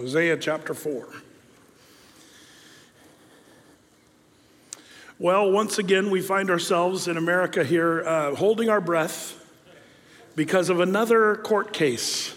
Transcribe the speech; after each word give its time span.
Hosea 0.00 0.38
chapter 0.38 0.72
4. 0.72 1.06
Well, 5.18 5.50
once 5.52 5.76
again, 5.76 6.10
we 6.10 6.22
find 6.22 6.48
ourselves 6.48 7.06
in 7.06 7.18
America 7.18 7.62
here 7.62 8.02
uh, 8.06 8.34
holding 8.34 8.70
our 8.70 8.80
breath 8.80 9.38
because 10.36 10.70
of 10.70 10.80
another 10.80 11.36
court 11.36 11.74
case. 11.74 12.34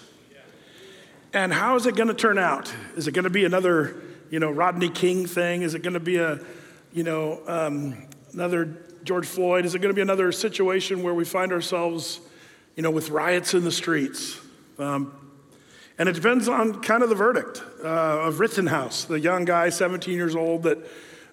And 1.31 1.53
how 1.53 1.77
is 1.77 1.85
it 1.85 1.95
going 1.95 2.09
to 2.09 2.13
turn 2.13 2.37
out? 2.37 2.73
Is 2.97 3.07
it 3.07 3.13
going 3.13 3.23
to 3.23 3.29
be 3.29 3.45
another, 3.45 3.95
you 4.29 4.41
know, 4.41 4.51
Rodney 4.51 4.89
King 4.89 5.25
thing? 5.25 5.61
Is 5.61 5.73
it 5.73 5.83
going 5.83 5.93
to 5.93 6.01
be 6.01 6.17
a, 6.17 6.41
you 6.91 7.03
know, 7.03 7.41
um, 7.47 7.95
another 8.33 8.75
George 9.05 9.25
Floyd? 9.25 9.63
Is 9.63 9.73
it 9.73 9.79
going 9.79 9.93
to 9.93 9.95
be 9.95 10.01
another 10.01 10.33
situation 10.33 11.01
where 11.01 11.13
we 11.13 11.23
find 11.23 11.53
ourselves, 11.53 12.19
you 12.75 12.83
know, 12.83 12.91
with 12.91 13.09
riots 13.09 13.53
in 13.53 13.63
the 13.63 13.71
streets? 13.71 14.37
Um, 14.77 15.13
and 15.97 16.09
it 16.09 16.13
depends 16.13 16.47
on 16.47 16.81
kind 16.81 17.03
of 17.03 17.09
the 17.09 17.15
verdict 17.15 17.61
uh, 17.83 18.27
of 18.27 18.39
Rittenhouse, 18.39 19.05
the 19.05 19.19
young 19.19 19.45
guy, 19.45 19.69
17 19.69 20.13
years 20.15 20.35
old, 20.35 20.63
that 20.63 20.79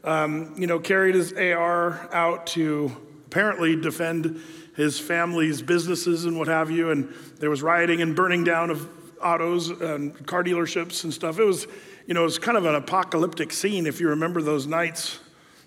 um, 0.04 0.54
you 0.56 0.66
know 0.66 0.78
carried 0.78 1.14
his 1.14 1.32
AR 1.32 2.08
out 2.12 2.46
to 2.48 2.94
apparently 3.26 3.76
defend 3.76 4.40
his 4.76 4.98
family's 4.98 5.62
businesses 5.62 6.24
and 6.24 6.38
what 6.38 6.48
have 6.48 6.70
you. 6.70 6.90
And 6.90 7.12
there 7.38 7.50
was 7.50 7.62
rioting 7.62 8.02
and 8.02 8.14
burning 8.16 8.44
down 8.44 8.70
of 8.70 8.88
autos 9.22 9.70
and 9.70 10.26
car 10.26 10.42
dealerships 10.42 11.04
and 11.04 11.12
stuff. 11.12 11.38
It 11.38 11.44
was, 11.44 11.66
you 12.06 12.14
know, 12.14 12.22
it 12.22 12.24
was 12.24 12.38
kind 12.38 12.56
of 12.56 12.64
an 12.64 12.74
apocalyptic 12.74 13.52
scene 13.52 13.86
if 13.86 14.00
you 14.00 14.08
remember 14.08 14.42
those 14.42 14.66
nights. 14.66 15.20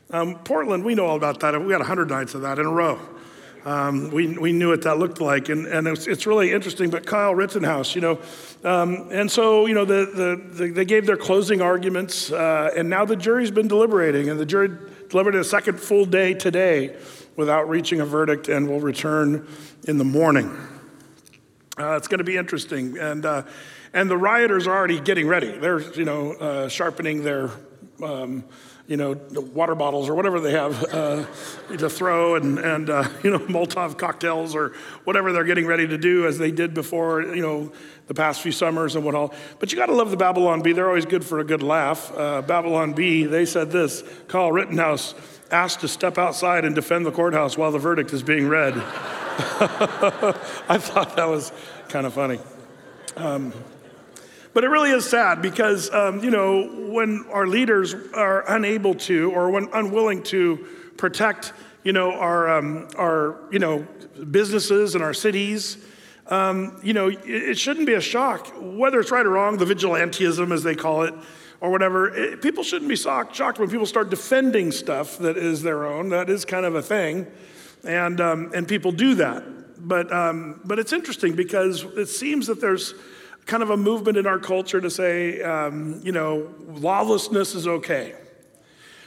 Um, 0.10 0.40
Portland, 0.40 0.84
we 0.84 0.96
know 0.96 1.06
all 1.06 1.16
about 1.16 1.40
that. 1.42 1.60
We 1.60 1.70
got 1.70 1.80
100 1.80 2.10
nights 2.10 2.34
of 2.34 2.42
that 2.42 2.60
in 2.60 2.66
a 2.66 2.72
row. 2.72 3.00
Um, 3.66 4.12
we, 4.12 4.38
we 4.38 4.52
knew 4.52 4.70
what 4.70 4.82
that 4.82 4.98
looked 4.98 5.22
like. 5.22 5.50
And, 5.50 5.66
and 5.68 5.88
it's, 5.88 6.06
it's 6.06 6.28
really 6.28 6.52
interesting. 6.52 6.90
But 6.90 7.06
Kyle 7.06 7.34
Rittenhouse, 7.34 7.96
you 7.96 8.02
know, 8.02 8.20
um, 8.64 9.10
and 9.12 9.32
so, 9.32 9.66
you 9.66 9.74
know, 9.74 9.86
the, 9.86 10.06
the, 10.06 10.66
the, 10.66 10.72
they 10.72 10.86
gave 10.86 11.06
their 11.06 11.18
closing 11.18 11.62
arguments, 11.62 12.32
uh, 12.32 12.72
and 12.76 12.90
now 12.90 13.06
the 13.06 13.16
jury's 13.16 13.52
been 13.52 13.68
deliberating, 13.68 14.30
and 14.30 14.40
the 14.40 14.46
jury 14.46 14.70
delivered 15.10 15.36
a 15.36 15.44
second 15.44 15.80
full 15.80 16.06
day 16.06 16.34
today 16.34 16.96
without 17.36 17.68
reaching 17.68 18.00
a 18.00 18.06
verdict 18.06 18.48
and 18.48 18.70
will 18.70 18.80
return 18.80 19.48
in 19.88 19.98
the 19.98 20.04
morning. 20.04 20.56
Uh, 21.78 21.96
it's 21.96 22.08
going 22.08 22.20
to 22.20 22.24
be 22.24 22.38
interesting. 22.38 22.98
And, 22.98 23.26
uh, 23.26 23.44
and 23.94 24.10
the 24.10 24.18
rioters 24.18 24.68
are 24.68 24.76
already 24.76 25.00
getting 25.00 25.28
ready. 25.28 25.52
They're, 25.58 25.80
you 25.94 26.06
know, 26.06 26.34
uh, 26.34 26.70
sharpening 26.70 27.24
their 27.24 27.50
um, 28.02 28.44
you 28.88 28.98
know, 28.98 29.14
water 29.54 29.76
bottles 29.76 30.10
or 30.10 30.16
whatever 30.16 30.42
they 30.42 30.52
have 30.52 30.84
uh, 30.94 31.26
to 31.78 31.90
throw 31.90 32.36
and, 32.36 32.60
and 32.60 32.90
uh, 32.90 33.08
you 33.24 33.32
know, 33.32 33.40
Molotov 33.40 33.98
cocktails 33.98 34.56
or 34.56 34.74
whatever 35.06 35.32
they're 35.32 35.46
getting 35.46 35.66
ready 35.66 35.88
to 35.88 35.98
do 35.98 36.28
as 36.28 36.38
they 36.38 36.52
did 36.52 36.74
before, 36.74 37.22
you 37.22 37.42
know, 37.42 37.72
the 38.08 38.14
past 38.14 38.42
few 38.42 38.52
summers 38.52 38.96
and 38.96 39.06
what 39.06 39.16
all. 39.16 39.34
But 39.60 39.72
you 39.72 39.78
got 39.78 39.86
to 39.86 39.96
love 39.96 40.12
the 40.12 40.18
Babylon 40.18 40.62
Bee. 40.62 40.74
They're 40.74 40.88
always 40.88 41.06
good 41.06 41.24
for 41.24 41.40
a 41.40 41.46
good 41.46 41.64
laugh. 41.64 42.12
Uh, 42.16 42.42
Babylon 42.42 42.94
Bee, 42.94 43.24
they 43.24 43.46
said 43.46 43.72
this, 43.72 44.04
Kyle 44.28 44.52
Rittenhouse 44.52 45.16
asked 45.50 45.80
to 45.82 45.88
step 45.88 46.18
outside 46.18 46.66
and 46.66 46.76
defend 46.76 47.06
the 47.06 47.12
courthouse 47.12 47.58
while 47.58 47.72
the 47.72 47.80
verdict 47.80 48.12
is 48.12 48.24
being 48.24 48.50
read. 48.50 48.74
I 48.76 50.78
thought 50.78 51.16
that 51.16 51.30
was 51.30 51.54
kind 51.88 52.06
of 52.06 52.14
funny. 52.14 52.40
Um, 53.16 53.54
but 54.54 54.64
it 54.64 54.68
really 54.68 54.92
is 54.92 55.10
sad 55.10 55.42
because, 55.42 55.90
um, 55.92 56.24
you 56.24 56.30
know, 56.30 56.68
when 56.92 57.26
our 57.32 57.48
leaders 57.48 57.96
are 58.14 58.50
unable 58.54 58.94
to 58.96 59.32
or 59.32 59.50
when 59.50 59.68
unwilling 59.74 60.22
to 60.24 60.68
protect, 60.98 61.54
you 61.84 61.92
know, 61.92 62.12
our, 62.12 62.58
um, 62.58 62.88
our 62.98 63.40
you 63.52 63.60
know, 63.60 63.88
businesses 64.30 64.94
and 64.94 65.04
our 65.04 65.14
cities, 65.14 65.78
um, 66.28 66.80
you 66.84 66.94
know, 66.94 67.10
it, 67.10 67.58
shouldn't 67.58 67.86
be 67.86 67.94
a 67.94 68.02
shock, 68.02 68.54
whether 68.60 69.00
it's 69.00 69.12
right 69.12 69.26
or 69.26 69.32
wrong, 69.32 69.58
the 69.58 69.66
vigilantism, 69.66 70.54
as 70.54 70.64
they 70.64 70.76
call 70.76 71.04
it, 71.04 71.14
or 71.60 71.70
whatever. 71.70 72.16
It, 72.16 72.42
people 72.42 72.64
shouldn't 72.64 72.90
be 72.90 72.96
shocked, 72.96 73.36
shocked 73.36 73.60
when 73.60 73.70
people 73.70 73.86
start 73.86 74.10
defending 74.10 74.72
stuff 74.72 75.18
that 75.18 75.36
is 75.36 75.64
their 75.64 75.86
own. 75.86 76.10
That 76.10 76.30
is 76.30 76.46
kind 76.46 76.66
of 76.66 76.76
a 76.76 76.82
thing. 76.82 77.28
And, 77.84 78.22
um, 78.22 78.52
and 78.56 78.68
people 78.68 78.92
do 78.92 79.16
that. 79.16 79.44
But, 79.86 80.14
um, 80.14 80.62
but 80.64 80.80
it's 80.80 80.94
interesting 80.94 81.36
because 81.36 81.84
it 81.84 82.06
seems 82.06 82.48
that 82.48 82.62
there's 82.62 82.94
kind 83.46 83.64
of 83.64 83.70
a 83.70 83.78
movement 83.78 84.18
in 84.18 84.26
our 84.26 84.40
culture 84.40 84.80
to 84.80 84.90
say, 84.90 85.42
um, 85.42 86.02
you 86.04 86.12
know, 86.12 86.54
lawlessness 86.68 87.56
is 87.56 87.68
okay. 87.68 88.16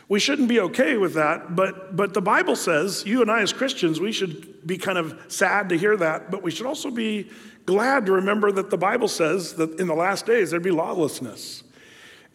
We 0.08 0.20
shouldn't 0.20 0.48
be 0.48 0.60
okay 0.60 0.97
with 0.97 1.14
that, 1.14 1.56
but, 1.56 1.97
but 1.97 2.14
the 2.14 2.22
Bible 2.22 2.54
says, 2.54 3.04
you 3.04 3.22
and 3.22 3.30
I 3.30 3.42
as 3.42 3.52
Christians, 3.52 3.98
we 3.98 4.12
should 4.12 4.66
be 4.66 4.78
kind 4.78 4.98
of 4.98 5.20
sad 5.28 5.69
to 5.70 5.78
hear 5.78 5.97
that, 5.97 6.30
but 6.30 6.42
we 6.42 6.50
should 6.50 6.66
also 6.66 6.91
be 6.91 7.28
glad 7.64 8.06
to 8.06 8.12
remember 8.12 8.52
that 8.52 8.70
the 8.70 8.78
Bible 8.78 9.08
says 9.08 9.54
that 9.54 9.80
in 9.80 9.88
the 9.88 9.94
last 9.94 10.24
days 10.24 10.50
there'd 10.50 10.62
be 10.62 10.70
lawlessness. 10.70 11.64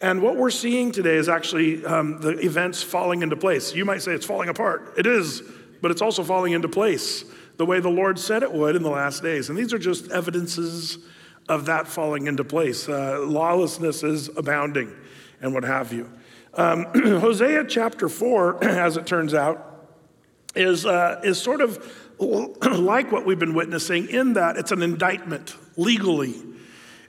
And 0.02 0.20
what 0.20 0.36
we're 0.36 0.50
seeing 0.50 0.92
today 0.92 1.16
is 1.16 1.28
actually 1.28 1.84
um, 1.86 2.20
the 2.20 2.30
events 2.44 2.82
falling 2.82 3.22
into 3.22 3.36
place. 3.36 3.74
You 3.74 3.84
might 3.84 4.02
say 4.02 4.12
it's 4.12 4.26
falling 4.26 4.48
apart. 4.48 4.94
It 4.98 5.06
is, 5.06 5.42
but 5.80 5.90
it's 5.90 6.02
also 6.02 6.22
falling 6.24 6.52
into 6.52 6.68
place 6.68 7.24
the 7.56 7.64
way 7.64 7.80
the 7.80 7.88
Lord 7.88 8.18
said 8.18 8.42
it 8.42 8.52
would 8.52 8.76
in 8.76 8.82
the 8.82 8.90
last 8.90 9.22
days. 9.22 9.48
And 9.48 9.56
these 9.56 9.72
are 9.72 9.78
just 9.78 10.10
evidences 10.10 10.98
of 11.48 11.66
that 11.66 11.88
falling 11.88 12.26
into 12.26 12.44
place. 12.44 12.88
Uh, 12.88 13.20
lawlessness 13.20 14.02
is 14.02 14.28
abounding 14.36 14.94
and 15.40 15.52
what 15.52 15.64
have 15.64 15.92
you. 15.92 16.10
Um, 16.54 16.84
Hosea 16.94 17.64
chapter 17.66 18.08
4, 18.08 18.64
as 18.64 18.96
it 18.96 19.06
turns 19.06 19.34
out, 19.34 19.86
is, 20.54 20.86
uh, 20.86 21.20
is 21.24 21.40
sort 21.40 21.60
of 21.60 21.78
like 22.18 23.10
what 23.10 23.26
we've 23.26 23.38
been 23.38 23.54
witnessing 23.54 24.08
in 24.08 24.34
that 24.34 24.56
it's 24.56 24.72
an 24.72 24.82
indictment 24.82 25.56
legally. 25.76 26.34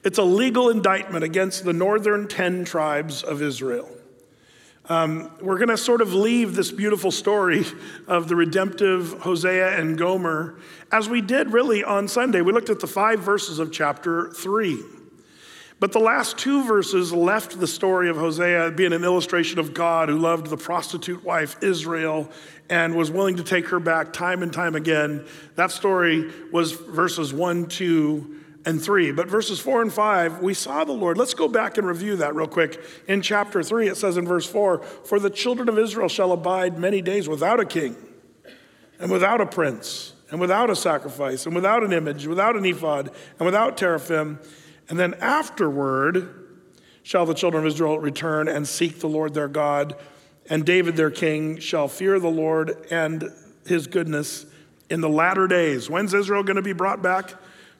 It's 0.04 0.18
a 0.18 0.24
legal 0.24 0.70
indictment 0.70 1.24
against 1.24 1.64
the 1.64 1.74
northern 1.74 2.28
10 2.28 2.66
tribes 2.66 3.24
of 3.24 3.42
Israel. 3.42 3.90
Um, 4.90 5.32
we're 5.40 5.58
going 5.58 5.70
to 5.70 5.78
sort 5.78 6.02
of 6.02 6.14
leave 6.14 6.56
this 6.56 6.70
beautiful 6.70 7.10
story 7.10 7.66
of 8.06 8.28
the 8.28 8.36
redemptive 8.36 9.14
Hosea 9.22 9.80
and 9.80 9.98
Gomer 9.98 10.56
as 10.92 11.08
we 11.08 11.22
did 11.22 11.54
really 11.54 11.86
on 11.86 12.10
Sunday. 12.10 12.42
We 12.42 12.52
looked 12.52 12.70
at 12.70 12.82
the 12.82 12.88
five 12.88 13.20
verses 13.20 13.60
of 13.60 13.72
chapter 13.72 14.32
three. 14.32 14.84
But 15.80 15.92
the 15.92 16.00
last 16.00 16.38
two 16.38 16.64
verses 16.66 17.12
left 17.12 17.60
the 17.60 17.68
story 17.68 18.10
of 18.10 18.18
Hosea 18.18 18.72
being 18.72 18.94
an 18.94 19.04
illustration 19.04 19.60
of 19.60 19.74
God 19.74 20.08
who 20.10 20.18
loved 20.18 20.48
the 20.48 20.58
prostitute 20.58 21.24
wife 21.24 21.62
Israel 21.62 22.30
and 22.70 22.96
was 22.96 23.10
willing 23.10 23.38
to 23.38 23.44
take 23.44 23.68
her 23.68 23.80
back 23.80 24.14
time 24.14 24.44
and 24.44 24.54
time 24.54 24.76
again. 24.76 25.26
That 25.56 25.72
story 25.72 26.32
was 26.52 26.74
verses 26.74 27.34
one, 27.34 27.68
two, 27.68 28.43
and 28.66 28.82
3. 28.82 29.12
But 29.12 29.28
verses 29.28 29.60
4 29.60 29.82
and 29.82 29.94
5, 29.94 30.42
we 30.42 30.54
saw 30.54 30.84
the 30.84 30.94
Lord. 30.94 31.18
Let's 31.18 31.34
go 31.34 31.48
back 31.48 31.78
and 31.78 31.88
review 31.88 32.16
that 32.18 32.36
real 32.36 32.48
quick. 32.48 32.82
In 33.08 33.22
chapter 33.22 33.64
3, 33.64 33.90
it 33.90 33.98
says 33.98 34.18
in 34.18 34.26
verse 34.26 34.46
4 34.46 34.80
For 34.80 35.20
the 35.20 35.30
children 35.30 35.70
of 35.70 35.78
Israel 35.78 36.08
shall 36.08 36.32
abide 36.32 36.78
many 36.78 37.02
days 37.02 37.28
without 37.28 37.60
a 37.60 37.66
king, 37.66 37.96
and 39.00 39.12
without 39.12 39.42
a 39.42 39.46
prince, 39.46 40.14
and 40.32 40.40
without 40.40 40.70
a 40.70 40.76
sacrifice, 40.76 41.46
and 41.46 41.56
without 41.56 41.84
an 41.84 41.94
image, 41.94 42.26
without 42.26 42.56
an 42.56 42.66
ephod, 42.66 43.12
and 43.40 43.46
without 43.46 43.78
teraphim. 43.78 44.40
And 44.90 45.00
then 45.00 45.14
afterward 45.16 46.40
shall 47.04 47.26
the 47.26 47.34
children 47.34 47.66
of 47.66 47.68
Israel 47.68 48.00
return 48.00 48.48
and 48.48 48.68
seek 48.68 49.00
the 49.00 49.08
Lord 49.08 49.34
their 49.34 49.48
God, 49.48 49.96
and 50.50 50.66
David 50.66 50.96
their 50.96 51.12
king 51.12 51.60
shall 51.60 51.88
fear 51.88 52.20
the 52.20 52.32
Lord 52.32 52.88
and 52.92 53.30
his 53.66 53.88
goodness 53.88 54.46
in 54.90 55.02
the 55.02 55.10
latter 55.10 55.48
days. 55.48 55.90
When's 55.90 56.14
Israel 56.14 56.44
going 56.44 56.58
to 56.58 56.62
be 56.62 56.74
brought 56.74 57.02
back? 57.02 57.34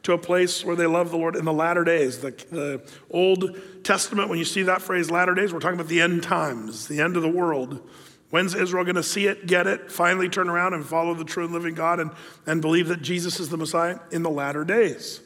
To 0.04 0.14
a 0.14 0.18
place 0.18 0.64
where 0.64 0.76
they 0.76 0.86
love 0.86 1.12
the 1.12 1.18
Lord 1.18 1.36
in 1.36 1.46
the 1.46 1.54
latter 1.54 1.84
days. 1.84 2.20
The, 2.20 2.32
the 2.52 2.92
Old 3.10 3.58
Testament, 3.84 4.30
when 4.30 4.38
you 4.38 4.46
see 4.46 4.64
that 4.64 4.82
phrase 4.82 5.10
latter 5.10 5.34
days, 5.34 5.54
we're 5.54 5.60
talking 5.60 5.80
about 5.80 5.90
the 5.90 6.02
end 6.02 6.24
times, 6.24 6.88
the 6.88 7.02
end 7.02 7.16
of 7.16 7.24
the 7.24 7.30
world. 7.30 7.90
When's 8.30 8.56
Israel 8.56 8.84
going 8.84 8.96
to 8.96 9.04
see 9.04 9.28
it, 9.28 9.46
get 9.46 9.68
it, 9.68 9.92
finally 9.92 10.28
turn 10.28 10.50
around 10.50 10.74
and 10.74 10.86
follow 10.86 11.14
the 11.14 11.24
true 11.24 11.46
and 11.46 11.54
living 11.54 11.76
God 11.76 12.00
and, 12.00 12.12
and 12.48 12.62
believe 12.62 12.88
that 12.88 13.02
Jesus 13.02 13.40
is 13.40 13.50
the 13.50 13.58
Messiah? 13.58 14.00
In 14.12 14.24
the 14.24 14.30
latter 14.30 14.66
days. 14.66 15.22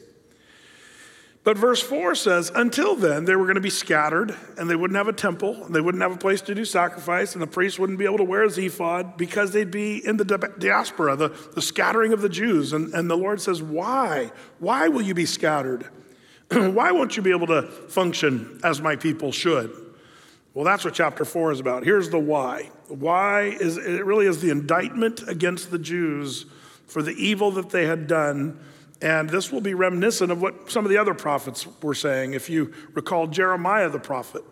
But 1.44 1.56
verse 1.56 1.80
4 1.80 2.14
says, 2.14 2.50
until 2.54 2.94
then, 2.94 3.24
they 3.24 3.34
were 3.36 3.44
going 3.44 3.54
to 3.54 3.60
be 3.60 3.70
scattered, 3.70 4.34
and 4.58 4.68
they 4.68 4.76
wouldn't 4.76 4.96
have 4.96 5.08
a 5.08 5.12
temple, 5.12 5.64
and 5.64 5.74
they 5.74 5.80
wouldn't 5.80 6.02
have 6.02 6.12
a 6.12 6.18
place 6.18 6.40
to 6.42 6.54
do 6.54 6.64
sacrifice, 6.64 7.32
and 7.32 7.40
the 7.40 7.46
priests 7.46 7.78
wouldn't 7.78 7.98
be 7.98 8.04
able 8.04 8.18
to 8.18 8.24
wear 8.24 8.44
a 8.44 8.48
ephod 8.48 9.16
because 9.16 9.52
they'd 9.52 9.70
be 9.70 10.04
in 10.06 10.16
the 10.16 10.24
diaspora, 10.58 11.16
the, 11.16 11.28
the 11.54 11.62
scattering 11.62 12.12
of 12.12 12.20
the 12.20 12.28
Jews. 12.28 12.72
And, 12.72 12.92
and 12.92 13.08
the 13.08 13.16
Lord 13.16 13.40
says, 13.40 13.62
Why? 13.62 14.30
Why 14.58 14.88
will 14.88 15.02
you 15.02 15.14
be 15.14 15.26
scattered? 15.26 15.88
Why 16.50 16.92
won't 16.92 17.16
you 17.16 17.22
be 17.22 17.30
able 17.30 17.46
to 17.48 17.62
function 17.62 18.60
as 18.64 18.80
my 18.80 18.96
people 18.96 19.32
should? 19.32 19.70
Well, 20.54 20.64
that's 20.64 20.84
what 20.84 20.94
chapter 20.94 21.24
4 21.24 21.52
is 21.52 21.60
about. 21.60 21.84
Here's 21.84 22.10
the 22.10 22.18
why. 22.18 22.70
Why 22.88 23.42
is 23.42 23.76
it 23.76 24.04
really 24.04 24.26
is 24.26 24.40
the 24.40 24.50
indictment 24.50 25.28
against 25.28 25.70
the 25.70 25.78
Jews 25.78 26.46
for 26.86 27.02
the 27.02 27.12
evil 27.12 27.50
that 27.52 27.70
they 27.70 27.86
had 27.86 28.06
done 28.06 28.58
and 29.00 29.30
this 29.30 29.52
will 29.52 29.60
be 29.60 29.74
reminiscent 29.74 30.32
of 30.32 30.42
what 30.42 30.70
some 30.70 30.84
of 30.84 30.90
the 30.90 30.98
other 30.98 31.14
prophets 31.14 31.66
were 31.82 31.94
saying. 31.94 32.34
If 32.34 32.50
you 32.50 32.72
recall 32.94 33.26
Jeremiah 33.26 33.88
the 33.88 34.00
prophet, 34.00 34.42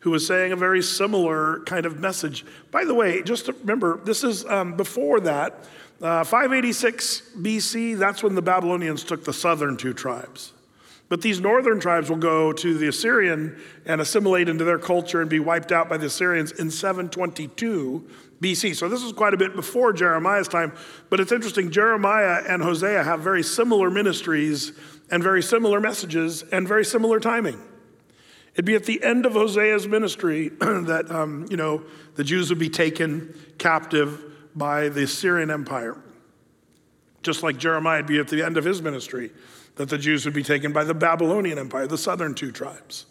who 0.00 0.10
was 0.10 0.26
saying 0.26 0.52
a 0.52 0.56
very 0.56 0.82
similar 0.82 1.60
kind 1.60 1.84
of 1.84 1.98
message. 1.98 2.44
By 2.70 2.84
the 2.84 2.94
way, 2.94 3.22
just 3.22 3.48
remember, 3.48 4.00
this 4.04 4.22
is 4.22 4.44
um, 4.44 4.76
before 4.76 5.20
that. 5.20 5.64
Uh, 6.00 6.22
586 6.22 7.32
BC, 7.38 7.98
that's 7.98 8.22
when 8.22 8.36
the 8.36 8.42
Babylonians 8.42 9.02
took 9.02 9.24
the 9.24 9.32
southern 9.32 9.76
two 9.76 9.92
tribes. 9.92 10.52
But 11.08 11.22
these 11.22 11.40
northern 11.40 11.80
tribes 11.80 12.10
will 12.10 12.18
go 12.18 12.52
to 12.52 12.78
the 12.78 12.86
Assyrian 12.88 13.58
and 13.86 14.00
assimilate 14.00 14.48
into 14.48 14.62
their 14.64 14.78
culture 14.78 15.20
and 15.20 15.28
be 15.28 15.40
wiped 15.40 15.72
out 15.72 15.88
by 15.88 15.96
the 15.96 16.06
Assyrians 16.06 16.52
in 16.52 16.70
722 16.70 18.08
BC. 18.40 18.76
So 18.76 18.88
this 18.88 19.02
is 19.02 19.12
quite 19.12 19.34
a 19.34 19.36
bit 19.36 19.54
before 19.54 19.92
Jeremiah's 19.92 20.48
time. 20.48 20.72
But 21.10 21.20
it's 21.20 21.32
interesting, 21.32 21.70
Jeremiah 21.70 22.42
and 22.46 22.62
Hosea 22.62 23.02
have 23.02 23.20
very 23.20 23.42
similar 23.42 23.90
ministries 23.90 24.72
and 25.10 25.22
very 25.22 25.42
similar 25.42 25.80
messages 25.80 26.42
and 26.42 26.68
very 26.68 26.84
similar 26.84 27.18
timing. 27.18 27.60
It'd 28.52 28.64
be 28.64 28.74
at 28.74 28.84
the 28.84 29.02
end 29.02 29.26
of 29.26 29.32
Hosea's 29.32 29.86
ministry 29.86 30.48
that, 30.60 31.10
um, 31.10 31.46
you 31.50 31.56
know, 31.56 31.82
the 32.16 32.24
Jews 32.24 32.50
would 32.50 32.58
be 32.58 32.68
taken 32.68 33.34
captive 33.58 34.24
by 34.54 34.88
the 34.88 35.04
Assyrian 35.04 35.50
Empire. 35.50 35.96
Just 37.22 37.42
like 37.42 37.56
Jeremiah 37.56 37.98
would 37.98 38.06
be 38.06 38.18
at 38.18 38.28
the 38.28 38.44
end 38.44 38.56
of 38.56 38.64
his 38.64 38.82
ministry 38.82 39.30
that 39.76 39.88
the 39.88 39.98
Jews 39.98 40.24
would 40.24 40.34
be 40.34 40.42
taken 40.42 40.72
by 40.72 40.84
the 40.84 40.94
Babylonian 40.94 41.58
Empire, 41.58 41.86
the 41.86 41.98
southern 41.98 42.34
two 42.34 42.50
tribes. 42.50 43.06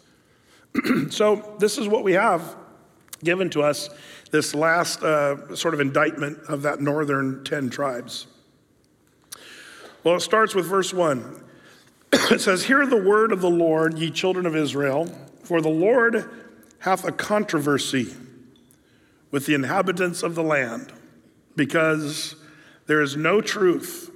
so, 1.10 1.56
this 1.58 1.78
is 1.78 1.88
what 1.88 2.04
we 2.04 2.12
have 2.12 2.56
given 3.24 3.50
to 3.50 3.62
us 3.62 3.88
this 4.30 4.54
last 4.54 5.02
uh, 5.02 5.54
sort 5.56 5.74
of 5.74 5.80
indictment 5.80 6.38
of 6.48 6.62
that 6.62 6.80
northern 6.80 7.44
10 7.44 7.70
tribes. 7.70 8.26
Well, 10.04 10.16
it 10.16 10.20
starts 10.20 10.54
with 10.54 10.66
verse 10.66 10.92
1. 10.92 11.44
it 12.12 12.40
says, 12.40 12.64
Hear 12.64 12.86
the 12.86 13.02
word 13.02 13.32
of 13.32 13.40
the 13.40 13.50
Lord, 13.50 13.98
ye 13.98 14.10
children 14.10 14.46
of 14.46 14.54
Israel, 14.54 15.06
for 15.42 15.60
the 15.60 15.68
Lord 15.68 16.28
hath 16.80 17.04
a 17.04 17.12
controversy 17.12 18.14
with 19.30 19.46
the 19.46 19.54
inhabitants 19.54 20.22
of 20.22 20.34
the 20.34 20.42
land, 20.42 20.92
because 21.56 22.36
there 22.86 23.02
is 23.02 23.16
no 23.16 23.40
truth, 23.40 24.10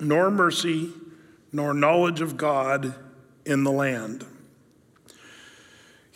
nor 0.00 0.30
mercy, 0.30 0.90
nor 1.52 1.74
knowledge 1.74 2.20
of 2.20 2.36
God 2.36 2.94
in 3.44 3.64
the 3.64 3.72
land. 3.72 4.24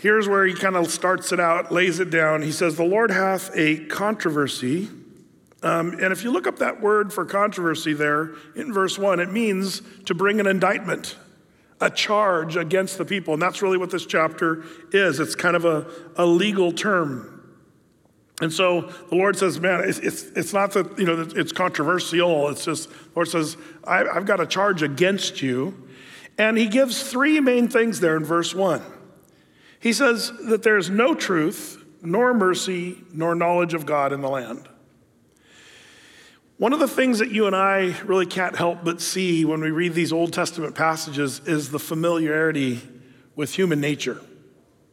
Here's 0.03 0.29
where 0.29 0.45
he 0.45 0.53
kind 0.53 0.75
of 0.75 0.91
starts 0.91 1.31
it 1.31 1.39
out, 1.39 1.71
lays 1.71 2.01
it 2.01 2.11
down. 2.11 2.43
He 2.43 2.51
says, 2.51 2.75
The 2.75 2.83
Lord 2.83 3.13
hath 3.13 3.53
a 3.55 3.85
controversy. 3.85 4.89
Um, 5.63 5.93
and 5.93 6.13
if 6.13 6.25
you 6.25 6.33
look 6.33 6.49
up 6.49 6.59
that 6.59 6.81
word 6.81 7.13
for 7.13 7.25
controversy 7.25 7.93
there 7.93 8.33
in 8.57 8.73
verse 8.73 8.99
1, 8.99 9.21
it 9.21 9.31
means 9.31 9.81
to 10.07 10.15
bring 10.15 10.41
an 10.41 10.49
indictment, 10.49 11.17
a 11.81 11.89
charge 11.89 12.57
against 12.57 12.99
the 12.99 13.05
people. 13.05 13.35
And 13.35 13.41
that's 13.41 13.63
really 13.63 13.79
what 13.79 13.93
this 13.93 14.05
chapter 14.05 14.65
is. 14.91 15.21
It's 15.21 15.37
kind 15.37 15.55
of 15.55 15.65
a, 15.65 15.87
a 16.17 16.27
legal 16.27 16.73
term. 16.73 17.55
And 18.41 18.53
so 18.53 18.81
the 19.09 19.15
Lord 19.15 19.37
says, 19.37 19.61
man, 19.61 19.89
it's, 19.89 20.01
it's, 20.01 20.25
it's 20.35 20.53
not 20.53 20.73
that, 20.73 20.99
you 20.99 21.07
know, 21.07 21.29
it's 21.37 21.53
controversial. 21.53 22.49
It's 22.49 22.65
just, 22.65 22.91
the 22.91 22.97
Lord 23.15 23.29
says, 23.29 23.57
I, 23.85 24.05
I've 24.05 24.27
got 24.27 24.41
a 24.41 24.47
charge 24.47 24.83
against 24.83 25.43
you. 25.43 25.89
And 26.39 26.59
he 26.59 26.67
gives 26.67 27.09
three 27.09 27.39
main 27.39 27.69
things 27.69 28.01
there 28.01 28.17
in 28.17 28.25
verse 28.25 28.53
one. 28.53 28.83
He 29.83 29.93
says 29.93 30.33
that 30.47 30.63
there's 30.63 30.89
no 30.89 31.13
truth, 31.13 31.85
nor 32.03 32.33
mercy, 32.33 33.03
nor 33.13 33.35
knowledge 33.35 33.75
of 33.75 33.85
God 33.85 34.13
in 34.13 34.21
the 34.21 34.29
land. 34.29 34.69
One 36.57 36.73
of 36.73 36.79
the 36.79 36.87
things 36.87 37.19
that 37.19 37.33
you 37.33 37.49
and 37.49 37.57
I 37.57 37.97
really 38.05 38.27
can't 38.27 38.55
help 38.55 38.85
but 38.85 39.01
see 39.01 39.45
when 39.45 39.61
we 39.61 39.73
read 39.73 39.95
these 39.95 40.13
Old 40.13 40.33
Testament 40.33 40.77
passages 40.77 41.41
is 41.47 41.73
the 41.73 41.81
familiarity 41.81 42.81
with 43.35 43.53
human 43.53 43.81
nature. 43.81 44.21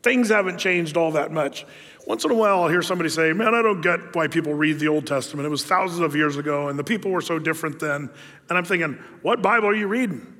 Things 0.01 0.30
haven't 0.30 0.57
changed 0.57 0.97
all 0.97 1.12
that 1.12 1.31
much. 1.31 1.68
Once 2.07 2.25
in 2.25 2.31
a 2.31 2.36
while, 2.36 2.63
I'll 2.63 2.69
hear 2.69 2.81
somebody 2.81 3.09
say, 3.09 3.31
Man, 3.31 3.53
I 3.53 3.62
don't 3.62 3.81
get 3.81 4.15
why 4.15 4.27
people 4.27 4.56
read 4.56 4.80
the 4.80 4.88
Old 4.88 5.06
Testament. 5.06 5.45
It 5.45 5.50
was 5.50 5.63
thousands 5.63 6.00
of 6.00 6.15
years 6.15 6.36
ago, 6.36 6.69
and 6.69 6.80
the 6.80 6.83
people 6.83 7.12
were 7.12 7.21
so 7.21 7.38
different 7.38 7.80
then. 7.80 8.09
And 8.50 8.57
I'm 8.57 8.65
thinking, 8.65 8.97
What 9.21 9.44
Bible 9.44 9.68
are 9.68 9.75
you 9.75 9.88
reading? 9.88 10.38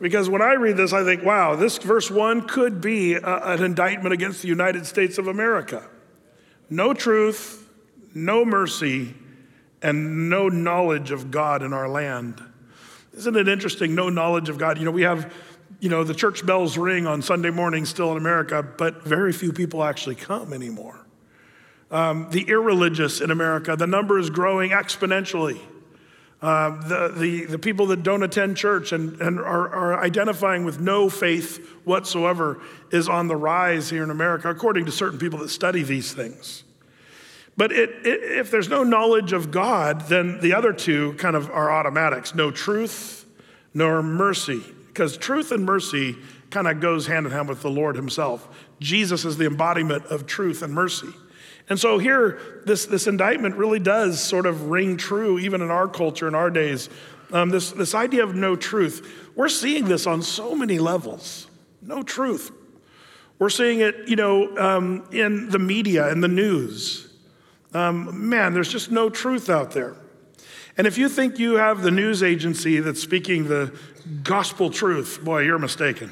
Because 0.00 0.30
when 0.30 0.40
I 0.40 0.54
read 0.54 0.76
this, 0.76 0.92
I 0.92 1.04
think, 1.04 1.22
wow, 1.22 1.56
this 1.56 1.78
verse 1.78 2.10
one 2.10 2.46
could 2.46 2.80
be 2.80 3.14
a, 3.14 3.22
an 3.22 3.62
indictment 3.62 4.14
against 4.14 4.42
the 4.42 4.48
United 4.48 4.86
States 4.86 5.18
of 5.18 5.26
America. 5.26 5.86
No 6.70 6.94
truth, 6.94 7.68
no 8.14 8.44
mercy, 8.44 9.14
and 9.82 10.30
no 10.30 10.48
knowledge 10.48 11.10
of 11.10 11.30
God 11.30 11.62
in 11.62 11.72
our 11.72 11.88
land. 11.88 12.42
Isn't 13.14 13.36
it 13.36 13.48
interesting? 13.48 13.94
No 13.94 14.08
knowledge 14.08 14.48
of 14.48 14.56
God. 14.56 14.78
You 14.78 14.84
know, 14.84 14.90
we 14.90 15.02
have 15.02 15.32
you 15.80 15.88
know, 15.88 16.04
the 16.04 16.14
church 16.14 16.44
bells 16.44 16.76
ring 16.76 17.06
on 17.06 17.22
Sunday 17.22 17.50
morning 17.50 17.84
still 17.86 18.12
in 18.12 18.18
America, 18.18 18.62
but 18.62 19.02
very 19.02 19.32
few 19.32 19.52
people 19.52 19.82
actually 19.82 20.14
come 20.14 20.52
anymore. 20.52 21.06
Um, 21.90 22.28
the 22.30 22.42
irreligious 22.42 23.20
in 23.20 23.30
America, 23.30 23.74
the 23.76 23.86
number 23.86 24.18
is 24.18 24.30
growing 24.30 24.70
exponentially. 24.70 25.58
Uh, 26.42 26.70
the, 26.88 27.08
the, 27.08 27.44
the 27.44 27.58
people 27.58 27.86
that 27.86 28.02
don't 28.02 28.22
attend 28.22 28.56
church 28.56 28.92
and, 28.92 29.20
and 29.20 29.38
are, 29.38 29.68
are 29.68 30.02
identifying 30.02 30.64
with 30.64 30.80
no 30.80 31.10
faith 31.10 31.58
whatsoever 31.84 32.58
is 32.90 33.08
on 33.08 33.28
the 33.28 33.36
rise 33.36 33.90
here 33.90 34.02
in 34.02 34.10
America, 34.10 34.48
according 34.48 34.86
to 34.86 34.92
certain 34.92 35.18
people 35.18 35.38
that 35.38 35.50
study 35.50 35.82
these 35.82 36.14
things. 36.14 36.64
But 37.58 37.72
it, 37.72 37.90
it, 38.06 38.38
if 38.38 38.50
there's 38.50 38.70
no 38.70 38.82
knowledge 38.82 39.34
of 39.34 39.50
God, 39.50 40.02
then 40.08 40.40
the 40.40 40.54
other 40.54 40.72
two 40.72 41.12
kind 41.14 41.36
of 41.36 41.50
are 41.50 41.70
automatics 41.70 42.34
no 42.34 42.50
truth 42.50 43.26
nor 43.74 44.02
mercy 44.02 44.62
because 44.88 45.16
truth 45.16 45.52
and 45.52 45.64
mercy 45.64 46.16
kind 46.50 46.66
of 46.66 46.80
goes 46.80 47.06
hand 47.06 47.26
in 47.26 47.32
hand 47.32 47.48
with 47.48 47.62
the 47.62 47.70
Lord 47.70 47.96
Himself. 47.96 48.48
Jesus 48.80 49.24
is 49.24 49.36
the 49.36 49.46
embodiment 49.46 50.06
of 50.06 50.26
truth 50.26 50.62
and 50.62 50.72
mercy. 50.72 51.08
And 51.70 51.78
so 51.78 51.98
here, 51.98 52.62
this, 52.66 52.86
this 52.86 53.06
indictment 53.06 53.54
really 53.54 53.78
does 53.78 54.22
sort 54.22 54.44
of 54.44 54.70
ring 54.70 54.96
true, 54.96 55.38
even 55.38 55.62
in 55.62 55.70
our 55.70 55.88
culture, 55.88 56.26
in 56.26 56.34
our 56.34 56.50
days. 56.50 56.90
Um, 57.32 57.50
this, 57.50 57.70
this 57.70 57.94
idea 57.94 58.24
of 58.24 58.34
no 58.34 58.56
truth, 58.56 59.30
we're 59.36 59.48
seeing 59.48 59.84
this 59.84 60.06
on 60.06 60.20
so 60.20 60.56
many 60.56 60.80
levels. 60.80 61.46
No 61.80 62.02
truth. 62.02 62.50
We're 63.38 63.50
seeing 63.50 63.80
it, 63.80 64.08
you 64.08 64.16
know, 64.16 64.56
um, 64.58 65.08
in 65.12 65.48
the 65.48 65.60
media 65.60 66.10
in 66.10 66.20
the 66.20 66.28
news. 66.28 67.08
Um, 67.72 68.28
man, 68.28 68.52
there's 68.52 68.70
just 68.70 68.90
no 68.90 69.08
truth 69.08 69.48
out 69.48 69.70
there. 69.70 69.94
And 70.76 70.88
if 70.88 70.98
you 70.98 71.08
think 71.08 71.38
you 71.38 71.54
have 71.54 71.82
the 71.82 71.90
news 71.90 72.22
agency 72.22 72.80
that's 72.80 73.00
speaking 73.00 73.46
the 73.46 73.72
gospel 74.24 74.70
truth, 74.70 75.20
boy, 75.22 75.42
you're 75.42 75.58
mistaken. 75.58 76.10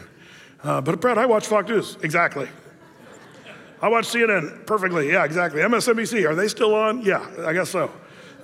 Uh, 0.62 0.80
but 0.80 1.00
Brad, 1.00 1.18
I 1.18 1.26
watch 1.26 1.48
Fox 1.48 1.68
News. 1.68 1.96
Exactly. 2.02 2.48
I 3.80 3.88
watch 3.88 4.08
CNN 4.08 4.66
perfectly. 4.66 5.12
Yeah, 5.12 5.24
exactly. 5.24 5.60
MSNBC, 5.60 6.28
are 6.28 6.34
they 6.34 6.48
still 6.48 6.74
on? 6.74 7.02
Yeah, 7.02 7.26
I 7.44 7.52
guess 7.52 7.70
so. 7.70 7.90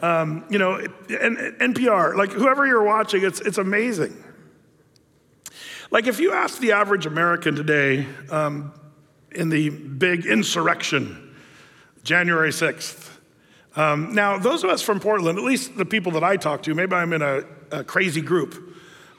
Um, 0.03 0.45
you 0.51 0.59
know, 0.59 0.75
and, 0.75 1.75
NPR, 1.75 2.15
like 2.15 2.31
whoever 2.31 2.67
you're 2.67 2.83
watching, 2.83 3.25
it's, 3.25 3.41
it's 3.41 3.59
amazing. 3.59 4.23
Like 5.91 6.07
if 6.07 6.21
you 6.21 6.33
ask 6.33 6.59
the 6.59 6.73
average 6.73 7.07
American 7.07 7.55
today 7.55 8.07
um, 8.31 8.73
in 9.33 9.49
the 9.49 9.71
big 9.71 10.27
insurrection, 10.27 11.35
January 12.03 12.51
6th, 12.51 13.15
um, 13.77 14.15
now, 14.15 14.39
those 14.39 14.63
of 14.63 14.71
us 14.71 14.83
from 14.83 15.01
Portland, 15.01 15.37
at 15.37 15.45
least 15.45 15.77
the 15.77 15.85
people 15.85 16.13
that 16.13 16.23
I 16.23 16.37
talk 16.37 16.63
to, 16.65 16.75
maybe 16.75 16.95
I'm 16.95 17.13
in 17.13 17.23
a, 17.23 17.43
a 17.73 17.83
crazy 17.83 18.21
group, 18.21 18.64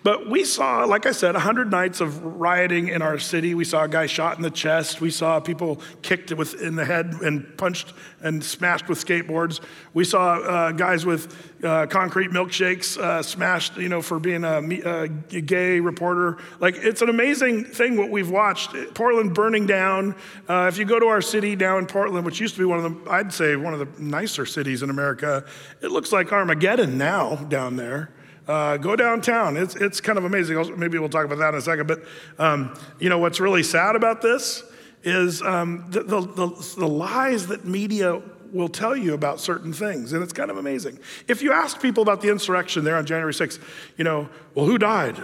but 0.05 0.29
we 0.29 0.43
saw, 0.43 0.83
like 0.83 1.07
I 1.07 1.11
said, 1.11 1.33
100 1.33 1.71
nights 1.71 1.99
of 1.99 2.23
rioting 2.23 2.89
in 2.89 3.01
our 3.01 3.17
city. 3.17 3.55
We 3.55 3.65
saw 3.65 3.85
a 3.85 3.87
guy 3.87 4.05
shot 4.05 4.37
in 4.37 4.43
the 4.43 4.51
chest. 4.51 5.01
We 5.01 5.09
saw 5.09 5.39
people 5.39 5.81
kicked 6.03 6.31
with, 6.31 6.61
in 6.61 6.75
the 6.75 6.85
head 6.85 7.15
and 7.23 7.57
punched 7.57 7.91
and 8.21 8.43
smashed 8.43 8.87
with 8.87 9.03
skateboards. 9.03 9.61
We 9.95 10.03
saw 10.03 10.35
uh, 10.35 10.71
guys 10.73 11.07
with 11.07 11.35
uh, 11.63 11.87
concrete 11.87 12.29
milkshakes 12.29 12.99
uh, 12.99 13.23
smashed, 13.23 13.77
you 13.77 13.89
know, 13.89 14.03
for 14.03 14.19
being 14.19 14.43
a, 14.43 14.59
a, 14.59 15.07
gay 15.07 15.79
reporter. 15.79 16.37
Like, 16.59 16.75
it's 16.75 17.01
an 17.01 17.09
amazing 17.09 17.63
thing 17.63 17.97
what 17.97 18.11
we've 18.11 18.29
watched. 18.29 18.75
Portland 18.93 19.33
burning 19.33 19.65
down. 19.65 20.13
Uh, 20.47 20.67
if 20.71 20.77
you 20.77 20.85
go 20.85 20.99
to 20.99 21.07
our 21.07 21.21
city 21.23 21.55
now 21.55 21.79
in 21.79 21.87
Portland, 21.87 22.27
which 22.27 22.39
used 22.39 22.53
to 22.53 22.59
be 22.59 22.65
one 22.65 22.85
of 22.85 23.05
the, 23.05 23.09
I'd 23.09 23.33
say, 23.33 23.55
one 23.55 23.73
of 23.73 23.79
the 23.79 23.99
nicer 23.99 24.45
cities 24.45 24.83
in 24.83 24.91
America, 24.91 25.43
it 25.81 25.89
looks 25.89 26.11
like 26.11 26.31
Armageddon 26.31 26.95
now 26.95 27.37
down 27.37 27.75
there. 27.75 28.11
Uh, 28.47 28.77
go 28.77 28.95
downtown. 28.95 29.57
It's, 29.57 29.75
it's 29.75 29.99
kind 29.99 30.17
of 30.17 30.25
amazing. 30.25 30.77
Maybe 30.77 30.99
we'll 30.99 31.09
talk 31.09 31.25
about 31.25 31.39
that 31.39 31.49
in 31.49 31.55
a 31.55 31.61
second. 31.61 31.87
But, 31.87 32.03
um, 32.37 32.77
you 32.99 33.09
know, 33.09 33.17
what's 33.17 33.39
really 33.39 33.63
sad 33.63 33.95
about 33.95 34.21
this 34.21 34.63
is 35.03 35.41
um, 35.41 35.85
the, 35.89 36.03
the, 36.03 36.21
the, 36.21 36.75
the 36.77 36.87
lies 36.87 37.47
that 37.47 37.65
media 37.65 38.21
will 38.51 38.69
tell 38.69 38.95
you 38.95 39.13
about 39.13 39.39
certain 39.39 39.73
things, 39.73 40.13
and 40.13 40.23
it's 40.23 40.31
kind 40.31 40.49
of 40.49 40.57
amazing. 40.57 40.97
If 41.27 41.41
you 41.41 41.51
ask 41.51 41.81
people 41.81 42.03
about 42.03 42.21
the 42.21 42.29
insurrection 42.29 42.83
there 42.83 42.95
on 42.95 43.05
January 43.05 43.33
6th, 43.33 43.61
you 43.97 44.03
know, 44.03 44.29
well, 44.53 44.65
who 44.65 44.77
died? 44.77 45.21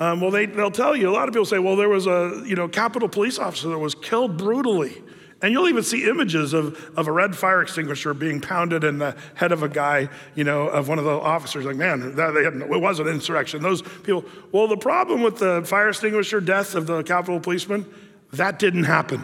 Um, 0.00 0.20
well, 0.20 0.30
they, 0.30 0.46
they'll 0.46 0.70
tell 0.70 0.96
you. 0.96 1.08
A 1.08 1.12
lot 1.12 1.28
of 1.28 1.34
people 1.34 1.44
say, 1.44 1.58
well, 1.60 1.76
there 1.76 1.88
was 1.88 2.06
a 2.06 2.42
you 2.44 2.56
know 2.56 2.66
Capitol 2.66 3.08
police 3.08 3.38
officer 3.38 3.68
that 3.68 3.78
was 3.78 3.94
killed 3.94 4.36
brutally. 4.36 5.02
And 5.42 5.52
you'll 5.52 5.68
even 5.68 5.82
see 5.82 6.08
images 6.08 6.54
of, 6.54 6.92
of 6.96 7.06
a 7.06 7.12
red 7.12 7.36
fire 7.36 7.60
extinguisher 7.60 8.14
being 8.14 8.40
pounded 8.40 8.82
in 8.84 8.98
the 8.98 9.16
head 9.34 9.52
of 9.52 9.62
a 9.62 9.68
guy, 9.68 10.08
you 10.34 10.44
know, 10.44 10.68
of 10.68 10.88
one 10.88 10.98
of 10.98 11.04
the 11.04 11.10
officers. 11.10 11.64
Like, 11.64 11.76
man, 11.76 12.14
that, 12.16 12.30
they 12.32 12.44
had, 12.44 12.54
it 12.54 12.80
was 12.80 12.98
an 12.98 13.08
insurrection. 13.08 13.62
Those 13.62 13.82
people, 13.82 14.24
well, 14.52 14.68
the 14.68 14.76
problem 14.76 15.22
with 15.22 15.38
the 15.38 15.62
fire 15.64 15.90
extinguisher 15.90 16.40
death 16.40 16.74
of 16.74 16.86
the 16.86 17.02
Capitol 17.02 17.40
policeman, 17.40 17.84
that 18.32 18.58
didn't 18.58 18.84
happen. 18.84 19.22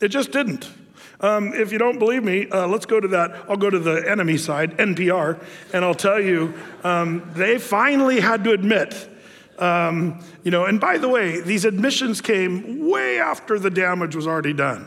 It 0.00 0.08
just 0.08 0.32
didn't. 0.32 0.68
Um, 1.20 1.52
if 1.54 1.70
you 1.70 1.78
don't 1.78 2.00
believe 2.00 2.24
me, 2.24 2.48
uh, 2.50 2.66
let's 2.66 2.86
go 2.86 2.98
to 2.98 3.08
that. 3.08 3.44
I'll 3.48 3.56
go 3.56 3.70
to 3.70 3.78
the 3.78 4.10
enemy 4.10 4.36
side, 4.36 4.76
NPR, 4.78 5.40
and 5.72 5.84
I'll 5.84 5.94
tell 5.94 6.20
you, 6.20 6.52
um, 6.82 7.30
they 7.34 7.58
finally 7.58 8.18
had 8.18 8.42
to 8.44 8.50
admit 8.52 9.08
Um, 9.58 10.18
you 10.42 10.50
know, 10.50 10.64
and 10.64 10.80
by 10.80 10.98
the 10.98 11.08
way, 11.08 11.40
these 11.40 11.64
admissions 11.64 12.20
came 12.20 12.88
way 12.88 13.20
after 13.20 13.60
the 13.60 13.70
damage 13.70 14.16
was 14.16 14.26
already 14.26 14.54
done 14.54 14.84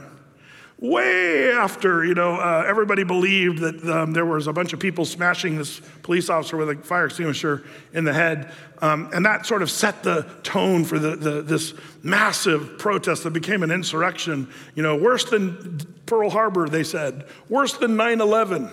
way 0.79 1.51
after 1.51 2.03
you 2.03 2.13
know 2.13 2.35
uh, 2.35 2.63
everybody 2.67 3.03
believed 3.03 3.59
that 3.59 3.83
um, 3.89 4.11
there 4.11 4.25
was 4.25 4.47
a 4.47 4.53
bunch 4.53 4.73
of 4.73 4.79
people 4.79 5.05
smashing 5.05 5.57
this 5.57 5.79
police 6.03 6.29
officer 6.29 6.57
with 6.57 6.69
a 6.69 6.75
fire 6.75 7.05
extinguisher 7.05 7.63
in 7.93 8.03
the 8.03 8.13
head. 8.13 8.51
Um, 8.81 9.09
and 9.13 9.25
that 9.25 9.45
sort 9.45 9.61
of 9.61 9.71
set 9.71 10.03
the 10.03 10.23
tone 10.43 10.83
for 10.83 10.99
the, 10.99 11.15
the, 11.15 11.41
this 11.41 11.73
massive 12.03 12.77
protest 12.77 13.23
that 13.23 13.31
became 13.31 13.63
an 13.63 13.71
insurrection. 13.71 14.49
You 14.75 14.83
know 14.83 14.95
worse 14.95 15.23
than 15.25 15.79
pearl 16.05 16.29
harbor 16.29 16.67
they 16.67 16.83
said. 16.83 17.25
Worse 17.49 17.77
than 17.77 17.91
9-11 17.91 18.71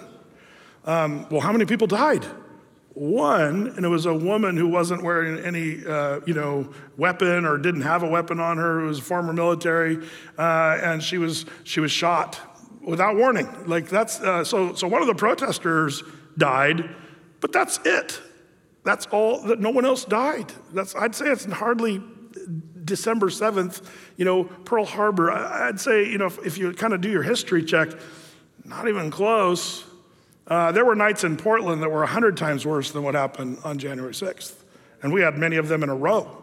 um, 0.84 1.26
well 1.30 1.40
how 1.40 1.52
many 1.52 1.64
people 1.64 1.86
died 1.86 2.26
one, 2.94 3.68
and 3.68 3.84
it 3.84 3.88
was 3.88 4.06
a 4.06 4.14
woman 4.14 4.56
who 4.56 4.68
wasn't 4.68 5.02
wearing 5.02 5.38
any, 5.44 5.84
uh, 5.86 6.20
you 6.26 6.34
know, 6.34 6.72
weapon 6.96 7.44
or 7.44 7.56
didn't 7.56 7.82
have 7.82 8.02
a 8.02 8.08
weapon 8.08 8.38
on 8.38 8.58
her. 8.58 8.80
Who 8.80 8.86
was 8.86 9.00
former 9.00 9.32
military, 9.32 10.06
uh, 10.38 10.78
and 10.82 11.02
she 11.02 11.18
was 11.18 11.46
she 11.64 11.80
was 11.80 11.90
shot 11.90 12.38
without 12.82 13.16
warning. 13.16 13.48
Like 13.66 13.88
that's 13.88 14.20
uh, 14.20 14.44
so. 14.44 14.74
So 14.74 14.88
one 14.88 15.00
of 15.00 15.08
the 15.08 15.14
protesters 15.14 16.02
died, 16.36 16.88
but 17.40 17.52
that's 17.52 17.80
it. 17.84 18.20
That's 18.84 19.06
all. 19.06 19.42
That 19.42 19.60
no 19.60 19.70
one 19.70 19.86
else 19.86 20.04
died. 20.04 20.52
That's 20.74 20.94
I'd 20.94 21.14
say 21.14 21.26
it's 21.26 21.46
hardly 21.46 22.02
December 22.84 23.30
seventh. 23.30 23.90
You 24.16 24.26
know, 24.26 24.44
Pearl 24.44 24.84
Harbor. 24.84 25.30
I'd 25.30 25.80
say 25.80 26.10
you 26.10 26.18
know 26.18 26.26
if, 26.26 26.44
if 26.44 26.58
you 26.58 26.72
kind 26.72 26.92
of 26.92 27.00
do 27.00 27.10
your 27.10 27.22
history 27.22 27.64
check, 27.64 27.88
not 28.64 28.88
even 28.88 29.10
close. 29.10 29.84
Uh, 30.46 30.72
there 30.72 30.84
were 30.84 30.94
nights 30.94 31.24
in 31.24 31.36
Portland 31.36 31.82
that 31.82 31.90
were 31.90 32.00
100 32.00 32.36
times 32.36 32.66
worse 32.66 32.90
than 32.90 33.02
what 33.02 33.14
happened 33.14 33.58
on 33.64 33.78
January 33.78 34.12
6th. 34.12 34.54
And 35.02 35.12
we 35.12 35.22
had 35.22 35.38
many 35.38 35.56
of 35.56 35.68
them 35.68 35.82
in 35.82 35.88
a 35.88 35.94
row. 35.94 36.42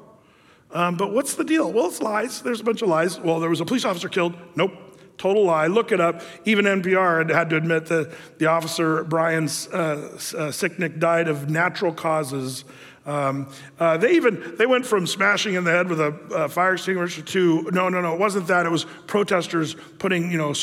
Um, 0.72 0.98
but 0.98 1.14
what's 1.14 1.36
the 1.36 1.44
deal? 1.44 1.72
Well, 1.72 1.88
it's 1.88 2.02
lies. 2.02 2.42
There's 2.42 2.62
a 2.62 2.64
bunch 2.64 2.82
of 2.82 2.90
lies. 2.90 3.20
Well, 3.20 3.40
there 3.40 3.50
was 3.50 3.62
a 3.62 3.66
police 3.66 3.86
officer 3.86 4.10
killed. 4.10 4.36
Nope. 4.56 4.72
Total 5.18 5.44
lie. 5.44 5.68
Look 5.68 5.92
it 5.92 6.00
up. 6.00 6.22
Even 6.46 6.64
NPR 6.66 7.18
had, 7.18 7.30
had 7.30 7.50
to 7.50 7.58
admit 7.58 7.88
that 7.88 8.14
the 8.38 8.46
officer, 8.46 9.04
Brian 9.04 9.44
uh, 9.44 9.78
uh, 9.78 10.08
Sicknick, 10.52 11.00
died 11.00 11.28
of 11.28 11.50
natural 11.50 11.94
causes 11.94 12.64
um, 13.10 13.50
uh, 13.80 13.98
they 13.98 14.12
even 14.12 14.56
they 14.58 14.68
went 14.68 14.86
from 14.86 15.08
smashing 15.08 15.56
in 15.56 15.64
the 15.64 15.72
head 15.72 15.90
with 15.90 16.00
a, 16.00 16.48
fire 16.50 16.74
extinguisher 16.74 17.24
to 17.24 17.64
no 17.72 17.90
no 17.90 18.02
no 18.02 18.14
it 18.14 18.20
wasn't 18.20 18.48
that. 18.48 18.66
It 18.66 18.70
was 18.70 18.86
protesters 19.08 19.76
putting 19.98 20.32
you 20.32 20.38
know 20.38 20.54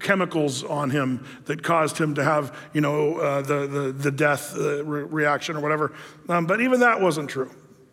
chemicals 0.00 0.64
on 0.64 0.90
him 0.90 1.24
that 1.44 1.62
caused 1.62 1.96
him 1.96 2.16
to 2.16 2.24
have 2.24 2.56
you 2.72 2.80
know 2.80 3.18
uh, 3.18 3.42
the, 3.42 3.66
the 3.66 3.92
the 3.92 4.10
death 4.10 4.56
uh, 4.56 4.84
re- 4.84 5.04
reaction 5.04 5.56
or 5.56 5.60
whatever. 5.60 5.92
Um, 6.28 6.46
but 6.46 6.60
even 6.60 6.80
that 6.80 7.00
wasn't 7.00 7.30
true 7.30 7.50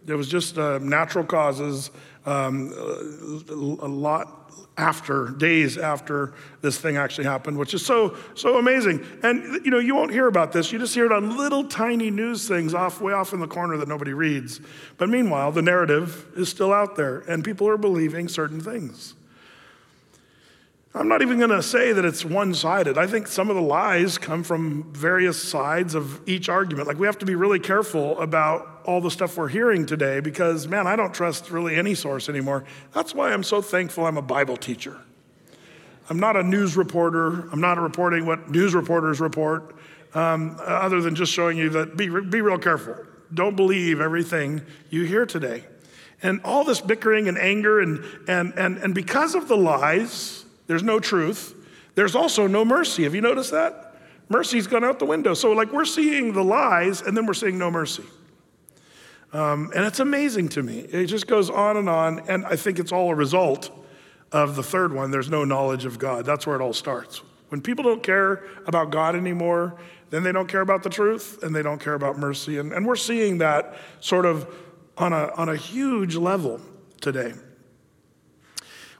it 0.08 0.15
was 0.15 0.27
just 0.27 0.58
uh, 0.58 0.79
natural 0.79 1.25
causes 1.25 1.91
um, 2.25 2.74
a 3.50 3.88
lot 3.88 4.41
after, 4.77 5.29
days 5.29 5.77
after 5.77 6.34
this 6.62 6.79
thing 6.79 6.98
actually 6.98 7.25
happened, 7.25 7.58
which 7.58 7.74
is 7.74 7.86
so, 7.86 8.15
so 8.36 8.58
amazing. 8.58 9.05
And 9.22 9.63
you 9.65 9.72
know, 9.72 9.79
you 9.79 9.96
won't 9.96 10.12
hear 10.12 10.27
about 10.27 10.51
this. 10.51 10.72
You 10.72 10.79
just 10.79 10.96
hear 10.96 11.05
it 11.05 11.12
on 11.12 11.38
little 11.38 11.63
tiny 11.65 12.10
news 12.10 12.48
things 12.48 12.74
off 12.74 13.01
way 13.01 13.13
off 13.13 13.34
in 13.34 13.39
the 13.39 13.48
corner 13.48 13.77
that 13.77 13.88
nobody 13.88 14.13
reads. 14.13 14.60
But 14.98 15.10
meanwhile, 15.10 15.51
the 15.51 15.62
narrative 15.62 16.25
is 16.36 16.50
still 16.50 16.74
out 16.74 16.96
there, 16.96 17.20
and 17.20 17.43
people 17.43 17.67
are 17.67 17.77
believing 17.77 18.27
certain 18.27 18.62
things. 18.62 19.13
I'm 20.93 21.08
not 21.08 21.22
even 21.22 21.38
going 21.38 21.51
to 21.51 21.63
say 21.63 21.93
that 21.93 22.03
it's 22.03 22.25
one 22.25 22.53
sided. 22.53 22.98
I 22.98 23.08
think 23.08 23.27
some 23.27 23.50
of 23.50 23.55
the 23.55 23.62
lies 23.62 24.17
come 24.17 24.43
from 24.43 24.91
various 24.91 25.41
sides 25.41 25.96
of 25.96 26.27
each 26.27 26.50
argument. 26.50 26.88
Like, 26.88 27.00
we 27.00 27.05
have 27.08 27.17
to 27.20 27.25
be 27.25 27.36
really 27.36 27.60
careful 27.60 28.20
about 28.20 28.70
all 28.85 29.01
the 29.01 29.11
stuff 29.11 29.38
we're 29.38 29.47
hearing 29.47 29.85
today 29.85 30.19
because, 30.19 30.67
man, 30.67 30.88
I 30.88 30.95
don't 30.95 31.13
trust 31.13 31.51
really 31.51 31.75
any 31.75 31.95
source 31.95 32.29
anymore. 32.29 32.65
That's 32.93 33.13
why 33.13 33.31
I'm 33.33 33.43
so 33.43 33.61
thankful 33.61 34.05
I'm 34.05 34.17
a 34.17 34.21
Bible 34.21 34.57
teacher. 34.57 35.00
I'm 36.09 36.19
not 36.19 36.35
a 36.35 36.43
news 36.43 36.75
reporter, 36.75 37.50
I'm 37.51 37.61
not 37.61 37.77
reporting 37.77 38.25
what 38.25 38.50
news 38.50 38.73
reporters 38.73 39.19
report, 39.21 39.75
um, 40.13 40.57
other 40.59 41.01
than 41.01 41.15
just 41.15 41.31
showing 41.31 41.57
you 41.57 41.69
that 41.69 41.95
be, 41.95 42.09
be 42.09 42.41
real 42.41 42.57
careful. 42.57 42.95
Don't 43.33 43.55
believe 43.55 44.01
everything 44.01 44.61
you 44.89 45.05
hear 45.05 45.25
today. 45.25 45.63
And 46.21 46.41
all 46.43 46.63
this 46.63 46.81
bickering 46.81 47.27
and 47.27 47.38
anger, 47.38 47.79
and, 47.79 48.03
and, 48.27 48.53
and, 48.57 48.77
and 48.77 48.93
because 48.93 49.35
of 49.35 49.47
the 49.47 49.57
lies, 49.57 50.45
there's 50.67 50.83
no 50.83 51.00
truth. 51.00 51.55
There's 51.95 52.15
also 52.15 52.45
no 52.45 52.63
mercy. 52.63 53.03
Have 53.03 53.15
you 53.15 53.21
noticed 53.21 53.51
that? 53.51 53.95
Mercy's 54.29 54.67
gone 54.67 54.83
out 54.83 55.00
the 55.00 55.05
window. 55.05 55.33
So, 55.33 55.51
like, 55.51 55.73
we're 55.73 55.85
seeing 55.85 56.33
the 56.33 56.43
lies 56.43 57.01
and 57.01 57.17
then 57.17 57.25
we're 57.25 57.33
seeing 57.33 57.57
no 57.57 57.71
mercy. 57.71 58.03
Um, 59.33 59.71
and 59.73 59.85
it's 59.85 60.00
amazing 60.00 60.50
to 60.50 60.63
me. 60.63 60.79
It 60.79 61.05
just 61.05 61.27
goes 61.27 61.50
on 61.50 61.77
and 61.77 61.88
on. 61.88 62.19
And 62.27 62.45
I 62.45 62.55
think 62.55 62.79
it's 62.79 62.91
all 62.91 63.11
a 63.11 63.15
result 63.15 63.71
of 64.31 64.55
the 64.55 64.63
third 64.63 64.93
one 64.93 65.11
there's 65.11 65.29
no 65.29 65.45
knowledge 65.45 65.85
of 65.85 66.00
God. 66.00 66.25
That's 66.25 66.45
where 66.45 66.55
it 66.55 66.61
all 66.61 66.73
starts. 66.73 67.21
When 67.50 67.61
people 67.61 67.83
don't 67.83 68.03
care 68.03 68.45
about 68.65 68.91
God 68.91 69.15
anymore, 69.15 69.77
then 70.09 70.23
they 70.23 70.31
don't 70.31 70.47
care 70.47 70.61
about 70.61 70.83
the 70.83 70.89
truth 70.89 71.43
and 71.43 71.55
they 71.55 71.61
don't 71.61 71.79
care 71.79 71.93
about 71.93 72.17
mercy. 72.17 72.57
And, 72.57 72.71
and 72.73 72.85
we're 72.85 72.95
seeing 72.95 73.39
that 73.39 73.75
sort 74.00 74.25
of 74.25 74.53
on 74.97 75.13
a, 75.13 75.33
on 75.35 75.50
a 75.50 75.55
huge 75.55 76.15
level 76.15 76.59
today. 77.00 77.33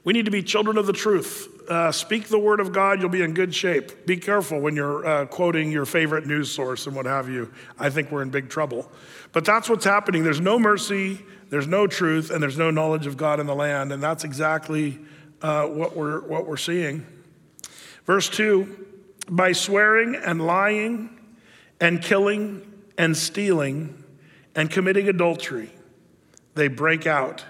We 0.04 0.12
need 0.12 0.24
to 0.24 0.30
be 0.30 0.42
children 0.42 0.76
of 0.78 0.86
the 0.86 0.92
truth. 0.92 1.48
Uh, 1.68 1.92
speak 1.92 2.28
the 2.28 2.38
word 2.38 2.60
of 2.60 2.72
God, 2.72 3.00
you'll 3.00 3.08
be 3.08 3.22
in 3.22 3.34
good 3.34 3.54
shape. 3.54 4.06
Be 4.06 4.16
careful 4.16 4.60
when 4.60 4.74
you're 4.74 5.06
uh, 5.06 5.26
quoting 5.26 5.70
your 5.70 5.84
favorite 5.84 6.26
news 6.26 6.50
source 6.50 6.86
and 6.86 6.96
what 6.96 7.06
have 7.06 7.28
you. 7.28 7.52
I 7.78 7.90
think 7.90 8.10
we're 8.10 8.22
in 8.22 8.30
big 8.30 8.48
trouble. 8.48 8.90
But 9.32 9.44
that's 9.44 9.68
what's 9.68 9.84
happening. 9.84 10.24
There's 10.24 10.40
no 10.40 10.58
mercy, 10.58 11.24
there's 11.50 11.66
no 11.66 11.86
truth, 11.86 12.30
and 12.30 12.42
there's 12.42 12.58
no 12.58 12.70
knowledge 12.70 13.06
of 13.06 13.16
God 13.16 13.40
in 13.40 13.46
the 13.46 13.54
land. 13.54 13.92
And 13.92 14.02
that's 14.02 14.24
exactly 14.24 14.98
uh, 15.40 15.66
what, 15.66 15.96
we're, 15.96 16.20
what 16.20 16.46
we're 16.46 16.56
seeing. 16.56 17.06
Verse 18.04 18.28
2 18.28 18.82
by 19.30 19.52
swearing 19.52 20.16
and 20.16 20.44
lying 20.44 21.08
and 21.80 22.02
killing 22.02 22.60
and 22.98 23.16
stealing 23.16 24.02
and 24.54 24.70
committing 24.70 25.08
adultery, 25.08 25.70
they 26.54 26.68
break 26.68 27.06
out 27.06 27.44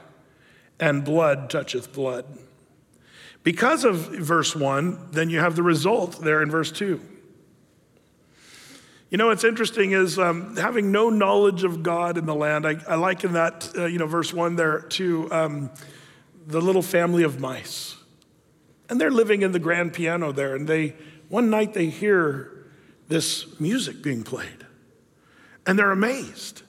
and 0.78 1.04
blood 1.04 1.48
toucheth 1.50 1.92
blood. 1.92 2.26
Because 3.42 3.84
of 3.84 3.96
verse 3.96 4.54
1, 4.54 5.08
then 5.10 5.28
you 5.30 5.40
have 5.40 5.56
the 5.56 5.62
result 5.62 6.20
there 6.20 6.42
in 6.42 6.50
verse 6.50 6.70
2. 6.70 7.00
You 9.10 9.18
know, 9.18 9.26
what's 9.26 9.44
interesting 9.44 9.92
is 9.92 10.18
um, 10.18 10.56
having 10.56 10.90
no 10.90 11.10
knowledge 11.10 11.64
of 11.64 11.82
God 11.82 12.16
in 12.16 12.24
the 12.24 12.34
land. 12.34 12.66
I, 12.66 12.76
I 12.88 12.94
liken 12.94 13.34
that, 13.34 13.70
uh, 13.76 13.84
you 13.84 13.98
know, 13.98 14.06
verse 14.06 14.32
1 14.32 14.56
there 14.56 14.80
to 14.80 15.30
um, 15.30 15.70
the 16.46 16.60
little 16.60 16.82
family 16.82 17.22
of 17.22 17.38
mice. 17.40 17.96
And 18.88 19.00
they're 19.00 19.10
living 19.10 19.42
in 19.42 19.52
the 19.52 19.58
grand 19.58 19.92
piano 19.92 20.32
there, 20.32 20.54
and 20.54 20.66
they, 20.68 20.94
one 21.28 21.50
night 21.50 21.74
they 21.74 21.86
hear 21.86 22.66
this 23.08 23.60
music 23.60 24.02
being 24.02 24.22
played, 24.22 24.66
and 25.66 25.78
they're 25.78 25.90
amazed. 25.90 26.62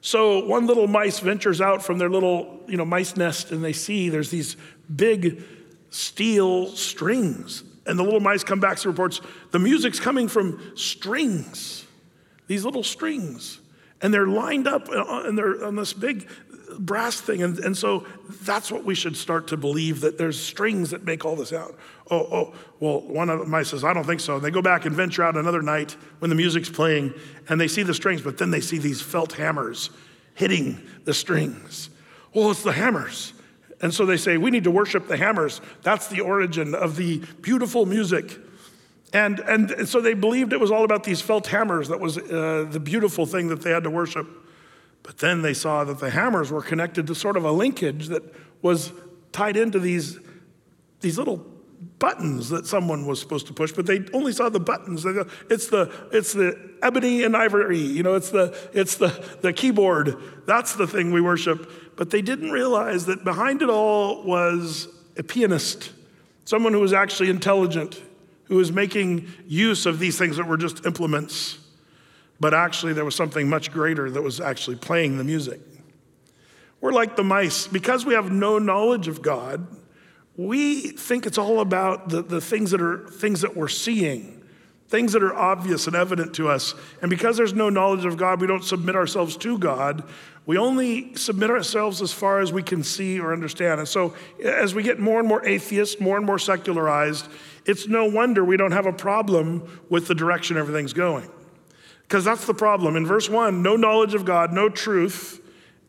So 0.00 0.44
one 0.46 0.66
little 0.66 0.86
mice 0.86 1.18
ventures 1.18 1.60
out 1.60 1.82
from 1.84 1.98
their 1.98 2.08
little, 2.08 2.60
you 2.68 2.76
know, 2.76 2.84
mice 2.84 3.16
nest 3.16 3.50
and 3.50 3.64
they 3.64 3.72
see 3.72 4.08
there's 4.08 4.30
these 4.30 4.56
big 4.94 5.42
steel 5.90 6.68
strings. 6.68 7.64
And 7.86 7.98
the 7.98 8.02
little 8.02 8.20
mice 8.20 8.42
come 8.42 8.60
back 8.60 8.78
and 8.78 8.86
reports, 8.86 9.20
the 9.52 9.58
music's 9.58 10.00
coming 10.00 10.28
from 10.28 10.72
strings, 10.74 11.86
these 12.48 12.64
little 12.64 12.82
strings. 12.82 13.60
And 14.02 14.12
they're 14.12 14.26
lined 14.26 14.66
up 14.66 14.88
uh, 14.88 15.22
and 15.24 15.38
they're 15.38 15.64
on 15.64 15.76
this 15.76 15.92
big 15.92 16.28
brass 16.78 17.20
thing. 17.20 17.42
And, 17.42 17.58
and 17.60 17.76
so 17.76 18.06
that's 18.42 18.70
what 18.70 18.84
we 18.84 18.94
should 18.94 19.16
start 19.16 19.48
to 19.48 19.56
believe 19.56 20.00
that 20.00 20.18
there's 20.18 20.38
strings 20.38 20.90
that 20.90 21.04
make 21.04 21.24
all 21.24 21.36
this 21.36 21.52
out. 21.52 21.76
Oh, 22.10 22.28
oh, 22.30 22.54
well, 22.80 23.00
one 23.00 23.30
of 23.30 23.38
the 23.38 23.46
mice 23.46 23.68
says, 23.68 23.84
I 23.84 23.92
don't 23.92 24.04
think 24.04 24.20
so. 24.20 24.36
And 24.36 24.44
they 24.44 24.50
go 24.50 24.62
back 24.62 24.84
and 24.84 24.94
venture 24.94 25.22
out 25.22 25.36
another 25.36 25.62
night 25.62 25.96
when 26.18 26.28
the 26.28 26.34
music's 26.34 26.68
playing 26.68 27.14
and 27.48 27.60
they 27.60 27.68
see 27.68 27.82
the 27.82 27.94
strings, 27.94 28.20
but 28.20 28.38
then 28.38 28.50
they 28.50 28.60
see 28.60 28.78
these 28.78 29.00
felt 29.00 29.32
hammers 29.32 29.90
hitting 30.34 30.80
the 31.04 31.14
strings. 31.14 31.90
Well, 32.34 32.50
it's 32.50 32.62
the 32.62 32.72
hammers. 32.72 33.32
And 33.82 33.92
so 33.92 34.06
they 34.06 34.16
say, 34.16 34.38
we 34.38 34.50
need 34.50 34.64
to 34.64 34.70
worship 34.70 35.06
the 35.06 35.16
hammers. 35.16 35.60
That's 35.82 36.08
the 36.08 36.20
origin 36.20 36.74
of 36.74 36.96
the 36.96 37.18
beautiful 37.42 37.84
music. 37.84 38.38
And, 39.12 39.38
and 39.40 39.88
so 39.88 40.00
they 40.00 40.14
believed 40.14 40.52
it 40.52 40.60
was 40.60 40.70
all 40.70 40.84
about 40.84 41.04
these 41.04 41.20
felt 41.20 41.46
hammers 41.46 41.88
that 41.88 42.00
was 42.00 42.18
uh, 42.18 42.66
the 42.70 42.80
beautiful 42.80 43.26
thing 43.26 43.48
that 43.48 43.62
they 43.62 43.70
had 43.70 43.84
to 43.84 43.90
worship. 43.90 44.26
But 45.02 45.18
then 45.18 45.42
they 45.42 45.54
saw 45.54 45.84
that 45.84 46.00
the 46.00 46.10
hammers 46.10 46.50
were 46.50 46.62
connected 46.62 47.06
to 47.06 47.14
sort 47.14 47.36
of 47.36 47.44
a 47.44 47.52
linkage 47.52 48.08
that 48.08 48.22
was 48.62 48.92
tied 49.32 49.56
into 49.56 49.78
these, 49.78 50.18
these 51.00 51.18
little 51.18 51.46
buttons 51.98 52.48
that 52.50 52.66
someone 52.66 53.06
was 53.06 53.20
supposed 53.20 53.46
to 53.46 53.52
push, 53.52 53.72
but 53.72 53.86
they 53.86 54.04
only 54.12 54.32
saw 54.32 54.48
the 54.48 54.60
buttons. 54.60 55.04
It's 55.50 55.68
the, 55.68 55.92
it's 56.12 56.32
the 56.32 56.58
ebony 56.82 57.24
and 57.24 57.36
ivory, 57.36 57.78
you 57.78 58.02
know, 58.02 58.14
it's, 58.14 58.30
the, 58.30 58.56
it's 58.72 58.96
the, 58.96 59.08
the 59.42 59.52
keyboard. 59.52 60.16
That's 60.46 60.74
the 60.74 60.86
thing 60.86 61.12
we 61.12 61.20
worship. 61.20 61.96
But 61.96 62.10
they 62.10 62.22
didn't 62.22 62.50
realize 62.50 63.06
that 63.06 63.24
behind 63.24 63.62
it 63.62 63.70
all 63.70 64.22
was 64.22 64.88
a 65.16 65.22
pianist, 65.22 65.92
someone 66.44 66.72
who 66.72 66.80
was 66.80 66.92
actually 66.92 67.30
intelligent, 67.30 68.00
who 68.44 68.56
was 68.56 68.70
making 68.70 69.28
use 69.46 69.86
of 69.86 69.98
these 69.98 70.18
things 70.18 70.36
that 70.36 70.46
were 70.46 70.58
just 70.58 70.84
implements. 70.86 71.58
But 72.38 72.52
actually, 72.52 72.92
there 72.92 73.04
was 73.04 73.14
something 73.14 73.48
much 73.48 73.72
greater 73.72 74.10
that 74.10 74.22
was 74.22 74.40
actually 74.40 74.76
playing 74.76 75.18
the 75.18 75.24
music. 75.24 75.60
we're 76.80 76.92
like 76.92 77.16
the 77.16 77.24
mice. 77.24 77.66
Because 77.66 78.04
we 78.04 78.14
have 78.14 78.30
no 78.30 78.58
knowledge 78.58 79.08
of 79.08 79.22
God, 79.22 79.66
we 80.36 80.88
think 80.90 81.26
it's 81.26 81.38
all 81.38 81.60
about 81.60 82.08
the, 82.08 82.22
the 82.22 82.40
things 82.40 82.70
that 82.72 82.80
are 82.80 83.08
things 83.08 83.40
that 83.40 83.56
we're 83.56 83.68
seeing, 83.68 84.44
things 84.88 85.12
that 85.12 85.22
are 85.22 85.34
obvious 85.34 85.86
and 85.86 85.96
evident 85.96 86.34
to 86.34 86.48
us. 86.48 86.74
And 87.00 87.10
because 87.10 87.36
there's 87.36 87.54
no 87.54 87.70
knowledge 87.70 88.04
of 88.04 88.16
God, 88.16 88.40
we 88.40 88.46
don't 88.46 88.64
submit 88.64 88.96
ourselves 88.96 89.36
to 89.38 89.58
God. 89.58 90.04
We 90.44 90.58
only 90.58 91.14
submit 91.16 91.50
ourselves 91.50 92.02
as 92.02 92.12
far 92.12 92.40
as 92.40 92.52
we 92.52 92.62
can 92.62 92.84
see 92.84 93.18
or 93.18 93.32
understand. 93.32 93.80
And 93.80 93.88
so 93.88 94.14
as 94.44 94.74
we 94.74 94.82
get 94.82 95.00
more 95.00 95.18
and 95.18 95.28
more 95.28 95.44
atheist, 95.44 96.00
more 96.00 96.16
and 96.16 96.26
more 96.26 96.38
secularized, 96.38 97.28
it's 97.64 97.88
no 97.88 98.04
wonder 98.04 98.44
we 98.44 98.56
don't 98.56 98.72
have 98.72 98.86
a 98.86 98.92
problem 98.92 99.82
with 99.88 100.06
the 100.06 100.14
direction 100.14 100.56
everything's 100.56 100.92
going. 100.92 101.28
Because 102.02 102.24
that's 102.24 102.46
the 102.46 102.54
problem. 102.54 102.94
In 102.94 103.04
verse 103.04 103.28
1, 103.28 103.62
no 103.62 103.74
knowledge 103.74 104.14
of 104.14 104.24
God, 104.24 104.52
no 104.52 104.68
truth, 104.68 105.40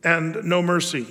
and 0.03 0.43
no 0.43 0.63
mercy. 0.63 1.05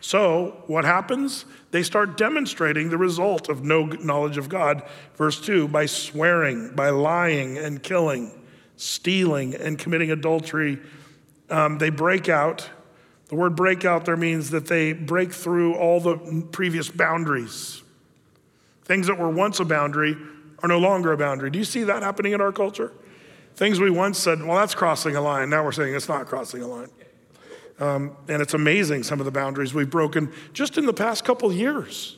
So, 0.00 0.62
what 0.66 0.84
happens? 0.84 1.46
They 1.74 1.82
start 1.82 2.16
demonstrating 2.16 2.90
the 2.90 2.98
result 2.98 3.48
of 3.48 3.64
no 3.64 3.86
knowledge 3.86 4.36
of 4.36 4.48
God. 4.48 4.84
Verse 5.16 5.40
2 5.40 5.66
by 5.66 5.86
swearing, 5.86 6.72
by 6.72 6.90
lying 6.90 7.58
and 7.58 7.82
killing, 7.82 8.30
stealing 8.76 9.56
and 9.56 9.76
committing 9.76 10.12
adultery. 10.12 10.78
Um, 11.50 11.78
they 11.78 11.90
break 11.90 12.28
out. 12.28 12.70
The 13.26 13.34
word 13.34 13.56
break 13.56 13.84
out 13.84 14.04
there 14.04 14.16
means 14.16 14.50
that 14.50 14.68
they 14.68 14.92
break 14.92 15.32
through 15.32 15.74
all 15.74 15.98
the 15.98 16.46
previous 16.52 16.88
boundaries. 16.88 17.82
Things 18.84 19.08
that 19.08 19.18
were 19.18 19.28
once 19.28 19.58
a 19.58 19.64
boundary 19.64 20.16
are 20.62 20.68
no 20.68 20.78
longer 20.78 21.10
a 21.10 21.16
boundary. 21.16 21.50
Do 21.50 21.58
you 21.58 21.64
see 21.64 21.82
that 21.82 22.04
happening 22.04 22.34
in 22.34 22.40
our 22.40 22.52
culture? 22.52 22.92
Things 23.56 23.80
we 23.80 23.90
once 23.90 24.20
said, 24.20 24.40
well, 24.44 24.58
that's 24.58 24.76
crossing 24.76 25.16
a 25.16 25.20
line. 25.20 25.50
Now 25.50 25.64
we're 25.64 25.72
saying 25.72 25.92
it's 25.92 26.08
not 26.08 26.26
crossing 26.26 26.62
a 26.62 26.68
line. 26.68 26.90
Um, 27.80 28.16
and 28.28 28.40
it's 28.40 28.54
amazing 28.54 29.02
some 29.02 29.20
of 29.20 29.24
the 29.24 29.32
boundaries 29.32 29.74
we've 29.74 29.90
broken 29.90 30.32
just 30.52 30.78
in 30.78 30.86
the 30.86 30.92
past 30.92 31.24
couple 31.24 31.52
years. 31.52 32.16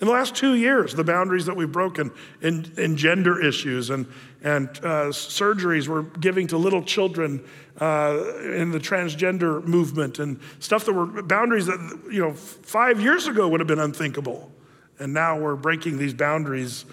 In 0.00 0.06
the 0.06 0.12
last 0.12 0.34
two 0.34 0.56
years, 0.56 0.94
the 0.94 1.04
boundaries 1.04 1.46
that 1.46 1.54
we've 1.54 1.70
broken 1.70 2.10
in, 2.40 2.72
in 2.76 2.96
gender 2.96 3.40
issues 3.40 3.90
and, 3.90 4.06
and 4.42 4.68
uh, 4.78 5.10
surgeries 5.10 5.86
we're 5.86 6.02
giving 6.02 6.48
to 6.48 6.56
little 6.56 6.82
children 6.82 7.44
uh, 7.80 8.20
in 8.42 8.72
the 8.72 8.80
transgender 8.80 9.64
movement 9.64 10.18
and 10.18 10.40
stuff 10.58 10.84
that 10.86 10.92
were 10.92 11.22
boundaries 11.22 11.66
that, 11.66 11.78
you 12.10 12.20
know, 12.20 12.32
five 12.32 13.00
years 13.00 13.28
ago 13.28 13.48
would 13.48 13.60
have 13.60 13.68
been 13.68 13.78
unthinkable. 13.78 14.50
And 14.98 15.14
now 15.14 15.38
we're 15.38 15.56
breaking 15.56 15.98
these 15.98 16.14
boundaries 16.14 16.84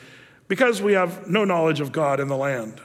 because 0.47 0.81
we 0.81 0.93
have 0.93 1.27
no 1.27 1.43
knowledge 1.45 1.79
of 1.79 1.91
God 1.91 2.19
in 2.19 2.27
the 2.27 2.37
land. 2.37 2.79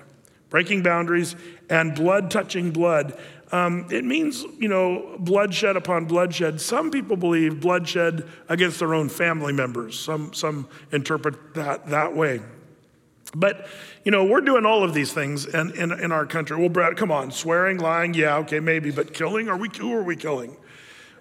Breaking 0.49 0.83
boundaries 0.83 1.37
and 1.69 1.95
blood 1.95 2.31
touching 2.31 2.71
blood. 2.71 3.19
Um, 3.54 3.87
it 3.88 4.04
means, 4.04 4.44
you 4.58 4.66
know, 4.66 5.14
bloodshed 5.20 5.76
upon 5.76 6.06
bloodshed. 6.06 6.61
Some 6.61 6.90
people 6.90 7.16
believe 7.16 7.61
bloodshed 7.61 8.28
against 8.49 8.80
their 8.80 8.94
own 8.94 9.08
family 9.08 9.52
members. 9.52 9.96
Some, 9.96 10.32
some 10.34 10.66
interpret 10.90 11.54
that 11.54 11.87
that 11.87 12.16
way. 12.16 12.40
But, 13.32 13.68
you 14.04 14.11
know, 14.11 14.25
we're 14.25 14.40
doing 14.40 14.66
all 14.66 14.82
of 14.82 14.92
these 14.92 15.12
things 15.12 15.46
in, 15.46 15.70
in, 15.76 15.92
in 15.92 16.11
our 16.11 16.26
country. 16.26 16.56
Well, 16.56 16.68
Brad, 16.68 16.96
come 16.96 17.12
on, 17.12 17.30
swearing, 17.30 17.78
lying, 17.78 18.12
yeah, 18.14 18.38
okay, 18.38 18.58
maybe, 18.58 18.90
but 18.90 19.14
killing, 19.14 19.49
are 19.49 19.56
we, 19.56 19.68
who 19.78 19.92
are 19.92 20.02
we 20.02 20.16
killing? 20.16 20.56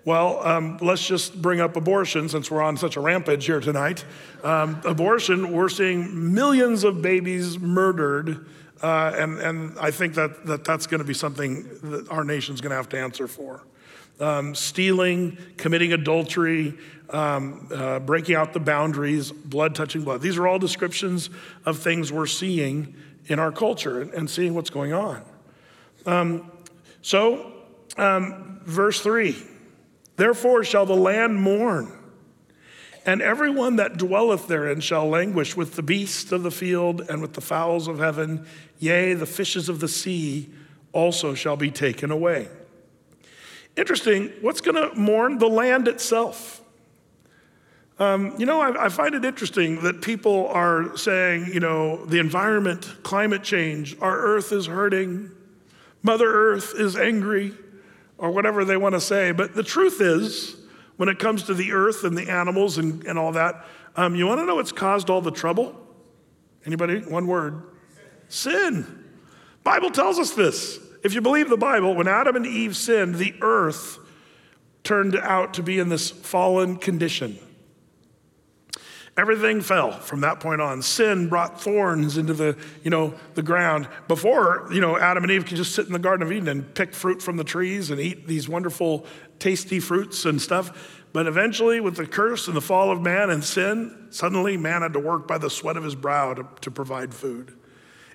Well, 0.04 0.46
um, 0.46 0.78
let's 0.82 1.06
just 1.08 1.40
bring 1.40 1.62
up 1.62 1.76
abortion 1.76 2.30
since 2.30 2.50
we're 2.50 2.64
on 2.64 2.78
such 2.78 2.98
a 2.98 3.00
rampage 3.00 3.46
here 3.46 3.60
tonight. 3.60 4.06
Um, 4.44 4.82
abortion, 4.86 5.52
we're 5.52 5.70
seeing 5.70 6.34
millions 6.34 6.84
of 6.84 7.04
babies 7.04 7.60
murdered 7.60 8.48
uh, 8.84 9.14
and, 9.16 9.40
and 9.40 9.80
I 9.80 9.92
think 9.92 10.16
that, 10.16 10.46
that 10.46 10.66
that's 10.66 10.88
going 10.88 11.00
to 11.00 11.08
be 11.08 11.14
something 11.14 11.64
that 11.84 12.08
our 12.12 12.26
nation's 12.26 12.60
going 12.60 12.72
to 12.72 12.76
have 12.76 12.90
to 12.90 13.00
answer 13.00 13.30
for. 13.30 13.64
Um, 14.20 14.54
stealing, 14.54 15.38
committing 15.58 15.94
adultery, 15.94 16.78
um, 17.10 17.70
uh, 17.74 18.00
breaking 18.00 18.36
out 18.36 18.52
the 18.52 18.60
boundaries, 18.60 19.32
blood 19.32 19.74
touching 19.74 20.04
blood. 20.04 20.22
These 20.22 20.38
are 20.38 20.48
all 20.48 20.60
descriptions 20.60 21.30
of 21.66 21.80
things 21.80 22.12
we're 22.12 22.28
seeing 22.28 22.96
in 23.28 23.40
our 23.40 23.54
culture 23.54 24.02
and, 24.02 24.14
and 24.14 24.30
seeing 24.30 24.54
what's 24.54 24.70
going 24.70 24.92
on. 24.92 25.24
Um, 26.06 26.52
so, 27.02 27.54
um, 27.98 28.60
verse 28.66 29.00
3 29.00 29.36
Therefore 30.18 30.64
shall 30.66 30.86
the 30.86 30.96
land 30.96 31.42
mourn 31.42 31.92
and 33.06 33.22
everyone 33.22 33.76
that 33.78 33.98
dwelleth 33.98 34.48
therein 34.48 34.80
shall 34.80 35.08
languish 35.08 35.58
with 35.58 35.76
the 35.76 35.84
beasts 35.84 36.32
of 36.32 36.44
the 36.44 36.52
field 36.52 37.02
and 37.10 37.22
with 37.22 37.34
the 37.34 37.42
fowls 37.42 37.88
of 37.88 38.00
heaven, 38.00 38.46
yea, 38.84 39.14
the 39.14 39.26
fishes 39.26 39.70
of 39.70 39.80
the 39.80 39.88
sea 39.88 40.50
also 40.92 41.34
shall 41.34 41.58
be 41.58 41.72
taken 41.72 42.12
away. 42.12 42.48
Interesting, 43.76 44.32
what's 44.42 44.62
going 44.62 44.76
to 44.76 44.96
mourn? 44.96 45.40
The 45.40 45.48
land 45.48 45.88
itself. 45.88 46.62
Um, 48.00 48.36
you 48.38 48.46
know, 48.46 48.60
I, 48.60 48.86
I, 48.86 48.90
find 48.90 49.14
it 49.14 49.24
interesting 49.24 49.82
that 49.84 50.02
people 50.02 50.48
are 50.48 50.98
saying, 50.98 51.54
you 51.54 51.60
know, 51.60 52.06
the 52.06 52.20
environment, 52.20 52.92
climate 53.04 53.44
change, 53.44 53.96
our 54.02 54.18
earth 54.18 54.52
is 54.52 54.66
hurting, 54.66 55.30
Mother 56.02 56.26
Earth 56.28 56.74
is 56.76 56.98
angry, 56.98 57.54
or 58.18 58.32
whatever 58.32 58.66
they 58.66 58.78
want 58.78 58.94
to 58.94 59.00
say. 59.00 59.32
But 59.32 59.54
the 59.54 59.64
truth 59.64 60.02
is, 60.02 60.58
when 60.98 61.10
it 61.10 61.20
comes 61.20 61.44
to 61.44 61.54
the 61.54 61.72
earth 61.72 62.04
and 62.04 62.18
the 62.18 62.30
animals 62.30 62.78
and, 62.78 63.04
and 63.06 63.18
all 63.18 63.32
that. 63.34 63.66
Um, 63.96 64.16
you 64.16 64.28
want 64.28 64.40
to 64.40 64.46
know 64.46 64.56
what's 64.56 64.72
caused 64.72 65.10
all 65.10 65.22
the 65.22 65.32
trouble? 65.32 65.76
Anybody? 66.66 67.00
One 67.00 67.28
word. 67.28 67.64
Sin. 68.34 68.88
Bible 69.64 69.92
tells 69.92 70.18
us 70.18 70.32
this. 70.32 70.80
If 71.04 71.14
you 71.14 71.22
believe 71.22 71.50
the 71.50 71.56
Bible, 71.56 71.94
when 71.94 72.08
Adam 72.08 72.36
and 72.36 72.48
Eve 72.48 72.76
sinned, 72.76 73.16
the 73.16 73.36
earth 73.42 74.00
turned 74.84 75.16
out 75.16 75.54
to 75.54 75.62
be 75.62 75.78
in 75.78 75.90
this 75.90 76.10
fallen 76.10 76.78
condition. 76.78 77.38
Everything 79.16 79.62
fell 79.62 79.92
from 79.92 80.22
that 80.22 80.40
point 80.40 80.62
on. 80.62 80.82
Sin 80.82 81.30
brought 81.30 81.62
thorns 81.62 82.18
into 82.18 82.34
the, 82.34 82.58
you 82.84 82.90
know, 82.90 83.14
the 83.36 83.44
ground. 83.44 83.88
Before, 84.08 84.68
you 84.74 84.82
know, 84.82 84.98
Adam 84.98 85.24
and 85.24 85.32
Eve 85.32 85.46
could 85.46 85.58
just 85.58 85.76
sit 85.76 85.86
in 85.86 85.94
the 85.94 86.00
Garden 86.00 86.26
of 86.26 86.32
Eden 86.32 86.48
and 86.48 86.74
pick 86.74 86.96
fruit 86.96 87.22
from 87.22 87.38
the 87.38 87.44
trees 87.44 87.92
and 87.92 88.02
eat 88.02 88.26
these 88.26 88.50
wonderful, 88.50 89.06
tasty 89.38 89.80
fruits 89.80 90.26
and 90.26 90.42
stuff. 90.42 91.04
But 91.14 91.28
eventually, 91.28 91.80
with 91.80 91.98
the 91.98 92.08
curse 92.08 92.48
and 92.48 92.58
the 92.58 92.62
fall 92.62 92.90
of 92.90 93.00
man 93.00 93.30
and 93.30 93.44
sin, 93.44 94.08
suddenly 94.10 94.58
man 94.58 94.82
had 94.82 94.94
to 94.94 95.00
work 95.00 95.28
by 95.28 95.38
the 95.38 95.52
sweat 95.52 95.78
of 95.78 95.84
his 95.84 95.94
brow 95.94 96.34
to, 96.34 96.48
to 96.62 96.72
provide 96.72 97.14
food. 97.14 97.54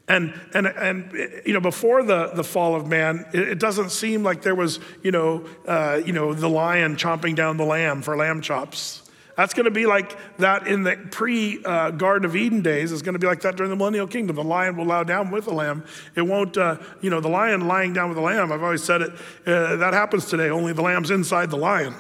And, 0.09 0.33
and, 0.55 0.67
and 0.67 1.43
you 1.45 1.53
know, 1.53 1.61
before 1.61 2.03
the, 2.03 2.29
the 2.29 2.45
fall 2.45 2.75
of 2.75 2.87
man, 2.87 3.27
it, 3.33 3.41
it 3.41 3.59
doesn't 3.59 3.91
seem 3.91 4.23
like 4.23 4.43
there 4.43 4.55
was, 4.55 4.81
you 5.03 5.13
know, 5.13 5.45
uh, 5.67 6.01
you 6.05 6.13
know, 6.13 6.33
the 6.33 6.49
lion 6.49 6.97
chomping 6.97 7.37
down 7.37 7.59
the 7.59 7.65
lamb 7.65 8.01
for 8.01 8.17
lamb 8.17 8.41
chops. 8.41 9.03
That's 9.37 9.55
going 9.55 9.67
to 9.67 9.71
be 9.71 9.87
like 9.87 10.17
that 10.39 10.67
in 10.67 10.83
the 10.83 10.97
pre 10.97 11.63
uh, 11.65 11.93
Garden 11.93 12.25
of 12.25 12.35
Eden 12.35 12.61
days. 12.61 12.91
It's 12.91 13.03
going 13.03 13.13
to 13.13 13.21
be 13.21 13.29
like 13.29 13.43
that 13.43 13.55
during 13.55 13.71
the 13.71 13.77
millennial 13.77 14.09
kingdom. 14.09 14.35
The 14.35 14.43
lion 14.43 14.77
will 14.77 14.87
lie 14.87 15.05
down 15.05 15.31
with 15.31 15.45
the 15.45 15.55
lamb. 15.55 15.85
It 16.17 16.23
won't, 16.23 16.57
uh, 16.57 16.79
you 17.03 17.11
know, 17.11 17.21
the 17.21 17.29
lion 17.29 17.69
lying 17.69 17.93
down 17.93 18.09
with 18.09 18.17
the 18.17 18.23
lamb. 18.23 18.51
I've 18.51 18.65
always 18.65 18.83
said 18.83 19.03
it. 19.03 19.13
Uh, 19.47 19.77
that 19.77 19.95
happens 19.95 20.25
today. 20.25 20.49
Only 20.49 20.73
the 20.73 20.83
lamb's 20.83 21.13
inside 21.13 21.51
the 21.51 21.57
lion. 21.57 21.95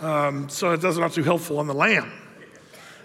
Um, 0.00 0.48
so 0.48 0.70
it 0.72 0.80
doesn't 0.80 1.00
not 1.00 1.12
too 1.12 1.24
helpful 1.24 1.58
on 1.58 1.66
the 1.66 1.74
lamb. 1.74 2.12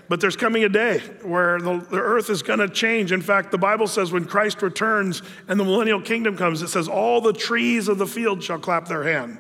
But 0.10 0.20
there's 0.20 0.36
coming 0.36 0.64
a 0.64 0.70
day 0.70 1.00
where 1.22 1.62
the, 1.62 1.78
the 1.78 2.00
earth 2.00 2.32
is 2.32 2.42
going 2.42 2.60
to 2.60 2.68
change. 2.68 3.12
In 3.12 3.22
fact, 3.22 3.52
the 3.52 3.60
Bible 3.60 3.88
says 3.88 4.12
when 4.12 4.26
Christ 4.26 4.64
returns 4.64 5.22
and 5.48 5.60
the 5.60 5.64
millennial 5.64 6.02
kingdom 6.02 6.36
comes, 6.36 6.64
it 6.64 6.70
says 6.70 6.88
all 6.88 7.22
the 7.22 7.32
trees 7.32 7.88
of 7.88 8.00
the 8.00 8.08
field 8.08 8.44
shall 8.44 8.58
clap 8.58 8.88
their 8.88 9.04
hand. 9.04 9.40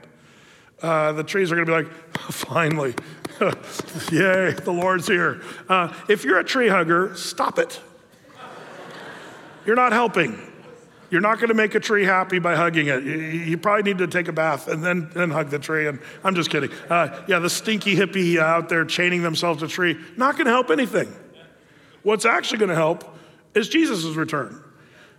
Uh, 0.81 1.11
the 1.11 1.23
trees 1.23 1.51
are 1.51 1.55
going 1.55 1.65
to 1.65 1.71
be 1.71 1.83
like, 1.83 1.91
finally, 2.31 2.93
Yay, 4.11 4.51
the 4.51 4.71
Lord's 4.71 5.07
here. 5.07 5.41
Uh, 5.67 5.93
if 6.07 6.23
you're 6.23 6.39
a 6.39 6.43
tree 6.43 6.67
hugger, 6.67 7.15
stop 7.15 7.57
it. 7.57 7.79
You're 9.65 9.77
not 9.77 9.91
helping. 9.91 10.48
You're 11.09 11.21
not 11.21 11.37
going 11.37 11.49
to 11.49 11.55
make 11.55 11.73
a 11.75 11.79
tree 11.79 12.05
happy 12.05 12.39
by 12.39 12.55
hugging 12.55 12.87
it. 12.87 13.03
You, 13.03 13.57
probably 13.57 13.83
need 13.83 13.97
to 13.99 14.07
take 14.07 14.27
a 14.27 14.31
bath 14.31 14.67
and 14.67 14.83
then, 14.83 15.09
then 15.13 15.31
hug 15.31 15.49
the 15.49 15.57
tree. 15.57 15.87
And 15.87 15.99
I'm 16.23 16.35
just 16.35 16.49
kidding. 16.49 16.71
Uh, 16.89 17.23
yeah, 17.27 17.39
the 17.39 17.49
stinky 17.49 17.95
hippie 17.95 18.37
out 18.37 18.69
there 18.69 18.85
chaining 18.85 19.23
themselves 19.23 19.59
to 19.59 19.65
a 19.65 19.67
tree, 19.67 19.97
not 20.17 20.35
going 20.35 20.45
to 20.45 20.51
help 20.51 20.69
anything. 20.69 21.11
What's 22.03 22.25
actually 22.25 22.59
going 22.59 22.69
to 22.69 22.75
help 22.75 23.17
is 23.55 23.69
Jesus' 23.69 24.05
return. 24.15 24.63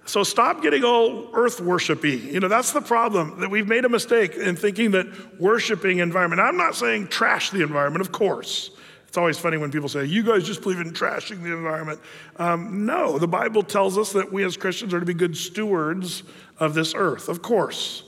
So 0.07 0.23
stop 0.23 0.63
getting 0.63 0.83
all 0.85 1.29
earth 1.35 1.59
worshipy. 1.59 2.33
You 2.33 2.41
know, 2.41 2.49
that's 2.49 2.73
the 2.73 2.81
problem 2.81 3.41
that 3.41 3.51
we've 3.51 3.69
made 3.69 3.85
a 3.85 3.89
mistake 3.89 4.35
in 4.35 4.57
thinking 4.57 4.93
that 4.93 5.41
worshiping 5.41 5.99
environment. 5.99 6.41
I'm 6.41 6.57
not 6.57 6.75
saying 6.75 7.09
trash 7.09 7.51
the 7.51 7.63
environment, 7.63 8.01
of 8.01 8.11
course. 8.11 8.71
It's 9.11 9.19
always 9.19 9.41
funny 9.41 9.57
when 9.57 9.73
people 9.73 9.89
say, 9.89 10.05
you 10.05 10.23
guys 10.23 10.47
just 10.47 10.63
believe 10.63 10.79
in 10.79 10.93
trashing 10.93 11.43
the 11.43 11.53
environment. 11.53 11.99
Um, 12.37 12.87
no, 12.87 13.19
the 13.19 13.27
Bible 13.27 13.65
tells 13.65 13.99
us 13.99 14.13
that 14.13 14.31
we 14.33 14.45
as 14.45 14.57
Christians 14.57 14.95
are 14.95 15.01
to 15.01 15.05
be 15.05 15.15
good 15.15 15.37
stewards 15.37 16.23
of 16.61 16.75
this 16.75 16.95
earth, 16.95 17.29
of 17.29 17.43
course. 17.43 18.05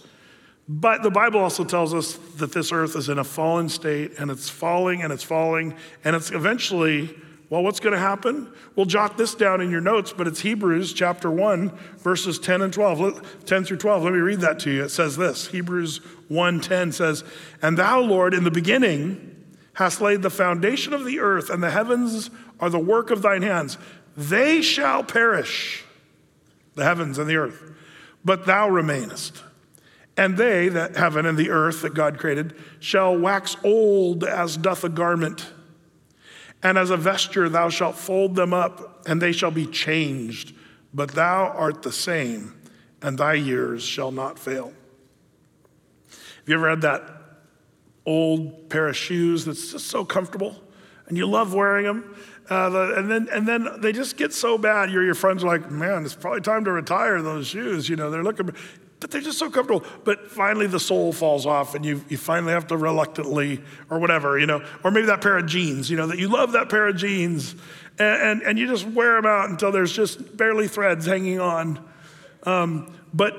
But 0.68 1.02
the 1.02 1.10
Bible 1.10 1.40
also 1.40 1.64
tells 1.64 1.92
us 1.92 2.14
that 2.36 2.52
this 2.52 2.70
earth 2.70 2.94
is 2.94 3.08
in 3.08 3.18
a 3.18 3.24
fallen 3.24 3.68
state 3.68 4.12
and 4.16 4.30
it's 4.30 4.48
falling 4.48 5.02
and 5.02 5.12
it's 5.12 5.24
falling 5.24 5.74
and 6.04 6.14
it's 6.14 6.30
eventually 6.30 7.12
Well, 7.50 7.64
what's 7.64 7.80
going 7.80 7.94
to 7.94 7.98
happen? 7.98 8.50
We'll 8.76 8.86
jot 8.86 9.18
this 9.18 9.34
down 9.34 9.60
in 9.60 9.72
your 9.72 9.80
notes, 9.80 10.14
but 10.16 10.28
it's 10.28 10.40
Hebrews 10.40 10.92
chapter 10.92 11.32
1, 11.32 11.76
verses 11.98 12.38
10 12.38 12.62
and 12.62 12.72
12. 12.72 13.44
10 13.44 13.64
through 13.64 13.76
12. 13.78 14.04
Let 14.04 14.12
me 14.12 14.20
read 14.20 14.40
that 14.40 14.60
to 14.60 14.70
you. 14.70 14.84
It 14.84 14.90
says 14.90 15.16
this 15.16 15.48
Hebrews 15.48 15.98
1 16.28 16.60
10 16.60 16.92
says, 16.92 17.24
And 17.60 17.76
thou, 17.76 18.00
Lord, 18.00 18.34
in 18.34 18.44
the 18.44 18.52
beginning 18.52 19.31
hast 19.74 20.00
laid 20.00 20.22
the 20.22 20.30
foundation 20.30 20.92
of 20.92 21.04
the 21.04 21.20
earth, 21.20 21.50
and 21.50 21.62
the 21.62 21.70
heavens 21.70 22.30
are 22.60 22.70
the 22.70 22.78
work 22.78 23.10
of 23.10 23.22
thine 23.22 23.42
hands. 23.42 23.78
They 24.16 24.60
shall 24.62 25.02
perish, 25.02 25.84
the 26.74 26.84
heavens 26.84 27.18
and 27.18 27.28
the 27.28 27.36
earth, 27.36 27.72
but 28.24 28.46
thou 28.46 28.68
remainest. 28.68 29.42
And 30.16 30.36
they, 30.36 30.68
that 30.68 30.96
heaven 30.96 31.24
and 31.24 31.38
the 31.38 31.50
earth 31.50 31.82
that 31.82 31.94
God 31.94 32.18
created, 32.18 32.54
shall 32.80 33.16
wax 33.16 33.56
old 33.64 34.24
as 34.24 34.58
doth 34.58 34.84
a 34.84 34.90
garment 34.90 35.50
and 36.62 36.78
as 36.78 36.90
a 36.90 36.96
vesture 36.96 37.48
thou 37.48 37.68
shalt 37.68 37.96
fold 37.96 38.36
them 38.36 38.54
up, 38.54 39.06
and 39.06 39.20
they 39.20 39.32
shall 39.32 39.50
be 39.50 39.66
changed. 39.66 40.54
But 40.94 41.12
thou 41.12 41.46
art 41.48 41.82
the 41.82 41.92
same, 41.92 42.54
and 43.00 43.18
thy 43.18 43.34
years 43.34 43.82
shall 43.82 44.12
not 44.12 44.38
fail. 44.38 44.72
Have 46.08 46.48
you 46.48 46.54
ever 46.54 46.70
had 46.70 46.82
that 46.82 47.21
old 48.06 48.68
pair 48.68 48.88
of 48.88 48.96
shoes 48.96 49.44
that's 49.44 49.72
just 49.72 49.86
so 49.86 50.04
comfortable, 50.04 50.56
and 51.06 51.16
you 51.16 51.26
love 51.26 51.54
wearing 51.54 51.84
them? 51.84 52.16
Uh, 52.48 52.68
the, 52.68 52.94
and 52.96 53.10
then 53.10 53.28
and 53.32 53.46
then 53.46 53.68
they 53.80 53.92
just 53.92 54.16
get 54.16 54.32
so 54.32 54.58
bad. 54.58 54.90
Your 54.90 55.04
your 55.04 55.14
friends 55.14 55.44
are 55.44 55.46
like, 55.46 55.70
man, 55.70 56.04
it's 56.04 56.14
probably 56.14 56.40
time 56.40 56.64
to 56.64 56.72
retire 56.72 57.22
those 57.22 57.46
shoes. 57.46 57.88
You 57.88 57.96
know, 57.96 58.10
they're 58.10 58.24
looking 58.24 58.50
but 59.02 59.10
they're 59.10 59.20
just 59.20 59.38
so 59.38 59.50
comfortable. 59.50 59.84
But 60.04 60.30
finally, 60.30 60.68
the 60.68 60.80
sole 60.80 61.12
falls 61.12 61.44
off, 61.44 61.74
and 61.74 61.84
you, 61.84 62.02
you 62.08 62.16
finally 62.16 62.52
have 62.52 62.68
to 62.68 62.76
reluctantly, 62.76 63.60
or 63.90 63.98
whatever, 63.98 64.38
you 64.38 64.46
know, 64.46 64.64
or 64.84 64.92
maybe 64.92 65.06
that 65.06 65.20
pair 65.20 65.36
of 65.36 65.46
jeans, 65.46 65.90
you 65.90 65.96
know, 65.96 66.06
that 66.06 66.18
you 66.18 66.28
love 66.28 66.52
that 66.52 66.68
pair 66.70 66.86
of 66.86 66.96
jeans, 66.96 67.56
and, 67.98 68.22
and, 68.22 68.42
and 68.42 68.58
you 68.58 68.68
just 68.68 68.86
wear 68.86 69.16
them 69.16 69.26
out 69.26 69.50
until 69.50 69.72
there's 69.72 69.92
just 69.92 70.36
barely 70.36 70.68
threads 70.68 71.04
hanging 71.04 71.40
on. 71.40 71.84
Um, 72.44 72.94
but 73.12 73.34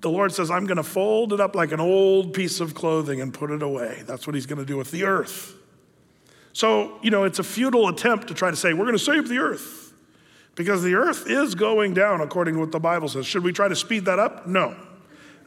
the 0.00 0.10
Lord 0.10 0.32
says, 0.32 0.50
I'm 0.50 0.66
going 0.66 0.78
to 0.78 0.82
fold 0.82 1.32
it 1.32 1.40
up 1.40 1.54
like 1.54 1.72
an 1.72 1.80
old 1.80 2.32
piece 2.32 2.60
of 2.60 2.74
clothing 2.74 3.20
and 3.20 3.32
put 3.34 3.50
it 3.50 3.62
away. 3.62 4.02
That's 4.06 4.26
what 4.26 4.34
He's 4.34 4.46
going 4.46 4.58
to 4.58 4.64
do 4.64 4.76
with 4.76 4.90
the 4.90 5.04
earth. 5.04 5.54
So, 6.52 6.98
you 7.02 7.10
know, 7.10 7.24
it's 7.24 7.38
a 7.38 7.44
futile 7.44 7.88
attempt 7.88 8.28
to 8.28 8.34
try 8.34 8.50
to 8.50 8.56
say, 8.56 8.72
we're 8.72 8.86
going 8.86 8.98
to 8.98 9.04
save 9.04 9.28
the 9.28 9.38
earth. 9.38 9.92
Because 10.56 10.82
the 10.82 10.94
earth 10.94 11.28
is 11.28 11.54
going 11.54 11.94
down 11.94 12.20
according 12.20 12.54
to 12.54 12.60
what 12.60 12.72
the 12.72 12.80
Bible 12.80 13.08
says. 13.08 13.24
Should 13.24 13.44
we 13.44 13.52
try 13.52 13.68
to 13.68 13.76
speed 13.76 14.06
that 14.06 14.18
up? 14.18 14.46
No. 14.46 14.76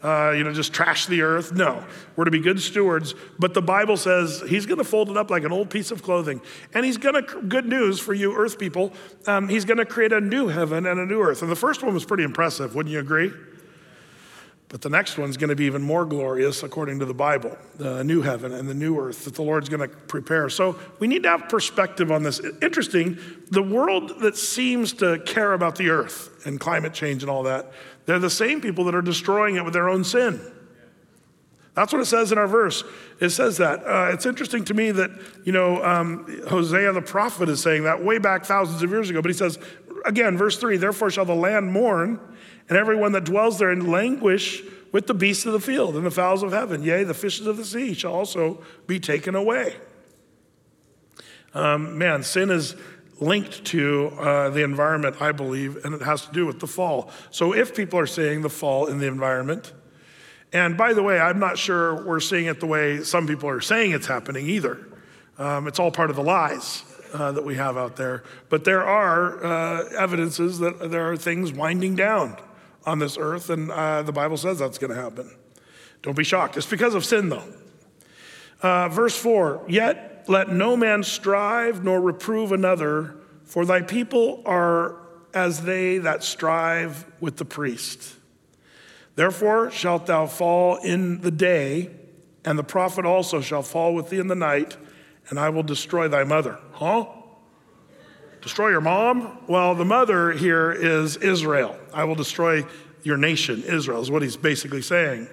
Uh, 0.01 0.31
you 0.31 0.43
know, 0.43 0.53
just 0.53 0.73
trash 0.73 1.05
the 1.05 1.21
earth? 1.21 1.53
No. 1.53 1.85
We're 2.15 2.25
to 2.25 2.31
be 2.31 2.39
good 2.39 2.59
stewards. 2.59 3.13
But 3.37 3.53
the 3.53 3.61
Bible 3.61 3.97
says 3.97 4.43
he's 4.47 4.65
going 4.65 4.77
to 4.77 4.83
fold 4.83 5.09
it 5.09 5.17
up 5.17 5.29
like 5.29 5.43
an 5.43 5.51
old 5.51 5.69
piece 5.69 5.91
of 5.91 6.03
clothing. 6.03 6.41
And 6.73 6.85
he's 6.85 6.97
going 6.97 7.15
to, 7.15 7.41
good 7.41 7.65
news 7.65 7.99
for 7.99 8.13
you 8.13 8.35
earth 8.35 8.57
people, 8.57 8.93
um, 9.27 9.49
he's 9.49 9.65
going 9.65 9.77
to 9.77 9.85
create 9.85 10.13
a 10.13 10.21
new 10.21 10.47
heaven 10.47 10.85
and 10.85 10.99
a 10.99 11.05
new 11.05 11.21
earth. 11.21 11.41
And 11.41 11.51
the 11.51 11.55
first 11.55 11.83
one 11.83 11.93
was 11.93 12.05
pretty 12.05 12.23
impressive, 12.23 12.75
wouldn't 12.75 12.91
you 12.91 12.99
agree? 12.99 13.31
But 14.73 14.81
the 14.81 14.89
next 14.89 15.19
one's 15.19 15.37
going 15.37 15.51
to 15.51 15.55
be 15.55 15.65
even 15.65 15.83
more 15.83 16.03
glorious 16.03 16.63
according 16.63 16.97
to 16.97 17.05
the 17.05 17.13
Bible 17.13 17.55
the 17.75 18.03
new 18.03 18.23
heaven 18.23 18.51
and 18.51 18.67
the 18.67 18.73
new 18.73 18.99
earth 18.99 19.25
that 19.25 19.35
the 19.35 19.43
Lord's 19.43 19.69
going 19.69 19.87
to 19.87 19.95
prepare. 19.95 20.49
So 20.49 20.79
we 20.97 21.05
need 21.05 21.21
to 21.23 21.29
have 21.29 21.47
perspective 21.47 22.11
on 22.11 22.23
this. 22.23 22.41
Interesting, 22.59 23.19
the 23.51 23.61
world 23.61 24.21
that 24.21 24.35
seems 24.35 24.91
to 24.93 25.19
care 25.27 25.53
about 25.53 25.75
the 25.75 25.91
earth 25.91 26.43
and 26.47 26.59
climate 26.59 26.91
change 26.91 27.21
and 27.21 27.29
all 27.29 27.43
that, 27.43 27.71
they're 28.07 28.17
the 28.17 28.31
same 28.31 28.61
people 28.61 28.83
that 28.85 28.95
are 28.95 29.03
destroying 29.03 29.57
it 29.57 29.63
with 29.63 29.75
their 29.75 29.89
own 29.89 30.03
sin. 30.03 30.41
That's 31.75 31.93
what 31.93 32.01
it 32.01 32.05
says 32.05 32.31
in 32.31 32.39
our 32.39 32.47
verse. 32.47 32.83
It 33.19 33.29
says 33.29 33.57
that. 33.57 33.85
Uh, 33.85 34.09
it's 34.11 34.25
interesting 34.25 34.65
to 34.65 34.73
me 34.73 34.89
that, 34.89 35.11
you 35.43 35.51
know, 35.51 35.83
um, 35.83 36.43
Hosea 36.47 36.93
the 36.93 37.01
prophet 37.03 37.47
is 37.47 37.61
saying 37.61 37.83
that 37.83 38.03
way 38.03 38.17
back 38.17 38.43
thousands 38.43 38.81
of 38.81 38.89
years 38.89 39.11
ago. 39.11 39.21
But 39.21 39.29
he 39.29 39.37
says, 39.37 39.59
again, 40.03 40.35
verse 40.35 40.57
3 40.57 40.77
Therefore 40.77 41.11
shall 41.11 41.25
the 41.25 41.35
land 41.35 41.71
mourn 41.71 42.19
and 42.69 42.77
everyone 42.77 43.11
that 43.11 43.25
dwells 43.25 43.59
there 43.59 43.73
therein 43.73 43.91
languish 43.91 44.63
with 44.91 45.07
the 45.07 45.13
beasts 45.13 45.45
of 45.45 45.53
the 45.53 45.59
field 45.59 45.95
and 45.95 46.05
the 46.05 46.11
fowls 46.11 46.43
of 46.43 46.51
heaven. 46.51 46.83
Yea, 46.83 47.03
the 47.03 47.13
fishes 47.13 47.47
of 47.47 47.57
the 47.57 47.65
sea 47.65 47.93
shall 47.93 48.13
also 48.13 48.63
be 48.87 48.99
taken 48.99 49.35
away. 49.35 49.75
Um, 51.53 51.97
man, 51.97 52.23
sin 52.23 52.49
is 52.49 52.75
linked 53.19 53.65
to 53.65 54.07
uh, 54.19 54.49
the 54.49 54.63
environment, 54.63 55.21
I 55.21 55.31
believe, 55.31 55.83
and 55.83 55.93
it 55.93 56.01
has 56.01 56.25
to 56.25 56.31
do 56.31 56.45
with 56.45 56.59
the 56.59 56.67
fall. 56.67 57.11
So 57.31 57.53
if 57.53 57.75
people 57.75 57.99
are 57.99 58.07
seeing 58.07 58.41
the 58.41 58.49
fall 58.49 58.87
in 58.87 58.99
the 58.99 59.07
environment, 59.07 59.73
and 60.51 60.77
by 60.77 60.93
the 60.93 61.01
way, 61.01 61.19
I'm 61.19 61.39
not 61.39 61.57
sure 61.57 62.05
we're 62.05 62.19
seeing 62.19 62.45
it 62.45 62.59
the 62.59 62.67
way 62.67 63.03
some 63.03 63.27
people 63.27 63.49
are 63.49 63.61
saying 63.61 63.91
it's 63.91 64.07
happening 64.07 64.47
either. 64.47 64.87
Um, 65.39 65.67
it's 65.67 65.79
all 65.79 65.91
part 65.91 66.11
of 66.11 66.15
the 66.15 66.23
lies 66.23 66.83
uh, 67.13 67.31
that 67.31 67.43
we 67.43 67.55
have 67.55 67.77
out 67.77 67.95
there. 67.95 68.23
But 68.49 68.63
there 68.63 68.83
are 68.83 69.43
uh, 69.43 69.89
evidences 69.97 70.59
that 70.59 70.91
there 70.91 71.11
are 71.11 71.17
things 71.17 71.51
winding 71.51 71.95
down 71.95 72.37
on 72.85 72.99
this 72.99 73.17
earth, 73.17 73.49
and 73.49 73.71
uh, 73.71 74.01
the 74.03 74.11
Bible 74.11 74.37
says 74.37 74.59
that's 74.59 74.77
going 74.77 74.93
to 74.93 75.01
happen. 75.01 75.31
Don't 76.01 76.17
be 76.17 76.23
shocked. 76.23 76.57
It's 76.57 76.65
because 76.65 76.95
of 76.95 77.05
sin, 77.05 77.29
though. 77.29 77.43
Uh, 78.61 78.89
verse 78.89 79.17
4 79.17 79.65
Yet 79.67 80.25
let 80.27 80.49
no 80.49 80.77
man 80.77 81.03
strive 81.03 81.83
nor 81.83 81.99
reprove 81.99 82.51
another, 82.51 83.15
for 83.43 83.65
thy 83.65 83.81
people 83.81 84.41
are 84.45 84.97
as 85.33 85.63
they 85.63 85.97
that 85.99 86.23
strive 86.23 87.05
with 87.19 87.37
the 87.37 87.45
priest. 87.45 88.15
Therefore 89.15 89.69
shalt 89.71 90.05
thou 90.05 90.27
fall 90.27 90.77
in 90.77 91.21
the 91.21 91.31
day, 91.31 91.91
and 92.45 92.57
the 92.57 92.63
prophet 92.63 93.05
also 93.05 93.41
shall 93.41 93.63
fall 93.63 93.93
with 93.93 94.09
thee 94.09 94.19
in 94.19 94.27
the 94.27 94.35
night, 94.35 94.77
and 95.29 95.39
I 95.39 95.49
will 95.49 95.63
destroy 95.63 96.07
thy 96.07 96.23
mother. 96.23 96.59
Huh? 96.73 97.05
Destroy 98.43 98.71
your 98.71 98.81
mom? 98.81 99.37
Well, 99.47 99.73
the 99.73 99.85
mother 99.85 100.33
here 100.33 100.69
is 100.69 101.15
Israel. 101.15 101.77
I 101.93 102.03
will 102.03 102.15
destroy 102.15 102.65
your 103.01 103.15
nation, 103.15 103.63
Israel, 103.63 104.01
is 104.01 104.11
what 104.11 104.21
he's 104.21 104.35
basically 104.35 104.81
saying. 104.81 105.29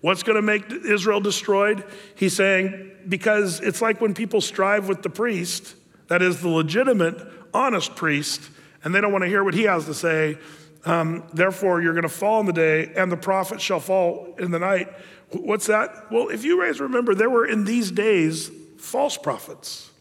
What's 0.00 0.22
going 0.22 0.36
to 0.36 0.42
make 0.42 0.70
Israel 0.70 1.20
destroyed? 1.20 1.84
He's 2.14 2.34
saying, 2.34 2.92
because 3.08 3.58
it's 3.58 3.82
like 3.82 4.00
when 4.00 4.14
people 4.14 4.40
strive 4.40 4.88
with 4.88 5.02
the 5.02 5.10
priest, 5.10 5.74
that 6.06 6.22
is 6.22 6.40
the 6.40 6.48
legitimate, 6.48 7.20
honest 7.52 7.96
priest, 7.96 8.48
and 8.84 8.94
they 8.94 9.00
don't 9.00 9.10
want 9.10 9.22
to 9.22 9.28
hear 9.28 9.42
what 9.42 9.54
he 9.54 9.64
has 9.64 9.86
to 9.86 9.94
say. 9.94 10.38
Um, 10.84 11.24
Therefore, 11.32 11.82
you're 11.82 11.94
going 11.94 12.02
to 12.02 12.08
fall 12.08 12.38
in 12.38 12.46
the 12.46 12.52
day, 12.52 12.92
and 12.94 13.10
the 13.10 13.16
prophet 13.16 13.60
shall 13.60 13.80
fall 13.80 14.36
in 14.38 14.52
the 14.52 14.60
night. 14.60 14.88
What's 15.30 15.66
that? 15.66 16.12
Well, 16.12 16.28
if 16.28 16.44
you 16.44 16.62
guys 16.62 16.78
remember, 16.80 17.16
there 17.16 17.30
were 17.30 17.46
in 17.46 17.64
these 17.64 17.90
days 17.90 18.52
false 18.78 19.16
prophets. 19.16 19.91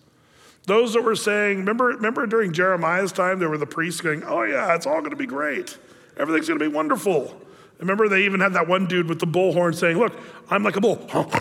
Those 0.65 0.93
that 0.93 1.03
were 1.03 1.15
saying, 1.15 1.59
remember, 1.59 1.85
remember 1.85 2.27
during 2.27 2.53
Jeremiah's 2.53 3.11
time, 3.11 3.39
there 3.39 3.49
were 3.49 3.57
the 3.57 3.65
priests 3.65 4.01
going, 4.01 4.23
oh, 4.23 4.43
yeah, 4.43 4.75
it's 4.75 4.85
all 4.85 4.99
going 4.99 5.09
to 5.11 5.15
be 5.15 5.25
great. 5.25 5.77
Everything's 6.17 6.47
going 6.47 6.59
to 6.59 6.69
be 6.69 6.73
wonderful. 6.73 7.41
Remember, 7.81 8.07
they 8.07 8.25
even 8.25 8.39
had 8.39 8.53
that 8.53 8.67
one 8.67 8.85
dude 8.85 9.09
with 9.09 9.19
the 9.19 9.25
bullhorn 9.25 9.73
saying, 9.73 9.97
Look, 9.97 10.13
I'm 10.51 10.63
like 10.63 10.77
a 10.77 10.81
bull. 10.81 11.09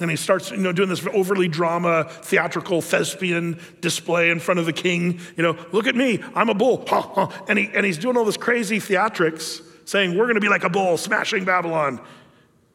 And 0.00 0.10
he 0.10 0.16
starts, 0.16 0.50
you 0.50 0.56
know, 0.56 0.72
doing 0.72 0.88
this 0.88 1.06
overly 1.12 1.46
drama, 1.46 2.04
theatrical, 2.08 2.80
thespian 2.80 3.60
display 3.80 4.30
in 4.30 4.40
front 4.40 4.58
of 4.58 4.66
the 4.66 4.72
king. 4.72 5.20
You 5.36 5.44
know, 5.44 5.56
look 5.70 5.86
at 5.86 5.94
me, 5.94 6.20
I'm 6.34 6.48
a 6.48 6.54
bull. 6.54 6.84
And, 7.46 7.58
he, 7.58 7.70
and 7.72 7.86
he's 7.86 7.98
doing 7.98 8.16
all 8.16 8.24
this 8.24 8.38
crazy 8.38 8.78
theatrics, 8.78 9.62
saying, 9.84 10.16
We're 10.16 10.24
going 10.24 10.34
to 10.34 10.40
be 10.40 10.48
like 10.48 10.64
a 10.64 10.70
bull, 10.70 10.96
smashing 10.96 11.44
Babylon. 11.44 12.00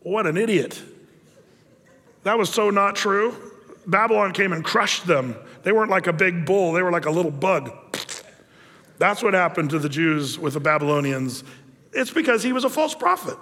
What 0.01 0.27
an 0.27 0.37
idiot. 0.37 0.81
That 2.23 2.37
was 2.37 2.49
so 2.49 2.69
not 2.69 2.95
true. 2.95 3.35
Babylon 3.87 4.31
came 4.31 4.53
and 4.53 4.63
crushed 4.63 5.07
them. 5.07 5.35
They 5.67 5.73
weren't 5.73 5.91
like 5.91 6.07
a 6.07 6.13
big 6.13 6.45
bull, 6.45 6.71
they 6.71 6.81
were 6.81 6.93
like 6.93 7.07
a 7.07 7.11
little 7.11 7.29
bug. 7.29 7.73
That's 8.99 9.21
what 9.21 9.33
happened 9.33 9.71
to 9.71 9.79
the 9.79 9.89
Jews 9.89 10.39
with 10.39 10.53
the 10.53 10.61
Babylonians. 10.61 11.43
It's 11.91 12.09
because 12.09 12.41
he 12.41 12.53
was 12.53 12.63
a 12.63 12.69
false 12.69 12.95
prophet. 12.95 13.37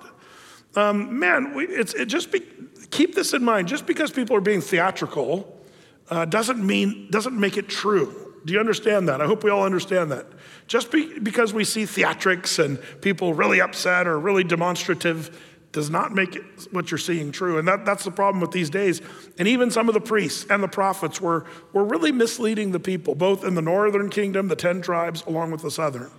Um, 0.76 1.20
man, 1.20 1.54
we, 1.54 1.68
it's, 1.68 1.94
it 1.94 2.08
just 2.08 2.32
be, 2.32 2.42
keep 2.90 3.14
this 3.14 3.34
in 3.34 3.44
mind. 3.44 3.68
Just 3.68 3.86
because 3.86 4.10
people 4.10 4.36
are 4.36 4.42
being 4.42 4.60
theatrical 4.60 5.64
uh, 6.10 6.26
doesn't 6.26 6.66
mean 6.66 7.12
doesn't 7.12 7.40
make 7.40 7.58
it 7.58 7.70
true. 7.70 8.34
Do 8.44 8.54
you 8.54 8.60
understand 8.60 9.08
that? 9.08 9.22
I 9.22 9.28
hope 9.28 9.44
we 9.44 9.52
all 9.52 9.64
understand 9.64 10.12
that. 10.12 10.26
Just 10.66 10.92
be, 10.92 11.20
because 11.20 11.54
we 11.54 11.64
see 11.64 11.84
theatrics 11.84 12.58
and 12.58 12.80
people 13.02 13.36
really 13.36 13.62
upset 13.62 14.08
or 14.08 14.20
really 14.20 14.44
demonstrative 14.44 15.30
does 15.76 15.90
not 15.90 16.14
make 16.14 16.42
what 16.72 16.90
you're 16.90 16.98
seeing 16.98 17.34
true. 17.34 17.60
And 17.60 17.68
that, 17.68 17.86
that's 17.86 18.06
the 18.06 18.12
problem 18.12 18.40
with 18.40 18.52
these 18.52 18.70
days. 18.70 19.02
And 19.38 19.46
even 19.46 19.70
some 19.70 19.90
of 19.90 19.94
the 19.94 20.00
priests 20.00 20.46
and 20.50 20.64
the 20.64 20.70
prophets 20.70 21.20
were, 21.20 21.46
were 21.74 21.84
really 21.84 22.14
misleading 22.14 22.72
the 22.72 22.80
people, 22.80 23.14
both 23.14 23.44
in 23.44 23.56
the 23.56 23.62
northern 23.62 24.10
kingdom, 24.10 24.48
the 24.48 24.56
10 24.56 24.82
tribes, 24.82 25.24
along 25.28 25.52
with 25.52 25.62
the 25.62 25.70
southern. 25.70 26.10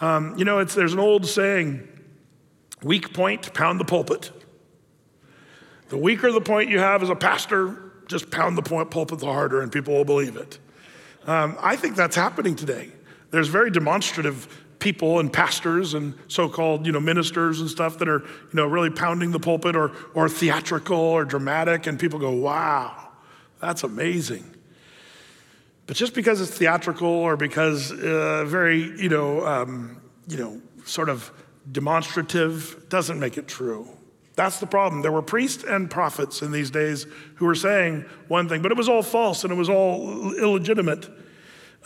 Um, 0.00 0.38
you 0.38 0.44
know, 0.44 0.60
it's, 0.60 0.74
there's 0.74 0.92
an 0.92 1.00
old 1.00 1.26
saying 1.26 1.86
weak 2.82 3.12
point, 3.12 3.52
pound 3.52 3.80
the 3.80 3.84
pulpit. 3.84 4.30
The 5.88 5.98
weaker 5.98 6.30
the 6.30 6.40
point 6.40 6.70
you 6.70 6.78
have 6.78 7.02
as 7.02 7.10
a 7.10 7.16
pastor, 7.16 7.92
just 8.06 8.30
pound 8.30 8.56
the 8.56 8.62
point, 8.62 8.92
pulpit 8.92 9.18
the 9.18 9.26
harder, 9.26 9.62
and 9.62 9.72
people 9.72 9.94
will 9.94 10.04
believe 10.04 10.36
it. 10.36 10.60
Um, 11.26 11.56
I 11.60 11.74
think 11.74 11.96
that's 11.96 12.14
happening 12.14 12.54
today. 12.54 12.90
There's 13.32 13.48
very 13.48 13.72
demonstrative 13.72 14.64
people 14.78 15.20
and 15.20 15.32
pastors 15.32 15.94
and 15.94 16.14
so-called 16.28 16.86
you 16.86 16.92
know 16.92 17.00
ministers 17.00 17.60
and 17.60 17.70
stuff 17.70 17.98
that 17.98 18.08
are 18.08 18.20
you 18.20 18.54
know 18.54 18.66
really 18.66 18.90
pounding 18.90 19.30
the 19.30 19.40
pulpit 19.40 19.74
or 19.74 19.92
or 20.14 20.28
theatrical 20.28 20.96
or 20.96 21.24
dramatic 21.24 21.86
and 21.86 21.98
people 21.98 22.18
go 22.18 22.30
wow 22.32 23.08
that's 23.60 23.82
amazing 23.84 24.44
But 25.86 25.96
just 25.96 26.14
because 26.14 26.40
it's 26.40 26.50
theatrical 26.50 27.08
or 27.08 27.36
because 27.36 27.92
uh, 27.92 28.44
very, 28.44 28.82
you 29.00 29.08
know, 29.08 29.46
um, 29.46 30.00
you 30.28 30.36
know, 30.36 30.60
sort 30.84 31.08
of 31.08 31.30
demonstrative 31.70 32.88
doesn't 32.88 33.20
make 33.20 33.38
it 33.38 33.46
true. 33.46 33.88
That's 34.34 34.58
the 34.58 34.66
problem. 34.66 35.02
There 35.02 35.12
were 35.12 35.22
priests 35.22 35.64
and 35.64 35.90
prophets 35.90 36.42
in 36.42 36.52
these 36.52 36.70
days 36.70 37.06
who 37.36 37.46
were 37.46 37.54
saying 37.54 38.04
one 38.28 38.48
thing, 38.48 38.62
but 38.62 38.70
it 38.70 38.76
was 38.76 38.88
all 38.88 39.02
false 39.02 39.44
and 39.44 39.52
it 39.52 39.56
was 39.56 39.68
all 39.68 40.34
illegitimate. 40.34 41.08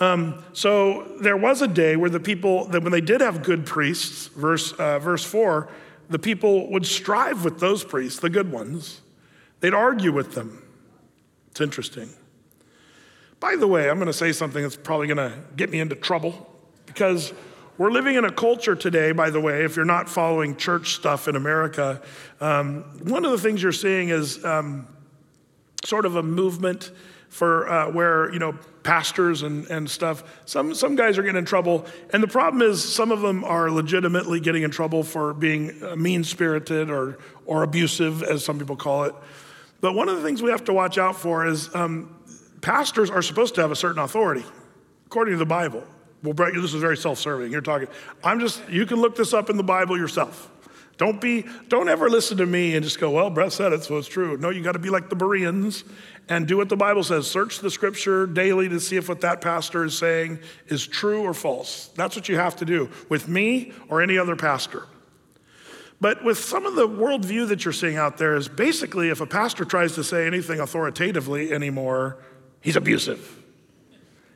Um, 0.01 0.43
so 0.55 1.13
there 1.21 1.37
was 1.37 1.61
a 1.61 1.69
day 1.69 1.97
where 1.97 2.11
the 2.11 2.21
people, 2.21 2.65
that 2.67 2.83
when 2.83 2.91
they 2.91 3.03
did 3.03 3.21
have 3.21 3.43
good 3.43 3.67
priests, 3.67 4.29
verse, 4.29 4.73
uh, 4.73 4.99
verse 4.99 5.25
4, 5.25 5.69
the 6.09 6.19
people 6.19 6.71
would 6.73 6.87
strive 6.87 7.45
with 7.45 7.61
those 7.61 7.85
priests, 7.85 8.19
the 8.19 8.31
good 8.31 8.51
ones. 8.51 9.03
They'd 9.61 9.75
argue 9.75 10.13
with 10.13 10.35
them. 10.35 10.63
It's 11.51 11.61
interesting. 11.61 12.11
By 13.41 13.57
the 13.57 13.67
way, 13.67 13.91
I'm 13.91 13.97
going 13.97 14.07
to 14.07 14.13
say 14.13 14.33
something 14.33 14.63
that's 14.63 14.77
probably 14.77 15.07
going 15.07 15.19
to 15.19 15.39
get 15.57 15.71
me 15.71 15.81
into 15.81 15.95
trouble 15.95 16.51
because 16.87 17.33
we're 17.79 17.91
living 17.91 18.17
in 18.17 18.25
a 18.25 18.33
culture 18.33 18.75
today, 18.75 19.13
by 19.13 19.31
the 19.31 19.41
way, 19.41 19.65
if 19.65 19.77
you're 19.77 19.87
not 19.87 20.09
following 20.09 20.57
church 20.57 20.95
stuff 20.95 21.29
in 21.29 21.37
America, 21.37 22.03
um, 22.41 22.83
one 23.05 23.25
of 23.25 23.31
the 23.31 23.39
things 23.39 23.63
you're 23.63 23.73
seeing 23.73 24.11
is 24.11 24.45
um, 24.45 24.87
sort 25.85 26.05
of 26.05 26.17
a 26.17 26.23
movement 26.23 26.91
for 27.31 27.69
uh, 27.71 27.91
where, 27.91 28.31
you 28.33 28.39
know, 28.39 28.55
pastors 28.83 29.43
and, 29.43 29.67
and 29.71 29.89
stuff, 29.89 30.25
some, 30.47 30.75
some 30.75 30.97
guys 30.97 31.19
are 31.19 31.23
getting 31.23 31.39
in 31.39 31.45
trouble. 31.45 31.87
And 32.13 32.23
the 32.23 32.29
problem 32.29 32.63
is, 32.63 32.83
some 32.83 33.13
of 33.13 33.21
them 33.21 33.45
are 33.45 33.71
legitimately 33.71 34.41
getting 34.41 34.63
in 34.63 34.71
trouble 34.71 35.03
for 35.03 35.35
being 35.35 35.83
uh, 35.83 35.97
mean 35.97 36.25
spirited 36.25 36.91
or, 36.91 37.19
or 37.47 37.63
abusive, 37.63 38.23
as 38.23 38.45
some 38.45 38.59
people 38.59 38.77
call 38.77 39.05
it. 39.05 39.15
But 39.81 39.95
one 39.95 40.09
of 40.09 40.17
the 40.17 40.23
things 40.23 40.43
we 40.43 40.51
have 40.51 40.65
to 40.65 40.73
watch 40.73 40.99
out 40.99 41.17
for 41.17 41.47
is 41.47 41.75
um, 41.75 42.15
pastors 42.61 43.11
are 43.11 43.23
supposed 43.23 43.55
to 43.57 43.61
have 43.63 43.71
a 43.71 43.77
certain 43.77 44.03
authority, 44.03 44.45
according 45.07 45.33
to 45.35 45.39
the 45.39 45.47
Bible. 45.47 45.85
Well, 46.23 46.35
Brett, 46.35 46.53
this 46.55 46.75
is 46.75 46.81
very 46.81 46.99
self-serving. 46.99 47.51
You're 47.51 47.63
talking. 47.63 47.89
I'm 48.23 48.41
just. 48.41 48.69
You 48.69 48.85
can 48.85 49.01
look 49.01 49.17
this 49.17 49.33
up 49.33 49.49
in 49.49 49.57
the 49.57 49.63
Bible 49.63 49.97
yourself. 49.97 50.51
Don't 51.01 51.19
be. 51.19 51.47
Don't 51.69 51.89
ever 51.89 52.11
listen 52.11 52.37
to 52.37 52.47
me 52.47 52.75
and 52.75 52.85
just 52.85 53.01
go, 53.01 53.11
"Well, 53.11 53.31
Brett 53.31 53.55
said 53.55 53.73
it, 53.73 53.83
so 53.83 53.97
it's 53.97 54.07
true." 54.07 54.37
No, 54.37 54.51
you 54.51 54.63
got 54.63 54.73
to 54.73 54.79
be 54.79 54.91
like 54.91 55.09
the 55.09 55.17
Bereans 55.17 55.83
and 56.29 56.47
do 56.47 56.59
what 56.59 56.69
the 56.69 56.77
Bible 56.77 57.03
says. 57.03 57.27
Search 57.27 57.61
the 57.61 57.71
Scripture 57.71 58.27
daily 58.27 58.69
to 58.69 58.79
see 58.79 58.97
if 58.97 59.09
what 59.09 59.23
that 59.23 59.41
pastor 59.41 59.83
is 59.83 59.97
saying 59.97 60.41
is 60.69 60.87
true 60.87 61.23
or 61.23 61.33
false. 61.33 61.89
That's 61.97 62.17
what 62.17 62.29
you 62.29 62.37
have 62.37 62.55
to 62.57 62.67
do 62.67 62.91
with 63.09 63.29
me 63.29 63.73
or 63.89 64.03
any 64.03 64.19
other 64.19 64.37
pastor. 64.37 64.83
But 66.03 66.23
with 66.23 66.37
some 66.37 66.67
of 66.67 66.75
the 66.75 66.87
worldview 66.87 67.49
that 67.49 67.65
you're 67.65 67.73
seeing 67.73 67.97
out 67.97 68.19
there, 68.19 68.37
is 68.37 68.49
basically 68.49 69.09
if 69.09 69.23
a 69.23 69.27
pastor 69.27 69.65
tries 69.65 69.95
to 69.95 70.05
say 70.05 70.27
anything 70.27 70.61
authoritatively 70.61 71.51
anymore, 71.51 72.19
he's 72.61 72.77
abusive. 72.77 73.40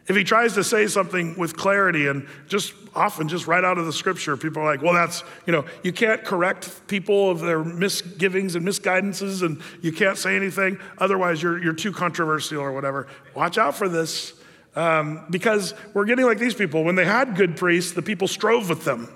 If 0.06 0.16
he 0.16 0.24
tries 0.24 0.52
to 0.54 0.64
say 0.64 0.86
something 0.86 1.36
with 1.38 1.56
clarity 1.56 2.08
and 2.08 2.28
just 2.46 2.74
often 2.94 3.26
just 3.26 3.46
right 3.46 3.64
out 3.64 3.78
of 3.78 3.86
the 3.86 3.92
scripture, 3.92 4.36
people 4.36 4.60
are 4.62 4.66
like, 4.66 4.82
well, 4.82 4.92
that's, 4.92 5.24
you 5.46 5.52
know, 5.52 5.64
you 5.82 5.92
can't 5.92 6.22
correct 6.22 6.86
people 6.88 7.30
of 7.30 7.40
their 7.40 7.64
misgivings 7.64 8.54
and 8.54 8.66
misguidances 8.66 9.42
and 9.42 9.62
you 9.80 9.92
can't 9.92 10.18
say 10.18 10.36
anything. 10.36 10.78
Otherwise, 10.98 11.42
you're, 11.42 11.62
you're 11.62 11.72
too 11.72 11.90
controversial 11.90 12.60
or 12.60 12.72
whatever. 12.72 13.06
Watch 13.34 13.56
out 13.56 13.76
for 13.76 13.88
this 13.88 14.34
um, 14.76 15.24
because 15.30 15.72
we're 15.94 16.04
getting 16.04 16.26
like 16.26 16.38
these 16.38 16.54
people. 16.54 16.84
When 16.84 16.96
they 16.96 17.06
had 17.06 17.34
good 17.34 17.56
priests, 17.56 17.92
the 17.92 18.02
people 18.02 18.28
strove 18.28 18.68
with 18.68 18.84
them 18.84 19.08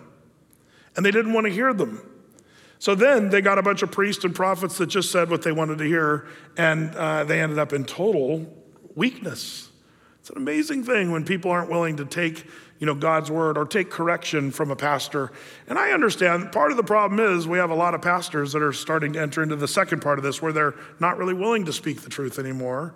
and 0.97 1.05
they 1.05 1.11
didn't 1.11 1.35
want 1.35 1.47
to 1.47 1.53
hear 1.53 1.75
them. 1.75 2.01
So 2.79 2.95
then 2.95 3.29
they 3.29 3.43
got 3.43 3.59
a 3.59 3.63
bunch 3.63 3.83
of 3.83 3.91
priests 3.91 4.25
and 4.25 4.35
prophets 4.35 4.79
that 4.79 4.87
just 4.87 5.13
said 5.13 5.29
what 5.29 5.43
they 5.43 5.53
wanted 5.53 5.79
to 5.79 5.85
hear 5.85 6.29
and 6.57 6.95
uh, 6.95 7.25
they 7.25 7.43
ended 7.43 7.59
up 7.59 7.75
in 7.75 7.85
total 7.85 8.47
weakness. 8.95 9.68
It's 10.29 10.37
an 10.37 10.43
amazing 10.43 10.85
thing 10.85 11.11
when 11.11 11.25
people 11.25 11.51
aren't 11.51 11.71
willing 11.71 11.97
to 11.97 12.05
take, 12.05 12.45
you 12.79 12.87
know, 12.87 12.95
God's 12.95 13.31
word 13.31 13.57
or 13.57 13.65
take 13.65 13.89
correction 13.89 14.51
from 14.51 14.71
a 14.71 14.77
pastor. 14.77 15.33
And 15.69 15.79
I 15.79 15.93
understand 15.93 16.53
part 16.53 16.71
of 16.71 16.77
the 16.77 16.83
problem 16.83 17.19
is 17.19 17.49
we 17.49 17.57
have 17.57 17.71
a 17.71 17.75
lot 17.75 17.95
of 17.95 18.03
pastors 18.03 18.53
that 18.53 18.61
are 18.61 18.75
starting 18.75 19.15
to 19.15 19.23
enter 19.23 19.43
into 19.43 19.57
the 19.57 19.67
second 19.67 20.03
part 20.03 20.19
of 20.19 20.23
this 20.23 20.43
where 20.43 20.53
they're 20.53 20.75
not 21.01 21.17
really 21.17 21.33
willing 21.33 21.65
to 21.65 21.73
speak 21.73 22.03
the 22.03 22.11
truth 22.11 22.39
anymore, 22.39 22.95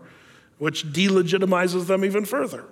which 0.58 0.92
delegitimizes 0.92 1.86
them 1.86 2.04
even 2.04 2.26
further. 2.26 2.66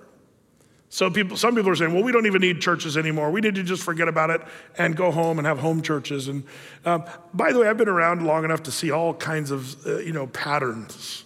So 0.89 1.09
people, 1.09 1.37
some 1.37 1.55
people 1.55 1.71
are 1.71 1.75
saying, 1.75 1.95
well, 1.95 2.03
we 2.03 2.11
don't 2.11 2.27
even 2.27 2.41
need 2.41 2.61
churches 2.61 2.97
anymore. 2.97 3.31
We 3.31 3.41
need 3.41 3.55
to 3.55 3.63
just 3.63 3.81
forget 3.81 4.07
about 4.07 4.29
it 4.29 4.41
and 4.77 4.95
go 4.95 5.09
home 5.09 5.39
and 5.39 5.47
have 5.47 5.57
home 5.57 5.81
churches. 5.81 6.27
And 6.27 6.43
uh, 6.85 6.99
by 7.33 7.51
the 7.51 7.57
way, 7.57 7.67
I've 7.67 7.77
been 7.77 7.89
around 7.89 8.27
long 8.27 8.45
enough 8.45 8.61
to 8.63 8.71
see 8.71 8.91
all 8.91 9.15
kinds 9.15 9.49
of, 9.49 9.87
uh, 9.87 9.97
you 9.97 10.13
know, 10.13 10.27
patterns 10.27 11.23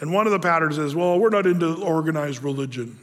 and 0.00 0.12
one 0.12 0.26
of 0.26 0.32
the 0.32 0.38
patterns 0.38 0.78
is, 0.78 0.94
well, 0.94 1.18
we're 1.18 1.30
not 1.30 1.46
into 1.46 1.82
organized 1.82 2.42
religion. 2.42 2.98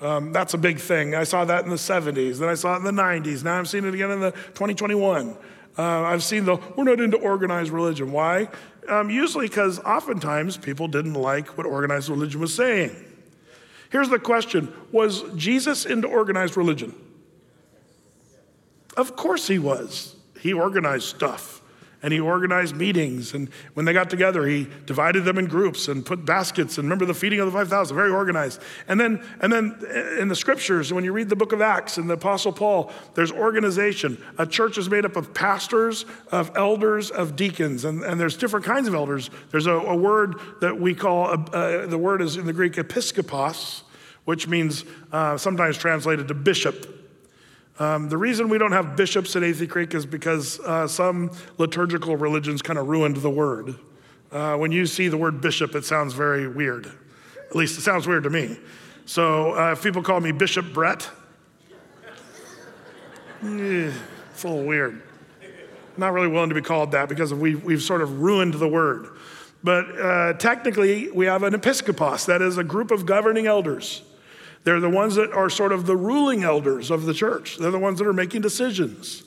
Um, 0.00 0.32
that's 0.32 0.54
a 0.54 0.58
big 0.58 0.78
thing. 0.78 1.14
I 1.14 1.24
saw 1.24 1.44
that 1.44 1.64
in 1.64 1.70
the 1.70 1.76
70s, 1.76 2.38
then 2.38 2.48
I 2.48 2.54
saw 2.54 2.74
it 2.74 2.78
in 2.78 2.84
the 2.84 3.02
90s. 3.02 3.42
Now 3.42 3.54
I'm 3.54 3.66
seeing 3.66 3.84
it 3.84 3.94
again 3.94 4.10
in 4.12 4.20
the 4.20 4.30
2021. 4.30 5.36
Uh, 5.76 5.82
I've 5.82 6.22
seen 6.22 6.44
the, 6.44 6.56
we're 6.76 6.84
not 6.84 7.00
into 7.00 7.16
organized 7.16 7.70
religion. 7.70 8.12
Why? 8.12 8.48
Um, 8.88 9.10
usually 9.10 9.48
because 9.48 9.80
oftentimes 9.80 10.56
people 10.56 10.88
didn't 10.88 11.14
like 11.14 11.58
what 11.58 11.66
organized 11.66 12.08
religion 12.08 12.40
was 12.40 12.54
saying. 12.54 12.94
Here's 13.90 14.08
the 14.08 14.18
question 14.18 14.72
Was 14.92 15.22
Jesus 15.34 15.84
into 15.84 16.08
organized 16.08 16.56
religion? 16.56 16.94
Of 18.96 19.16
course 19.16 19.46
he 19.46 19.58
was. 19.58 20.16
He 20.40 20.52
organized 20.52 21.04
stuff 21.04 21.57
and 22.02 22.12
he 22.12 22.20
organized 22.20 22.76
meetings. 22.76 23.34
And 23.34 23.48
when 23.74 23.84
they 23.84 23.92
got 23.92 24.08
together, 24.08 24.46
he 24.46 24.68
divided 24.86 25.24
them 25.24 25.38
in 25.38 25.46
groups 25.46 25.88
and 25.88 26.06
put 26.06 26.24
baskets. 26.24 26.78
And 26.78 26.86
remember 26.86 27.04
the 27.06 27.14
feeding 27.14 27.40
of 27.40 27.46
the 27.46 27.52
5,000, 27.52 27.96
very 27.96 28.10
organized. 28.10 28.60
And 28.86 29.00
then, 29.00 29.22
and 29.40 29.52
then 29.52 29.76
in 30.18 30.28
the 30.28 30.36
scriptures, 30.36 30.92
when 30.92 31.04
you 31.04 31.12
read 31.12 31.28
the 31.28 31.36
book 31.36 31.52
of 31.52 31.60
Acts 31.60 31.98
and 31.98 32.08
the 32.08 32.14
Apostle 32.14 32.52
Paul, 32.52 32.92
there's 33.14 33.32
organization. 33.32 34.22
A 34.38 34.46
church 34.46 34.78
is 34.78 34.88
made 34.88 35.04
up 35.04 35.16
of 35.16 35.34
pastors, 35.34 36.04
of 36.30 36.56
elders, 36.56 37.10
of 37.10 37.34
deacons. 37.34 37.84
And, 37.84 38.02
and 38.04 38.20
there's 38.20 38.36
different 38.36 38.64
kinds 38.64 38.86
of 38.86 38.94
elders. 38.94 39.30
There's 39.50 39.66
a, 39.66 39.72
a 39.72 39.96
word 39.96 40.36
that 40.60 40.78
we 40.78 40.94
call, 40.94 41.26
uh, 41.26 41.34
uh, 41.52 41.86
the 41.86 41.98
word 41.98 42.22
is 42.22 42.36
in 42.36 42.46
the 42.46 42.52
Greek 42.52 42.74
episkopos, 42.74 43.82
which 44.24 44.46
means 44.46 44.84
uh, 45.10 45.36
sometimes 45.36 45.78
translated 45.78 46.28
to 46.28 46.34
bishop. 46.34 47.07
Um, 47.78 48.08
the 48.08 48.16
reason 48.16 48.48
we 48.48 48.58
don't 48.58 48.72
have 48.72 48.96
bishops 48.96 49.36
at 49.36 49.42
Athey 49.42 49.68
Creek 49.68 49.94
is 49.94 50.04
because 50.04 50.58
uh, 50.60 50.88
some 50.88 51.30
liturgical 51.58 52.16
religions 52.16 52.60
kind 52.60 52.78
of 52.78 52.88
ruined 52.88 53.18
the 53.18 53.30
word. 53.30 53.76
Uh, 54.32 54.56
when 54.56 54.72
you 54.72 54.84
see 54.84 55.08
the 55.08 55.16
word 55.16 55.40
bishop, 55.40 55.74
it 55.74 55.84
sounds 55.84 56.12
very 56.12 56.48
weird. 56.48 56.86
At 57.48 57.56
least 57.56 57.78
it 57.78 57.82
sounds 57.82 58.06
weird 58.06 58.24
to 58.24 58.30
me. 58.30 58.58
So 59.06 59.56
uh, 59.56 59.72
if 59.72 59.82
people 59.82 60.02
call 60.02 60.20
me 60.20 60.32
Bishop 60.32 60.72
Brett, 60.74 61.08
eh, 63.42 63.92
it's 64.32 64.44
a 64.44 64.48
little 64.48 64.64
weird. 64.64 65.02
Not 65.96 66.12
really 66.12 66.28
willing 66.28 66.50
to 66.50 66.54
be 66.54 66.60
called 66.60 66.92
that 66.92 67.08
because 67.08 67.32
we, 67.32 67.54
we've 67.54 67.82
sort 67.82 68.02
of 68.02 68.20
ruined 68.20 68.54
the 68.54 68.68
word. 68.68 69.16
But 69.64 70.00
uh, 70.00 70.32
technically, 70.34 71.10
we 71.10 71.26
have 71.26 71.42
an 71.42 71.54
episkopos, 71.54 72.26
that 72.26 72.42
is 72.42 72.58
a 72.58 72.64
group 72.64 72.90
of 72.90 73.06
governing 73.06 73.46
elders. 73.46 74.02
They're 74.64 74.80
the 74.80 74.90
ones 74.90 75.14
that 75.14 75.32
are 75.32 75.48
sort 75.48 75.72
of 75.72 75.86
the 75.86 75.96
ruling 75.96 76.44
elders 76.44 76.90
of 76.90 77.04
the 77.04 77.14
church. 77.14 77.56
They're 77.58 77.70
the 77.70 77.78
ones 77.78 77.98
that 77.98 78.06
are 78.06 78.12
making 78.12 78.42
decisions. 78.42 79.22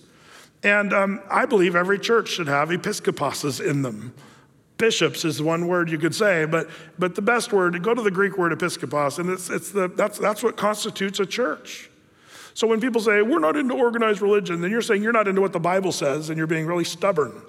And 0.63 0.94
um, 0.94 1.22
I 1.30 1.46
believe 1.46 1.76
every 1.76 2.00
church 2.00 2.30
should 2.30 2.48
have 2.48 2.70
episkoposes 2.70 3.65
in 3.65 3.82
them. 3.82 4.13
Bishops 4.78 5.26
is 5.26 5.41
one 5.41 5.67
word 5.67 5.89
you 5.89 5.98
could 5.98 6.15
say, 6.15 6.46
but, 6.46 6.70
but 6.98 7.15
the 7.15 7.22
best 7.22 7.54
word, 7.54 7.82
go 7.84 7.94
to 7.94 8.02
the 8.02 8.12
Greek 8.12 8.38
word 8.38 8.52
episkopos, 8.52 9.20
and 9.20 9.30
it's, 9.30 9.50
it's 9.50 9.72
the, 9.72 9.88
that's, 9.88 10.17
that's 10.17 10.41
what 10.41 10.58
constitutes 10.58 11.20
a 11.20 11.26
church. 11.26 11.89
So 12.54 12.67
when 12.67 12.82
people 12.82 13.00
say, 13.00 13.22
we're 13.22 13.39
not 13.39 13.56
into 13.56 13.76
organized 13.76 14.22
religion, 14.22 14.62
then 14.62 14.72
you're 14.72 14.82
saying 14.82 15.04
you're 15.04 15.12
not 15.12 15.28
into 15.28 15.41
what 15.41 15.54
the 15.54 15.60
Bible 15.60 15.91
says, 15.91 16.30
and 16.30 16.38
you're 16.38 16.48
being 16.48 16.65
really 16.65 16.84
stubborn, 16.84 17.41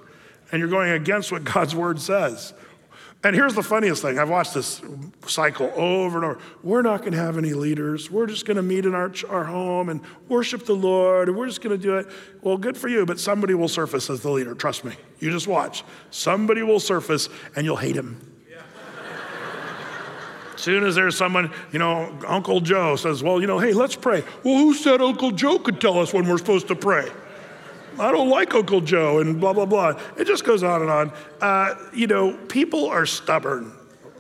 and 0.51 0.61
you're 0.61 0.69
going 0.69 0.91
against 0.91 1.33
what 1.33 1.45
God's 1.53 1.75
word 1.75 2.01
says. 2.01 2.55
And 3.25 3.37
here's 3.37 3.55
the 3.55 3.63
funniest 3.63 4.03
thing 4.03 4.19
I've 4.19 4.31
watched 4.31 4.55
this 4.55 4.83
cycle 5.27 5.73
over 5.77 6.19
and 6.19 6.25
over. 6.25 6.39
We're 6.65 6.83
not 6.83 7.01
going 7.01 7.13
to 7.13 7.19
have 7.19 7.39
any 7.39 7.53
leaders. 7.53 8.11
We're 8.11 8.27
just 8.27 8.47
going 8.47 8.57
to 8.57 8.63
meet 8.63 8.85
in 8.85 8.95
our, 8.95 9.13
our 9.29 9.45
home 9.45 9.89
and 9.91 10.01
worship 10.29 10.67
the 10.67 10.75
Lord, 10.75 11.29
and 11.29 11.39
we're 11.39 11.47
just 11.47 11.61
going 11.61 11.77
to 11.77 11.83
do 11.83 11.99
it. 11.99 12.09
Well, 12.41 12.57
good 12.57 12.77
for 12.77 12.89
you, 12.89 13.07
but 13.07 13.21
somebody 13.21 13.55
will 13.55 13.69
surface 13.69 14.11
as 14.11 14.23
the 14.23 14.31
leader. 14.31 14.55
Trust 14.55 14.85
me. 14.85 14.95
You 15.21 15.31
just 15.31 15.47
watch. 15.47 15.85
Somebody 16.11 16.65
will 16.65 16.81
surface, 16.81 17.29
and 17.55 17.65
you'll 17.65 17.77
hate 17.77 17.97
him. 17.97 18.29
As 20.55 20.65
soon 20.65 20.85
as 20.85 20.95
there's 20.95 21.17
someone, 21.17 21.53
you 21.73 21.81
know, 21.81 22.17
Uncle 22.27 22.61
Joe 22.61 22.95
says, 22.95 23.21
Well, 23.21 23.41
you 23.41 23.49
know, 23.49 23.59
hey, 23.59 23.73
let's 23.73 23.97
pray. 23.97 24.23
Well, 24.45 24.59
who 24.59 24.75
said 24.75 25.01
Uncle 25.01 25.33
Joe 25.33 25.59
could 25.59 25.81
tell 25.81 25.99
us 25.99 26.13
when 26.13 26.29
we're 26.29 26.39
supposed 26.39 26.69
to 26.69 26.77
pray? 26.77 27.11
I 27.99 28.11
don't 28.11 28.29
like 28.29 28.55
Uncle 28.55 28.81
Joe, 28.81 29.21
and 29.21 29.41
blah, 29.41 29.53
blah, 29.53 29.67
blah. 29.67 30.01
It 30.17 30.27
just 30.27 30.45
goes 30.45 30.63
on 30.63 30.83
and 30.83 30.91
on. 30.91 31.13
Uh, 31.41 31.75
you 31.95 32.07
know, 32.07 32.37
people 32.49 32.87
are 32.87 33.07
stubborn. 33.07 33.73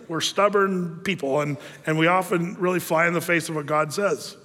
We're 0.08 0.20
stubborn 0.20 1.00
people, 1.00 1.40
and, 1.40 1.56
and 1.86 1.98
we 1.98 2.06
often 2.06 2.54
really 2.56 2.80
fly 2.80 3.06
in 3.06 3.14
the 3.14 3.20
face 3.20 3.48
of 3.48 3.54
what 3.54 3.66
God 3.66 3.92
says. 3.92 4.36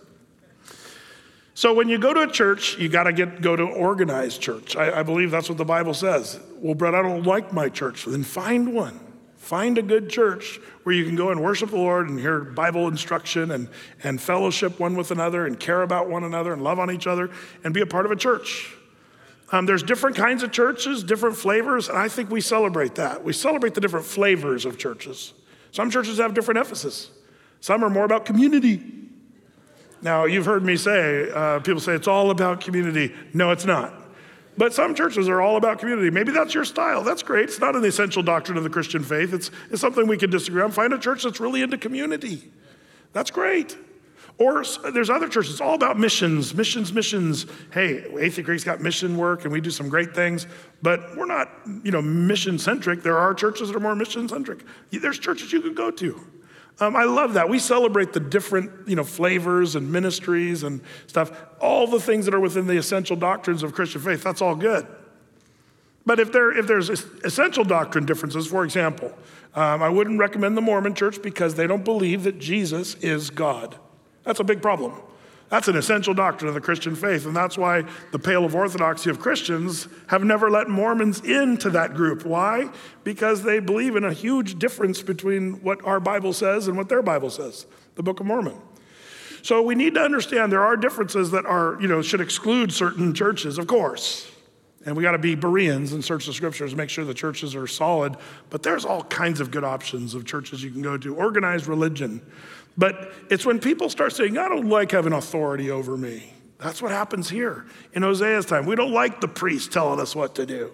So 1.57 1.73
when 1.73 1.89
you 1.89 1.97
go 1.97 2.13
to 2.13 2.21
a 2.21 2.31
church, 2.31 2.77
you 2.77 2.87
got 2.87 3.03
to 3.03 3.13
get 3.13 3.41
go 3.41 3.55
to 3.55 3.63
organized 3.63 4.39
church. 4.41 4.75
I, 4.75 4.99
I, 4.99 5.03
believe 5.03 5.31
that's 5.31 5.49
what 5.49 5.57
the 5.57 5.65
Bible 5.65 5.95
says. 5.95 6.39
Well, 6.57 6.75
Brett, 6.75 6.93
I 6.93 7.01
don't 7.01 7.23
like 7.23 7.51
my 7.51 7.67
church. 7.67 8.05
Then 8.05 8.23
find 8.23 8.75
one. 8.75 8.99
Find 9.37 9.77
a 9.79 9.81
good 9.81 10.07
church 10.07 10.59
where 10.83 10.93
you 10.93 11.03
can 11.03 11.15
go 11.15 11.31
and 11.31 11.41
worship 11.41 11.71
the 11.71 11.77
Lord 11.77 12.09
and 12.09 12.19
hear 12.19 12.41
Bible 12.41 12.87
instruction 12.87 13.49
and, 13.49 13.69
and 14.03 14.21
fellowship 14.21 14.79
one 14.79 14.95
with 14.95 15.09
another 15.09 15.47
and 15.47 15.59
care 15.59 15.81
about 15.81 16.07
one 16.07 16.23
another 16.23 16.53
and 16.53 16.61
love 16.61 16.77
on 16.77 16.91
each 16.91 17.07
other 17.07 17.31
and 17.63 17.73
be 17.73 17.81
a 17.81 17.87
part 17.87 18.05
of 18.05 18.11
a 18.11 18.15
church. 18.15 18.76
Um, 19.51 19.65
there's 19.65 19.83
different 19.83 20.15
kinds 20.15 20.43
of 20.43 20.51
churches, 20.51 21.03
different 21.03 21.37
flavors, 21.37 21.87
and 21.87 21.97
I 21.97 22.09
think 22.09 22.29
we 22.29 22.41
celebrate 22.41 22.95
that. 22.95 23.23
We 23.23 23.31
celebrate 23.31 23.73
the 23.73 23.81
different 23.81 24.05
flavors 24.05 24.65
of 24.65 24.77
churches. 24.77 25.33
Some 25.71 25.89
churches 25.89 26.17
have 26.17 26.33
different 26.33 26.57
emphasis. 26.57 27.11
Some 27.61 27.83
are 27.83 27.89
more 27.89 28.03
about 28.03 28.25
community. 28.25 28.81
Now, 30.01 30.25
you've 30.25 30.45
heard 30.45 30.63
me 30.63 30.75
say, 30.75 31.31
uh, 31.31 31.59
people 31.59 31.79
say 31.79 31.93
it's 31.93 32.07
all 32.07 32.29
about 32.29 32.61
community. 32.61 33.13
No, 33.33 33.51
it's 33.51 33.65
not. 33.65 33.93
But 34.57 34.73
some 34.73 34.95
churches 34.95 35.29
are 35.29 35.39
all 35.39 35.55
about 35.55 35.79
community. 35.79 36.09
Maybe 36.09 36.31
that's 36.31 36.53
your 36.53 36.65
style. 36.65 37.03
That's 37.03 37.23
great. 37.23 37.45
It's 37.45 37.59
not 37.59 37.75
an 37.75 37.85
essential 37.85 38.23
doctrine 38.23 38.57
of 38.57 38.63
the 38.63 38.69
Christian 38.69 39.03
faith. 39.03 39.33
It's, 39.33 39.51
it's 39.69 39.81
something 39.81 40.07
we 40.07 40.17
can 40.17 40.29
disagree 40.29 40.61
on. 40.61 40.71
Find 40.71 40.93
a 40.93 40.99
church 40.99 41.23
that's 41.23 41.39
really 41.39 41.61
into 41.61 41.77
community. 41.77 42.51
That's 43.13 43.31
great. 43.31 43.77
Or 44.39 44.63
there's 44.93 45.09
other 45.09 45.27
churches, 45.27 45.53
it's 45.53 45.61
all 45.61 45.73
about 45.73 45.97
missions, 45.97 46.53
missions, 46.53 46.93
missions. 46.93 47.47
Hey, 47.71 48.05
Athey 48.11 48.45
Creek's 48.45 48.63
got 48.63 48.81
mission 48.81 49.17
work 49.17 49.45
and 49.45 49.51
we 49.51 49.61
do 49.61 49.71
some 49.71 49.89
great 49.89 50.13
things, 50.13 50.45
but 50.83 51.17
we're 51.17 51.25
not, 51.25 51.49
you 51.83 51.91
know, 51.91 52.03
mission 52.03 52.59
centric. 52.59 53.01
There 53.01 53.17
are 53.17 53.33
churches 53.33 53.69
that 53.69 53.75
are 53.75 53.79
more 53.79 53.95
mission 53.95 54.29
centric. 54.29 54.63
There's 54.91 55.17
churches 55.17 55.51
you 55.51 55.61
could 55.61 55.75
go 55.75 55.89
to. 55.89 56.27
Um, 56.79 56.95
I 56.95 57.05
love 57.05 57.33
that. 57.33 57.49
We 57.49 57.57
celebrate 57.57 58.13
the 58.13 58.19
different, 58.19 58.87
you 58.87 58.95
know, 58.95 59.03
flavors 59.03 59.75
and 59.75 59.91
ministries 59.91 60.61
and 60.61 60.81
stuff. 61.07 61.31
All 61.59 61.87
the 61.87 61.99
things 61.99 62.25
that 62.25 62.35
are 62.35 62.39
within 62.39 62.67
the 62.67 62.77
essential 62.77 63.15
doctrines 63.15 63.63
of 63.63 63.73
Christian 63.73 64.01
faith. 64.01 64.21
That's 64.21 64.43
all 64.43 64.55
good. 64.55 64.85
But 66.05 66.19
if, 66.19 66.31
there, 66.31 66.55
if 66.55 66.67
there's 66.67 66.89
essential 66.89 67.63
doctrine 67.63 68.05
differences, 68.05 68.45
for 68.45 68.63
example, 68.63 69.11
um, 69.55 69.81
I 69.81 69.89
wouldn't 69.89 70.19
recommend 70.19 70.55
the 70.55 70.61
Mormon 70.61 70.93
church 70.93 71.21
because 71.23 71.55
they 71.55 71.65
don't 71.65 71.83
believe 71.83 72.23
that 72.23 72.37
Jesus 72.37 72.93
is 72.95 73.31
God. 73.31 73.77
That's 74.27 74.41
a 74.41 74.43
big 74.43 74.61
problem. 74.61 74.93
That's 75.47 75.69
an 75.69 75.77
essential 75.77 76.13
doctrine 76.13 76.49
of 76.49 76.53
the 76.53 76.59
Christian 76.59 76.93
faith, 76.93 77.25
and 77.25 77.33
that's 77.33 77.57
why 77.57 77.85
the 78.11 78.19
Pale 78.19 78.43
of 78.43 78.53
Orthodoxy 78.53 79.09
of 79.09 79.21
Christians 79.21 79.87
have 80.07 80.25
never 80.25 80.51
let 80.51 80.67
Mormons 80.67 81.21
into 81.21 81.69
that 81.69 81.93
group. 81.93 82.25
Why? 82.25 82.69
Because 83.05 83.43
they 83.43 83.61
believe 83.61 83.95
in 83.95 84.03
a 84.03 84.11
huge 84.11 84.59
difference 84.59 85.01
between 85.01 85.63
what 85.63 85.83
our 85.85 86.01
Bible 86.01 86.33
says 86.33 86.67
and 86.67 86.75
what 86.75 86.89
their 86.89 87.01
Bible 87.01 87.29
says, 87.29 87.65
the 87.95 88.03
Book 88.03 88.19
of 88.19 88.25
Mormon. 88.25 88.59
So 89.41 89.61
we 89.61 89.75
need 89.75 89.93
to 89.93 90.01
understand 90.01 90.51
there 90.51 90.65
are 90.65 90.75
differences 90.75 91.31
that 91.31 91.45
are, 91.45 91.77
you 91.79 91.87
know, 91.87 92.01
should 92.01 92.19
exclude 92.19 92.73
certain 92.73 93.13
churches, 93.13 93.57
of 93.57 93.67
course. 93.67 94.29
And 94.85 94.95
we 94.95 95.03
got 95.03 95.11
to 95.11 95.17
be 95.17 95.35
Bereans 95.35 95.91
and 95.91 96.03
search 96.03 96.27
the 96.27 96.33
scriptures, 96.33 96.73
make 96.73 96.89
sure 96.89 97.03
the 97.03 97.13
churches 97.13 97.55
are 97.55 97.67
solid. 97.67 98.15
But 98.49 98.63
there's 98.63 98.85
all 98.85 99.03
kinds 99.03 99.41
of 99.41 99.51
good 99.51 99.65
options 99.65 100.13
of 100.15 100.25
churches 100.25 100.63
you 100.63 100.71
can 100.71 100.81
go 100.81 100.97
to. 100.97 101.15
Organized 101.15 101.67
religion. 101.67 102.21
But 102.77 103.11
it's 103.29 103.45
when 103.45 103.59
people 103.59 103.89
start 103.89 104.13
saying, 104.13 104.37
I 104.37 104.47
don't 104.47 104.69
like 104.69 104.91
having 104.91 105.13
authority 105.13 105.71
over 105.71 105.97
me. 105.97 106.33
That's 106.59 106.81
what 106.81 106.91
happens 106.91 107.29
here 107.29 107.65
in 107.93 108.03
Hosea's 108.03 108.45
time. 108.45 108.65
We 108.65 108.75
don't 108.75 108.91
like 108.91 109.21
the 109.21 109.27
priests 109.27 109.67
telling 109.67 109.99
us 109.99 110.15
what 110.15 110.35
to 110.35 110.45
do. 110.45 110.73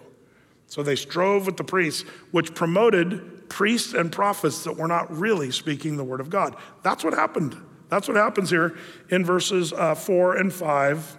So 0.67 0.81
they 0.81 0.95
strove 0.95 1.45
with 1.45 1.57
the 1.57 1.63
priests, 1.63 2.01
which 2.31 2.53
promoted 2.55 3.49
priests 3.49 3.93
and 3.93 4.11
prophets 4.11 4.63
that 4.63 4.77
were 4.77 4.87
not 4.87 5.15
really 5.15 5.51
speaking 5.51 5.97
the 5.97 6.03
word 6.03 6.19
of 6.19 6.29
God. 6.29 6.55
That's 6.83 7.03
what 7.03 7.13
happened. 7.13 7.55
That's 7.89 8.07
what 8.07 8.17
happens 8.17 8.49
here 8.49 8.77
in 9.09 9.23
verses 9.23 9.71
uh, 9.71 9.93
four 9.93 10.35
and 10.35 10.51
five. 10.51 11.17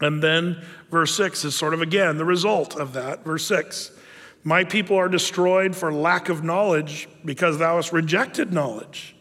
And 0.00 0.22
then 0.22 0.62
verse 0.90 1.16
six 1.16 1.44
is 1.44 1.54
sort 1.54 1.72
of 1.72 1.80
again 1.80 2.18
the 2.18 2.24
result 2.24 2.76
of 2.76 2.92
that. 2.92 3.24
Verse 3.24 3.46
six 3.46 3.92
My 4.42 4.64
people 4.64 4.96
are 4.96 5.08
destroyed 5.08 5.74
for 5.74 5.92
lack 5.92 6.28
of 6.28 6.44
knowledge 6.44 7.08
because 7.24 7.58
thou 7.58 7.76
hast 7.76 7.92
rejected 7.92 8.52
knowledge. 8.52 9.13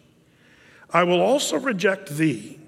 I 0.94 1.04
will 1.04 1.22
also 1.22 1.58
reject 1.58 2.10
thee, 2.10 2.60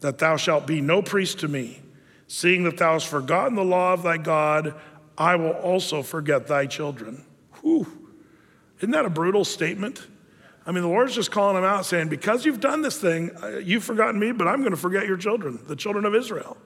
that 0.00 0.18
thou 0.18 0.36
shalt 0.36 0.66
be 0.66 0.80
no 0.80 1.02
priest 1.02 1.40
to 1.40 1.48
me. 1.48 1.82
Seeing 2.28 2.62
that 2.62 2.78
thou 2.78 2.92
hast 2.92 3.08
forgotten 3.08 3.56
the 3.56 3.64
law 3.64 3.92
of 3.92 4.04
thy 4.04 4.16
God, 4.16 4.74
I 5.18 5.34
will 5.34 5.50
also 5.50 6.02
forget 6.02 6.46
thy 6.46 6.66
children. 6.66 7.24
Whew. 7.60 7.86
Isn't 8.78 8.92
that 8.92 9.04
a 9.04 9.10
brutal 9.10 9.44
statement? 9.44 10.06
I 10.64 10.72
mean, 10.72 10.82
the 10.82 10.88
Lord's 10.88 11.14
just 11.14 11.32
calling 11.32 11.56
them 11.56 11.64
out, 11.64 11.84
saying, 11.84 12.08
Because 12.08 12.46
you've 12.46 12.60
done 12.60 12.82
this 12.82 12.98
thing, 12.98 13.32
uh, 13.42 13.58
you've 13.58 13.82
forgotten 13.82 14.20
me, 14.20 14.30
but 14.30 14.46
I'm 14.46 14.60
going 14.60 14.70
to 14.70 14.76
forget 14.76 15.06
your 15.06 15.16
children, 15.16 15.58
the 15.66 15.76
children 15.76 16.04
of 16.04 16.14
Israel. 16.14 16.56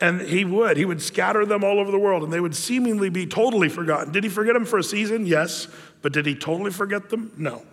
And 0.00 0.20
he 0.20 0.44
would. 0.44 0.76
He 0.76 0.84
would 0.84 1.02
scatter 1.02 1.44
them 1.44 1.64
all 1.64 1.80
over 1.80 1.90
the 1.90 1.98
world, 1.98 2.22
and 2.22 2.32
they 2.32 2.38
would 2.38 2.54
seemingly 2.54 3.10
be 3.10 3.26
totally 3.26 3.68
forgotten. 3.68 4.12
Did 4.12 4.22
he 4.22 4.30
forget 4.30 4.54
them 4.54 4.64
for 4.64 4.78
a 4.78 4.84
season? 4.84 5.26
Yes. 5.26 5.66
But 6.02 6.12
did 6.12 6.24
he 6.24 6.36
totally 6.36 6.70
forget 6.70 7.10
them? 7.10 7.32
No. 7.36 7.64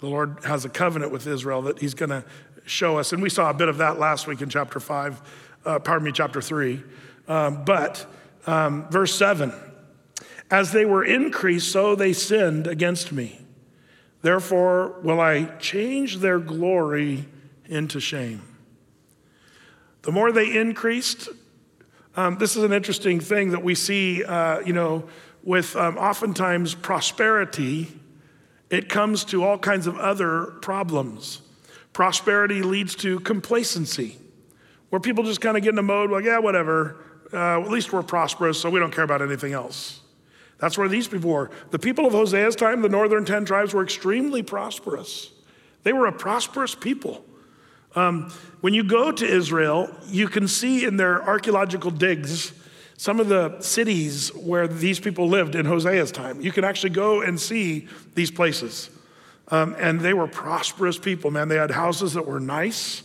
The 0.00 0.06
Lord 0.06 0.38
has 0.44 0.64
a 0.64 0.68
covenant 0.68 1.12
with 1.12 1.26
Israel 1.26 1.62
that 1.62 1.78
He's 1.80 1.94
going 1.94 2.10
to 2.10 2.24
show 2.64 2.98
us. 2.98 3.12
And 3.12 3.22
we 3.22 3.30
saw 3.30 3.50
a 3.50 3.54
bit 3.54 3.68
of 3.68 3.78
that 3.78 3.98
last 3.98 4.26
week 4.26 4.42
in 4.42 4.48
chapter 4.48 4.80
5, 4.80 5.22
uh, 5.64 5.78
pardon 5.80 6.04
me, 6.04 6.12
chapter 6.12 6.40
3. 6.40 6.82
Um, 7.26 7.64
but 7.64 8.06
um, 8.46 8.88
verse 8.90 9.14
7 9.14 9.52
As 10.50 10.72
they 10.72 10.84
were 10.84 11.04
increased, 11.04 11.72
so 11.72 11.94
they 11.94 12.12
sinned 12.12 12.66
against 12.66 13.12
me. 13.12 13.40
Therefore, 14.22 14.98
will 15.02 15.20
I 15.20 15.44
change 15.58 16.18
their 16.18 16.38
glory 16.38 17.26
into 17.68 18.00
shame. 18.00 18.42
The 20.02 20.12
more 20.12 20.32
they 20.32 20.58
increased, 20.58 21.28
um, 22.16 22.38
this 22.38 22.56
is 22.56 22.64
an 22.64 22.72
interesting 22.72 23.20
thing 23.20 23.50
that 23.50 23.62
we 23.62 23.74
see, 23.74 24.24
uh, 24.24 24.60
you 24.60 24.72
know, 24.72 25.04
with 25.44 25.76
um, 25.76 25.96
oftentimes 25.98 26.74
prosperity 26.74 27.97
it 28.70 28.88
comes 28.88 29.24
to 29.26 29.44
all 29.44 29.58
kinds 29.58 29.86
of 29.86 29.96
other 29.96 30.46
problems. 30.62 31.40
Prosperity 31.92 32.62
leads 32.62 32.94
to 32.96 33.20
complacency, 33.20 34.16
where 34.90 35.00
people 35.00 35.24
just 35.24 35.40
kind 35.40 35.56
of 35.56 35.62
get 35.62 35.72
in 35.72 35.78
a 35.78 35.82
mode 35.82 36.10
like, 36.10 36.24
yeah, 36.24 36.38
whatever, 36.38 36.96
uh, 37.32 37.60
at 37.60 37.70
least 37.70 37.92
we're 37.92 38.02
prosperous, 38.02 38.60
so 38.60 38.70
we 38.70 38.78
don't 38.78 38.94
care 38.94 39.04
about 39.04 39.22
anything 39.22 39.52
else. 39.52 40.00
That's 40.58 40.76
where 40.76 40.88
these 40.88 41.06
people 41.06 41.30
were. 41.30 41.50
The 41.70 41.78
people 41.78 42.06
of 42.06 42.12
Hosea's 42.12 42.56
time, 42.56 42.82
the 42.82 42.88
northern 42.88 43.24
10 43.24 43.44
tribes, 43.44 43.74
were 43.74 43.82
extremely 43.82 44.42
prosperous. 44.42 45.30
They 45.84 45.92
were 45.92 46.06
a 46.06 46.12
prosperous 46.12 46.74
people. 46.74 47.24
Um, 47.94 48.32
when 48.60 48.74
you 48.74 48.84
go 48.84 49.12
to 49.12 49.24
Israel, 49.24 49.88
you 50.06 50.28
can 50.28 50.48
see 50.48 50.84
in 50.84 50.96
their 50.96 51.22
archaeological 51.22 51.90
digs 51.90 52.52
some 52.98 53.20
of 53.20 53.28
the 53.28 53.60
cities 53.60 54.34
where 54.34 54.66
these 54.66 54.98
people 54.98 55.28
lived 55.28 55.54
in 55.54 55.64
Hosea's 55.64 56.10
time. 56.10 56.40
You 56.40 56.50
can 56.50 56.64
actually 56.64 56.90
go 56.90 57.22
and 57.22 57.40
see 57.40 57.86
these 58.16 58.32
places. 58.32 58.90
Um, 59.48 59.76
and 59.78 60.00
they 60.00 60.12
were 60.12 60.26
prosperous 60.26 60.98
people, 60.98 61.30
man. 61.30 61.46
They 61.46 61.56
had 61.56 61.70
houses 61.70 62.14
that 62.14 62.26
were 62.26 62.40
nice, 62.40 63.04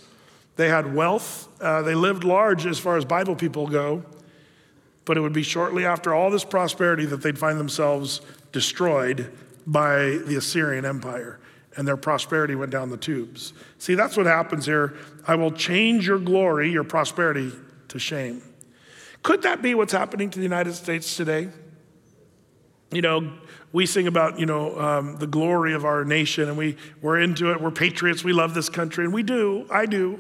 they 0.56 0.68
had 0.68 0.94
wealth, 0.96 1.48
uh, 1.62 1.84
they 1.84 1.94
lived 1.94 2.24
large 2.24 2.66
as 2.66 2.80
far 2.80 2.98
as 2.98 3.06
Bible 3.06 3.36
people 3.36 3.68
go. 3.68 4.04
But 5.06 5.18
it 5.18 5.22
would 5.22 5.34
be 5.34 5.44
shortly 5.44 5.86
after 5.86 6.14
all 6.14 6.32
this 6.32 6.44
prosperity 6.44 7.06
that 7.06 7.22
they'd 7.22 7.38
find 7.38 7.60
themselves 7.60 8.22
destroyed 8.52 9.32
by 9.68 10.18
the 10.26 10.36
Assyrian 10.38 10.86
Empire 10.86 11.40
and 11.76 11.88
their 11.88 11.98
prosperity 11.98 12.56
went 12.56 12.72
down 12.72 12.90
the 12.90 12.98
tubes. 12.98 13.54
See, 13.78 13.96
that's 13.96 14.18
what 14.18 14.26
happens 14.26 14.66
here. 14.66 14.96
I 15.28 15.36
will 15.36 15.52
change 15.52 16.08
your 16.08 16.20
glory, 16.20 16.72
your 16.72 16.84
prosperity, 16.84 17.52
to 17.90 18.00
shame. 18.00 18.42
Could 19.24 19.44
that 19.44 19.62
be 19.62 19.74
what's 19.74 19.94
happening 19.94 20.30
to 20.30 20.38
the 20.38 20.44
United 20.44 20.74
States 20.74 21.16
today? 21.16 21.50
You 22.92 23.02
know, 23.02 23.34
we 23.72 23.86
sing 23.86 24.06
about, 24.06 24.38
you 24.38 24.46
know, 24.46 24.80
um, 24.80 25.18
the 25.18 25.26
glory 25.26 25.74
of 25.74 25.86
our 25.86 26.06
nation 26.06 26.48
and 26.48 26.58
we, 26.58 26.78
we're 27.02 27.20
into 27.20 27.52
it. 27.52 27.60
We're 27.60 27.72
patriots. 27.72 28.24
We 28.24 28.34
love 28.34 28.54
this 28.54 28.70
country. 28.70 29.06
And 29.06 29.14
we 29.14 29.24
do. 29.24 29.66
I 29.72 29.86
do. 29.86 30.20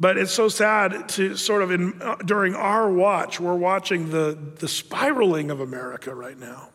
But 0.00 0.18
it's 0.18 0.32
so 0.32 0.48
sad 0.48 1.08
to 1.10 1.36
sort 1.36 1.62
of, 1.62 1.70
in, 1.70 2.02
uh, 2.02 2.16
during 2.16 2.54
our 2.54 2.90
watch, 2.90 3.40
we're 3.40 3.54
watching 3.54 4.10
the, 4.10 4.36
the 4.58 4.68
spiraling 4.68 5.50
of 5.50 5.60
America 5.60 6.14
right 6.14 6.38
now. 6.38 6.70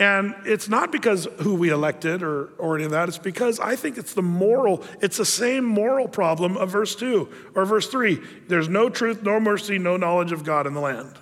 And 0.00 0.34
it's 0.46 0.66
not 0.66 0.90
because 0.90 1.28
who 1.40 1.54
we 1.54 1.68
elected 1.68 2.22
or, 2.22 2.46
or 2.56 2.74
any 2.74 2.84
of 2.84 2.90
that. 2.92 3.10
It's 3.10 3.18
because 3.18 3.60
I 3.60 3.76
think 3.76 3.98
it's 3.98 4.14
the 4.14 4.22
moral, 4.22 4.82
it's 5.02 5.18
the 5.18 5.26
same 5.26 5.62
moral 5.62 6.08
problem 6.08 6.56
of 6.56 6.70
verse 6.70 6.96
2 6.96 7.28
or 7.54 7.66
verse 7.66 7.86
3. 7.86 8.18
There's 8.48 8.66
no 8.66 8.88
truth, 8.88 9.22
no 9.22 9.38
mercy, 9.38 9.76
no 9.76 9.98
knowledge 9.98 10.32
of 10.32 10.42
God 10.42 10.66
in 10.66 10.72
the 10.72 10.80
land. 10.80 11.18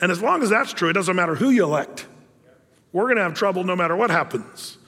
And 0.00 0.10
as 0.10 0.22
long 0.22 0.42
as 0.42 0.48
that's 0.48 0.72
true, 0.72 0.88
it 0.88 0.94
doesn't 0.94 1.14
matter 1.14 1.34
who 1.34 1.50
you 1.50 1.62
elect. 1.62 2.06
We're 2.92 3.04
going 3.04 3.16
to 3.16 3.22
have 3.22 3.34
trouble 3.34 3.64
no 3.64 3.76
matter 3.76 3.94
what 3.94 4.10
happens 4.10 4.78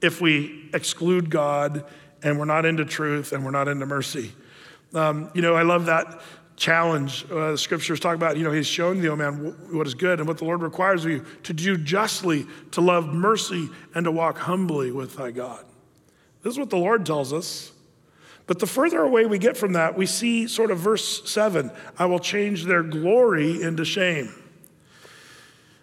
if 0.00 0.22
we 0.22 0.70
exclude 0.72 1.28
God 1.28 1.84
and 2.22 2.38
we're 2.38 2.46
not 2.46 2.64
into 2.64 2.86
truth 2.86 3.32
and 3.32 3.44
we're 3.44 3.50
not 3.50 3.68
into 3.68 3.84
mercy. 3.84 4.32
Um, 4.94 5.30
you 5.34 5.42
know, 5.42 5.54
I 5.56 5.62
love 5.62 5.86
that 5.86 6.22
challenge. 6.62 7.26
Uh, 7.28 7.50
the 7.50 7.58
scriptures 7.58 7.98
talk 7.98 8.14
about, 8.14 8.36
you 8.36 8.44
know, 8.44 8.52
he's 8.52 8.68
shown 8.68 9.00
the 9.00 9.08
old 9.08 9.18
man 9.18 9.54
what 9.72 9.84
is 9.84 9.94
good 9.94 10.20
and 10.20 10.28
what 10.28 10.38
the 10.38 10.44
Lord 10.44 10.62
requires 10.62 11.04
of 11.04 11.10
you 11.10 11.24
to 11.42 11.52
do 11.52 11.76
justly, 11.76 12.46
to 12.70 12.80
love 12.80 13.12
mercy, 13.12 13.68
and 13.96 14.04
to 14.04 14.12
walk 14.12 14.38
humbly 14.38 14.92
with 14.92 15.16
thy 15.16 15.32
God. 15.32 15.64
This 16.42 16.52
is 16.52 16.58
what 16.60 16.70
the 16.70 16.78
Lord 16.78 17.04
tells 17.04 17.32
us. 17.32 17.72
But 18.46 18.60
the 18.60 18.66
further 18.66 19.00
away 19.00 19.26
we 19.26 19.38
get 19.38 19.56
from 19.56 19.72
that, 19.72 19.96
we 19.96 20.06
see 20.06 20.46
sort 20.46 20.70
of 20.70 20.78
verse 20.78 21.28
7 21.28 21.72
I 21.98 22.06
will 22.06 22.20
change 22.20 22.64
their 22.64 22.84
glory 22.84 23.60
into 23.60 23.84
shame. 23.84 24.32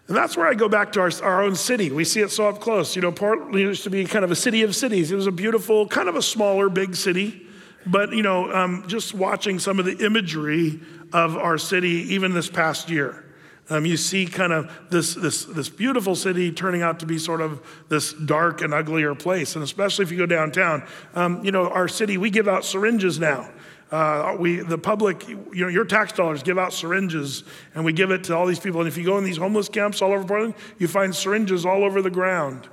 And 0.08 0.16
that's 0.16 0.38
where 0.38 0.48
I 0.48 0.54
go 0.56 0.70
back 0.70 0.94
to 0.94 1.02
our, 1.02 1.12
our 1.22 1.44
own 1.44 1.56
city. 1.56 1.92
We 1.92 2.06
see 2.06 2.22
it 2.22 2.32
so 2.32 2.48
up 2.48 2.62
close. 2.62 2.96
You 2.96 3.02
know, 3.02 3.12
Portland 3.12 3.54
used 3.54 3.84
to 3.84 3.90
be 3.90 4.06
kind 4.06 4.24
of 4.24 4.32
a 4.32 4.36
city 4.36 4.64
of 4.64 4.76
cities. 4.76 5.12
It 5.12 5.16
was 5.16 5.28
a 5.28 5.32
beautiful, 5.32 5.88
kind 5.88 6.08
of 6.08 6.16
a 6.16 6.22
smaller, 6.22 6.70
big 6.70 6.96
city. 6.96 7.46
But, 7.86 8.12
you 8.12 8.22
know, 8.22 8.52
um, 8.54 8.86
just 8.88 9.14
watching 9.14 9.60
some 9.60 9.80
of 9.80 9.86
the 9.86 10.06
imagery 10.06 10.82
of 11.14 11.38
our 11.38 11.58
city, 11.58 12.14
even 12.14 12.34
this 12.34 12.50
past 12.50 12.90
year, 12.90 13.26
um, 13.70 13.86
you 13.86 13.98
see 13.98 14.26
kind 14.26 14.52
of 14.52 14.72
this, 14.90 15.14
this, 15.14 15.46
this 15.46 15.70
beautiful 15.70 16.16
city 16.16 16.52
turning 16.52 16.82
out 16.82 17.00
to 17.00 17.06
be 17.06 17.18
sort 17.18 17.42
of 17.42 17.62
this 17.88 18.14
dark 18.14 18.62
and 18.62 18.74
uglier 18.74 19.14
place. 19.14 19.56
And 19.56 19.64
especially 19.64 20.04
if 20.04 20.12
you 20.12 20.18
go 20.18 20.26
downtown, 20.26 20.84
um, 21.14 21.44
you 21.46 21.52
know, 21.52 21.70
our 21.70 21.88
city, 21.88 22.18
we 22.18 22.30
give 22.30 22.48
out 22.48 22.66
syringes 22.66 23.20
now. 23.20 23.50
Uh, 23.92 24.36
we, 24.40 24.58
the 24.58 24.78
public, 24.78 25.28
you 25.28 25.48
know, 25.54 25.68
your 25.68 25.86
tax 25.86 26.14
dollars 26.14 26.44
give 26.44 26.60
out 26.60 26.74
syringes 26.74 27.44
and 27.74 27.84
we 27.84 27.92
give 27.92 28.12
it 28.12 28.24
to 28.26 28.36
all 28.36 28.46
these 28.46 28.60
people. 28.60 28.82
And 28.82 28.88
if 28.88 28.98
you 28.98 29.06
go 29.06 29.18
in 29.18 29.24
these 29.24 29.38
homeless 29.38 29.70
camps 29.70 30.02
all 30.02 30.14
over 30.14 30.24
Portland, 30.24 30.54
you 30.78 30.88
find 30.88 31.16
syringes 31.16 31.66
all 31.66 31.84
over 31.84 32.02
the 32.02 32.12
ground. 32.12 32.68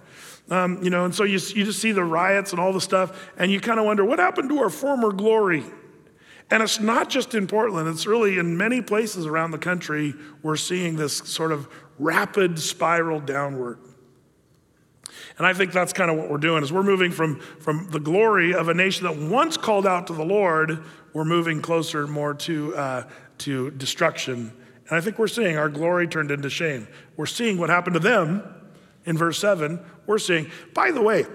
Um, 0.49 0.83
you 0.83 0.91
know, 0.91 1.05
and 1.05 1.15
so 1.15 1.25
you, 1.25 1.39
you 1.55 1.65
just 1.65 1.81
see 1.81 1.93
the 1.93 2.05
riots 2.05 2.53
and 2.53 2.61
all 2.61 2.73
the 2.73 2.81
stuff, 2.81 3.31
and 3.37 3.51
you 3.51 3.61
kind 3.61 3.81
of 3.81 3.85
wonder 3.85 4.05
what 4.05 4.19
happened 4.19 4.49
to 4.51 4.59
our 4.59 4.71
former 4.71 5.11
glory? 5.11 5.65
And 6.51 6.63
it's 6.63 6.79
not 6.79 7.11
just 7.11 7.35
in 7.35 7.49
Portland, 7.49 7.89
it's 7.89 8.07
really 8.07 8.39
in 8.39 8.57
many 8.57 8.81
places 8.81 9.27
around 9.27 9.51
the 9.51 9.59
country, 9.59 10.15
we're 10.43 10.57
seeing 10.57 10.95
this 10.97 11.17
sort 11.17 11.51
of 11.51 11.69
rapid 11.99 12.59
spiral 12.61 13.19
downward. 13.19 13.79
And 15.39 15.47
I 15.47 15.53
think 15.53 15.73
that's 15.73 15.93
kind 15.93 16.11
of 16.11 16.17
what 16.17 16.31
we're 16.31 16.39
doing 16.39 16.63
is 16.63 16.73
we're 16.73 16.83
moving 16.83 17.11
from, 17.11 17.41
from 17.41 17.89
the 17.91 18.01
glory 18.01 18.55
of 18.55 18.69
a 18.69 18.75
nation 18.75 19.05
that 19.05 19.17
once 19.17 19.57
called 19.57 19.87
out 19.87 20.07
to 20.07 20.13
the 20.13 20.25
Lord, 20.25 20.83
we're 21.13 21.25
moving 21.25 21.61
closer 21.61 22.07
more 22.07 22.33
to, 22.35 22.75
uh, 22.77 23.09
to 23.39 23.71
destruction. 23.73 24.53
And 24.89 24.97
I 24.97 25.01
think 25.01 25.19
we're 25.19 25.29
seeing 25.29 25.59
our 25.59 25.69
glory 25.69 26.07
turned 26.07 26.31
into 26.31 26.49
shame. 26.49 26.89
We're 27.17 27.27
seeing 27.27 27.59
what 27.59 27.69
happened 27.69 27.95
to 27.95 28.01
them 28.01 28.43
in 29.05 29.19
verse 29.19 29.39
7. 29.39 29.81
We're 30.07 30.19
seeing, 30.19 30.51
by 30.75 30.91
the 30.91 31.03
way, 31.03 31.27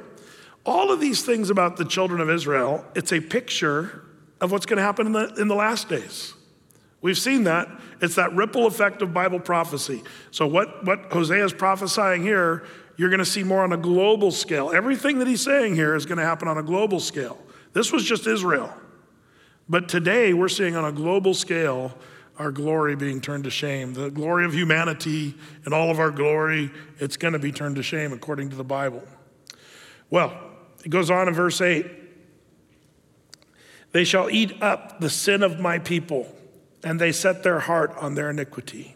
all 0.65 0.91
of 0.91 0.99
these 0.99 1.23
things 1.23 1.49
about 1.49 1.77
the 1.77 1.85
children 1.85 2.21
of 2.21 2.29
Israel, 2.29 2.85
it's 2.95 3.11
a 3.11 3.19
picture 3.19 4.05
of 4.39 4.51
what's 4.51 4.65
going 4.65 4.77
to 4.77 4.83
happen 4.83 5.07
in 5.07 5.13
the, 5.13 5.33
in 5.35 5.47
the 5.47 5.55
last 5.55 5.89
days. 5.89 6.33
We've 7.01 7.17
seen 7.17 7.45
that. 7.45 7.67
It's 7.99 8.15
that 8.15 8.33
ripple 8.33 8.67
effect 8.67 9.01
of 9.01 9.13
Bible 9.13 9.39
prophecy. 9.39 10.03
So, 10.29 10.45
what, 10.45 10.85
what 10.85 11.11
Hosea 11.11 11.45
is 11.45 11.53
prophesying 11.53 12.21
here 12.21 12.63
you're 13.01 13.09
going 13.09 13.17
to 13.17 13.25
see 13.25 13.43
more 13.43 13.63
on 13.63 13.73
a 13.73 13.77
global 13.77 14.29
scale. 14.29 14.71
Everything 14.71 15.17
that 15.17 15.27
he's 15.27 15.41
saying 15.41 15.73
here 15.73 15.95
is 15.95 16.05
going 16.05 16.19
to 16.19 16.23
happen 16.23 16.47
on 16.47 16.59
a 16.59 16.61
global 16.63 16.99
scale. 16.99 17.35
This 17.73 17.91
was 17.91 18.03
just 18.03 18.27
Israel. 18.27 18.71
But 19.67 19.89
today 19.89 20.33
we're 20.33 20.49
seeing 20.49 20.75
on 20.75 20.85
a 20.85 20.91
global 20.91 21.33
scale 21.33 21.97
our 22.41 22.51
glory 22.51 22.95
being 22.95 23.21
turned 23.21 23.43
to 23.43 23.51
shame. 23.51 23.93
The 23.93 24.09
glory 24.09 24.45
of 24.45 24.53
humanity 24.53 25.35
and 25.63 25.75
all 25.75 25.91
of 25.91 25.99
our 25.99 26.09
glory, 26.09 26.71
it's 26.97 27.15
going 27.15 27.33
to 27.33 27.39
be 27.39 27.51
turned 27.51 27.75
to 27.75 27.83
shame 27.83 28.11
according 28.11 28.49
to 28.49 28.55
the 28.55 28.63
Bible. 28.63 29.03
Well, 30.09 30.35
it 30.83 30.89
goes 30.89 31.11
on 31.11 31.27
in 31.27 31.35
verse 31.35 31.61
8 31.61 31.85
They 33.91 34.03
shall 34.03 34.29
eat 34.29 34.59
up 34.59 34.99
the 34.99 35.09
sin 35.09 35.43
of 35.43 35.59
my 35.59 35.77
people, 35.77 36.35
and 36.83 36.99
they 36.99 37.11
set 37.11 37.43
their 37.43 37.59
heart 37.59 37.95
on 37.97 38.15
their 38.15 38.31
iniquity. 38.31 38.95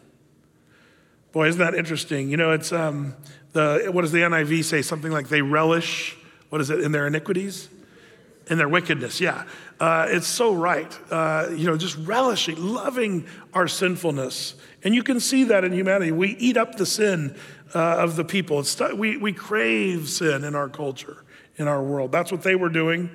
Boy, 1.30 1.46
isn't 1.46 1.60
that 1.60 1.74
interesting? 1.74 2.28
You 2.28 2.36
know, 2.36 2.50
it's 2.50 2.72
um, 2.72 3.14
the, 3.52 3.90
what 3.92 4.02
does 4.02 4.12
the 4.12 4.22
NIV 4.22 4.64
say? 4.64 4.82
Something 4.82 5.12
like 5.12 5.28
they 5.28 5.42
relish, 5.42 6.16
what 6.48 6.60
is 6.60 6.70
it, 6.70 6.80
in 6.80 6.90
their 6.90 7.06
iniquities? 7.06 7.68
In 8.48 8.58
their 8.58 8.68
wickedness, 8.68 9.20
yeah. 9.20 9.44
Uh, 9.78 10.06
it's 10.08 10.26
so 10.26 10.54
right. 10.54 10.98
Uh, 11.10 11.48
you 11.50 11.66
know, 11.66 11.76
just 11.76 11.96
relishing, 11.98 12.56
loving 12.56 13.26
our 13.52 13.68
sinfulness. 13.68 14.54
And 14.82 14.94
you 14.94 15.02
can 15.02 15.20
see 15.20 15.44
that 15.44 15.64
in 15.64 15.72
humanity. 15.72 16.12
We 16.12 16.36
eat 16.36 16.56
up 16.56 16.76
the 16.76 16.86
sin 16.86 17.36
uh, 17.74 17.96
of 17.98 18.16
the 18.16 18.24
people. 18.24 18.60
It's, 18.60 18.80
we, 18.94 19.16
we 19.16 19.32
crave 19.32 20.08
sin 20.08 20.44
in 20.44 20.54
our 20.54 20.68
culture, 20.68 21.24
in 21.56 21.68
our 21.68 21.82
world. 21.82 22.12
That's 22.12 22.32
what 22.32 22.42
they 22.42 22.54
were 22.54 22.70
doing. 22.70 23.10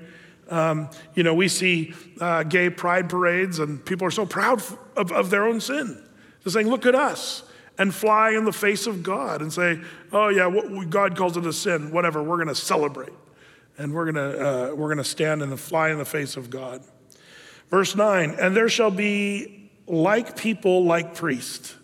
Um, 0.49 0.89
you 1.15 1.23
know, 1.23 1.33
we 1.33 1.47
see 1.47 1.93
uh, 2.19 2.43
gay 2.43 2.69
pride 2.69 3.09
parades, 3.09 3.59
and 3.59 3.83
people 3.83 4.05
are 4.05 4.11
so 4.11 4.25
proud 4.25 4.61
of, 4.97 5.11
of 5.11 5.29
their 5.29 5.45
own 5.45 5.61
sin. 5.61 6.03
They're 6.43 6.51
saying, 6.51 6.67
look 6.67 6.85
at 6.85 6.93
us 6.93 7.43
and 7.77 7.95
fly 7.95 8.31
in 8.31 8.45
the 8.45 8.51
face 8.51 8.85
of 8.85 9.01
God 9.01 9.41
and 9.41 9.51
say, 9.51 9.79
oh, 10.11 10.27
yeah, 10.27 10.45
what, 10.47 10.89
God 10.89 11.15
calls 11.15 11.37
it 11.37 11.45
a 11.45 11.53
sin, 11.53 11.91
whatever, 11.91 12.21
we're 12.21 12.35
going 12.35 12.47
to 12.49 12.55
celebrate. 12.55 13.13
And 13.81 13.93
we're 13.93 14.11
going 14.11 14.15
to 14.15 14.47
uh, 14.71 14.75
we're 14.75 14.87
going 14.87 14.97
to 14.97 15.03
stand 15.03 15.41
and 15.41 15.59
fly 15.59 15.89
in 15.89 15.97
the 15.97 16.05
face 16.05 16.37
of 16.37 16.49
God. 16.49 16.83
Verse 17.69 17.95
9, 17.95 18.35
and 18.39 18.55
there 18.55 18.69
shall 18.69 18.91
be 18.91 19.71
like 19.87 20.37
people, 20.37 20.83
like 20.83 21.15
priests. 21.15 21.75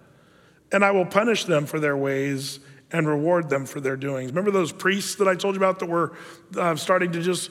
and 0.72 0.84
I 0.84 0.92
will 0.92 1.04
punish 1.04 1.44
them 1.44 1.66
for 1.66 1.80
their 1.80 1.96
ways 1.96 2.60
and 2.92 3.08
reward 3.08 3.50
them 3.50 3.66
for 3.66 3.80
their 3.80 3.96
doings. 3.96 4.30
Remember 4.30 4.52
those 4.52 4.72
priests 4.72 5.16
that 5.16 5.26
I 5.26 5.34
told 5.34 5.56
you 5.56 5.60
about 5.60 5.80
that 5.80 5.88
were 5.88 6.16
uh, 6.56 6.76
starting 6.76 7.10
to 7.12 7.20
just 7.20 7.50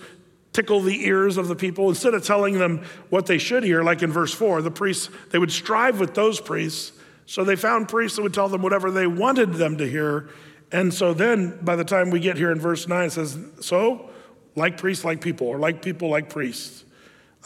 tickle 0.53 0.79
the 0.79 1.05
ears 1.05 1.35
of 1.37 1.49
the 1.49 1.55
people? 1.55 1.89
Instead 1.89 2.13
of 2.13 2.23
telling 2.23 2.57
them 2.57 2.85
what 3.09 3.25
they 3.25 3.37
should 3.37 3.63
hear, 3.63 3.83
like 3.83 4.01
in 4.01 4.11
verse 4.11 4.33
4, 4.33 4.61
the 4.61 4.71
priests, 4.71 5.09
they 5.31 5.37
would 5.37 5.51
strive 5.51 5.99
with 5.99 6.15
those 6.15 6.39
priests 6.39 6.93
so 7.25 7.43
they 7.43 7.55
found 7.55 7.89
priests 7.89 8.15
that 8.17 8.21
would 8.21 8.33
tell 8.33 8.47
them 8.47 8.61
whatever 8.61 8.91
they 8.91 9.07
wanted 9.07 9.53
them 9.53 9.77
to 9.77 9.89
hear. 9.89 10.29
And 10.71 10.93
so 10.93 11.13
then, 11.13 11.59
by 11.61 11.75
the 11.75 11.83
time 11.83 12.09
we 12.09 12.19
get 12.19 12.37
here 12.37 12.51
in 12.51 12.59
verse 12.59 12.87
9, 12.87 13.05
it 13.05 13.11
says, 13.11 13.37
So, 13.61 14.09
like 14.55 14.77
priests, 14.77 15.05
like 15.05 15.21
people, 15.21 15.47
or 15.47 15.59
like 15.59 15.81
people, 15.81 16.09
like 16.09 16.29
priests, 16.29 16.85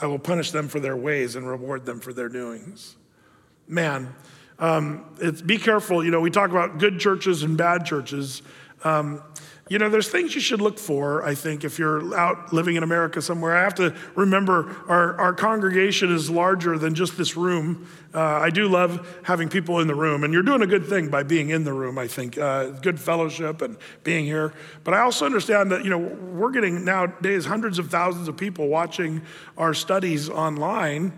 I 0.02 0.08
will 0.08 0.20
punish 0.20 0.52
them 0.52 0.68
for 0.68 0.80
their 0.80 0.96
ways 0.96 1.36
and 1.36 1.48
reward 1.48 1.86
them 1.86 2.00
for 2.00 2.14
their 2.14 2.30
doings. 2.30 2.96
Man, 3.68 4.16
um, 4.58 5.06
it's, 5.20 5.42
be 5.42 5.58
careful. 5.58 6.04
You 6.04 6.12
know, 6.12 6.22
we 6.22 6.30
talk 6.30 6.50
about 6.50 6.78
good 6.78 7.00
churches 7.00 7.44
and 7.44 7.58
bad 7.58 7.86
churches. 7.86 8.42
Um, 8.84 9.22
you 9.70 9.78
know, 9.78 9.88
there's 9.88 10.10
things 10.10 10.34
you 10.34 10.42
should 10.42 10.62
look 10.62 10.80
for, 10.80 11.24
I 11.24 11.36
think, 11.36 11.64
if 11.64 11.78
you're 11.78 12.16
out 12.18 12.52
living 12.52 12.76
in 12.76 12.82
America 12.82 13.22
somewhere. 13.22 13.56
I 13.56 13.62
have 13.62 13.76
to 13.76 13.96
remember 14.16 14.76
our, 14.88 15.16
our 15.20 15.34
congregation 15.34 16.12
is 16.12 16.30
larger 16.30 16.80
than 16.80 16.96
just 16.96 17.18
this 17.18 17.38
room. 17.38 17.88
Uh, 18.12 18.20
I 18.20 18.50
do 18.50 18.68
love 18.68 19.22
having 19.24 19.48
people 19.48 19.80
in 19.80 19.88
the 19.88 19.94
room, 19.94 20.24
and 20.24 20.34
you're 20.34 20.42
doing 20.42 20.64
a 20.64 20.68
good 20.68 20.88
thing 20.88 21.10
by 21.10 21.22
being 21.22 21.52
in 21.52 21.64
the 21.64 21.74
room, 21.74 22.00
I 22.00 22.08
think. 22.08 22.38
Uh, 22.40 22.72
good 22.72 23.00
fellowship 23.00 23.62
and 23.62 23.78
being 24.04 24.26
here. 24.26 24.54
But 24.84 24.96
I 24.96 25.02
also 25.02 25.28
understand 25.28 25.72
that, 25.72 25.84
you 25.84 25.92
know, 25.92 26.00
we're 26.00 26.52
getting 26.52 26.84
nowadays 26.84 27.46
hundreds 27.46 27.78
of 27.78 27.92
thousands 27.92 28.28
of 28.28 28.36
people 28.36 28.70
watching 28.70 29.22
our 29.56 29.76
studies 29.76 30.30
online. 30.30 31.14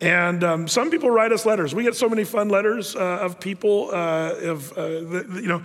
And 0.00 0.42
um, 0.42 0.68
some 0.68 0.90
people 0.90 1.08
write 1.10 1.32
us 1.32 1.46
letters. 1.46 1.74
We 1.74 1.84
get 1.84 1.94
so 1.94 2.08
many 2.08 2.24
fun 2.24 2.48
letters 2.48 2.96
uh, 2.96 3.18
of 3.22 3.38
people. 3.38 3.90
Uh, 3.92 4.34
of 4.42 4.72
uh, 4.72 4.82
the, 4.82 5.40
you 5.40 5.48
know, 5.48 5.62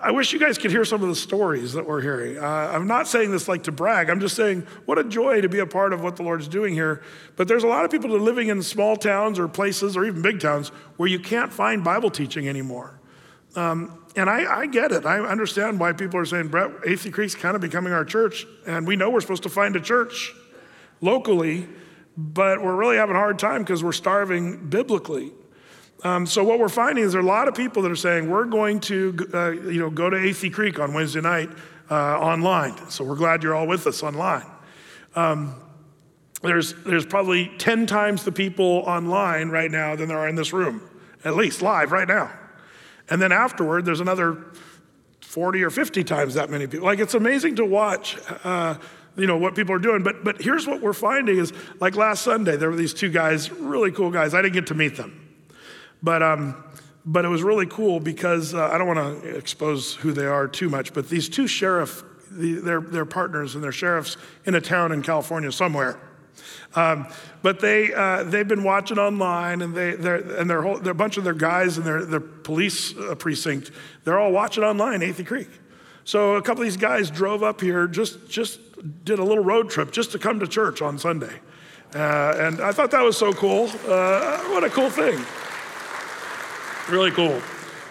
I 0.00 0.10
wish 0.10 0.32
you 0.32 0.38
guys 0.38 0.58
could 0.58 0.70
hear 0.70 0.84
some 0.84 1.02
of 1.02 1.08
the 1.08 1.14
stories 1.14 1.72
that 1.72 1.86
we're 1.86 2.00
hearing. 2.00 2.38
Uh, 2.38 2.70
I'm 2.72 2.86
not 2.86 3.08
saying 3.08 3.30
this 3.30 3.48
like 3.48 3.64
to 3.64 3.72
brag. 3.72 4.10
I'm 4.10 4.20
just 4.20 4.36
saying 4.36 4.66
what 4.84 4.98
a 4.98 5.04
joy 5.04 5.40
to 5.40 5.48
be 5.48 5.58
a 5.58 5.66
part 5.66 5.92
of 5.92 6.02
what 6.02 6.16
the 6.16 6.22
Lord's 6.22 6.46
doing 6.46 6.74
here. 6.74 7.02
But 7.36 7.48
there's 7.48 7.64
a 7.64 7.68
lot 7.68 7.84
of 7.84 7.90
people 7.90 8.10
that 8.10 8.16
are 8.16 8.20
living 8.20 8.48
in 8.48 8.62
small 8.62 8.96
towns 8.96 9.38
or 9.38 9.48
places 9.48 9.96
or 9.96 10.04
even 10.04 10.22
big 10.22 10.40
towns 10.40 10.68
where 10.96 11.08
you 11.08 11.18
can't 11.18 11.52
find 11.52 11.82
Bible 11.82 12.10
teaching 12.10 12.48
anymore. 12.48 13.00
Um, 13.56 13.98
and 14.16 14.30
I, 14.30 14.60
I, 14.60 14.66
get 14.66 14.92
it. 14.92 15.06
I 15.06 15.20
understand 15.20 15.80
why 15.80 15.92
people 15.92 16.20
are 16.20 16.24
saying, 16.24 16.48
Brett, 16.48 16.70
Athey 16.82 17.12
Creek's 17.12 17.34
kind 17.34 17.54
of 17.54 17.60
becoming 17.60 17.92
our 17.92 18.04
church, 18.04 18.46
and 18.66 18.86
we 18.86 18.96
know 18.96 19.10
we're 19.10 19.20
supposed 19.20 19.42
to 19.44 19.48
find 19.48 19.74
a 19.76 19.80
church 19.80 20.32
locally, 21.00 21.68
but 22.20 22.62
we're 22.62 22.74
really 22.74 22.96
having 22.96 23.16
a 23.16 23.18
hard 23.18 23.38
time 23.38 23.62
because 23.62 23.82
we're 23.82 23.92
starving 23.92 24.68
biblically. 24.68 25.32
Um, 26.04 26.26
so 26.26 26.44
what 26.44 26.58
we're 26.58 26.68
finding 26.68 27.02
is 27.04 27.12
there 27.12 27.20
are 27.20 27.24
a 27.24 27.26
lot 27.26 27.48
of 27.48 27.54
people 27.54 27.82
that 27.82 27.90
are 27.90 27.96
saying 27.96 28.30
we're 28.30 28.44
going 28.44 28.80
to, 28.80 29.28
uh, 29.32 29.50
you 29.50 29.80
know, 29.80 29.90
go 29.90 30.10
to 30.10 30.16
Athey 30.16 30.52
Creek 30.52 30.78
on 30.78 30.92
Wednesday 30.92 31.20
night 31.20 31.50
uh, 31.90 32.18
online. 32.18 32.90
So 32.90 33.04
we're 33.04 33.16
glad 33.16 33.42
you're 33.42 33.54
all 33.54 33.66
with 33.66 33.86
us 33.86 34.02
online. 34.02 34.46
Um, 35.14 35.54
there's 36.42 36.74
there's 36.84 37.04
probably 37.04 37.50
ten 37.58 37.86
times 37.86 38.24
the 38.24 38.32
people 38.32 38.64
online 38.64 39.48
right 39.50 39.70
now 39.70 39.96
than 39.96 40.08
there 40.08 40.18
are 40.18 40.28
in 40.28 40.36
this 40.36 40.52
room, 40.52 40.80
at 41.24 41.36
least 41.36 41.62
live 41.62 41.92
right 41.92 42.08
now. 42.08 42.30
And 43.10 43.20
then 43.20 43.32
afterward, 43.32 43.84
there's 43.84 44.00
another 44.00 44.44
40 45.20 45.62
or 45.62 45.70
50 45.70 46.04
times 46.04 46.34
that 46.34 46.48
many 46.48 46.66
people. 46.66 46.86
Like 46.86 46.98
it's 46.98 47.14
amazing 47.14 47.56
to 47.56 47.64
watch. 47.64 48.16
Uh, 48.44 48.76
you 49.16 49.26
know 49.26 49.36
what 49.36 49.54
people 49.54 49.74
are 49.74 49.80
doing 49.80 50.02
but 50.02 50.24
but 50.24 50.40
here's 50.40 50.66
what 50.66 50.80
we're 50.80 50.92
finding 50.92 51.36
is 51.36 51.52
like 51.80 51.96
last 51.96 52.22
sunday 52.22 52.56
there 52.56 52.70
were 52.70 52.76
these 52.76 52.94
two 52.94 53.10
guys 53.10 53.50
really 53.50 53.90
cool 53.90 54.10
guys 54.10 54.34
i 54.34 54.40
didn't 54.42 54.54
get 54.54 54.66
to 54.66 54.74
meet 54.74 54.96
them 54.96 55.30
but, 56.02 56.22
um, 56.22 56.62
but 57.04 57.24
it 57.24 57.28
was 57.28 57.42
really 57.42 57.66
cool 57.66 58.00
because 58.00 58.54
uh, 58.54 58.68
I 58.68 58.78
don't 58.78 58.86
want 58.86 59.22
to 59.22 59.36
expose 59.36 59.94
who 59.94 60.12
they 60.12 60.26
are 60.26 60.48
too 60.48 60.68
much, 60.68 60.92
but 60.92 61.08
these 61.08 61.28
two 61.28 61.46
sheriff, 61.46 62.02
the, 62.30 62.54
they're, 62.54 62.80
they're 62.80 63.04
partners 63.04 63.54
and 63.54 63.64
they're 63.64 63.72
sheriffs 63.72 64.16
in 64.44 64.54
a 64.54 64.60
town 64.60 64.92
in 64.92 65.02
California 65.02 65.50
somewhere. 65.52 65.98
Um, 66.74 67.08
but 67.42 67.60
they, 67.60 67.92
uh, 67.92 68.22
they've 68.24 68.46
been 68.46 68.62
watching 68.62 68.98
online 68.98 69.60
and, 69.60 69.74
they, 69.74 69.92
they're, 69.92 70.38
and 70.38 70.48
they're, 70.48 70.62
whole, 70.62 70.78
they're 70.78 70.92
a 70.92 70.94
bunch 70.94 71.16
of 71.16 71.24
their 71.24 71.34
guys 71.34 71.76
in 71.76 71.84
their, 71.84 72.04
their 72.04 72.20
police 72.20 72.96
uh, 72.96 73.14
precinct, 73.14 73.72
they're 74.04 74.18
all 74.18 74.32
watching 74.32 74.62
online 74.62 75.00
Athey 75.00 75.26
Creek. 75.26 75.48
So 76.04 76.36
a 76.36 76.42
couple 76.42 76.62
of 76.62 76.66
these 76.66 76.76
guys 76.76 77.10
drove 77.10 77.42
up 77.42 77.60
here, 77.60 77.86
just, 77.86 78.28
just 78.28 78.60
did 79.04 79.18
a 79.18 79.24
little 79.24 79.44
road 79.44 79.70
trip 79.70 79.92
just 79.92 80.12
to 80.12 80.18
come 80.18 80.40
to 80.40 80.46
church 80.46 80.82
on 80.82 80.98
Sunday. 80.98 81.40
Uh, 81.94 82.34
and 82.38 82.60
I 82.60 82.72
thought 82.72 82.90
that 82.92 83.02
was 83.02 83.16
so 83.16 83.32
cool. 83.32 83.68
Uh, 83.86 84.38
what 84.44 84.64
a 84.64 84.70
cool 84.70 84.90
thing. 84.90 85.20
Really 86.88 87.10
cool. 87.10 87.40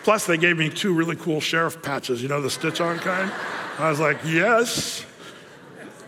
Plus, 0.03 0.26
they 0.26 0.38
gave 0.38 0.57
me 0.57 0.70
two 0.70 0.93
really 0.93 1.16
cool 1.16 1.41
sheriff 1.41 1.82
patches, 1.82 2.22
you 2.22 2.30
know, 2.30 2.41
the 2.41 2.49
stitch 2.49 2.82
on 2.82 2.97
kind. 2.99 3.32
I 3.78 3.89
was 3.89 3.99
like, 3.99 4.18
yes. 4.26 5.05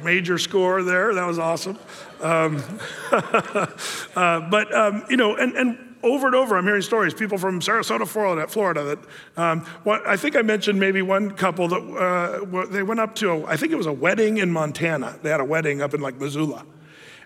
Major 0.03 0.37
score 0.37 0.83
there. 0.83 1.13
That 1.13 1.27
was 1.27 1.37
awesome. 1.37 1.77
Um, 2.21 2.63
uh, 3.11 4.39
but, 4.49 4.73
um, 4.73 5.03
you 5.09 5.17
know, 5.17 5.35
and, 5.35 5.55
and 5.55 5.90
over 6.03 6.27
and 6.27 6.35
over, 6.35 6.57
I'm 6.57 6.65
hearing 6.65 6.81
stories. 6.81 7.13
People 7.13 7.37
from 7.37 7.59
Sarasota, 7.59 8.07
Florida, 8.07 8.47
Florida 8.47 8.83
that 8.83 8.99
um, 9.37 9.61
what, 9.83 10.05
I 10.07 10.17
think 10.17 10.35
I 10.35 10.41
mentioned 10.41 10.79
maybe 10.79 11.01
one 11.01 11.31
couple 11.31 11.67
that 11.67 11.75
uh, 11.75 12.65
they 12.65 12.83
went 12.83 12.99
up 12.99 13.15
to, 13.15 13.31
a, 13.31 13.45
I 13.45 13.57
think 13.57 13.71
it 13.71 13.77
was 13.77 13.85
a 13.85 13.93
wedding 13.93 14.37
in 14.37 14.51
Montana. 14.51 15.19
They 15.21 15.29
had 15.29 15.39
a 15.39 15.45
wedding 15.45 15.81
up 15.81 15.93
in 15.93 16.01
like 16.01 16.15
Missoula. 16.15 16.65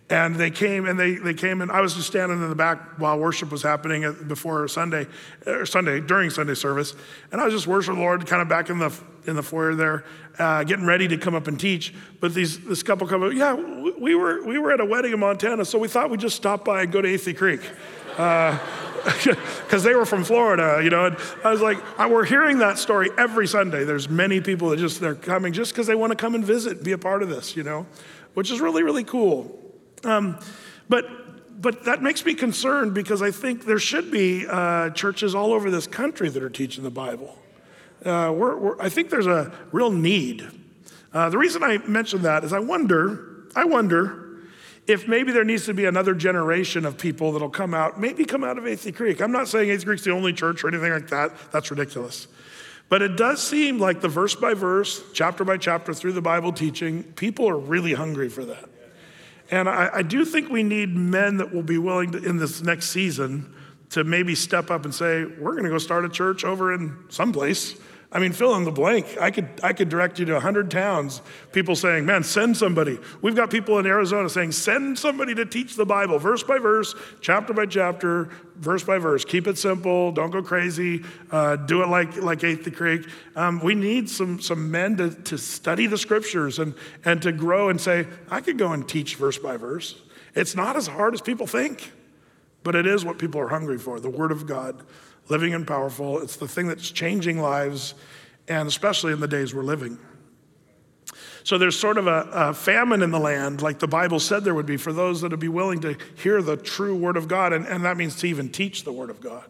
And 0.08 0.36
they 0.36 0.52
came 0.52 0.86
and 0.86 1.00
they, 1.00 1.16
they 1.16 1.34
came 1.34 1.62
and 1.62 1.72
I 1.72 1.82
was 1.82 1.96
just 1.96 2.06
standing 2.06 2.40
in 2.40 2.50
the 2.50 2.56
back 2.56 3.00
while 3.00 3.18
worship 3.18 3.52
was 3.52 3.64
happening 3.64 4.16
before 4.28 4.68
Sunday, 4.68 5.08
or 5.48 5.66
Sunday, 5.66 6.00
during 6.00 6.30
Sunday 6.30 6.54
service. 6.54 6.94
And 7.32 7.42
I 7.42 7.46
was 7.46 7.54
just 7.56 7.66
worshiping 7.66 7.98
the 7.98 8.04
Lord 8.04 8.28
kind 8.28 8.40
of 8.40 8.48
back 8.48 8.70
in 8.70 8.78
the, 8.78 8.96
in 9.26 9.36
the 9.36 9.42
foyer 9.42 9.74
there, 9.74 10.06
uh, 10.38 10.64
getting 10.64 10.86
ready 10.86 11.08
to 11.08 11.18
come 11.18 11.34
up 11.34 11.48
and 11.48 11.60
teach. 11.60 11.92
But 12.20 12.36
these, 12.36 12.64
this 12.66 12.84
couple 12.84 13.08
come 13.08 13.24
up, 13.24 13.34
yeah, 13.34 13.56
we 13.56 14.14
were, 14.14 14.46
we 14.46 14.60
were 14.60 14.72
at 14.72 14.80
a 14.80 14.86
wedding 14.86 15.12
in 15.12 15.20
Montana, 15.20 15.66
so 15.66 15.80
we 15.80 15.88
thought 15.88 16.12
we'd 16.12 16.20
just 16.20 16.36
stop 16.36 16.64
by 16.66 16.84
and 16.84 16.92
go 16.92 17.02
to 17.02 17.08
Athey 17.08 17.36
Creek. 17.36 17.62
Because 18.16 19.74
uh, 19.74 19.80
they 19.84 19.94
were 19.94 20.06
from 20.06 20.24
Florida, 20.24 20.80
you 20.82 20.90
know. 20.90 21.08
And 21.08 21.18
I 21.44 21.52
was 21.52 21.62
like, 21.62 21.78
we're 22.00 22.26
hearing 22.26 22.60
that 22.60 22.78
story 22.78 23.10
every 23.18 23.48
Sunday. 23.48 23.84
There's 23.84 24.08
many 24.08 24.40
people 24.40 24.70
that 24.70 24.78
just, 24.80 25.02
they're 25.02 25.16
coming 25.16 25.52
just 25.52 25.74
because 25.74 25.86
they 25.88 25.96
want 25.96 26.12
to 26.12 26.16
come 26.16 26.34
and 26.34 26.44
visit, 26.44 26.84
be 26.84 26.94
a 26.94 26.98
part 26.98 27.24
of 27.24 27.30
this, 27.30 27.56
you 27.56 27.64
know, 27.64 27.86
which 28.34 28.52
is 28.52 28.62
really, 28.62 28.84
really 28.84 29.04
cool. 29.04 29.60
Um, 30.06 30.40
but, 30.88 31.62
but 31.62 31.84
that 31.86 32.02
makes 32.02 32.26
me 32.26 32.36
concerned 32.36 32.94
because 32.94 33.22
I 33.22 33.32
think 33.32 33.66
there 33.66 33.80
should 33.80 34.12
be 34.12 34.46
uh, 34.48 34.92
churches 34.92 35.36
all 35.36 35.52
over 35.52 35.70
this 35.70 35.88
country 35.88 36.30
that 36.30 36.42
are 36.42 36.50
teaching 36.50 36.84
the 36.84 36.92
Bible. 36.92 37.38
Uh, 38.04 38.34
we're, 38.36 38.56
we're, 38.56 38.82
I 38.82 38.90
think 38.90 39.10
there's 39.10 39.28
a 39.28 39.52
real 39.72 39.92
need. 39.92 40.48
Uh, 41.12 41.30
the 41.30 41.38
reason 41.38 41.64
I 41.64 41.80
mention 41.80 42.22
that 42.22 42.44
is 42.44 42.54
I 42.54 42.60
wonder, 42.60 43.46
I 43.56 43.66
wonder 43.66 44.25
if 44.88 45.08
maybe 45.08 45.32
there 45.32 45.44
needs 45.44 45.66
to 45.66 45.74
be 45.74 45.86
another 45.86 46.14
generation 46.14 46.86
of 46.86 46.98
people 46.98 47.32
that'll 47.32 47.50
come 47.50 47.74
out, 47.74 48.00
maybe 48.00 48.24
come 48.26 48.44
out 48.44 48.58
of 48.58 48.66
Athey 48.66 48.96
Creek. 48.96 49.22
I'm 49.22 49.32
not 49.32 49.48
saying 49.48 49.70
Athey 49.70 49.86
Creek's 49.86 50.04
the 50.04 50.12
only 50.12 50.34
church 50.34 50.64
or 50.64 50.68
anything 50.68 50.92
like 50.92 51.10
that. 51.10 51.32
That's 51.52 51.72
ridiculous. 51.72 52.28
But 52.88 53.02
it 53.02 53.18
does 53.18 53.42
seem 53.42 53.80
like 53.80 54.02
the 54.02 54.08
verse 54.08 54.36
by 54.36 54.54
verse, 54.54 55.02
chapter 55.14 55.44
by 55.44 55.58
chapter 55.58 55.94
through 55.94 56.14
the 56.14 56.22
Bible 56.22 56.54
teaching, 56.54 57.04
people 57.04 57.50
are 57.50 57.58
really 57.58 57.94
hungry 57.94 58.30
for 58.30 58.46
that. 58.46 58.70
And 59.50 59.68
I, 59.68 59.90
I 59.94 60.02
do 60.04 60.24
think 60.24 60.50
we 60.50 60.62
need 60.62 60.96
men 60.96 61.38
that 61.38 61.54
will 61.54 61.64
be 61.64 61.80
willing 61.80 62.12
to, 62.12 62.24
in 62.24 62.38
this 62.38 62.62
next 62.62 62.90
season 62.90 63.54
to 63.92 64.04
maybe 64.04 64.36
step 64.36 64.70
up 64.70 64.86
and 64.86 64.94
say, 64.94 65.26
we're 65.26 65.54
going 65.54 65.64
to 65.64 65.70
go 65.70 65.78
start 65.78 66.06
a 66.06 66.10
church 66.10 66.44
over 66.44 66.74
in 66.74 66.96
someplace 67.10 67.76
I 68.12 68.20
mean, 68.20 68.32
fill 68.32 68.56
in 68.56 68.64
the 68.64 68.72
blank. 68.72 69.18
I 69.20 69.32
could, 69.32 69.48
I 69.64 69.74
could 69.74 69.90
direct 69.90 70.20
you 70.20 70.26
to 70.26 70.34
100 70.34 70.70
towns, 70.70 71.22
people 71.52 71.76
saying, 71.76 72.06
man, 72.06 72.24
send 72.24 72.56
somebody. 72.56 73.00
We've 73.22 73.36
got 73.36 73.50
people 73.50 73.80
in 73.80 73.86
Arizona 73.86 74.30
saying, 74.30 74.52
send 74.54 74.98
somebody 74.98 75.34
to 75.36 75.46
teach 75.46 75.76
the 75.76 75.86
Bible, 75.86 76.20
verse 76.20 76.44
by 76.44 76.60
verse, 76.60 76.96
chapter 77.20 77.54
by 77.54 77.66
chapter, 77.66 78.30
verse 78.58 78.84
by 78.84 79.00
verse. 79.00 79.26
Keep 79.26 79.48
it 79.48 79.58
simple. 79.58 80.12
Don't 80.12 80.30
go 80.30 80.44
crazy. 80.44 81.04
Uh, 81.32 81.56
do 81.56 81.82
it 81.84 81.88
like, 81.88 82.16
like 82.18 82.40
Athey 82.40 82.74
Creek. 82.74 83.08
Um, 83.36 83.60
we 83.60 83.76
need 83.76 84.10
some, 84.10 84.40
some 84.40 84.70
men 84.70 84.98
to, 84.98 85.10
to 85.10 85.38
study 85.38 85.88
the 85.88 85.98
scriptures 85.98 86.60
and, 86.60 86.76
and 87.04 87.22
to 87.24 87.32
grow 87.32 87.70
and 87.70 87.82
say, 87.82 88.08
I 88.30 88.40
could 88.40 88.58
go 88.58 88.72
and 88.72 88.88
teach 88.88 89.16
verse 89.16 89.38
by 89.38 89.58
verse. 89.58 90.02
It's 90.36 90.56
not 90.56 90.76
as 90.76 90.88
hard 90.88 91.14
as 91.14 91.22
people 91.22 91.48
think, 91.48 91.92
but 92.64 92.76
it 92.76 92.86
is 92.86 93.04
what 93.04 93.18
people 93.18 93.42
are 93.42 93.48
hungry 93.48 93.78
for 93.78 94.00
the 94.00 94.10
Word 94.10 94.32
of 94.32 94.46
God 94.46 94.84
living 95.28 95.54
and 95.54 95.68
powerful. 95.68 96.20
It's 96.22 96.36
the 96.36 96.48
thing 96.48 96.68
that's 96.68 96.90
changing 96.90 97.40
lives, 97.40 97.94
and 98.48 98.68
especially 98.68 99.14
in 99.14 99.20
the 99.20 99.28
days 99.28 99.54
we're 99.54 99.64
living. 99.64 99.98
So 101.44 101.60
there's 101.60 101.78
sort 101.78 102.00
of 102.00 102.08
a, 102.08 102.28
a, 102.32 102.54
famine 102.56 103.04
in 103.04 103.12
the 103.12 103.20
land, 103.20 103.62
like 103.62 103.78
the 103.78 103.88
Bible 103.88 104.20
said 104.20 104.44
there 104.44 104.56
would 104.56 104.66
be, 104.66 104.78
for 104.78 104.92
those 104.92 105.22
that 105.22 105.30
would 105.30 105.40
be 105.40 105.48
willing 105.48 105.80
to 105.82 105.96
hear 106.16 106.42
the 106.42 106.58
true 106.58 106.96
Word 106.96 107.18
of 107.18 107.28
God, 107.28 107.54
and, 107.54 107.68
and 107.68 107.86
that 107.86 107.98
means 107.98 108.16
to 108.18 108.28
even 108.28 108.50
teach 108.50 108.84
the 108.84 108.92
Word 108.92 109.12
of 109.12 109.22
God. 109.22 109.46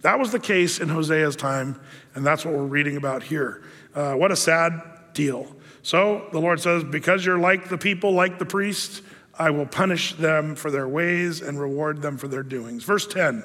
That 0.00 0.18
was 0.18 0.32
the 0.32 0.40
case 0.40 0.80
in 0.80 0.88
Hosea's 0.88 1.36
time, 1.36 1.78
and 2.14 2.24
that's 2.24 2.44
what 2.44 2.54
we're 2.54 2.62
reading 2.62 2.96
about 2.96 3.22
here. 3.22 3.62
Uh, 3.94 4.14
what 4.14 4.32
a 4.32 4.36
sad 4.36 4.80
deal. 5.12 5.54
So 5.82 6.26
the 6.32 6.40
Lord 6.40 6.60
says, 6.60 6.84
Because 6.84 7.24
you're 7.24 7.38
like 7.38 7.68
the 7.68 7.78
people, 7.78 8.12
like 8.12 8.38
the 8.38 8.46
priests, 8.46 9.02
I 9.38 9.50
will 9.50 9.66
punish 9.66 10.14
them 10.14 10.56
for 10.56 10.70
their 10.70 10.88
ways 10.88 11.42
and 11.42 11.60
reward 11.60 12.02
them 12.02 12.16
for 12.16 12.28
their 12.28 12.42
doings. 12.42 12.84
Verse 12.84 13.06
10 13.06 13.44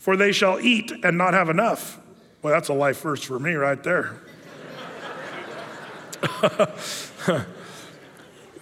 for 0.00 0.16
they 0.16 0.32
shall 0.32 0.58
eat 0.58 0.90
and 1.04 1.16
not 1.16 1.34
have 1.34 1.48
enough. 1.48 2.00
Well, 2.42 2.52
that's 2.52 2.68
a 2.68 2.74
life 2.74 3.02
verse 3.02 3.22
for 3.22 3.38
me 3.38 3.52
right 3.52 3.80
there. 3.84 4.16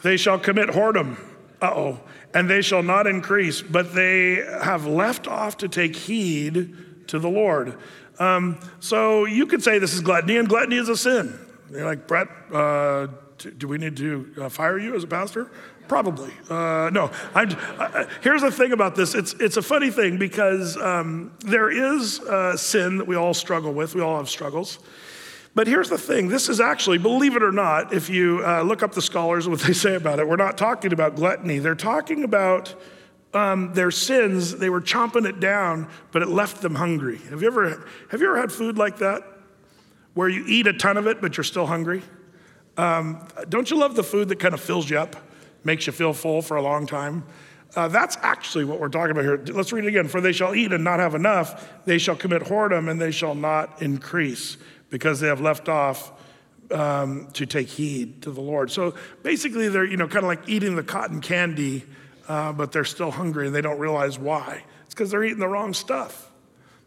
they 0.02 0.16
shall 0.16 0.38
commit 0.38 0.68
whoredom. 0.70 1.16
Uh 1.62 1.70
oh. 1.74 2.00
And 2.34 2.50
they 2.50 2.60
shall 2.60 2.82
not 2.82 3.06
increase, 3.06 3.62
but 3.62 3.94
they 3.94 4.34
have 4.62 4.84
left 4.86 5.26
off 5.26 5.56
to 5.58 5.68
take 5.68 5.96
heed 5.96 7.06
to 7.06 7.18
the 7.18 7.30
Lord. 7.30 7.78
Um, 8.18 8.58
so 8.80 9.24
you 9.24 9.46
could 9.46 9.62
say 9.62 9.78
this 9.78 9.94
is 9.94 10.00
gluttony, 10.00 10.36
and 10.36 10.48
gluttony 10.48 10.76
is 10.76 10.88
a 10.88 10.96
sin. 10.96 11.38
You're 11.70 11.86
like, 11.86 12.06
Brett, 12.06 12.28
uh, 12.52 13.06
do 13.56 13.68
we 13.68 13.78
need 13.78 13.96
to 13.96 14.34
uh, 14.42 14.48
fire 14.48 14.78
you 14.78 14.94
as 14.96 15.04
a 15.04 15.06
pastor? 15.06 15.50
Probably. 15.88 16.32
Uh, 16.50 16.90
no. 16.92 17.10
I, 17.34 18.06
here's 18.20 18.42
the 18.42 18.50
thing 18.50 18.72
about 18.72 18.94
this 18.94 19.14
it's, 19.14 19.32
it's 19.34 19.56
a 19.56 19.62
funny 19.62 19.90
thing 19.90 20.18
because 20.18 20.76
um, 20.76 21.32
there 21.40 21.70
is 21.70 22.20
uh, 22.20 22.56
sin 22.56 22.98
that 22.98 23.06
we 23.06 23.16
all 23.16 23.34
struggle 23.34 23.72
with, 23.72 23.94
we 23.94 24.02
all 24.02 24.18
have 24.18 24.28
struggles. 24.28 24.78
But 25.54 25.66
here's 25.66 25.88
the 25.88 25.98
thing 25.98 26.28
this 26.28 26.48
is 26.48 26.60
actually, 26.60 26.98
believe 26.98 27.34
it 27.34 27.42
or 27.42 27.52
not, 27.52 27.92
if 27.92 28.10
you 28.10 28.42
uh, 28.44 28.62
look 28.62 28.82
up 28.82 28.92
the 28.92 29.02
scholars, 29.02 29.48
what 29.48 29.60
they 29.60 29.72
say 29.86 29.94
about 29.94 30.18
it, 30.18 30.28
we're 30.28 30.36
not 30.36 30.58
talking 30.58 30.92
about 30.92 31.16
gluttony. 31.16 31.58
They're 31.58 31.74
talking 31.74 32.22
about 32.22 32.74
um, 33.32 33.72
their 33.72 33.90
sins. 33.90 34.56
They 34.56 34.70
were 34.70 34.80
chomping 34.82 35.26
it 35.26 35.40
down, 35.40 35.88
but 36.12 36.22
it 36.22 36.28
left 36.28 36.60
them 36.60 36.74
hungry. 36.74 37.18
Have 37.30 37.40
you, 37.40 37.48
ever, 37.48 37.86
have 38.10 38.20
you 38.20 38.28
ever 38.28 38.38
had 38.38 38.52
food 38.52 38.76
like 38.76 38.98
that? 38.98 39.22
Where 40.14 40.28
you 40.28 40.44
eat 40.46 40.66
a 40.66 40.72
ton 40.72 40.96
of 40.96 41.06
it, 41.06 41.20
but 41.20 41.36
you're 41.36 41.44
still 41.44 41.66
hungry? 41.66 42.02
Um, 42.76 43.26
don't 43.48 43.70
you 43.70 43.78
love 43.78 43.96
the 43.96 44.04
food 44.04 44.28
that 44.28 44.38
kind 44.38 44.54
of 44.54 44.60
fills 44.60 44.88
you 44.88 44.98
up? 44.98 45.16
Makes 45.68 45.86
you 45.86 45.92
feel 45.92 46.14
full 46.14 46.40
for 46.40 46.56
a 46.56 46.62
long 46.62 46.86
time. 46.86 47.22
Uh, 47.76 47.88
that's 47.88 48.16
actually 48.22 48.64
what 48.64 48.80
we're 48.80 48.88
talking 48.88 49.10
about 49.10 49.22
here. 49.22 49.54
Let's 49.54 49.70
read 49.70 49.84
it 49.84 49.88
again. 49.88 50.08
For 50.08 50.22
they 50.22 50.32
shall 50.32 50.54
eat 50.54 50.72
and 50.72 50.82
not 50.82 50.98
have 50.98 51.14
enough, 51.14 51.84
they 51.84 51.98
shall 51.98 52.16
commit 52.16 52.42
whoredom 52.42 52.90
and 52.90 52.98
they 52.98 53.10
shall 53.10 53.34
not 53.34 53.82
increase 53.82 54.56
because 54.88 55.20
they 55.20 55.28
have 55.28 55.42
left 55.42 55.68
off 55.68 56.10
um, 56.72 57.28
to 57.34 57.44
take 57.44 57.68
heed 57.68 58.22
to 58.22 58.30
the 58.30 58.40
Lord. 58.40 58.70
So 58.70 58.94
basically, 59.22 59.68
they're 59.68 59.84
you 59.84 59.98
know 59.98 60.08
kind 60.08 60.24
of 60.24 60.28
like 60.28 60.48
eating 60.48 60.74
the 60.74 60.82
cotton 60.82 61.20
candy, 61.20 61.84
uh, 62.28 62.54
but 62.54 62.72
they're 62.72 62.86
still 62.86 63.10
hungry 63.10 63.46
and 63.46 63.54
they 63.54 63.60
don't 63.60 63.78
realize 63.78 64.18
why. 64.18 64.64
It's 64.86 64.94
because 64.94 65.10
they're 65.10 65.24
eating 65.24 65.38
the 65.38 65.48
wrong 65.48 65.74
stuff. 65.74 66.27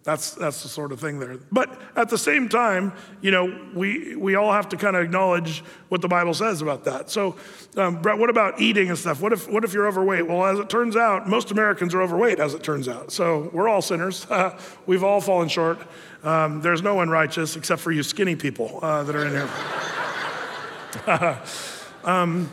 That's, 0.03 0.31
that's 0.31 0.63
the 0.63 0.69
sort 0.69 0.91
of 0.91 0.99
thing 0.99 1.19
there. 1.19 1.37
But 1.51 1.79
at 1.95 2.09
the 2.09 2.17
same 2.17 2.49
time, 2.49 2.91
you 3.21 3.29
know, 3.29 3.69
we, 3.75 4.15
we 4.15 4.33
all 4.33 4.51
have 4.51 4.67
to 4.69 4.77
kind 4.77 4.95
of 4.95 5.03
acknowledge 5.03 5.63
what 5.89 6.01
the 6.01 6.07
Bible 6.07 6.33
says 6.33 6.63
about 6.63 6.85
that. 6.85 7.11
So, 7.11 7.35
um, 7.77 8.01
Brett, 8.01 8.17
what 8.17 8.31
about 8.31 8.59
eating 8.59 8.89
and 8.89 8.97
stuff? 8.97 9.21
What 9.21 9.31
if, 9.31 9.47
what 9.47 9.63
if 9.63 9.73
you're 9.73 9.87
overweight? 9.87 10.27
Well, 10.27 10.43
as 10.45 10.57
it 10.57 10.69
turns 10.69 10.95
out, 10.95 11.29
most 11.29 11.51
Americans 11.51 11.93
are 11.93 12.01
overweight, 12.01 12.39
as 12.39 12.55
it 12.55 12.63
turns 12.63 12.87
out. 12.87 13.11
So 13.11 13.51
we're 13.53 13.69
all 13.69 13.83
sinners. 13.83 14.25
We've 14.87 15.03
all 15.03 15.21
fallen 15.21 15.49
short. 15.49 15.77
Um, 16.23 16.61
there's 16.61 16.81
no 16.81 16.95
one 16.95 17.09
righteous 17.09 17.55
except 17.55 17.81
for 17.81 17.91
you 17.91 18.01
skinny 18.01 18.35
people 18.35 18.79
uh, 18.81 19.03
that 19.03 19.15
are 19.15 19.25
in 19.25 19.31
here. 19.31 19.49
um, 22.03 22.51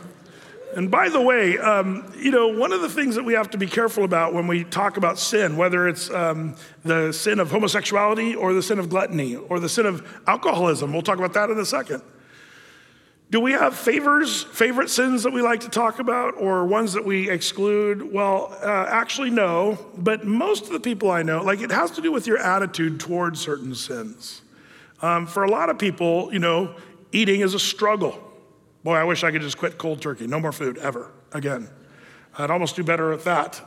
and 0.75 0.91
by 0.91 1.09
the 1.09 1.21
way, 1.21 1.57
um, 1.57 2.11
you 2.17 2.31
know, 2.31 2.47
one 2.47 2.71
of 2.71 2.81
the 2.81 2.89
things 2.89 3.15
that 3.15 3.23
we 3.23 3.33
have 3.33 3.49
to 3.51 3.57
be 3.57 3.67
careful 3.67 4.03
about 4.03 4.33
when 4.33 4.47
we 4.47 4.63
talk 4.63 4.97
about 4.97 5.17
sin, 5.17 5.57
whether 5.57 5.87
it's 5.87 6.09
um, 6.11 6.55
the 6.83 7.11
sin 7.11 7.39
of 7.39 7.49
homosexuality 7.49 8.35
or 8.35 8.53
the 8.53 8.61
sin 8.61 8.79
of 8.79 8.89
gluttony 8.89 9.35
or 9.35 9.59
the 9.59 9.69
sin 9.69 9.85
of 9.85 10.05
alcoholism, 10.27 10.93
we'll 10.93 11.01
talk 11.01 11.17
about 11.17 11.33
that 11.33 11.49
in 11.49 11.57
a 11.57 11.65
second. 11.65 12.03
Do 13.31 13.39
we 13.39 13.51
have 13.51 13.75
favors, 13.75 14.43
favorite 14.43 14.89
sins 14.89 15.21
that 15.21 15.31
we 15.31 15.43
like 15.43 15.59
to 15.59 15.69
talk 15.69 15.99
about, 15.99 16.33
or 16.37 16.65
ones 16.65 16.93
that 16.93 17.05
we 17.05 17.29
exclude? 17.29 18.11
Well, 18.11 18.57
uh, 18.63 18.87
actually, 18.89 19.29
no. 19.29 19.77
But 19.95 20.25
most 20.25 20.63
of 20.63 20.71
the 20.71 20.79
people 20.79 21.11
I 21.11 21.21
know, 21.21 21.43
like 21.43 21.61
it 21.61 21.69
has 21.69 21.91
to 21.91 22.01
do 22.01 22.11
with 22.11 22.25
your 22.25 22.39
attitude 22.39 22.99
towards 22.99 23.39
certain 23.39 23.75
sins. 23.75 24.41
Um, 25.03 25.27
for 25.27 25.43
a 25.43 25.49
lot 25.49 25.69
of 25.69 25.77
people, 25.77 26.33
you 26.33 26.39
know, 26.39 26.75
eating 27.11 27.41
is 27.41 27.53
a 27.53 27.59
struggle. 27.59 28.28
Boy, 28.83 28.95
I 28.95 29.03
wish 29.03 29.23
I 29.23 29.31
could 29.31 29.41
just 29.41 29.57
quit 29.57 29.77
cold 29.77 30.01
turkey. 30.01 30.27
No 30.27 30.39
more 30.39 30.51
food 30.51 30.77
ever 30.77 31.11
again. 31.33 31.69
I'd 32.37 32.51
almost 32.51 32.75
do 32.75 32.83
better 32.83 33.11
at 33.11 33.23
that. 33.25 33.61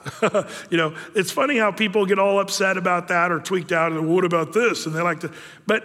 you 0.70 0.78
know, 0.78 0.94
it's 1.14 1.30
funny 1.30 1.58
how 1.58 1.72
people 1.72 2.06
get 2.06 2.18
all 2.18 2.40
upset 2.40 2.76
about 2.76 3.08
that 3.08 3.30
or 3.30 3.38
tweaked 3.38 3.72
out 3.72 3.92
and 3.92 4.08
what 4.08 4.24
about 4.24 4.52
this? 4.52 4.86
And 4.86 4.94
they 4.94 5.02
like 5.02 5.20
to, 5.20 5.32
but 5.66 5.84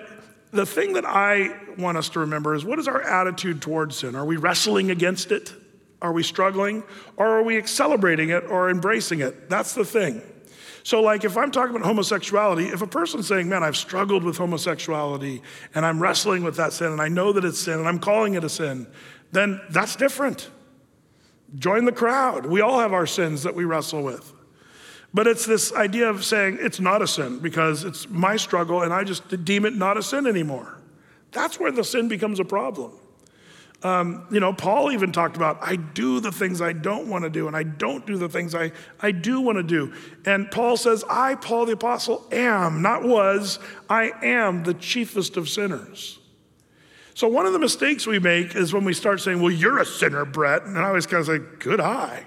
the 0.52 0.66
thing 0.66 0.94
that 0.94 1.06
I 1.06 1.58
want 1.78 1.98
us 1.98 2.10
to 2.10 2.20
remember 2.20 2.56
is 2.56 2.64
what 2.64 2.80
is 2.80 2.88
our 2.88 3.02
attitude 3.02 3.62
towards 3.62 3.98
sin? 3.98 4.16
Are 4.16 4.26
we 4.26 4.38
wrestling 4.38 4.92
against 4.92 5.32
it? 5.32 5.54
Are 6.02 6.14
we 6.14 6.24
struggling? 6.24 6.84
Or 7.18 7.28
are 7.28 7.44
we 7.44 7.66
celebrating 7.66 8.30
it 8.30 8.46
or 8.46 8.70
embracing 8.70 9.20
it? 9.20 9.50
That's 9.50 9.74
the 9.74 9.84
thing. 9.84 10.22
So, 10.84 11.02
like, 11.02 11.26
if 11.26 11.36
I'm 11.36 11.52
talking 11.52 11.76
about 11.76 11.86
homosexuality, 11.86 12.68
if 12.68 12.82
a 12.82 12.88
person's 12.88 13.28
saying, 13.28 13.50
Man, 13.50 13.62
I've 13.62 13.76
struggled 13.76 14.24
with 14.24 14.38
homosexuality 14.38 15.42
and 15.76 15.86
I'm 15.86 16.02
wrestling 16.02 16.44
with 16.44 16.56
that 16.58 16.72
sin 16.72 16.94
and 16.94 17.02
I 17.02 17.10
know 17.10 17.34
that 17.34 17.44
it's 17.44 17.60
sin 17.60 17.80
and 17.80 17.88
I'm 17.90 18.00
calling 18.00 18.36
it 18.36 18.46
a 18.46 18.50
sin, 18.50 18.88
then 19.32 19.62
that's 19.70 19.96
different. 19.96 20.50
Join 21.56 21.86
the 21.86 21.92
crowd. 21.92 22.46
We 22.46 22.62
all 22.62 22.80
have 22.80 22.94
our 22.94 23.08
sins 23.08 23.44
that 23.44 23.56
we 23.56 23.66
wrestle 23.66 24.04
with. 24.04 24.34
But 25.14 25.28
it's 25.28 25.46
this 25.46 25.74
idea 25.74 26.10
of 26.10 26.24
saying 26.24 26.58
it's 26.62 26.80
not 26.80 27.02
a 27.02 27.08
sin 27.08 27.40
because 27.40 27.84
it's 27.84 28.10
my 28.10 28.36
struggle 28.36 28.84
and 28.84 28.94
I 28.94 29.04
just 29.04 29.46
deem 29.46 29.66
it 29.66 29.76
not 29.76 29.98
a 29.98 30.04
sin 30.04 30.28
anymore. 30.28 30.78
That's 31.32 31.60
where 31.60 31.72
the 31.72 31.84
sin 31.84 32.08
becomes 32.08 32.40
a 32.40 32.46
problem. 32.46 32.92
Um, 33.84 34.26
you 34.32 34.40
know, 34.40 34.54
Paul 34.54 34.92
even 34.92 35.12
talked 35.12 35.36
about, 35.36 35.60
I 35.62 35.76
do 35.76 36.20
the 36.20 36.32
things 36.32 36.62
I 36.62 36.74
don't 36.74 37.08
want 37.08 37.26
to 37.26 37.30
do, 37.30 37.46
and 37.46 37.56
I 37.56 37.62
don't 37.62 38.08
do 38.08 38.18
the 38.18 38.28
things 38.28 38.56
I, 38.56 38.72
I 39.00 39.12
do 39.12 39.40
want 39.40 39.58
to 39.58 39.64
do. 39.64 39.94
And 40.26 40.50
Paul 40.50 40.78
says, 40.78 41.04
I, 41.08 41.36
Paul 41.36 41.68
the 41.68 41.74
Apostle, 41.74 42.26
am, 42.32 42.82
not 42.82 43.04
was, 43.04 43.60
I 43.88 44.14
am 44.24 44.64
the 44.64 44.74
chiefest 44.74 45.38
of 45.38 45.48
sinners. 45.48 46.18
So 47.18 47.28
one 47.28 47.48
of 47.48 47.54
the 47.54 47.58
mistakes 47.58 48.06
we 48.06 48.20
make 48.20 48.56
is 48.56 48.76
when 48.76 48.86
we 48.86 48.94
start 48.94 49.22
saying, 49.22 49.42
Well, 49.42 49.50
you're 49.50 49.80
a 49.80 49.86
sinner, 49.86 50.24
Brett. 50.24 50.66
And 50.66 50.78
I 50.78 50.84
always 50.84 51.08
kind 51.08 51.22
of 51.22 51.26
say, 51.26 51.40
Good 51.58 51.82
eye. 51.82 52.24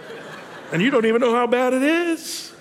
and 0.72 0.82
you 0.82 0.90
don't 0.90 1.06
even 1.06 1.22
know 1.22 1.34
how 1.34 1.46
bad 1.46 1.72
it 1.72 1.82
is. 1.82 2.52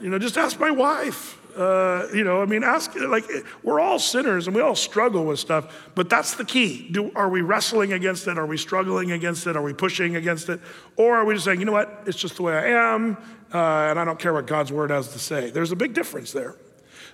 You 0.00 0.10
know, 0.10 0.18
just 0.18 0.36
ask 0.36 0.58
my 0.58 0.72
wife. 0.72 1.38
Uh, 1.56 2.08
you 2.12 2.24
know, 2.24 2.42
I 2.42 2.46
mean, 2.46 2.64
ask, 2.64 2.92
like, 2.96 3.24
we're 3.62 3.78
all 3.78 4.00
sinners 4.00 4.48
and 4.48 4.56
we 4.56 4.62
all 4.62 4.74
struggle 4.74 5.26
with 5.26 5.38
stuff, 5.38 5.90
but 5.94 6.10
that's 6.10 6.34
the 6.34 6.44
key. 6.44 6.88
Do, 6.90 7.12
are 7.14 7.28
we 7.28 7.42
wrestling 7.42 7.92
against 7.92 8.26
it? 8.26 8.36
Are 8.36 8.46
we 8.46 8.56
struggling 8.56 9.12
against 9.12 9.46
it? 9.46 9.56
Are 9.56 9.62
we 9.62 9.74
pushing 9.74 10.16
against 10.16 10.48
it? 10.48 10.58
Or 10.96 11.18
are 11.18 11.24
we 11.24 11.34
just 11.34 11.44
saying, 11.44 11.60
you 11.60 11.66
know 11.66 11.72
what, 11.72 12.02
it's 12.06 12.18
just 12.18 12.34
the 12.34 12.42
way 12.42 12.54
I 12.54 12.94
am, 12.94 13.16
uh, 13.54 13.58
and 13.58 14.00
I 14.00 14.04
don't 14.04 14.18
care 14.18 14.32
what 14.32 14.48
God's 14.48 14.72
word 14.72 14.90
has 14.90 15.12
to 15.12 15.20
say? 15.20 15.50
There's 15.50 15.70
a 15.70 15.76
big 15.76 15.94
difference 15.94 16.32
there. 16.32 16.56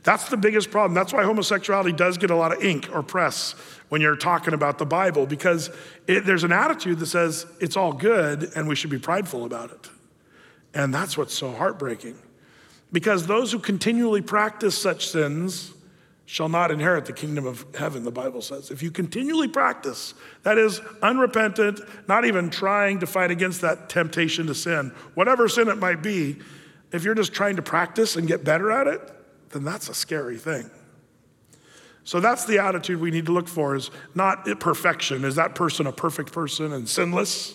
That's 0.05 0.29
the 0.29 0.37
biggest 0.37 0.71
problem. 0.71 0.95
That's 0.95 1.13
why 1.13 1.25
homosexuality 1.25 1.93
does 1.93 2.19
get 2.19 2.31
a 2.31 2.37
lot 2.37 2.53
of 2.53 2.63
ink 2.63 2.89
or 2.93 3.03
press 3.03 3.55
when 3.89 4.01
you're 4.01 4.17
talking 4.17 4.55
about 4.55 4.79
the 4.79 4.87
Bible, 4.87 5.27
because 5.27 5.71
it, 6.07 6.25
there's 6.25 6.45
an 6.45 6.53
attitude 6.53 6.99
that 6.99 7.07
says 7.07 7.47
it's 7.61 7.77
all 7.77 7.93
good 7.93 8.51
and 8.55 8.69
we 8.69 8.75
should 8.75 8.91
be 8.91 8.99
prideful 8.99 9.45
about 9.45 9.71
it. 9.71 9.91
And 10.75 10.95
that's 10.95 11.17
what's 11.17 11.35
so 11.35 11.53
heartbreaking. 11.53 12.17
Because 12.93 13.27
those 13.27 13.53
who 13.53 13.59
continually 13.59 14.23
practice 14.23 14.77
such 14.77 15.09
sins 15.09 15.73
shall 16.27 16.49
not 16.49 16.71
inherit 16.71 17.07
the 17.07 17.13
kingdom 17.13 17.47
of 17.47 17.65
heaven, 17.75 18.05
the 18.05 18.11
Bible 18.11 18.43
says. 18.43 18.71
If 18.71 18.83
you 18.83 18.91
continually 18.91 19.49
practice, 19.49 20.13
that 20.43 20.59
is, 20.59 20.81
unrepentant, 21.03 21.81
not 22.07 22.27
even 22.27 22.51
trying 22.51 23.01
to 23.01 23.07
fight 23.07 23.31
against 23.31 23.63
that 23.63 23.89
temptation 23.89 24.47
to 24.47 24.55
sin, 24.55 24.93
whatever 25.15 25.49
sin 25.49 25.69
it 25.69 25.79
might 25.79 26.03
be, 26.03 26.37
if 26.93 27.03
you're 27.03 27.15
just 27.15 27.33
trying 27.33 27.57
to 27.57 27.63
practice 27.63 28.17
and 28.17 28.29
get 28.29 28.45
better 28.45 28.71
at 28.71 28.87
it, 28.87 29.01
then 29.51 29.65
that's 29.65 29.89
a 29.89 29.95
scary 29.95 30.39
thing. 30.39 30.71
So 32.05 32.21
that's 32.21 32.47
the 32.47 32.59
attitude 32.59 33.01
we 33.01 33.11
need 33.11 33.27
to 33.27 33.33
look 33.33 33.49
for 33.49 33.75
is 33.75 33.91
not 34.15 34.45
perfection. 34.61 35.25
Is 35.25 35.35
that 35.35 35.55
person 35.55 35.87
a 35.87 35.93
perfect 35.93 36.33
person 36.33 36.73
and 36.73 36.89
sinless? 36.89 37.55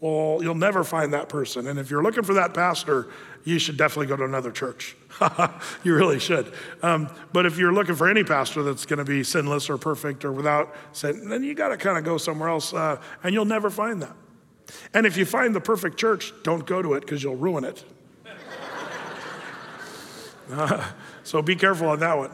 Well, 0.00 0.38
you'll 0.42 0.54
never 0.54 0.82
find 0.82 1.12
that 1.12 1.28
person. 1.28 1.68
And 1.68 1.78
if 1.78 1.90
you're 1.90 2.02
looking 2.02 2.24
for 2.24 2.34
that 2.34 2.54
pastor, 2.54 3.08
you 3.44 3.58
should 3.58 3.76
definitely 3.76 4.06
go 4.06 4.16
to 4.16 4.24
another 4.24 4.50
church. 4.50 4.96
you 5.84 5.94
really 5.94 6.18
should. 6.18 6.52
Um, 6.82 7.08
but 7.32 7.46
if 7.46 7.58
you're 7.58 7.72
looking 7.72 7.94
for 7.94 8.08
any 8.08 8.24
pastor 8.24 8.62
that's 8.62 8.86
going 8.86 8.98
to 8.98 9.04
be 9.04 9.22
sinless 9.22 9.70
or 9.70 9.78
perfect 9.78 10.24
or 10.24 10.32
without 10.32 10.74
sin, 10.92 11.28
then 11.28 11.44
you 11.44 11.54
got 11.54 11.68
to 11.68 11.76
kind 11.76 11.98
of 11.98 12.04
go 12.04 12.18
somewhere 12.18 12.48
else, 12.48 12.72
uh, 12.72 13.00
and 13.22 13.32
you'll 13.34 13.44
never 13.44 13.70
find 13.70 14.02
that. 14.02 14.16
And 14.94 15.06
if 15.06 15.16
you 15.16 15.24
find 15.24 15.54
the 15.54 15.60
perfect 15.60 15.98
church, 15.98 16.32
don't 16.42 16.66
go 16.66 16.82
to 16.82 16.94
it 16.94 17.00
because 17.00 17.22
you'll 17.22 17.36
ruin 17.36 17.64
it. 17.64 17.84
Uh, 20.50 20.84
so 21.24 21.42
be 21.42 21.56
careful 21.56 21.88
on 21.88 22.00
that 22.00 22.16
one. 22.16 22.30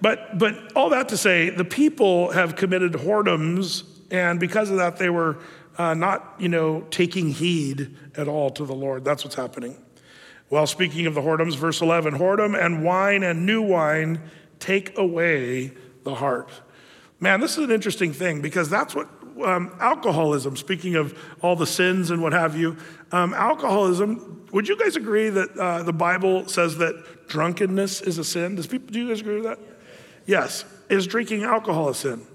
But, 0.00 0.38
but 0.38 0.72
all 0.74 0.90
that 0.90 1.08
to 1.10 1.16
say, 1.16 1.50
the 1.50 1.64
people 1.64 2.32
have 2.32 2.56
committed 2.56 2.92
whoredoms, 2.92 3.84
and 4.10 4.40
because 4.40 4.70
of 4.70 4.76
that, 4.76 4.96
they 4.96 5.10
were 5.10 5.38
uh, 5.78 5.94
not, 5.94 6.34
you 6.38 6.48
know, 6.48 6.82
taking 6.90 7.30
heed 7.30 7.96
at 8.16 8.28
all 8.28 8.50
to 8.50 8.64
the 8.64 8.74
Lord. 8.74 9.04
That's 9.04 9.24
what's 9.24 9.36
happening. 9.36 9.76
Well, 10.50 10.66
speaking 10.66 11.06
of 11.06 11.14
the 11.14 11.22
whoredoms, 11.22 11.56
verse 11.56 11.80
11 11.80 12.18
whoredom 12.18 12.62
and 12.62 12.84
wine 12.84 13.22
and 13.22 13.46
new 13.46 13.62
wine 13.62 14.20
take 14.58 14.98
away 14.98 15.72
the 16.04 16.14
heart. 16.14 16.50
Man, 17.20 17.40
this 17.40 17.52
is 17.52 17.64
an 17.64 17.70
interesting 17.70 18.12
thing 18.12 18.42
because 18.42 18.68
that's 18.68 18.94
what 18.94 19.08
um, 19.42 19.74
alcoholism, 19.80 20.56
speaking 20.56 20.94
of 20.96 21.18
all 21.40 21.56
the 21.56 21.66
sins 21.66 22.10
and 22.10 22.22
what 22.22 22.32
have 22.32 22.56
you, 22.56 22.76
um, 23.12 23.32
alcoholism, 23.32 24.46
would 24.52 24.68
you 24.68 24.76
guys 24.76 24.96
agree 24.96 25.30
that 25.30 25.56
uh, 25.56 25.82
the 25.82 25.92
Bible 25.92 26.46
says 26.48 26.76
that 26.78 27.21
drunkenness 27.32 28.02
is 28.02 28.18
a 28.18 28.24
sin? 28.24 28.56
Does 28.56 28.66
people, 28.66 28.92
do 28.92 29.00
you 29.00 29.08
guys 29.08 29.22
agree 29.22 29.36
with 29.36 29.44
that? 29.44 29.58
Yes. 30.26 30.66
Is 30.90 31.06
drinking 31.06 31.44
alcohol 31.44 31.88
a 31.88 31.94
sin? 31.94 32.26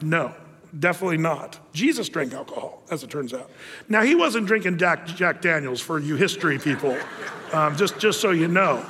No. 0.00 0.32
Definitely 0.78 1.16
not. 1.16 1.58
Jesus 1.72 2.08
drank 2.08 2.32
alcohol, 2.32 2.84
as 2.92 3.02
it 3.02 3.10
turns 3.10 3.34
out. 3.34 3.50
Now, 3.88 4.02
he 4.02 4.14
wasn't 4.14 4.46
drinking 4.46 4.78
Jack, 4.78 5.04
Jack 5.04 5.42
Daniels 5.42 5.80
for 5.80 5.98
you 5.98 6.14
history 6.14 6.60
people, 6.60 6.96
um, 7.52 7.76
just, 7.76 7.98
just 7.98 8.20
so 8.20 8.30
you 8.30 8.46
know. 8.46 8.86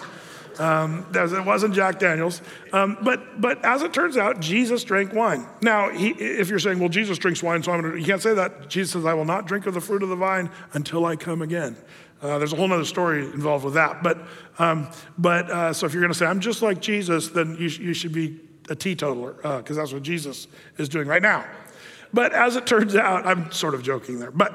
Um, 0.58 1.06
it 1.14 1.46
wasn't 1.46 1.74
Jack 1.74 1.98
Daniels. 1.98 2.42
Um, 2.74 2.98
but, 3.00 3.40
but 3.40 3.64
as 3.64 3.80
it 3.80 3.94
turns 3.94 4.18
out, 4.18 4.40
Jesus 4.40 4.84
drank 4.84 5.14
wine. 5.14 5.46
Now, 5.62 5.88
he, 5.88 6.10
if 6.10 6.50
you're 6.50 6.58
saying, 6.58 6.78
well, 6.78 6.90
Jesus 6.90 7.16
drinks 7.16 7.42
wine, 7.42 7.62
so 7.62 7.72
I'm 7.72 7.80
gonna, 7.80 7.96
you 7.96 8.04
can't 8.04 8.20
say 8.20 8.34
that. 8.34 8.68
Jesus 8.68 8.92
says, 8.92 9.06
I 9.06 9.14
will 9.14 9.24
not 9.24 9.46
drink 9.46 9.64
of 9.64 9.72
the 9.72 9.80
fruit 9.80 10.02
of 10.02 10.10
the 10.10 10.16
vine 10.16 10.50
until 10.74 11.06
I 11.06 11.16
come 11.16 11.40
again. 11.40 11.78
Uh, 12.22 12.38
there's 12.38 12.52
a 12.52 12.56
whole 12.56 12.70
other 12.72 12.84
story 12.84 13.24
involved 13.24 13.64
with 13.64 13.74
that. 13.74 14.02
But, 14.02 14.18
um, 14.58 14.88
but 15.16 15.50
uh, 15.50 15.72
so 15.72 15.86
if 15.86 15.94
you're 15.94 16.02
going 16.02 16.12
to 16.12 16.18
say, 16.18 16.26
I'm 16.26 16.40
just 16.40 16.62
like 16.62 16.80
Jesus, 16.80 17.28
then 17.28 17.56
you, 17.58 17.68
you 17.68 17.94
should 17.94 18.12
be 18.12 18.40
a 18.68 18.74
teetotaler, 18.74 19.32
because 19.32 19.76
uh, 19.76 19.80
that's 19.80 19.92
what 19.92 20.02
Jesus 20.02 20.46
is 20.78 20.88
doing 20.88 21.08
right 21.08 21.22
now. 21.22 21.44
But 22.12 22.32
as 22.32 22.56
it 22.56 22.66
turns 22.66 22.94
out, 22.94 23.26
I'm 23.26 23.50
sort 23.52 23.74
of 23.74 23.82
joking 23.82 24.18
there, 24.18 24.30
but 24.30 24.54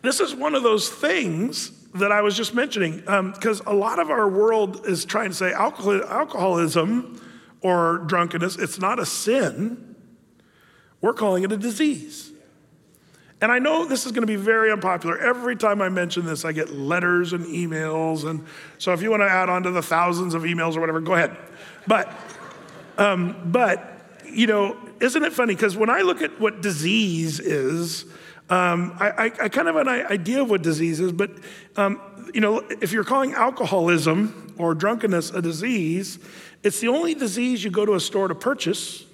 this 0.00 0.18
is 0.18 0.34
one 0.34 0.54
of 0.56 0.62
those 0.64 0.88
things 0.88 1.70
that 1.94 2.10
I 2.10 2.22
was 2.22 2.36
just 2.36 2.54
mentioning, 2.54 2.96
because 2.96 3.60
um, 3.60 3.66
a 3.66 3.74
lot 3.74 4.00
of 4.00 4.10
our 4.10 4.28
world 4.28 4.86
is 4.86 5.04
trying 5.04 5.28
to 5.28 5.34
say 5.34 5.52
alcohol, 5.52 6.02
alcoholism 6.04 7.20
or 7.60 7.98
drunkenness, 8.06 8.56
it's 8.56 8.80
not 8.80 8.98
a 8.98 9.06
sin. 9.06 9.94
We're 11.00 11.12
calling 11.12 11.44
it 11.44 11.52
a 11.52 11.56
disease. 11.56 12.31
And 13.42 13.50
I 13.50 13.58
know 13.58 13.84
this 13.84 14.06
is 14.06 14.12
going 14.12 14.22
to 14.22 14.26
be 14.26 14.36
very 14.36 14.70
unpopular. 14.70 15.18
Every 15.18 15.56
time 15.56 15.82
I 15.82 15.88
mention 15.88 16.24
this, 16.24 16.44
I 16.44 16.52
get 16.52 16.72
letters 16.72 17.32
and 17.32 17.44
emails. 17.44 18.24
And 18.24 18.46
so 18.78 18.92
if 18.92 19.02
you 19.02 19.10
want 19.10 19.22
to 19.22 19.28
add 19.28 19.48
on 19.48 19.64
to 19.64 19.72
the 19.72 19.82
thousands 19.82 20.34
of 20.34 20.42
emails 20.42 20.76
or 20.76 20.80
whatever, 20.80 21.00
go 21.00 21.14
ahead. 21.14 21.36
But, 21.88 22.12
um, 22.98 23.36
but 23.46 24.00
you 24.24 24.46
know, 24.46 24.76
isn't 25.00 25.24
it 25.24 25.32
funny? 25.32 25.56
Because 25.56 25.76
when 25.76 25.90
I 25.90 26.02
look 26.02 26.22
at 26.22 26.40
what 26.40 26.62
disease 26.62 27.40
is, 27.40 28.04
um, 28.48 28.96
I, 29.00 29.10
I, 29.10 29.24
I, 29.24 29.48
kind 29.48 29.66
of 29.66 29.74
have 29.74 29.86
an 29.86 30.06
idea 30.06 30.42
of 30.42 30.50
what 30.50 30.62
disease 30.62 31.00
is, 31.00 31.10
but 31.10 31.30
um, 31.76 32.00
you 32.32 32.40
know, 32.40 32.58
if 32.80 32.92
you're 32.92 33.04
calling 33.04 33.34
alcoholism 33.34 34.54
or 34.58 34.74
drunkenness 34.74 35.30
a 35.30 35.42
disease, 35.42 36.18
it's 36.62 36.78
the 36.80 36.88
only 36.88 37.14
disease 37.14 37.64
you 37.64 37.70
go 37.70 37.86
to 37.86 37.94
a 37.94 38.00
store 38.00 38.28
to 38.28 38.34
purchase. 38.34 39.04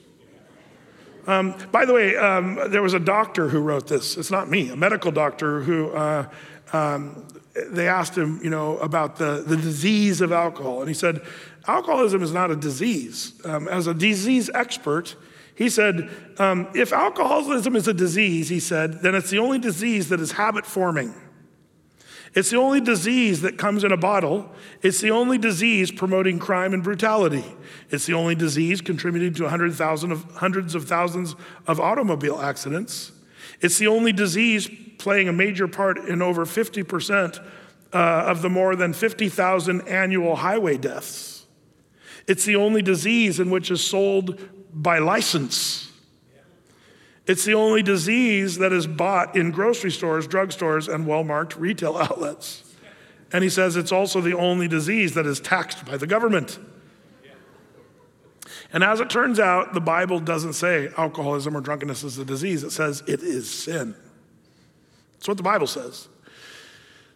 Um, 1.28 1.54
by 1.70 1.84
the 1.84 1.92
way, 1.92 2.16
um, 2.16 2.58
there 2.68 2.82
was 2.82 2.94
a 2.94 2.98
doctor 2.98 3.50
who 3.50 3.60
wrote 3.60 3.86
this. 3.86 4.16
It's 4.16 4.30
not 4.30 4.48
me, 4.48 4.70
a 4.70 4.76
medical 4.76 5.12
doctor 5.12 5.60
who 5.60 5.90
uh, 5.90 6.26
um, 6.72 7.26
they 7.66 7.86
asked 7.86 8.16
him, 8.16 8.40
you 8.42 8.48
know, 8.48 8.78
about 8.78 9.16
the, 9.16 9.44
the 9.46 9.56
disease 9.56 10.22
of 10.22 10.32
alcohol, 10.32 10.80
and 10.80 10.88
he 10.88 10.94
said, 10.94 11.20
alcoholism 11.66 12.22
is 12.22 12.32
not 12.32 12.50
a 12.50 12.56
disease. 12.56 13.34
Um, 13.44 13.68
as 13.68 13.86
a 13.86 13.92
disease 13.92 14.48
expert, 14.54 15.16
he 15.54 15.68
said, 15.68 16.08
um, 16.38 16.66
if 16.74 16.94
alcoholism 16.94 17.76
is 17.76 17.86
a 17.88 17.94
disease, 17.94 18.48
he 18.48 18.60
said, 18.60 19.02
then 19.02 19.14
it's 19.14 19.28
the 19.28 19.38
only 19.38 19.58
disease 19.58 20.08
that 20.08 20.20
is 20.20 20.32
habit 20.32 20.64
forming. 20.64 21.12
It's 22.34 22.50
the 22.50 22.58
only 22.58 22.80
disease 22.80 23.40
that 23.40 23.58
comes 23.58 23.84
in 23.84 23.92
a 23.92 23.96
bottle. 23.96 24.50
It's 24.82 25.00
the 25.00 25.10
only 25.10 25.38
disease 25.38 25.90
promoting 25.90 26.38
crime 26.38 26.74
and 26.74 26.82
brutality. 26.82 27.44
It's 27.90 28.06
the 28.06 28.14
only 28.14 28.34
disease 28.34 28.80
contributing 28.80 29.34
to 29.34 29.44
of, 29.44 30.24
hundreds 30.34 30.74
of 30.74 30.84
thousands 30.86 31.34
of 31.66 31.80
automobile 31.80 32.40
accidents. 32.40 33.12
It's 33.60 33.78
the 33.78 33.86
only 33.86 34.12
disease 34.12 34.70
playing 34.98 35.28
a 35.28 35.32
major 35.32 35.66
part 35.68 35.98
in 35.98 36.22
over 36.22 36.44
50% 36.44 37.38
uh, 37.92 37.96
of 37.96 38.42
the 38.42 38.50
more 38.50 38.76
than 38.76 38.92
50,000 38.92 39.88
annual 39.88 40.36
highway 40.36 40.76
deaths. 40.76 41.46
It's 42.26 42.44
the 42.44 42.56
only 42.56 42.82
disease 42.82 43.40
in 43.40 43.50
which 43.50 43.70
is 43.70 43.82
sold 43.82 44.38
by 44.72 44.98
license. 44.98 45.87
It's 47.28 47.44
the 47.44 47.52
only 47.54 47.82
disease 47.82 48.56
that 48.56 48.72
is 48.72 48.86
bought 48.86 49.36
in 49.36 49.50
grocery 49.50 49.90
stores, 49.90 50.26
drugstores, 50.26 50.92
and 50.92 51.06
well 51.06 51.22
marked 51.22 51.56
retail 51.56 51.96
outlets. 51.98 52.64
And 53.32 53.44
he 53.44 53.50
says 53.50 53.76
it's 53.76 53.92
also 53.92 54.22
the 54.22 54.34
only 54.34 54.66
disease 54.66 55.12
that 55.14 55.26
is 55.26 55.38
taxed 55.38 55.84
by 55.84 55.98
the 55.98 56.06
government. 56.06 56.58
And 58.72 58.82
as 58.82 59.00
it 59.00 59.10
turns 59.10 59.38
out, 59.38 59.74
the 59.74 59.80
Bible 59.80 60.20
doesn't 60.20 60.54
say 60.54 60.90
alcoholism 60.96 61.56
or 61.56 61.60
drunkenness 61.60 62.02
is 62.02 62.18
a 62.18 62.24
disease, 62.24 62.64
it 62.64 62.70
says 62.70 63.02
it 63.06 63.22
is 63.22 63.50
sin. 63.50 63.94
That's 65.14 65.28
what 65.28 65.36
the 65.36 65.42
Bible 65.42 65.66
says. 65.66 66.08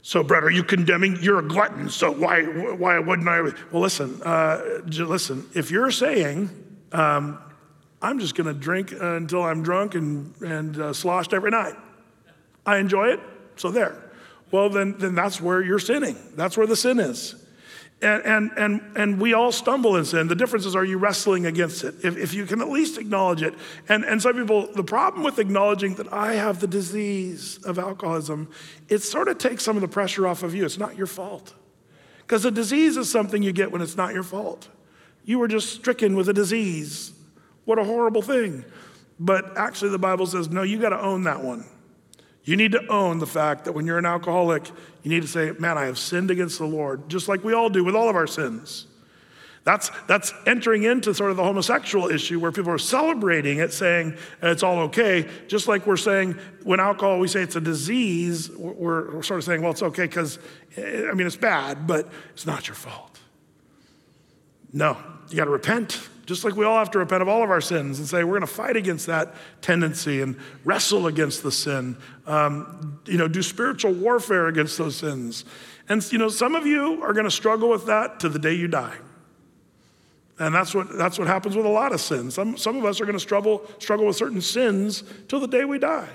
So, 0.02 0.22
Brett, 0.22 0.42
are 0.42 0.50
you 0.50 0.64
condemning? 0.64 1.16
You're 1.20 1.38
a 1.38 1.46
glutton, 1.46 1.88
so 1.88 2.10
why, 2.10 2.42
why 2.42 2.98
wouldn't 2.98 3.28
I? 3.28 3.40
Well, 3.40 3.82
listen, 3.82 4.20
uh, 4.24 4.80
listen. 4.86 5.48
If 5.54 5.70
you're 5.70 5.92
saying, 5.92 6.50
um, 6.90 7.38
I'm 8.02 8.18
just 8.18 8.34
going 8.34 8.48
to 8.48 8.54
drink 8.54 8.92
until 8.92 9.42
I'm 9.42 9.62
drunk 9.62 9.94
and, 9.94 10.34
and 10.42 10.78
uh, 10.78 10.92
sloshed 10.92 11.32
every 11.32 11.50
night, 11.50 11.74
I 12.66 12.78
enjoy 12.78 13.08
it, 13.08 13.20
so 13.56 13.70
there. 13.70 14.10
Well, 14.50 14.68
then, 14.68 14.96
then 14.98 15.14
that's 15.14 15.40
where 15.40 15.62
you're 15.62 15.78
sinning. 15.78 16.16
That's 16.36 16.56
where 16.56 16.66
the 16.66 16.76
sin 16.76 17.00
is. 17.00 17.36
And, 18.02 18.22
and, 18.24 18.50
and, 18.56 18.96
and 18.96 19.20
we 19.20 19.32
all 19.32 19.52
stumble 19.52 19.96
in 19.96 20.04
sin. 20.04 20.26
The 20.26 20.34
difference 20.34 20.66
is, 20.66 20.74
are 20.74 20.84
you 20.84 20.98
wrestling 20.98 21.46
against 21.46 21.84
it? 21.84 21.94
If, 22.04 22.16
if 22.16 22.34
you 22.34 22.44
can 22.46 22.60
at 22.60 22.68
least 22.68 22.98
acknowledge 22.98 23.42
it. 23.42 23.54
And, 23.88 24.04
and 24.04 24.20
some 24.20 24.34
people, 24.34 24.68
the 24.74 24.82
problem 24.82 25.22
with 25.22 25.38
acknowledging 25.38 25.94
that 25.94 26.12
I 26.12 26.34
have 26.34 26.58
the 26.58 26.66
disease 26.66 27.58
of 27.64 27.78
alcoholism, 27.78 28.50
it 28.88 28.98
sort 28.98 29.28
of 29.28 29.38
takes 29.38 29.62
some 29.62 29.76
of 29.76 29.82
the 29.82 29.88
pressure 29.88 30.26
off 30.26 30.42
of 30.42 30.52
you. 30.52 30.64
It's 30.64 30.78
not 30.78 30.96
your 30.96 31.06
fault. 31.06 31.54
Because 32.22 32.44
a 32.44 32.50
disease 32.50 32.96
is 32.96 33.08
something 33.08 33.42
you 33.42 33.52
get 33.52 33.70
when 33.70 33.80
it's 33.80 33.96
not 33.96 34.12
your 34.12 34.24
fault. 34.24 34.68
You 35.24 35.38
were 35.38 35.48
just 35.48 35.72
stricken 35.72 36.16
with 36.16 36.28
a 36.28 36.32
disease. 36.32 37.12
What 37.64 37.78
a 37.78 37.84
horrible 37.84 38.22
thing. 38.22 38.64
But 39.20 39.56
actually, 39.56 39.90
the 39.90 39.98
Bible 39.98 40.26
says, 40.26 40.48
no, 40.48 40.62
you 40.62 40.80
got 40.80 40.90
to 40.90 41.00
own 41.00 41.24
that 41.24 41.42
one. 41.42 41.64
You 42.44 42.56
need 42.56 42.72
to 42.72 42.84
own 42.88 43.18
the 43.18 43.26
fact 43.26 43.66
that 43.66 43.72
when 43.72 43.86
you're 43.86 43.98
an 43.98 44.06
alcoholic, 44.06 44.68
you 45.02 45.10
need 45.10 45.22
to 45.22 45.28
say, 45.28 45.52
Man, 45.58 45.78
I 45.78 45.84
have 45.84 45.98
sinned 45.98 46.30
against 46.30 46.58
the 46.58 46.66
Lord, 46.66 47.08
just 47.08 47.28
like 47.28 47.44
we 47.44 47.52
all 47.52 47.70
do 47.70 47.84
with 47.84 47.94
all 47.94 48.08
of 48.08 48.16
our 48.16 48.26
sins. 48.26 48.86
That's, 49.64 49.92
that's 50.08 50.34
entering 50.44 50.82
into 50.82 51.14
sort 51.14 51.30
of 51.30 51.36
the 51.36 51.44
homosexual 51.44 52.10
issue 52.10 52.40
where 52.40 52.50
people 52.50 52.72
are 52.72 52.78
celebrating 52.78 53.58
it, 53.58 53.72
saying 53.72 54.16
it's 54.42 54.64
all 54.64 54.80
okay. 54.80 55.28
Just 55.46 55.68
like 55.68 55.86
we're 55.86 55.96
saying 55.96 56.36
when 56.64 56.80
alcohol, 56.80 57.20
we 57.20 57.28
say 57.28 57.42
it's 57.42 57.54
a 57.54 57.60
disease, 57.60 58.50
we're, 58.50 59.14
we're 59.14 59.22
sort 59.22 59.38
of 59.38 59.44
saying, 59.44 59.62
well, 59.62 59.70
it's 59.70 59.82
okay 59.82 60.06
because, 60.06 60.40
eh, 60.76 61.06
I 61.08 61.14
mean, 61.14 61.28
it's 61.28 61.36
bad, 61.36 61.86
but 61.86 62.08
it's 62.32 62.44
not 62.44 62.66
your 62.66 62.74
fault. 62.74 63.20
No, 64.72 64.96
you 65.28 65.36
got 65.36 65.44
to 65.44 65.50
repent. 65.50 66.08
Just 66.24 66.44
like 66.44 66.54
we 66.54 66.64
all 66.64 66.78
have 66.78 66.90
to 66.92 66.98
repent 66.98 67.20
of 67.22 67.28
all 67.28 67.42
of 67.42 67.50
our 67.50 67.60
sins 67.60 67.98
and 67.98 68.06
say, 68.06 68.22
we're 68.22 68.38
going 68.38 68.42
to 68.42 68.46
fight 68.46 68.76
against 68.76 69.06
that 69.06 69.34
tendency 69.60 70.22
and 70.22 70.38
wrestle 70.64 71.08
against 71.08 71.42
the 71.42 71.50
sin, 71.50 71.96
um, 72.26 73.00
you 73.06 73.18
know, 73.18 73.26
do 73.26 73.42
spiritual 73.42 73.92
warfare 73.92 74.46
against 74.46 74.78
those 74.78 74.96
sins. 74.96 75.44
And, 75.88 76.12
you 76.12 76.18
know, 76.18 76.28
some 76.28 76.54
of 76.54 76.64
you 76.64 77.02
are 77.02 77.12
going 77.12 77.24
to 77.24 77.30
struggle 77.30 77.68
with 77.68 77.86
that 77.86 78.20
to 78.20 78.28
the 78.28 78.38
day 78.38 78.54
you 78.54 78.68
die. 78.68 78.96
And 80.38 80.54
that's 80.54 80.74
what, 80.74 80.96
that's 80.96 81.18
what 81.18 81.28
happens 81.28 81.56
with 81.56 81.66
a 81.66 81.70
lot 81.70 81.92
of 81.92 82.00
sins. 82.00 82.34
Some, 82.34 82.56
some 82.56 82.76
of 82.76 82.84
us 82.84 83.00
are 83.00 83.04
going 83.04 83.16
to 83.16 83.20
struggle, 83.20 83.64
struggle 83.78 84.06
with 84.06 84.16
certain 84.16 84.40
sins 84.40 85.04
till 85.28 85.40
the 85.40 85.48
day 85.48 85.64
we 85.64 85.78
die. 85.78 86.08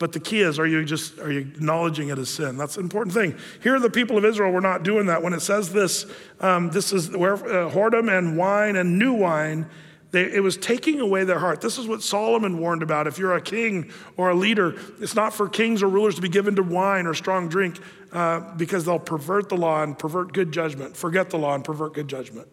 But 0.00 0.12
the 0.12 0.18
key 0.18 0.40
is, 0.40 0.58
are 0.58 0.66
you 0.66 0.82
just 0.82 1.18
are 1.18 1.30
you 1.30 1.40
acknowledging 1.40 2.08
it 2.08 2.18
as 2.18 2.30
sin? 2.30 2.56
That's 2.56 2.78
an 2.78 2.82
important 2.82 3.14
thing. 3.14 3.36
Here, 3.62 3.78
the 3.78 3.90
people 3.90 4.16
of 4.16 4.24
Israel 4.24 4.50
were 4.50 4.62
not 4.62 4.82
doing 4.82 5.06
that. 5.06 5.22
When 5.22 5.34
it 5.34 5.40
says 5.40 5.74
this, 5.74 6.06
um, 6.40 6.70
this 6.70 6.90
is 6.94 7.14
where 7.14 7.34
uh, 7.34 7.70
whoredom 7.70 8.10
and 8.10 8.38
wine 8.38 8.76
and 8.76 8.98
new 8.98 9.12
wine. 9.12 9.66
They, 10.10 10.22
it 10.22 10.42
was 10.42 10.56
taking 10.56 11.00
away 11.00 11.24
their 11.24 11.38
heart. 11.38 11.60
This 11.60 11.76
is 11.76 11.86
what 11.86 12.02
Solomon 12.02 12.58
warned 12.58 12.82
about. 12.82 13.08
If 13.08 13.18
you're 13.18 13.36
a 13.36 13.42
king 13.42 13.92
or 14.16 14.30
a 14.30 14.34
leader, 14.34 14.74
it's 15.00 15.14
not 15.14 15.34
for 15.34 15.50
kings 15.50 15.82
or 15.82 15.88
rulers 15.88 16.14
to 16.14 16.22
be 16.22 16.30
given 16.30 16.56
to 16.56 16.62
wine 16.62 17.06
or 17.06 17.12
strong 17.12 17.48
drink 17.48 17.78
uh, 18.10 18.54
because 18.56 18.86
they'll 18.86 18.98
pervert 18.98 19.50
the 19.50 19.56
law 19.56 19.82
and 19.82 19.96
pervert 19.96 20.32
good 20.32 20.50
judgment, 20.50 20.96
forget 20.96 21.28
the 21.28 21.38
law 21.38 21.54
and 21.54 21.62
pervert 21.62 21.92
good 21.92 22.08
judgment. 22.08 22.48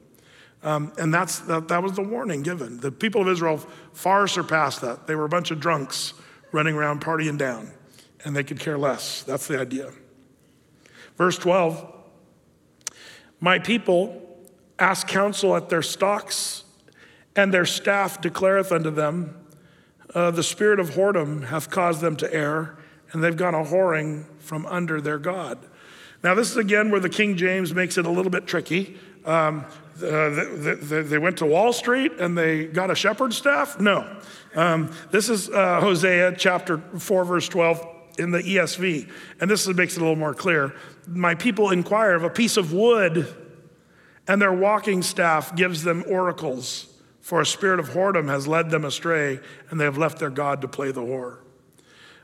Um, 0.61 0.91
and 0.99 1.11
that's, 1.11 1.39
that, 1.39 1.69
that 1.69 1.81
was 1.81 1.93
the 1.93 2.03
warning 2.03 2.43
given. 2.43 2.79
The 2.79 2.91
people 2.91 3.21
of 3.21 3.29
Israel 3.29 3.57
far 3.93 4.27
surpassed 4.27 4.81
that. 4.81 5.07
They 5.07 5.15
were 5.15 5.25
a 5.25 5.29
bunch 5.29 5.49
of 5.49 5.59
drunks 5.59 6.13
running 6.57 6.73
around 6.73 7.01
partying 7.01 7.37
down, 7.37 7.69
and 8.25 8.35
they 8.35 8.43
could 8.43 8.59
care 8.59 8.79
less. 8.79 9.21
That's 9.21 9.45
the 9.45 9.59
idea. 9.59 9.91
Verse 11.15 11.37
12 11.37 11.93
My 13.39 13.59
people 13.59 14.39
ask 14.79 15.07
counsel 15.07 15.55
at 15.55 15.69
their 15.69 15.83
stocks, 15.83 16.63
and 17.35 17.53
their 17.53 17.65
staff 17.65 18.19
declareth 18.19 18.71
unto 18.71 18.89
them, 18.89 19.39
uh, 20.15 20.31
The 20.31 20.41
spirit 20.41 20.79
of 20.79 20.91
whoredom 20.91 21.45
hath 21.45 21.69
caused 21.69 22.01
them 22.01 22.15
to 22.17 22.33
err, 22.33 22.75
and 23.11 23.23
they've 23.23 23.37
gone 23.37 23.53
a 23.53 23.63
whoring 23.63 24.25
from 24.39 24.65
under 24.65 24.99
their 24.99 25.19
God. 25.19 25.59
Now, 26.23 26.33
this 26.33 26.49
is 26.49 26.57
again 26.57 26.89
where 26.89 26.99
the 26.99 27.09
King 27.09 27.37
James 27.37 27.75
makes 27.75 27.99
it 27.99 28.07
a 28.07 28.09
little 28.09 28.31
bit 28.31 28.47
tricky. 28.47 28.97
Um, 29.27 29.65
the, 29.97 30.77
the, 30.81 31.03
they 31.03 31.17
went 31.17 31.37
to 31.37 31.45
Wall 31.45 31.73
Street 31.73 32.13
and 32.19 32.37
they 32.37 32.65
got 32.65 32.89
a 32.89 32.95
shepherd 32.95 33.33
staff? 33.33 33.79
No. 33.79 34.17
Um, 34.55 34.91
this 35.11 35.29
is 35.29 35.49
uh, 35.49 35.81
Hosea 35.81 36.35
chapter 36.37 36.77
4, 36.77 37.25
verse 37.25 37.49
12 37.49 37.85
in 38.17 38.31
the 38.31 38.39
ESV. 38.39 39.09
And 39.41 39.49
this 39.49 39.67
makes 39.67 39.95
it 39.95 39.99
a 39.99 40.01
little 40.01 40.15
more 40.15 40.33
clear. 40.33 40.73
My 41.07 41.35
people 41.35 41.71
inquire 41.71 42.15
of 42.15 42.23
a 42.23 42.29
piece 42.29 42.57
of 42.57 42.73
wood, 42.73 43.27
and 44.27 44.41
their 44.41 44.53
walking 44.53 45.03
staff 45.03 45.55
gives 45.55 45.83
them 45.83 46.03
oracles. 46.07 46.87
For 47.21 47.41
a 47.41 47.45
spirit 47.45 47.79
of 47.79 47.89
whoredom 47.89 48.29
has 48.29 48.47
led 48.47 48.69
them 48.69 48.85
astray, 48.85 49.39
and 49.69 49.79
they 49.79 49.83
have 49.83 49.97
left 49.97 50.19
their 50.19 50.29
God 50.29 50.61
to 50.61 50.67
play 50.67 50.91
the 50.91 51.01
whore. 51.01 51.39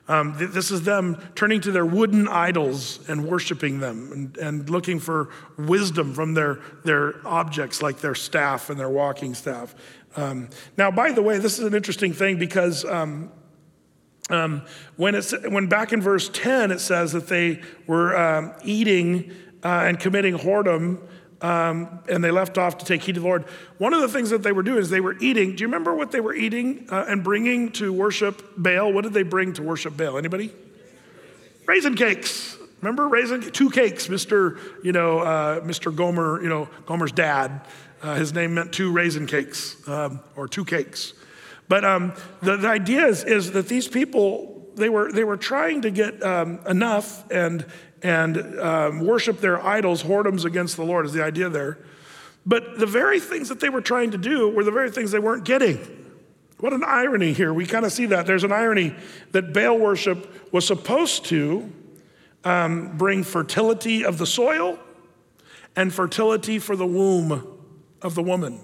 Um, 0.07 0.37
th- 0.37 0.51
this 0.51 0.69
is 0.69 0.83
them 0.83 1.17
turning 1.33 1.61
to 1.61 1.71
their 1.71 1.85
wooden 1.85 2.27
idols 2.27 2.99
and 3.07 3.25
worshiping 3.25 3.79
them 3.79 4.11
and, 4.11 4.37
and 4.37 4.69
looking 4.69 4.99
for 4.99 5.29
wisdom 5.57 6.13
from 6.13 6.33
their, 6.33 6.59
their 6.83 7.25
objects 7.25 7.81
like 7.81 7.99
their 7.99 8.15
staff 8.15 8.69
and 8.69 8.79
their 8.79 8.89
walking 8.89 9.33
staff. 9.33 9.73
Um, 10.15 10.49
now, 10.77 10.91
by 10.91 11.11
the 11.11 11.21
way, 11.21 11.37
this 11.37 11.57
is 11.57 11.65
an 11.65 11.73
interesting 11.73 12.11
thing 12.13 12.37
because 12.37 12.83
um, 12.85 13.31
um, 14.29 14.63
when, 14.97 15.15
it's, 15.15 15.33
when 15.47 15.67
back 15.67 15.93
in 15.93 16.01
verse 16.01 16.29
10 16.29 16.71
it 16.71 16.79
says 16.79 17.13
that 17.13 17.27
they 17.27 17.61
were 17.87 18.17
um, 18.17 18.53
eating 18.63 19.31
uh, 19.63 19.83
and 19.85 19.99
committing 19.99 20.37
whoredom 20.37 20.99
um, 21.43 21.99
and 22.09 22.23
they 22.23 22.31
left 22.31 22.57
off 22.57 22.79
to 22.79 22.85
take 22.85 23.03
heed 23.03 23.17
of 23.17 23.23
the 23.23 23.27
Lord. 23.27 23.45
One 23.77 23.93
of 23.93 24.01
the 24.01 24.07
things 24.07 24.31
that 24.31 24.41
they 24.41 24.51
were 24.51 24.63
doing 24.63 24.79
is 24.79 24.89
they 24.89 25.01
were 25.01 25.17
eating. 25.19 25.55
Do 25.55 25.61
you 25.61 25.67
remember 25.67 25.93
what 25.93 26.11
they 26.11 26.21
were 26.21 26.33
eating 26.33 26.87
uh, 26.89 27.05
and 27.07 27.23
bringing 27.23 27.71
to 27.73 27.93
worship 27.93 28.41
Baal? 28.57 28.91
What 28.91 29.03
did 29.03 29.13
they 29.13 29.23
bring 29.23 29.53
to 29.53 29.61
worship 29.61 29.95
Baal? 29.95 30.17
Anybody? 30.17 30.51
Raisin 31.67 31.95
cakes. 31.95 32.57
Remember 32.81 33.07
raisin? 33.07 33.41
Two 33.51 33.69
cakes. 33.69 34.07
Mr. 34.07 34.59
You 34.83 34.91
know, 34.91 35.19
uh, 35.19 35.59
Mr. 35.61 35.95
Gomer. 35.95 36.41
You 36.41 36.49
know, 36.49 36.69
Gomer's 36.85 37.11
dad 37.11 37.61
uh, 38.03 38.15
his 38.15 38.33
name 38.33 38.53
meant 38.53 38.73
two 38.73 38.91
raisin 38.91 39.25
cakes 39.25 39.77
um, 39.87 40.19
or 40.35 40.47
two 40.47 40.65
cakes. 40.65 41.13
But 41.69 41.85
um, 41.85 42.13
the, 42.41 42.57
the, 42.57 42.67
idea 42.67 43.07
is, 43.07 43.23
is 43.23 43.53
that 43.53 43.69
these 43.69 43.87
people, 43.87 44.67
they 44.75 44.89
were, 44.89 45.11
they 45.11 45.23
were 45.23 45.37
trying 45.37 45.83
to 45.83 45.91
get 45.91 46.21
um, 46.21 46.59
enough 46.67 47.29
and, 47.31 47.65
and 48.03 48.59
um, 48.59 48.99
worship 48.99 49.39
their 49.39 49.65
idols, 49.65 50.03
whoredoms 50.03 50.45
against 50.45 50.75
the 50.75 50.83
Lord 50.83 51.05
is 51.05 51.13
the 51.13 51.23
idea 51.23 51.49
there. 51.49 51.77
But 52.45 52.77
the 52.77 52.85
very 52.85 53.19
things 53.19 53.49
that 53.49 53.61
they 53.61 53.69
were 53.69 53.81
trying 53.81 54.11
to 54.11 54.17
do 54.17 54.49
were 54.49 54.65
the 54.65 54.71
very 54.71 54.91
things 54.91 55.11
they 55.11 55.19
weren't 55.19 55.45
getting. 55.45 55.79
What 56.59 56.73
an 56.73 56.83
irony 56.85 57.33
here. 57.33 57.53
We 57.53 57.65
kind 57.65 57.85
of 57.85 57.91
see 57.91 58.05
that. 58.07 58.25
There's 58.25 58.43
an 58.43 58.51
irony 58.51 58.95
that 59.31 59.53
Baal 59.53 59.77
worship 59.77 60.53
was 60.53 60.67
supposed 60.67 61.25
to 61.25 61.71
um, 62.43 62.97
bring 62.97 63.23
fertility 63.23 64.05
of 64.05 64.17
the 64.17 64.25
soil 64.25 64.77
and 65.75 65.93
fertility 65.93 66.59
for 66.59 66.75
the 66.75 66.85
womb 66.85 67.59
of 68.01 68.15
the 68.15 68.23
woman. 68.23 68.59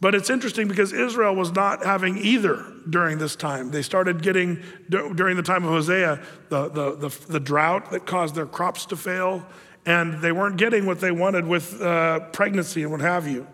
But 0.00 0.14
it's 0.14 0.30
interesting 0.30 0.68
because 0.68 0.92
Israel 0.92 1.34
was 1.34 1.52
not 1.52 1.84
having 1.84 2.18
either 2.18 2.64
during 2.88 3.18
this 3.18 3.34
time. 3.34 3.72
They 3.72 3.82
started 3.82 4.22
getting, 4.22 4.62
during 4.88 5.36
the 5.36 5.42
time 5.42 5.64
of 5.64 5.70
Hosea, 5.70 6.20
the, 6.50 6.68
the, 6.68 6.96
the, 6.96 7.26
the 7.28 7.40
drought 7.40 7.90
that 7.90 8.06
caused 8.06 8.36
their 8.36 8.46
crops 8.46 8.86
to 8.86 8.96
fail, 8.96 9.44
and 9.86 10.20
they 10.20 10.30
weren't 10.30 10.56
getting 10.56 10.86
what 10.86 11.00
they 11.00 11.10
wanted 11.10 11.46
with 11.46 11.80
uh, 11.82 12.20
pregnancy 12.30 12.82
and 12.82 12.92
what 12.92 13.00
have 13.00 13.26
you. 13.26 13.46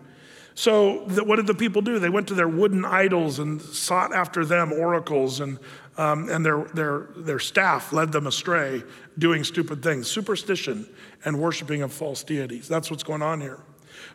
So, 0.53 0.99
what 1.23 1.35
did 1.35 1.47
the 1.47 1.53
people 1.53 1.81
do? 1.81 1.99
They 1.99 2.09
went 2.09 2.29
to 2.29 2.33
their 2.33 2.47
wooden 2.47 2.85
idols 2.85 3.39
and 3.39 3.61
sought 3.61 4.13
after 4.13 4.45
them 4.45 4.71
oracles, 4.71 5.41
and, 5.41 5.59
um, 5.97 6.29
and 6.29 6.45
their, 6.45 6.63
their, 6.73 7.09
their 7.17 7.39
staff 7.39 7.91
led 7.91 8.13
them 8.13 8.25
astray, 8.25 8.83
doing 9.17 9.43
stupid 9.43 9.83
things, 9.83 10.07
superstition 10.07 10.87
and 11.25 11.39
worshiping 11.41 11.81
of 11.81 11.91
false 11.91 12.23
deities. 12.23 12.69
That's 12.69 12.89
what's 12.89 13.03
going 13.03 13.21
on 13.21 13.41
here. 13.41 13.59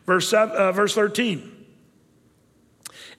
Verse, 0.06 0.32
uh, 0.32 0.72
verse 0.72 0.94
13. 0.94 1.59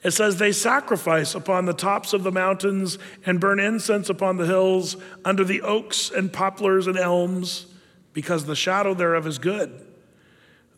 It 0.04 0.12
says, 0.12 0.38
They 0.38 0.52
sacrifice 0.52 1.36
upon 1.36 1.66
the 1.66 1.74
tops 1.74 2.14
of 2.14 2.24
the 2.24 2.32
mountains 2.32 2.98
and 3.26 3.40
burn 3.40 3.60
incense 3.60 4.10
upon 4.10 4.38
the 4.38 4.46
hills 4.46 4.98
under 5.24 5.44
the 5.44 5.62
oaks 5.62 6.10
and 6.10 6.32
poplars 6.32 6.88
and 6.88 6.98
elms, 6.98 7.68
because 8.14 8.46
the 8.46 8.56
shadow 8.56 8.94
thereof 8.94 9.28
is 9.28 9.38
good. 9.38 9.86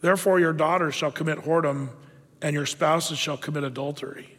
Therefore, 0.02 0.40
your 0.40 0.54
daughters 0.54 0.94
shall 0.94 1.12
commit 1.12 1.40
whoredom, 1.40 1.90
and 2.42 2.54
your 2.54 2.66
spouses 2.66 3.18
shall 3.18 3.38
commit 3.38 3.64
adultery. 3.64 4.38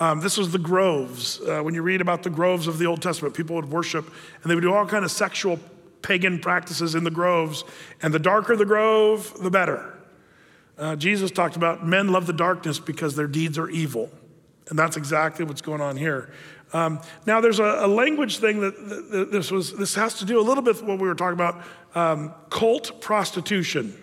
Um, 0.00 0.20
this 0.20 0.38
was 0.38 0.52
the 0.52 0.58
groves. 0.58 1.40
Uh, 1.40 1.60
when 1.60 1.74
you 1.74 1.82
read 1.82 2.00
about 2.00 2.22
the 2.22 2.30
groves 2.30 2.66
of 2.66 2.78
the 2.78 2.86
Old 2.86 3.02
Testament, 3.02 3.34
people 3.34 3.56
would 3.56 3.70
worship 3.70 4.06
and 4.42 4.50
they 4.50 4.54
would 4.54 4.62
do 4.62 4.72
all 4.72 4.86
kind 4.86 5.04
of 5.04 5.10
sexual 5.10 5.60
pagan 6.00 6.38
practices 6.40 6.94
in 6.94 7.04
the 7.04 7.10
groves. 7.10 7.62
And 8.02 8.12
the 8.12 8.18
darker 8.18 8.56
the 8.56 8.64
grove, 8.64 9.32
the 9.40 9.50
better. 9.50 9.96
Uh, 10.82 10.96
Jesus 10.96 11.30
talked 11.30 11.54
about 11.54 11.86
men 11.86 12.08
love 12.08 12.26
the 12.26 12.32
darkness 12.32 12.80
because 12.80 13.14
their 13.14 13.28
deeds 13.28 13.56
are 13.56 13.70
evil. 13.70 14.10
And 14.68 14.76
that's 14.76 14.96
exactly 14.96 15.44
what's 15.44 15.60
going 15.60 15.80
on 15.80 15.96
here. 15.96 16.32
Um, 16.72 17.00
now, 17.24 17.40
there's 17.40 17.60
a, 17.60 17.64
a 17.64 17.86
language 17.86 18.38
thing 18.38 18.60
that, 18.60 18.88
that, 18.88 19.10
that, 19.10 19.30
this 19.30 19.52
was. 19.52 19.76
This 19.76 19.94
has 19.94 20.18
to 20.18 20.24
do 20.24 20.40
a 20.40 20.42
little 20.42 20.62
bit 20.62 20.76
with 20.76 20.84
what 20.84 20.98
we 20.98 21.06
were 21.06 21.14
talking 21.14 21.34
about: 21.34 21.62
um, 21.94 22.34
cult 22.50 23.00
prostitution. 23.00 23.96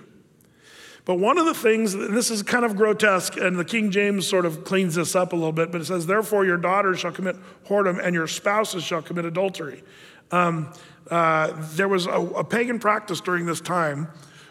But 1.03 1.15
one 1.15 1.37
of 1.37 1.45
the 1.47 1.55
things, 1.55 1.93
this 1.93 2.29
is 2.29 2.43
kind 2.43 2.63
of 2.63 2.75
grotesque, 2.77 3.35
and 3.35 3.57
the 3.57 3.65
King 3.65 3.89
James 3.89 4.27
sort 4.27 4.45
of 4.45 4.63
cleans 4.63 4.95
this 4.95 5.15
up 5.15 5.33
a 5.33 5.35
little 5.35 5.51
bit, 5.51 5.71
but 5.71 5.81
it 5.81 5.85
says, 5.85 6.05
Therefore 6.05 6.45
your 6.45 6.57
daughters 6.57 6.99
shall 6.99 7.11
commit 7.11 7.35
whoredom, 7.67 7.99
and 8.01 8.13
your 8.13 8.27
spouses 8.27 8.83
shall 8.83 9.01
commit 9.01 9.25
adultery. 9.25 9.81
Um, 10.29 10.71
uh, 11.09 11.51
there 11.73 11.87
was 11.87 12.05
a, 12.05 12.11
a 12.11 12.43
pagan 12.43 12.77
practice 12.77 13.21
during 13.21 13.47
this 13.47 13.59
time 13.59 14.09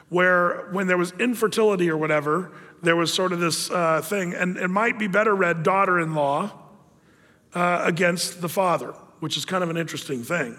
where, 0.09 0.69
when 0.71 0.87
there 0.87 0.97
was 0.97 1.13
infertility 1.13 1.91
or 1.91 1.97
whatever, 1.97 2.53
there 2.83 2.97
was 2.97 3.13
sort 3.13 3.33
of 3.33 3.41
this 3.41 3.71
uh, 3.71 4.01
thing, 4.03 4.35
and 4.35 4.57
it 4.57 4.69
might 4.69 4.99
be 4.99 5.07
better 5.07 5.35
read 5.35 5.63
daughter 5.63 5.99
in 5.99 6.15
law 6.15 6.53
uh, 7.55 7.83
against 7.85 8.41
the 8.41 8.49
father, 8.49 8.95
which 9.21 9.37
is 9.37 9.45
kind 9.45 9.63
of 9.65 9.71
an 9.71 9.77
interesting 9.77 10.23
thing. 10.23 10.57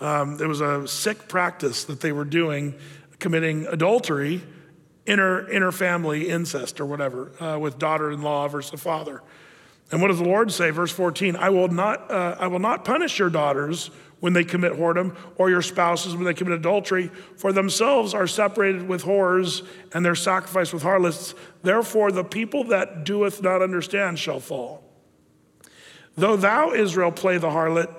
Um, 0.00 0.36
there 0.36 0.48
was 0.48 0.60
a 0.60 0.86
sick 0.86 1.28
practice 1.28 1.84
that 1.84 2.00
they 2.00 2.12
were 2.12 2.24
doing, 2.24 2.74
committing 3.18 3.66
adultery, 3.66 4.42
inter, 5.06 5.72
family 5.72 6.28
incest 6.28 6.80
or 6.80 6.86
whatever, 6.86 7.30
uh, 7.42 7.58
with 7.58 7.78
daughter 7.78 8.10
in 8.10 8.22
law 8.22 8.48
versus 8.48 8.70
the 8.70 8.76
father. 8.76 9.22
And 9.90 10.00
what 10.00 10.08
does 10.08 10.18
the 10.18 10.24
Lord 10.24 10.50
say? 10.50 10.70
Verse 10.70 10.90
14 10.90 11.36
I 11.36 11.50
will, 11.50 11.68
not, 11.68 12.10
uh, 12.10 12.36
I 12.38 12.46
will 12.46 12.58
not 12.58 12.84
punish 12.84 13.18
your 13.18 13.30
daughters 13.30 13.90
when 14.24 14.32
they 14.32 14.42
commit 14.42 14.72
whoredom, 14.72 15.14
or 15.36 15.50
your 15.50 15.60
spouses 15.60 16.16
when 16.16 16.24
they 16.24 16.32
commit 16.32 16.54
adultery, 16.54 17.10
for 17.36 17.52
themselves 17.52 18.14
are 18.14 18.26
separated 18.26 18.88
with 18.88 19.02
whores, 19.02 19.68
and 19.92 20.02
their 20.02 20.14
sacrifice 20.14 20.72
with 20.72 20.82
harlots. 20.82 21.34
Therefore, 21.62 22.10
the 22.10 22.24
people 22.24 22.64
that 22.64 23.04
doeth 23.04 23.42
not 23.42 23.60
understand 23.60 24.18
shall 24.18 24.40
fall. 24.40 24.82
Though 26.16 26.36
thou, 26.36 26.72
Israel, 26.72 27.12
play 27.12 27.36
the 27.36 27.50
harlot, 27.50 27.94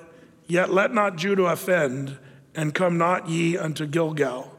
yet 0.48 0.74
let 0.74 0.92
not 0.92 1.16
Judah 1.16 1.46
offend, 1.46 2.18
and 2.56 2.74
come 2.74 2.98
not 2.98 3.30
ye 3.30 3.56
unto 3.56 3.86
Gilgal. 3.86 4.52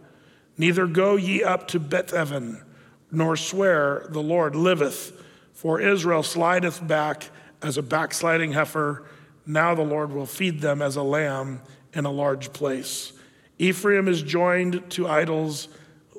Neither 0.57 0.87
go 0.87 1.17
ye 1.17 1.43
up 1.43 1.67
to 1.67 1.81
Bethaven, 1.81 2.63
nor 3.11 3.37
swear, 3.37 4.07
the 4.11 4.23
Lord 4.23 4.55
liveth. 4.55 5.21
For 5.53 5.81
Israel 5.81 6.23
slideth 6.23 6.87
back 6.87 7.29
as 7.61 7.77
a 7.77 7.83
backsliding 7.83 8.53
heifer 8.53 9.05
now 9.47 9.75
the 9.75 9.83
Lord 9.83 10.13
will 10.13 10.27
feed 10.27 10.61
them 10.61 10.83
as 10.83 10.97
a 10.97 11.03
lamb 11.03 11.63
in 11.93 12.05
a 12.05 12.11
large 12.11 12.53
place. 12.53 13.13
Ephraim 13.59 14.09
is 14.09 14.23
joined 14.23 14.91
to 14.91 15.09
idols, 15.09 15.69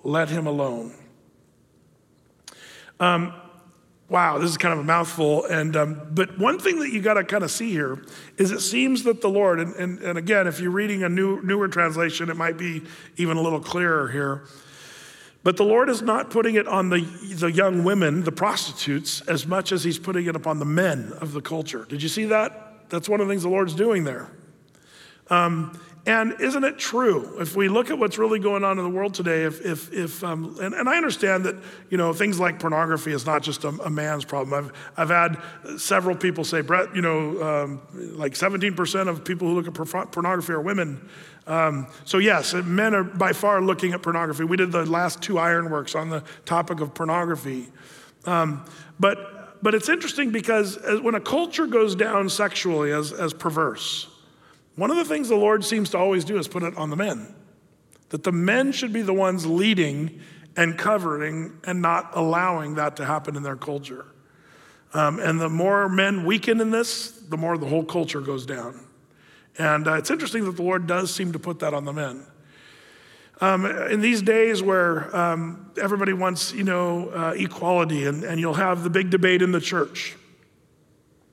let 0.03 0.29
him 0.29 0.47
alone. 0.47 0.93
Um, 2.99 3.33
wow, 4.09 4.37
this 4.37 4.49
is 4.49 4.57
kind 4.57 4.73
of 4.73 4.79
a 4.79 4.83
mouthful. 4.83 5.45
And, 5.45 5.75
um, 5.75 6.01
but 6.11 6.39
one 6.39 6.57
thing 6.57 6.79
that 6.79 6.89
you 6.91 7.01
got 7.01 7.15
to 7.15 7.23
kind 7.23 7.43
of 7.43 7.51
see 7.51 7.69
here 7.71 8.03
is 8.37 8.51
it 8.51 8.61
seems 8.61 9.03
that 9.03 9.21
the 9.21 9.29
Lord, 9.29 9.59
and, 9.59 9.75
and, 9.75 9.99
and 9.99 10.17
again, 10.17 10.47
if 10.47 10.59
you're 10.59 10.71
reading 10.71 11.03
a 11.03 11.09
new, 11.09 11.41
newer 11.41 11.67
translation, 11.67 12.29
it 12.29 12.37
might 12.37 12.57
be 12.57 12.83
even 13.17 13.37
a 13.37 13.41
little 13.41 13.59
clearer 13.59 14.07
here. 14.07 14.45
But 15.43 15.57
the 15.57 15.63
Lord 15.63 15.89
is 15.89 16.01
not 16.01 16.29
putting 16.29 16.55
it 16.55 16.67
on 16.67 16.89
the, 16.89 17.01
the 17.35 17.51
young 17.51 17.83
women, 17.83 18.23
the 18.23 18.31
prostitutes, 18.31 19.21
as 19.21 19.45
much 19.45 19.71
as 19.71 19.83
He's 19.83 19.99
putting 19.99 20.25
it 20.25 20.35
upon 20.35 20.59
the 20.59 20.65
men 20.65 21.13
of 21.21 21.33
the 21.33 21.41
culture. 21.41 21.85
Did 21.87 22.01
you 22.01 22.09
see 22.09 22.25
that? 22.25 22.66
That's 22.89 23.09
one 23.09 23.21
of 23.21 23.27
the 23.27 23.33
things 23.33 23.43
the 23.43 23.49
Lord's 23.49 23.75
doing 23.75 24.03
there. 24.03 24.29
Um, 25.29 25.79
and 26.07 26.39
isn't 26.39 26.63
it 26.63 26.79
true? 26.79 27.37
If 27.41 27.57
we 27.57 27.67
look 27.67 27.91
at 27.91 27.99
what's 27.99 28.17
really 28.17 28.39
going 28.39 28.63
on 28.63 28.77
in 28.79 28.83
the 28.85 28.89
world 28.89 29.13
today, 29.13 29.43
if, 29.43 29.59
if, 29.65 29.91
if 29.91 30.23
um, 30.23 30.55
and, 30.61 30.73
and, 30.73 30.87
I 30.87 30.95
understand 30.95 31.43
that, 31.43 31.55
you 31.89 31.97
know, 31.97 32.13
things 32.13 32.39
like 32.39 32.59
pornography 32.59 33.11
is 33.11 33.25
not 33.25 33.43
just 33.43 33.65
a, 33.65 33.69
a 33.83 33.89
man's 33.89 34.23
problem. 34.23 34.71
I've, 34.97 35.09
I've 35.09 35.09
had 35.09 35.77
several 35.77 36.15
people 36.15 36.45
say, 36.45 36.61
Brett, 36.61 36.95
you 36.95 37.01
know, 37.01 37.43
um, 37.43 37.81
like 37.93 38.35
17% 38.35 39.09
of 39.09 39.25
people 39.25 39.49
who 39.49 39.55
look 39.55 39.67
at 39.67 40.11
pornography 40.13 40.53
are 40.53 40.61
women. 40.61 41.09
Um, 41.45 41.87
so, 42.05 42.19
yes, 42.19 42.53
men 42.53 42.95
are 42.95 43.03
by 43.03 43.33
far 43.33 43.61
looking 43.61 43.91
at 43.91 44.01
pornography. 44.01 44.45
We 44.45 44.55
did 44.55 44.71
the 44.71 44.85
last 44.85 45.21
two 45.21 45.37
ironworks 45.37 45.93
on 45.93 46.09
the 46.09 46.23
topic 46.45 46.79
of 46.79 46.93
pornography. 46.93 47.67
Um, 48.25 48.63
but 48.97 49.36
but 49.61 49.75
it's 49.75 49.89
interesting 49.89 50.31
because 50.31 50.77
when 51.01 51.15
a 51.15 51.19
culture 51.19 51.67
goes 51.67 51.95
down 51.95 52.29
sexually 52.29 52.91
as, 52.91 53.11
as 53.11 53.33
perverse, 53.33 54.07
one 54.75 54.91
of 54.91 54.97
the 54.97 55.05
things 55.05 55.29
the 55.29 55.35
Lord 55.35 55.65
seems 55.65 55.89
to 55.91 55.97
always 55.97 56.23
do 56.23 56.37
is 56.37 56.47
put 56.47 56.63
it 56.63 56.77
on 56.77 56.89
the 56.89 56.95
men. 56.95 57.33
That 58.09 58.23
the 58.23 58.31
men 58.31 58.71
should 58.71 58.93
be 58.93 59.01
the 59.01 59.13
ones 59.13 59.45
leading 59.45 60.21
and 60.55 60.77
covering 60.77 61.59
and 61.65 61.81
not 61.81 62.11
allowing 62.13 62.75
that 62.75 62.95
to 62.97 63.05
happen 63.05 63.35
in 63.35 63.43
their 63.43 63.55
culture. 63.55 64.05
Um, 64.93 65.19
and 65.19 65.39
the 65.39 65.49
more 65.49 65.89
men 65.89 66.25
weaken 66.25 66.61
in 66.61 66.71
this, 66.71 67.11
the 67.11 67.37
more 67.37 67.57
the 67.57 67.65
whole 67.65 67.83
culture 67.83 68.21
goes 68.21 68.45
down. 68.45 68.85
And 69.57 69.87
uh, 69.87 69.93
it's 69.93 70.11
interesting 70.11 70.45
that 70.45 70.55
the 70.55 70.63
Lord 70.63 70.87
does 70.87 71.13
seem 71.13 71.33
to 71.33 71.39
put 71.39 71.59
that 71.59 71.73
on 71.73 71.85
the 71.85 71.93
men. 71.93 72.25
Um, 73.39 73.65
in 73.65 74.01
these 74.01 74.23
days 74.23 74.63
where 74.63 75.15
um, 75.15 75.71
everybody 75.79 76.13
wants, 76.13 76.53
you 76.53 76.63
know, 76.63 77.09
uh, 77.09 77.33
equality, 77.35 78.05
and, 78.05 78.23
and 78.23 78.39
you'll 78.39 78.55
have 78.55 78.83
the 78.83 78.89
big 78.89 79.11
debate 79.11 79.43
in 79.43 79.51
the 79.51 79.61
church. 79.61 80.15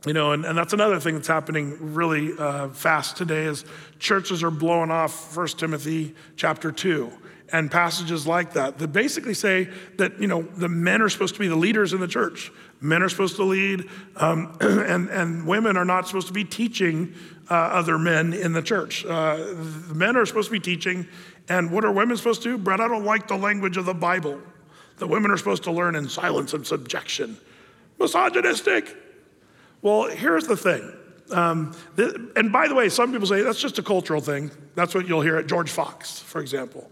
You 0.06 0.12
know, 0.12 0.32
and, 0.32 0.44
and 0.44 0.56
that's 0.56 0.74
another 0.74 1.00
thing 1.00 1.14
that's 1.14 1.28
happening 1.28 1.94
really 1.94 2.36
uh, 2.38 2.68
fast 2.68 3.16
today 3.16 3.44
is 3.44 3.64
churches 3.98 4.42
are 4.42 4.50
blowing 4.50 4.90
off 4.90 5.34
1 5.34 5.46
Timothy 5.48 6.14
chapter 6.36 6.70
2 6.70 7.10
and 7.52 7.70
passages 7.70 8.26
like 8.26 8.52
that 8.54 8.78
that 8.78 8.88
basically 8.88 9.32
say 9.32 9.68
that, 9.96 10.20
you 10.20 10.26
know, 10.26 10.42
the 10.42 10.68
men 10.68 11.00
are 11.00 11.08
supposed 11.08 11.34
to 11.34 11.40
be 11.40 11.48
the 11.48 11.56
leaders 11.56 11.92
in 11.92 12.00
the 12.00 12.08
church. 12.08 12.50
Men 12.80 13.02
are 13.02 13.08
supposed 13.08 13.36
to 13.36 13.44
lead, 13.44 13.88
um, 14.16 14.56
and, 14.60 15.08
and 15.08 15.46
women 15.46 15.76
are 15.76 15.84
not 15.84 16.06
supposed 16.06 16.26
to 16.26 16.34
be 16.34 16.44
teaching 16.44 17.14
uh, 17.50 17.54
other 17.54 17.98
men 17.98 18.32
in 18.32 18.52
the 18.52 18.62
church. 18.62 19.04
Uh, 19.04 19.36
the 19.36 19.94
men 19.94 20.16
are 20.16 20.26
supposed 20.26 20.48
to 20.48 20.52
be 20.52 20.60
teaching, 20.60 21.06
and 21.48 21.70
what 21.70 21.84
are 21.84 21.92
women 21.92 22.16
supposed 22.16 22.42
to 22.42 22.50
do? 22.50 22.58
Brett, 22.58 22.80
I 22.80 22.88
don't 22.88 23.04
like 23.04 23.28
the 23.28 23.36
language 23.36 23.76
of 23.76 23.84
the 23.84 23.94
Bible. 23.94 24.40
The 24.96 25.06
women 25.06 25.30
are 25.30 25.36
supposed 25.36 25.64
to 25.64 25.72
learn 25.72 25.96
in 25.96 26.08
silence 26.08 26.54
and 26.54 26.66
subjection. 26.66 27.36
Misogynistic. 27.98 28.96
Well, 29.82 30.08
here's 30.08 30.46
the 30.46 30.56
thing. 30.56 30.92
Um, 31.30 31.76
th- 31.96 32.14
and 32.36 32.52
by 32.52 32.68
the 32.68 32.74
way, 32.74 32.88
some 32.88 33.12
people 33.12 33.26
say 33.26 33.42
that's 33.42 33.60
just 33.60 33.78
a 33.78 33.82
cultural 33.82 34.20
thing. 34.20 34.50
That's 34.74 34.94
what 34.94 35.08
you'll 35.08 35.20
hear 35.20 35.36
at 35.36 35.46
George 35.46 35.70
Fox, 35.70 36.20
for 36.20 36.40
example. 36.40 36.90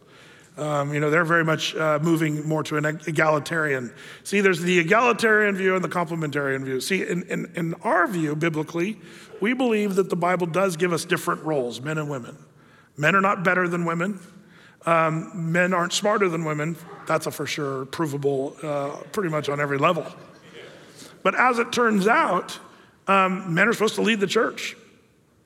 Um, 0.58 0.92
you 0.92 1.00
know, 1.00 1.08
they're 1.08 1.24
very 1.24 1.44
much 1.44 1.74
uh, 1.74 1.98
moving 2.02 2.46
more 2.46 2.62
to 2.64 2.76
an 2.76 2.84
egalitarian. 2.84 3.92
See, 4.22 4.42
there's 4.42 4.60
the 4.60 4.78
egalitarian 4.78 5.56
view 5.56 5.74
and 5.74 5.82
the 5.82 5.88
complementarian 5.88 6.64
view. 6.64 6.80
See, 6.80 7.02
in, 7.02 7.22
in, 7.24 7.50
in 7.54 7.74
our 7.82 8.06
view, 8.06 8.36
biblically, 8.36 8.98
we 9.40 9.54
believe 9.54 9.94
that 9.94 10.10
the 10.10 10.16
Bible 10.16 10.46
does 10.46 10.76
give 10.76 10.92
us 10.92 11.06
different 11.06 11.42
roles, 11.42 11.80
men 11.80 11.96
and 11.96 12.10
women. 12.10 12.36
Men 12.98 13.16
are 13.16 13.22
not 13.22 13.42
better 13.42 13.66
than 13.66 13.86
women. 13.86 14.20
Um, 14.84 15.52
men 15.52 15.72
aren't 15.72 15.92
smarter 15.92 16.28
than 16.28 16.44
women. 16.44 16.76
That's 17.06 17.26
a 17.26 17.30
for 17.30 17.46
sure 17.46 17.84
provable 17.86 18.56
uh, 18.62 18.96
pretty 19.12 19.28
much 19.28 19.48
on 19.48 19.60
every 19.60 19.78
level. 19.78 20.06
But 21.22 21.34
as 21.36 21.58
it 21.58 21.72
turns 21.72 22.08
out, 22.08 22.58
um, 23.06 23.54
men 23.54 23.68
are 23.68 23.72
supposed 23.72 23.94
to 23.96 24.02
lead 24.02 24.20
the 24.20 24.26
church. 24.26 24.76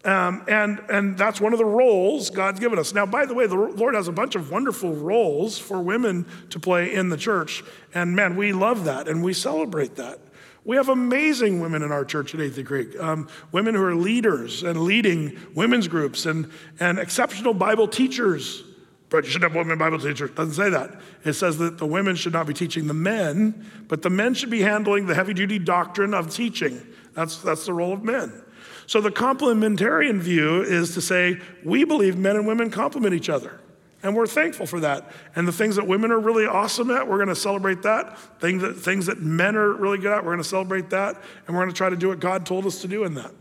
Um, 0.04 0.44
and, 0.46 0.80
and 0.88 1.18
that's 1.18 1.40
one 1.40 1.52
of 1.52 1.58
the 1.58 1.64
roles 1.64 2.30
God's 2.30 2.60
given 2.60 2.78
us. 2.78 2.94
Now, 2.94 3.06
by 3.06 3.26
the 3.26 3.34
way, 3.34 3.46
the 3.46 3.56
Lord 3.56 3.94
has 3.94 4.06
a 4.06 4.12
bunch 4.12 4.36
of 4.36 4.52
wonderful 4.52 4.94
roles 4.94 5.58
for 5.58 5.80
women 5.80 6.26
to 6.50 6.60
play 6.60 6.94
in 6.94 7.08
the 7.08 7.16
church. 7.16 7.64
And 7.92 8.14
man, 8.14 8.36
we 8.36 8.52
love 8.52 8.84
that 8.84 9.08
and 9.08 9.22
we 9.24 9.32
celebrate 9.32 9.96
that. 9.96 10.20
We 10.64 10.76
have 10.76 10.88
amazing 10.88 11.60
women 11.60 11.82
in 11.82 11.92
our 11.92 12.04
church 12.04 12.34
at 12.34 12.40
Athey 12.40 12.64
Creek, 12.64 12.98
um, 13.00 13.28
women 13.52 13.74
who 13.74 13.82
are 13.82 13.94
leaders 13.94 14.62
and 14.62 14.82
leading 14.82 15.38
women's 15.54 15.88
groups 15.88 16.26
and, 16.26 16.50
and 16.78 16.98
exceptional 16.98 17.54
Bible 17.54 17.88
teachers 17.88 18.62
but 19.08 19.24
you 19.24 19.30
shouldn't 19.30 19.52
have 19.52 19.56
women 19.56 19.78
Bible 19.78 19.98
teachers. 19.98 20.30
Doesn't 20.32 20.54
say 20.54 20.70
that. 20.70 21.00
It 21.24 21.34
says 21.34 21.58
that 21.58 21.78
the 21.78 21.86
women 21.86 22.16
should 22.16 22.32
not 22.32 22.46
be 22.46 22.54
teaching 22.54 22.86
the 22.86 22.94
men, 22.94 23.66
but 23.88 24.02
the 24.02 24.10
men 24.10 24.34
should 24.34 24.50
be 24.50 24.62
handling 24.62 25.06
the 25.06 25.14
heavy 25.14 25.32
duty 25.32 25.58
doctrine 25.58 26.12
of 26.12 26.34
teaching. 26.34 26.84
That's, 27.14 27.38
that's 27.38 27.66
the 27.66 27.72
role 27.72 27.92
of 27.92 28.02
men. 28.02 28.42
So 28.86 29.00
the 29.00 29.10
complementarian 29.10 30.18
view 30.18 30.62
is 30.62 30.94
to 30.94 31.00
say 31.00 31.40
we 31.64 31.84
believe 31.84 32.16
men 32.16 32.36
and 32.36 32.46
women 32.46 32.70
complement 32.70 33.14
each 33.14 33.28
other. 33.28 33.60
And 34.02 34.14
we're 34.14 34.26
thankful 34.26 34.66
for 34.66 34.80
that. 34.80 35.10
And 35.34 35.48
the 35.48 35.52
things 35.52 35.76
that 35.76 35.86
women 35.86 36.12
are 36.12 36.20
really 36.20 36.46
awesome 36.46 36.90
at, 36.90 37.08
we're 37.08 37.16
going 37.16 37.28
to 37.28 37.34
celebrate 37.34 37.82
that. 37.82 38.18
Things 38.40 38.62
that, 38.62 38.74
things 38.74 39.06
that 39.06 39.20
men 39.20 39.56
are 39.56 39.72
really 39.72 39.98
good 39.98 40.12
at, 40.12 40.24
we're 40.24 40.32
going 40.32 40.42
to 40.42 40.48
celebrate 40.48 40.90
that. 40.90 41.20
And 41.46 41.56
we're 41.56 41.62
going 41.62 41.72
to 41.72 41.76
try 41.76 41.90
to 41.90 41.96
do 41.96 42.08
what 42.08 42.20
God 42.20 42.46
told 42.46 42.66
us 42.66 42.82
to 42.82 42.88
do 42.88 43.04
in 43.04 43.14
that. 43.14 43.32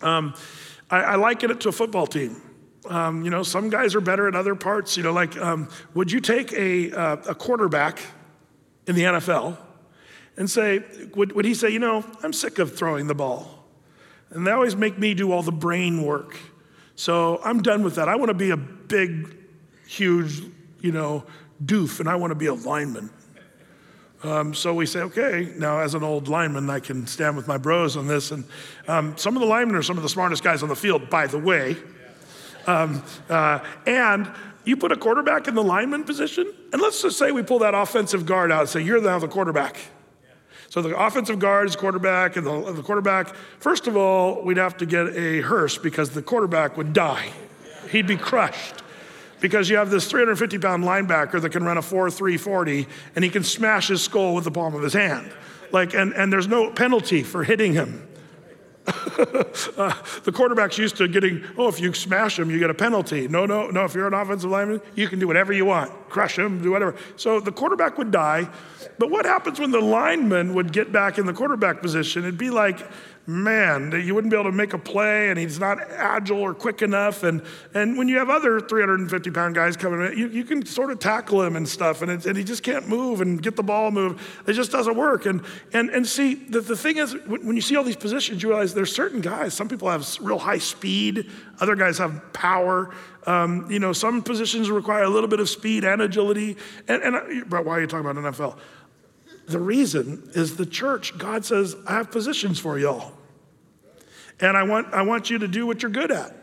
Um, 0.00 0.34
I, 0.90 0.98
I 1.00 1.14
liken 1.16 1.50
it 1.50 1.60
to 1.60 1.68
a 1.68 1.72
football 1.72 2.06
team. 2.06 2.40
Um, 2.86 3.24
you 3.24 3.30
know, 3.30 3.42
some 3.42 3.70
guys 3.70 3.94
are 3.94 4.00
better 4.00 4.26
at 4.26 4.34
other 4.34 4.54
parts. 4.54 4.96
You 4.96 5.02
know, 5.02 5.12
like, 5.12 5.36
um, 5.36 5.68
would 5.94 6.10
you 6.10 6.20
take 6.20 6.52
a, 6.52 6.92
uh, 6.92 7.16
a 7.28 7.34
quarterback 7.34 8.00
in 8.86 8.94
the 8.94 9.02
NFL 9.02 9.56
and 10.36 10.50
say, 10.50 10.82
would, 11.14 11.32
would 11.32 11.44
he 11.44 11.54
say, 11.54 11.70
you 11.70 11.78
know, 11.78 12.04
I'm 12.22 12.32
sick 12.32 12.58
of 12.58 12.76
throwing 12.76 13.06
the 13.06 13.14
ball? 13.14 13.64
And 14.30 14.46
they 14.46 14.50
always 14.50 14.74
make 14.74 14.98
me 14.98 15.14
do 15.14 15.30
all 15.30 15.42
the 15.42 15.52
brain 15.52 16.02
work. 16.02 16.36
So 16.94 17.40
I'm 17.44 17.62
done 17.62 17.82
with 17.82 17.96
that. 17.96 18.08
I 18.08 18.16
want 18.16 18.30
to 18.30 18.34
be 18.34 18.50
a 18.50 18.56
big, 18.56 19.36
huge, 19.86 20.42
you 20.80 20.92
know, 20.92 21.24
doof, 21.64 22.00
and 22.00 22.08
I 22.08 22.16
want 22.16 22.30
to 22.30 22.34
be 22.34 22.46
a 22.46 22.54
lineman. 22.54 23.10
Um, 24.24 24.54
so 24.54 24.72
we 24.72 24.86
say, 24.86 25.00
okay, 25.00 25.52
now 25.56 25.80
as 25.80 25.94
an 25.94 26.02
old 26.04 26.28
lineman, 26.28 26.70
I 26.70 26.78
can 26.78 27.06
stand 27.06 27.36
with 27.36 27.48
my 27.48 27.58
bros 27.58 27.96
on 27.96 28.06
this. 28.06 28.30
And 28.30 28.44
um, 28.86 29.16
some 29.16 29.36
of 29.36 29.40
the 29.40 29.48
linemen 29.48 29.74
are 29.74 29.82
some 29.82 29.96
of 29.96 30.04
the 30.04 30.08
smartest 30.08 30.44
guys 30.44 30.62
on 30.62 30.68
the 30.68 30.76
field, 30.76 31.10
by 31.10 31.26
the 31.26 31.38
way. 31.38 31.76
Um, 32.66 33.02
uh, 33.28 33.60
and 33.86 34.30
you 34.64 34.76
put 34.76 34.92
a 34.92 34.96
quarterback 34.96 35.48
in 35.48 35.54
the 35.54 35.62
lineman 35.62 36.04
position, 36.04 36.52
and 36.72 36.80
let's 36.80 37.02
just 37.02 37.18
say 37.18 37.32
we 37.32 37.42
pull 37.42 37.58
that 37.60 37.74
offensive 37.74 38.26
guard 38.26 38.52
out 38.52 38.60
and 38.60 38.68
say, 38.68 38.80
you're 38.80 39.00
now 39.00 39.18
the 39.18 39.28
quarterback. 39.28 39.76
So 40.68 40.80
the 40.80 40.96
offensive 40.96 41.38
guard 41.38 41.68
is 41.68 41.76
quarterback, 41.76 42.36
and 42.36 42.46
the, 42.46 42.72
the 42.72 42.82
quarterback, 42.82 43.34
first 43.58 43.86
of 43.86 43.96
all, 43.96 44.42
we'd 44.42 44.56
have 44.56 44.76
to 44.78 44.86
get 44.86 45.08
a 45.08 45.40
hearse 45.40 45.76
because 45.76 46.10
the 46.10 46.22
quarterback 46.22 46.76
would 46.76 46.92
die. 46.92 47.30
He'd 47.90 48.06
be 48.06 48.16
crushed 48.16 48.82
because 49.40 49.68
you 49.68 49.76
have 49.76 49.90
this 49.90 50.08
350 50.08 50.58
pound 50.58 50.84
linebacker 50.84 51.42
that 51.42 51.50
can 51.50 51.64
run 51.64 51.76
a 51.76 51.82
4 51.82 52.10
3 52.10 52.38
40 52.38 52.86
and 53.14 53.24
he 53.24 53.30
can 53.30 53.42
smash 53.44 53.88
his 53.88 54.02
skull 54.02 54.34
with 54.34 54.44
the 54.44 54.50
palm 54.50 54.74
of 54.74 54.82
his 54.82 54.94
hand. 54.94 55.30
Like, 55.72 55.92
and, 55.92 56.14
and 56.14 56.32
there's 56.32 56.48
no 56.48 56.70
penalty 56.70 57.22
for 57.22 57.44
hitting 57.44 57.74
him. 57.74 58.08
uh, 58.86 59.94
the 60.24 60.32
quarterback's 60.34 60.76
used 60.76 60.96
to 60.96 61.06
getting, 61.06 61.44
oh, 61.56 61.68
if 61.68 61.80
you 61.80 61.92
smash 61.94 62.38
him, 62.38 62.50
you 62.50 62.58
get 62.58 62.70
a 62.70 62.74
penalty. 62.74 63.28
No, 63.28 63.46
no, 63.46 63.68
no, 63.68 63.84
if 63.84 63.94
you're 63.94 64.08
an 64.08 64.14
offensive 64.14 64.50
lineman, 64.50 64.80
you 64.94 65.08
can 65.08 65.18
do 65.18 65.26
whatever 65.26 65.52
you 65.52 65.64
want 65.64 65.92
crush 66.12 66.38
him, 66.38 66.62
do 66.62 66.70
whatever. 66.70 66.94
So 67.16 67.40
the 67.40 67.50
quarterback 67.50 67.98
would 67.98 68.10
die. 68.10 68.48
But 68.98 69.10
what 69.10 69.24
happens 69.24 69.58
when 69.58 69.70
the 69.70 69.80
lineman 69.80 70.54
would 70.54 70.72
get 70.72 70.92
back 70.92 71.18
in 71.18 71.26
the 71.26 71.32
quarterback 71.32 71.80
position? 71.80 72.22
It'd 72.22 72.38
be 72.38 72.50
like, 72.50 72.86
man, 73.26 73.92
you 74.04 74.14
wouldn't 74.14 74.32
be 74.32 74.36
able 74.36 74.50
to 74.50 74.56
make 74.56 74.72
a 74.72 74.78
play 74.78 75.30
and 75.30 75.38
he's 75.38 75.60
not 75.60 75.78
agile 75.92 76.40
or 76.40 76.54
quick 76.54 76.82
enough. 76.82 77.22
And, 77.22 77.42
and 77.72 77.96
when 77.96 78.08
you 78.08 78.18
have 78.18 78.28
other 78.28 78.58
350 78.58 79.30
pound 79.30 79.54
guys 79.54 79.76
coming 79.76 80.04
in, 80.12 80.18
you, 80.18 80.28
you 80.28 80.44
can 80.44 80.66
sort 80.66 80.90
of 80.90 80.98
tackle 80.98 81.42
him 81.42 81.54
and 81.54 81.68
stuff, 81.68 82.02
and, 82.02 82.10
and 82.10 82.36
he 82.36 82.42
just 82.42 82.62
can't 82.62 82.88
move 82.88 83.20
and 83.20 83.40
get 83.40 83.54
the 83.54 83.62
ball 83.62 83.90
moved. 83.90 84.20
It 84.46 84.54
just 84.54 84.72
doesn't 84.72 84.96
work. 84.96 85.26
And, 85.26 85.42
and, 85.72 85.88
and 85.90 86.06
see, 86.06 86.34
the, 86.34 86.60
the 86.60 86.76
thing 86.76 86.96
is, 86.96 87.14
when 87.26 87.54
you 87.54 87.62
see 87.62 87.76
all 87.76 87.84
these 87.84 87.96
positions, 87.96 88.42
you 88.42 88.48
realize 88.48 88.74
there's 88.74 88.94
certain 88.94 89.20
guys, 89.20 89.54
some 89.54 89.68
people 89.68 89.88
have 89.88 90.06
real 90.20 90.38
high 90.38 90.58
speed, 90.58 91.30
other 91.60 91.76
guys 91.76 91.98
have 91.98 92.32
power. 92.32 92.92
Um, 93.24 93.70
you 93.70 93.78
know, 93.78 93.92
some 93.92 94.20
positions 94.22 94.68
require 94.68 95.04
a 95.04 95.08
little 95.08 95.28
bit 95.28 95.38
of 95.38 95.48
speed 95.48 95.84
and 95.84 96.02
agility. 96.02 96.56
And, 96.88 97.02
and 97.02 97.48
but 97.48 97.64
why 97.64 97.78
are 97.78 97.80
you 97.80 97.86
talking 97.86 98.08
about 98.08 98.16
NFL? 98.16 98.58
The 99.52 99.58
reason 99.58 100.30
is 100.34 100.56
the 100.56 100.64
church. 100.64 101.18
God 101.18 101.44
says, 101.44 101.76
I 101.86 101.96
have 101.96 102.10
positions 102.10 102.58
for 102.58 102.78
y'all. 102.78 103.12
And 104.40 104.56
I 104.56 104.62
want, 104.62 104.92
I 104.94 105.02
want 105.02 105.28
you 105.28 105.38
to 105.38 105.46
do 105.46 105.66
what 105.66 105.82
you're 105.82 105.90
good 105.90 106.10
at. 106.10 106.34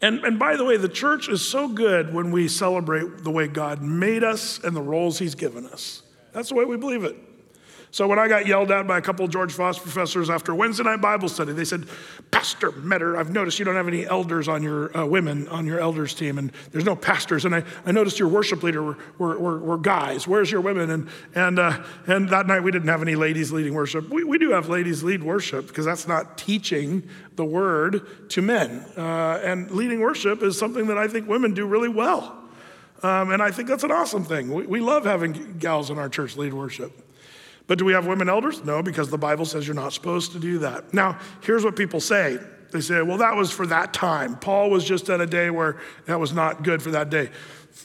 And, 0.00 0.24
and 0.24 0.38
by 0.38 0.56
the 0.56 0.64
way, 0.64 0.78
the 0.78 0.88
church 0.88 1.28
is 1.28 1.46
so 1.46 1.68
good 1.68 2.14
when 2.14 2.30
we 2.30 2.48
celebrate 2.48 3.22
the 3.22 3.30
way 3.30 3.46
God 3.46 3.82
made 3.82 4.24
us 4.24 4.58
and 4.64 4.74
the 4.74 4.80
roles 4.80 5.18
He's 5.18 5.34
given 5.34 5.66
us. 5.66 6.02
That's 6.32 6.48
the 6.48 6.54
way 6.54 6.64
we 6.64 6.78
believe 6.78 7.04
it. 7.04 7.16
So 7.92 8.06
when 8.06 8.20
I 8.20 8.28
got 8.28 8.46
yelled 8.46 8.70
at 8.70 8.86
by 8.86 8.98
a 8.98 9.00
couple 9.00 9.24
of 9.24 9.32
George 9.32 9.52
Fox 9.52 9.76
professors 9.76 10.30
after 10.30 10.54
Wednesday 10.54 10.84
night 10.84 11.00
Bible 11.00 11.28
study, 11.28 11.52
they 11.52 11.64
said, 11.64 11.88
Pastor 12.30 12.70
Meador, 12.70 13.16
I've 13.16 13.32
noticed 13.32 13.58
you 13.58 13.64
don't 13.64 13.74
have 13.74 13.88
any 13.88 14.06
elders 14.06 14.46
on 14.46 14.62
your 14.62 14.96
uh, 14.96 15.04
women 15.04 15.48
on 15.48 15.66
your 15.66 15.80
elders 15.80 16.14
team, 16.14 16.38
and 16.38 16.52
there's 16.70 16.84
no 16.84 16.94
pastors. 16.94 17.44
And 17.44 17.54
I, 17.54 17.64
I 17.84 17.90
noticed 17.90 18.20
your 18.20 18.28
worship 18.28 18.62
leader 18.62 18.82
were, 18.82 18.98
were, 19.18 19.38
were, 19.38 19.58
were 19.58 19.78
guys. 19.78 20.28
Where's 20.28 20.52
your 20.52 20.60
women? 20.60 20.90
And, 20.90 21.08
and, 21.34 21.58
uh, 21.58 21.82
and 22.06 22.28
that 22.28 22.46
night 22.46 22.62
we 22.62 22.70
didn't 22.70 22.88
have 22.88 23.02
any 23.02 23.16
ladies 23.16 23.50
leading 23.50 23.74
worship. 23.74 24.08
We, 24.08 24.22
we 24.22 24.38
do 24.38 24.50
have 24.50 24.68
ladies 24.68 25.02
lead 25.02 25.24
worship 25.24 25.66
because 25.66 25.84
that's 25.84 26.06
not 26.06 26.38
teaching 26.38 27.08
the 27.34 27.44
word 27.44 28.30
to 28.30 28.40
men. 28.42 28.84
Uh, 28.96 29.40
and 29.42 29.68
leading 29.72 29.98
worship 30.00 30.44
is 30.44 30.56
something 30.56 30.86
that 30.86 30.98
I 30.98 31.08
think 31.08 31.28
women 31.28 31.54
do 31.54 31.66
really 31.66 31.88
well. 31.88 32.36
Um, 33.02 33.32
and 33.32 33.42
I 33.42 33.50
think 33.50 33.68
that's 33.68 33.82
an 33.82 33.90
awesome 33.90 34.24
thing. 34.24 34.52
We, 34.52 34.66
we 34.66 34.80
love 34.80 35.04
having 35.04 35.56
gals 35.58 35.90
in 35.90 35.98
our 35.98 36.08
church 36.08 36.36
lead 36.36 36.52
worship. 36.52 36.92
But 37.70 37.78
do 37.78 37.84
we 37.84 37.92
have 37.92 38.04
women 38.04 38.28
elders? 38.28 38.64
No, 38.64 38.82
because 38.82 39.10
the 39.10 39.16
Bible 39.16 39.44
says 39.44 39.64
you're 39.64 39.76
not 39.76 39.92
supposed 39.92 40.32
to 40.32 40.40
do 40.40 40.58
that. 40.58 40.92
Now, 40.92 41.20
here's 41.40 41.62
what 41.62 41.76
people 41.76 42.00
say 42.00 42.40
they 42.72 42.80
say, 42.80 43.00
well, 43.00 43.18
that 43.18 43.36
was 43.36 43.52
for 43.52 43.64
that 43.64 43.94
time. 43.94 44.36
Paul 44.38 44.70
was 44.70 44.84
just 44.84 45.08
at 45.08 45.20
a 45.20 45.26
day 45.26 45.50
where 45.50 45.76
that 46.06 46.18
was 46.18 46.32
not 46.32 46.64
good 46.64 46.82
for 46.82 46.90
that 46.90 47.10
day. 47.10 47.30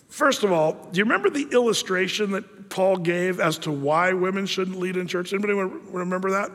First 0.09 0.43
of 0.43 0.51
all, 0.51 0.73
do 0.91 0.97
you 0.97 1.03
remember 1.03 1.29
the 1.29 1.47
illustration 1.51 2.31
that 2.31 2.67
Paul 2.69 2.97
gave 2.97 3.39
as 3.39 3.59
to 3.59 3.71
why 3.71 4.13
women 4.13 4.47
shouldn't 4.47 4.79
lead 4.79 4.97
in 4.97 5.05
church? 5.05 5.33
Anybody 5.33 5.53
remember 5.53 6.31
that? 6.31 6.49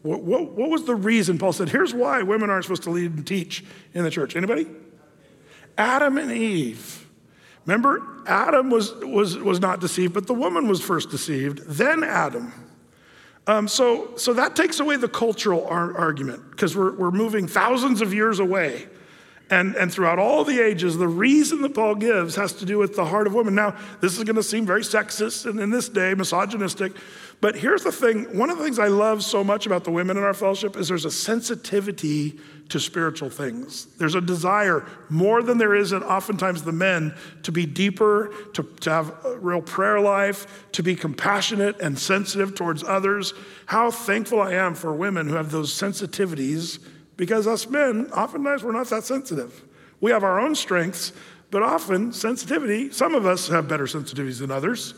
What, 0.00 0.22
what, 0.22 0.52
what 0.52 0.70
was 0.70 0.86
the 0.86 0.94
reason 0.94 1.36
Paul 1.36 1.52
said, 1.52 1.68
here's 1.68 1.92
why 1.92 2.22
women 2.22 2.48
aren't 2.48 2.64
supposed 2.64 2.84
to 2.84 2.90
lead 2.90 3.14
and 3.14 3.26
teach 3.26 3.62
in 3.92 4.04
the 4.04 4.10
church? 4.10 4.36
Anybody? 4.36 4.66
Adam 5.76 6.16
and 6.16 6.32
Eve 6.32 6.99
Remember, 7.66 8.02
Adam 8.26 8.70
was, 8.70 8.94
was, 8.96 9.36
was 9.36 9.60
not 9.60 9.80
deceived, 9.80 10.14
but 10.14 10.26
the 10.26 10.34
woman 10.34 10.66
was 10.66 10.80
first 10.80 11.10
deceived, 11.10 11.58
then 11.66 12.02
Adam. 12.02 12.52
Um, 13.46 13.68
so, 13.68 14.16
so 14.16 14.32
that 14.34 14.56
takes 14.56 14.80
away 14.80 14.96
the 14.96 15.08
cultural 15.08 15.66
ar- 15.66 15.96
argument 15.96 16.50
because 16.50 16.76
we're, 16.76 16.92
we're 16.92 17.10
moving 17.10 17.46
thousands 17.46 18.00
of 18.00 18.14
years 18.14 18.38
away. 18.38 18.86
And, 19.50 19.74
and 19.74 19.92
throughout 19.92 20.20
all 20.20 20.44
the 20.44 20.60
ages, 20.60 20.96
the 20.96 21.08
reason 21.08 21.60
that 21.62 21.74
Paul 21.74 21.96
gives 21.96 22.36
has 22.36 22.52
to 22.54 22.64
do 22.64 22.78
with 22.78 22.94
the 22.94 23.04
heart 23.04 23.26
of 23.26 23.34
women. 23.34 23.54
Now, 23.54 23.76
this 24.00 24.16
is 24.16 24.22
going 24.22 24.36
to 24.36 24.44
seem 24.44 24.64
very 24.64 24.82
sexist 24.82 25.44
and 25.44 25.58
in 25.58 25.70
this 25.70 25.88
day, 25.88 26.14
misogynistic, 26.14 26.92
but 27.40 27.56
here's 27.56 27.82
the 27.82 27.92
thing 27.92 28.36
one 28.36 28.50
of 28.50 28.58
the 28.58 28.64
things 28.64 28.78
I 28.78 28.88
love 28.88 29.24
so 29.24 29.42
much 29.42 29.66
about 29.66 29.84
the 29.84 29.90
women 29.90 30.16
in 30.16 30.22
our 30.22 30.34
fellowship 30.34 30.76
is 30.76 30.88
there's 30.88 31.06
a 31.06 31.10
sensitivity 31.10 32.38
to 32.68 32.78
spiritual 32.78 33.30
things. 33.30 33.86
There's 33.98 34.14
a 34.14 34.20
desire, 34.20 34.86
more 35.08 35.42
than 35.42 35.58
there 35.58 35.74
is 35.74 35.92
in 35.92 36.02
oftentimes 36.02 36.62
the 36.62 36.72
men, 36.72 37.14
to 37.42 37.50
be 37.50 37.66
deeper, 37.66 38.32
to, 38.52 38.62
to 38.62 38.90
have 38.90 39.24
a 39.24 39.38
real 39.38 39.62
prayer 39.62 40.00
life, 40.00 40.70
to 40.72 40.82
be 40.82 40.94
compassionate 40.94 41.80
and 41.80 41.98
sensitive 41.98 42.54
towards 42.54 42.84
others. 42.84 43.34
How 43.66 43.90
thankful 43.90 44.40
I 44.40 44.52
am 44.52 44.74
for 44.74 44.92
women 44.92 45.26
who 45.26 45.34
have 45.34 45.50
those 45.50 45.72
sensitivities 45.72 46.78
because 47.20 47.46
us 47.46 47.68
men, 47.68 48.10
oftentimes, 48.12 48.64
we're 48.64 48.72
not 48.72 48.88
that 48.88 49.04
sensitive. 49.04 49.62
We 50.00 50.10
have 50.10 50.24
our 50.24 50.40
own 50.40 50.54
strengths, 50.54 51.12
but 51.50 51.62
often 51.62 52.14
sensitivity, 52.14 52.90
some 52.92 53.14
of 53.14 53.26
us 53.26 53.46
have 53.48 53.68
better 53.68 53.84
sensitivities 53.84 54.40
than 54.40 54.50
others, 54.50 54.94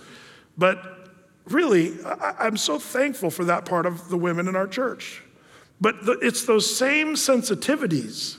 but 0.57 1.09
really, 1.47 1.95
I, 2.05 2.47
am 2.47 2.57
so 2.57 2.79
thankful 2.79 3.29
for 3.29 3.45
that 3.47 3.65
part 3.65 3.87
of 3.87 4.09
the 4.09 4.17
women 4.17 4.47
in 4.47 4.55
our 4.55 4.69
church. 4.69 5.21
But 5.81 6.07
the, 6.07 6.13
it's 6.21 6.45
those 6.45 6.73
same 6.73 7.15
sensitivities 7.15 8.39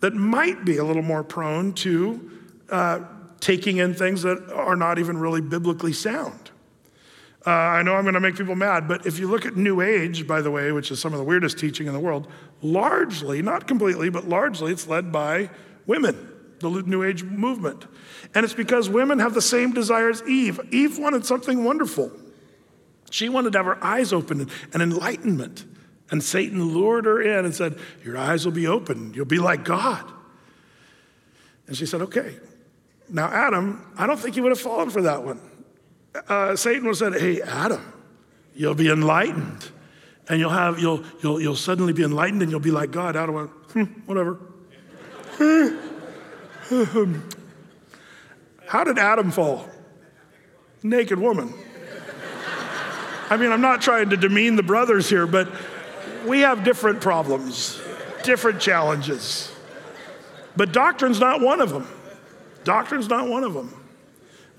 that 0.00 0.12
might 0.12 0.66
be 0.66 0.76
a 0.76 0.84
little 0.84 1.02
more 1.02 1.24
prone 1.24 1.72
to 1.74 2.30
uh, 2.68 3.00
taking 3.40 3.78
in 3.78 3.94
things 3.94 4.20
that 4.20 4.52
are 4.52 4.76
not 4.76 4.98
even 4.98 5.16
really 5.16 5.40
biblically 5.40 5.94
sound. 5.94 6.47
Uh, 7.48 7.50
I 7.50 7.82
know 7.82 7.94
I'm 7.94 8.02
going 8.02 8.12
to 8.12 8.20
make 8.20 8.36
people 8.36 8.56
mad, 8.56 8.86
but 8.86 9.06
if 9.06 9.18
you 9.18 9.26
look 9.26 9.46
at 9.46 9.56
New 9.56 9.80
Age, 9.80 10.26
by 10.26 10.42
the 10.42 10.50
way, 10.50 10.70
which 10.70 10.90
is 10.90 11.00
some 11.00 11.14
of 11.14 11.18
the 11.18 11.24
weirdest 11.24 11.58
teaching 11.58 11.86
in 11.86 11.94
the 11.94 11.98
world, 11.98 12.28
largely, 12.60 13.40
not 13.40 13.66
completely, 13.66 14.10
but 14.10 14.28
largely, 14.28 14.70
it's 14.70 14.86
led 14.86 15.10
by 15.10 15.48
women, 15.86 16.28
the 16.58 16.68
New 16.68 17.02
Age 17.02 17.24
movement. 17.24 17.86
And 18.34 18.44
it's 18.44 18.52
because 18.52 18.90
women 18.90 19.18
have 19.20 19.32
the 19.32 19.40
same 19.40 19.72
desire 19.72 20.10
as 20.10 20.22
Eve. 20.28 20.60
Eve 20.70 20.98
wanted 20.98 21.24
something 21.24 21.64
wonderful. 21.64 22.12
She 23.08 23.30
wanted 23.30 23.54
to 23.54 23.60
have 23.60 23.66
her 23.66 23.82
eyes 23.82 24.12
open 24.12 24.50
and 24.74 24.82
enlightenment. 24.82 25.64
And 26.10 26.22
Satan 26.22 26.62
lured 26.74 27.06
her 27.06 27.22
in 27.22 27.46
and 27.46 27.54
said, 27.54 27.78
Your 28.04 28.18
eyes 28.18 28.44
will 28.44 28.52
be 28.52 28.66
open. 28.66 29.14
You'll 29.14 29.24
be 29.24 29.38
like 29.38 29.64
God. 29.64 30.04
And 31.66 31.74
she 31.74 31.86
said, 31.86 32.02
Okay. 32.02 32.36
Now, 33.08 33.28
Adam, 33.28 33.86
I 33.96 34.06
don't 34.06 34.18
think 34.20 34.34
he 34.34 34.42
would 34.42 34.52
have 34.52 34.60
fallen 34.60 34.90
for 34.90 35.00
that 35.00 35.22
one. 35.22 35.40
Uh, 36.28 36.56
Satan 36.56 36.84
have 36.86 36.96
said, 36.96 37.14
Hey, 37.14 37.40
Adam, 37.42 37.92
you'll 38.54 38.74
be 38.74 38.90
enlightened. 38.90 39.70
And 40.28 40.38
you'll 40.38 40.50
have, 40.50 40.78
you'll, 40.78 41.02
you'll, 41.22 41.40
you'll 41.40 41.56
suddenly 41.56 41.94
be 41.94 42.02
enlightened 42.02 42.42
and 42.42 42.50
you'll 42.50 42.60
be 42.60 42.70
like 42.70 42.90
God. 42.90 43.16
Adam 43.16 43.34
went, 43.34 43.50
hmm, 43.72 43.84
whatever. 44.04 44.38
How 48.66 48.84
did 48.84 48.98
Adam 48.98 49.30
fall? 49.30 49.66
Naked 50.82 51.18
woman. 51.18 51.54
I 53.30 53.36
mean, 53.36 53.52
I'm 53.52 53.60
not 53.60 53.80
trying 53.80 54.10
to 54.10 54.16
demean 54.16 54.56
the 54.56 54.62
brothers 54.62 55.08
here, 55.08 55.26
but 55.26 55.50
we 56.26 56.40
have 56.40 56.64
different 56.64 57.00
problems, 57.00 57.80
different 58.22 58.60
challenges. 58.60 59.50
But 60.56 60.72
doctrine's 60.72 61.20
not 61.20 61.40
one 61.40 61.60
of 61.60 61.70
them. 61.70 61.86
Doctrine's 62.64 63.08
not 63.08 63.28
one 63.28 63.44
of 63.44 63.54
them. 63.54 63.77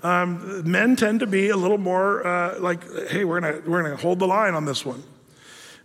Um, 0.02 0.70
men 0.70 0.96
tend 0.96 1.20
to 1.20 1.26
be 1.26 1.50
a 1.50 1.56
little 1.56 1.78
more 1.78 2.26
uh, 2.26 2.58
like, 2.58 2.82
hey, 3.08 3.24
we're 3.24 3.40
gonna, 3.40 3.60
we're 3.66 3.82
gonna 3.82 3.96
hold 3.96 4.18
the 4.18 4.26
line 4.26 4.54
on 4.54 4.64
this 4.64 4.84
one. 4.84 5.02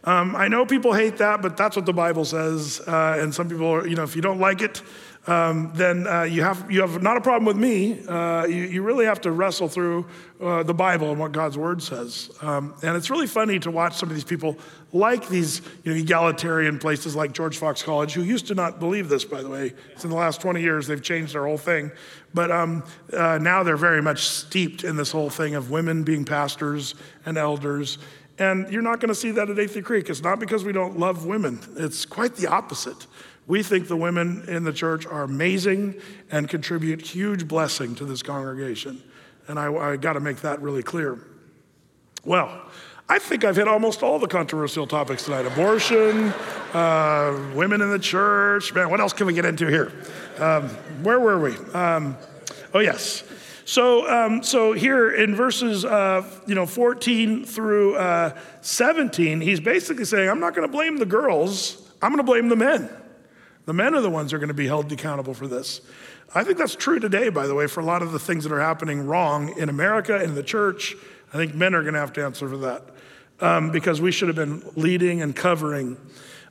Um, 0.05 0.35
I 0.35 0.47
know 0.47 0.65
people 0.65 0.93
hate 0.93 1.17
that, 1.17 1.41
but 1.41 1.57
that's 1.57 1.75
what 1.75 1.85
the 1.87 1.93
Bible 1.93 2.25
says. 2.25 2.79
Uh, 2.87 3.17
and 3.19 3.33
some 3.33 3.49
people, 3.49 3.87
you 3.87 3.95
know, 3.95 4.03
if 4.03 4.15
you 4.15 4.21
don't 4.21 4.39
like 4.39 4.61
it, 4.61 4.83
um, 5.27 5.71
then 5.73 6.05
uh, 6.05 6.21
you, 6.21 6.43
have, 6.43 6.69
you 6.71 6.81
have 6.81 7.01
not 7.01 7.17
a 7.17 7.21
problem 7.21 7.45
with 7.45 7.57
me. 7.57 8.05
Uh, 8.05 8.45
you, 8.45 8.63
you, 8.65 8.83
really 8.83 9.05
have 9.05 9.19
to 9.21 9.31
wrestle 9.31 9.67
through 9.67 10.05
uh, 10.39 10.61
the 10.61 10.73
Bible 10.75 11.09
and 11.09 11.19
what 11.19 11.31
God's 11.31 11.57
word 11.57 11.81
says. 11.81 12.29
Um, 12.43 12.75
and 12.83 12.95
it's 12.95 13.09
really 13.09 13.25
funny 13.25 13.57
to 13.59 13.71
watch 13.71 13.95
some 13.95 14.09
of 14.09 14.13
these 14.13 14.23
people, 14.23 14.55
like 14.93 15.27
these 15.27 15.63
you 15.83 15.91
know, 15.91 15.99
egalitarian 15.99 16.77
places 16.77 17.15
like 17.15 17.31
George 17.31 17.57
Fox 17.57 17.81
College, 17.81 18.13
who 18.13 18.21
used 18.21 18.45
to 18.47 18.53
not 18.53 18.79
believe 18.79 19.09
this, 19.09 19.25
by 19.25 19.41
the 19.41 19.49
way. 19.49 19.73
It's 19.93 20.03
in 20.03 20.11
the 20.11 20.15
last 20.15 20.41
20 20.41 20.61
years, 20.61 20.85
they've 20.85 21.01
changed 21.01 21.33
their 21.33 21.47
whole 21.47 21.57
thing. 21.57 21.91
But 22.35 22.51
um, 22.51 22.83
uh, 23.13 23.39
now 23.41 23.63
they're 23.63 23.77
very 23.77 24.01
much 24.01 24.27
steeped 24.27 24.83
in 24.83 24.97
this 24.97 25.09
whole 25.09 25.29
thing 25.29 25.55
of 25.55 25.71
women 25.71 26.03
being 26.03 26.25
pastors 26.25 26.93
and 27.25 27.37
elders. 27.37 27.97
And 28.37 28.69
you're 28.71 28.81
not 28.81 28.99
going 28.99 29.09
to 29.09 29.15
see 29.15 29.31
that 29.31 29.49
at 29.49 29.55
Athey 29.55 29.81
Creek. 29.81 30.09
It's 30.09 30.21
not 30.21 30.41
because 30.41 30.65
we 30.65 30.73
don't 30.73 30.99
love 30.99 31.25
women, 31.25 31.59
it's 31.77 32.05
quite 32.05 32.35
the 32.35 32.47
opposite. 32.47 33.07
We 33.47 33.61
think 33.61 33.87
the 33.87 33.95
women 33.95 34.43
in 34.47 34.63
the 34.63 34.73
church 34.73 35.05
are 35.05 35.21
amazing 35.21 36.01
and 36.31 36.49
contribute 36.49 37.01
huge 37.01 37.47
blessing 37.47 37.93
to 37.95 38.05
this 38.05 38.23
congregation. 38.23 39.01
And 39.47 39.59
I, 39.59 39.71
I 39.71 39.97
got 39.97 40.13
to 40.13 40.19
make 40.19 40.37
that 40.37 40.61
really 40.61 40.81
clear. 40.81 41.19
Well, 42.25 42.59
I 43.07 43.19
think 43.19 43.45
I've 43.45 43.55
hit 43.55 43.67
almost 43.67 44.01
all 44.01 44.17
the 44.17 44.27
controversial 44.27 44.87
topics 44.87 45.25
tonight 45.25 45.45
abortion, 45.45 46.33
uh, 46.73 47.51
women 47.53 47.81
in 47.81 47.91
the 47.91 47.99
church. 47.99 48.73
Man, 48.73 48.89
what 48.89 48.99
else 48.99 49.13
can 49.13 49.27
we 49.27 49.33
get 49.33 49.45
into 49.45 49.67
here? 49.67 49.93
Um, 50.39 50.69
where 51.03 51.19
were 51.19 51.39
we? 51.39 51.55
Um, 51.73 52.17
oh, 52.73 52.79
yes. 52.79 53.23
So, 53.65 54.07
um, 54.07 54.43
so 54.43 54.73
here 54.73 55.11
in 55.11 55.35
verses, 55.35 55.85
uh, 55.85 56.23
you 56.45 56.53
know, 56.53 56.65
14 56.65 57.45
through 57.45 57.95
uh, 57.95 58.37
17, 58.61 59.41
he's 59.41 59.59
basically 59.59 60.05
saying, 60.05 60.29
I'm 60.29 60.39
not 60.39 60.53
going 60.53 60.67
to 60.67 60.71
blame 60.71 60.97
the 60.97 61.05
girls. 61.05 61.91
I'm 62.01 62.11
going 62.11 62.17
to 62.17 62.31
blame 62.31 62.49
the 62.49 62.55
men. 62.55 62.89
The 63.65 63.73
men 63.73 63.95
are 63.95 64.01
the 64.01 64.09
ones 64.09 64.31
who 64.31 64.37
are 64.37 64.39
going 64.39 64.49
to 64.49 64.53
be 64.53 64.67
held 64.67 64.91
accountable 64.91 65.33
for 65.33 65.47
this. 65.47 65.81
I 66.35 66.43
think 66.43 66.57
that's 66.57 66.75
true 66.75 66.99
today, 66.99 67.29
by 67.29 67.47
the 67.47 67.55
way, 67.55 67.65
for 67.65 67.79
a 67.79 67.85
lot 67.85 68.01
of 68.03 68.11
the 68.11 68.19
things 68.19 68.43
that 68.43 68.53
are 68.53 68.61
happening 68.61 69.07
wrong 69.07 69.57
in 69.57 69.69
America 69.69 70.15
and 70.15 70.35
the 70.35 70.43
church. 70.43 70.95
I 71.33 71.37
think 71.37 71.55
men 71.55 71.73
are 71.73 71.81
going 71.81 71.95
to 71.95 71.99
have 71.99 72.13
to 72.13 72.23
answer 72.23 72.47
for 72.47 72.57
that 72.57 72.83
um, 73.39 73.71
because 73.71 73.99
we 74.01 74.11
should 74.11 74.27
have 74.27 74.35
been 74.35 74.63
leading 74.75 75.21
and 75.21 75.35
covering. 75.35 75.97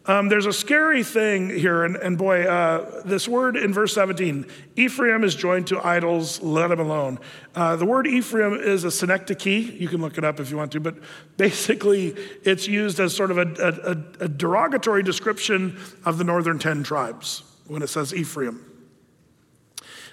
Um, 0.06 0.28
there's 0.28 0.44
a 0.44 0.52
scary 0.52 1.02
thing 1.02 1.48
here, 1.48 1.82
and, 1.84 1.96
and 1.96 2.18
boy, 2.18 2.42
uh, 2.42 3.00
this 3.06 3.26
word 3.26 3.56
in 3.56 3.72
verse 3.72 3.94
17 3.94 4.44
Ephraim 4.76 5.24
is 5.24 5.34
joined 5.34 5.68
to 5.68 5.86
idols, 5.86 6.42
let 6.42 6.70
him 6.70 6.80
alone. 6.80 7.18
Uh, 7.54 7.76
the 7.76 7.86
word 7.86 8.06
Ephraim 8.06 8.52
is 8.52 8.84
a 8.84 8.90
synecdoche. 8.90 9.46
You 9.46 9.88
can 9.88 10.02
look 10.02 10.18
it 10.18 10.24
up 10.24 10.40
if 10.40 10.50
you 10.50 10.58
want 10.58 10.72
to, 10.72 10.80
but 10.80 10.96
basically 11.38 12.08
it's 12.42 12.68
used 12.68 13.00
as 13.00 13.16
sort 13.16 13.30
of 13.30 13.38
a, 13.38 14.02
a, 14.20 14.24
a 14.24 14.28
derogatory 14.28 15.02
description 15.02 15.78
of 16.04 16.18
the 16.18 16.24
northern 16.24 16.58
10 16.58 16.82
tribes 16.82 17.42
when 17.66 17.80
it 17.80 17.88
says 17.88 18.14
Ephraim. 18.14 18.62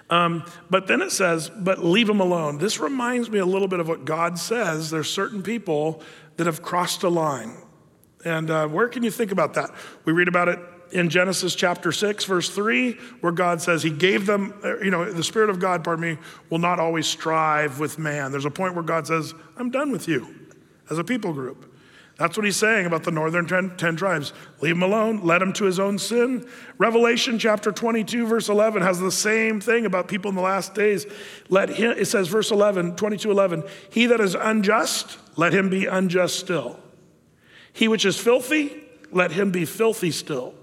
Um, 0.09 0.45
but 0.69 0.87
then 0.87 1.01
it 1.01 1.11
says, 1.11 1.49
but 1.49 1.83
leave 1.83 2.07
them 2.07 2.19
alone. 2.19 2.57
This 2.59 2.79
reminds 2.79 3.29
me 3.29 3.39
a 3.39 3.45
little 3.45 3.67
bit 3.67 3.79
of 3.79 3.87
what 3.87 4.05
God 4.05 4.37
says. 4.37 4.89
There's 4.89 5.09
certain 5.09 5.41
people 5.41 6.01
that 6.37 6.47
have 6.47 6.61
crossed 6.61 7.03
a 7.03 7.09
line 7.09 7.55
and 8.25 8.49
uh, 8.49 8.67
where 8.67 8.87
can 8.87 9.03
you 9.03 9.11
think 9.11 9.31
about 9.31 9.53
that? 9.55 9.71
We 10.05 10.13
read 10.13 10.27
about 10.27 10.47
it 10.47 10.59
in 10.91 11.09
Genesis 11.09 11.55
chapter 11.55 11.91
6, 11.91 12.25
verse 12.25 12.49
3, 12.49 12.93
where 13.21 13.31
God 13.31 13.61
says 13.61 13.83
He 13.83 13.89
gave 13.89 14.25
them, 14.25 14.53
uh, 14.63 14.79
you 14.79 14.91
know, 14.91 15.09
the 15.11 15.23
Spirit 15.23 15.49
of 15.49 15.59
God, 15.59 15.83
pardon 15.83 16.15
me, 16.15 16.17
will 16.49 16.59
not 16.59 16.79
always 16.79 17.07
strive 17.07 17.79
with 17.79 17.97
man. 17.97 18.31
There's 18.31 18.45
a 18.45 18.51
point 18.51 18.75
where 18.75 18.83
God 18.83 19.07
says, 19.07 19.33
I'm 19.57 19.69
done 19.69 19.91
with 19.91 20.07
you 20.07 20.27
as 20.89 20.97
a 20.97 21.03
people 21.03 21.33
group. 21.33 21.67
That's 22.17 22.37
what 22.37 22.45
he's 22.45 22.57
saying 22.57 22.85
about 22.85 23.03
the 23.03 23.09
northern 23.09 23.47
ten, 23.77 23.95
tribes. 23.95 24.31
Leave 24.59 24.75
him 24.75 24.83
alone, 24.83 25.21
let 25.23 25.41
him 25.41 25.53
to 25.53 25.63
his 25.63 25.79
own 25.79 25.97
sin. 25.97 26.47
Revelation 26.77 27.39
chapter 27.39 27.71
22, 27.71 28.27
verse 28.27 28.47
11 28.47 28.83
has 28.83 28.99
the 28.99 29.11
same 29.11 29.59
thing 29.59 29.87
about 29.87 30.07
people 30.07 30.29
in 30.29 30.35
the 30.35 30.41
last 30.41 30.75
days. 30.75 31.07
Let 31.49 31.69
him, 31.69 31.97
it 31.97 32.05
says, 32.05 32.27
verse 32.27 32.51
11, 32.51 32.95
22, 32.95 33.31
11, 33.31 33.63
he 33.89 34.05
that 34.05 34.19
is 34.19 34.35
unjust, 34.35 35.17
let 35.35 35.51
him 35.51 35.69
be 35.69 35.87
unjust 35.87 36.39
still. 36.39 36.80
He 37.73 37.87
which 37.87 38.05
is 38.05 38.17
filthy, 38.17 38.83
let 39.11 39.31
him 39.31 39.51
be 39.51 39.65
filthy 39.65 40.11
still. 40.11 40.53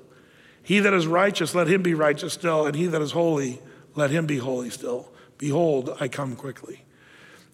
He 0.62 0.80
that 0.80 0.92
is 0.92 1.06
righteous, 1.06 1.54
let 1.54 1.66
him 1.66 1.82
be 1.82 1.94
righteous 1.94 2.34
still. 2.34 2.66
And 2.66 2.76
he 2.76 2.86
that 2.86 3.00
is 3.00 3.12
holy, 3.12 3.61
let 3.94 4.11
him 4.11 4.26
be 4.26 4.38
holy 4.38 4.70
still. 4.70 5.11
Behold, 5.38 5.96
I 6.00 6.09
come 6.09 6.36
quickly. 6.36 6.84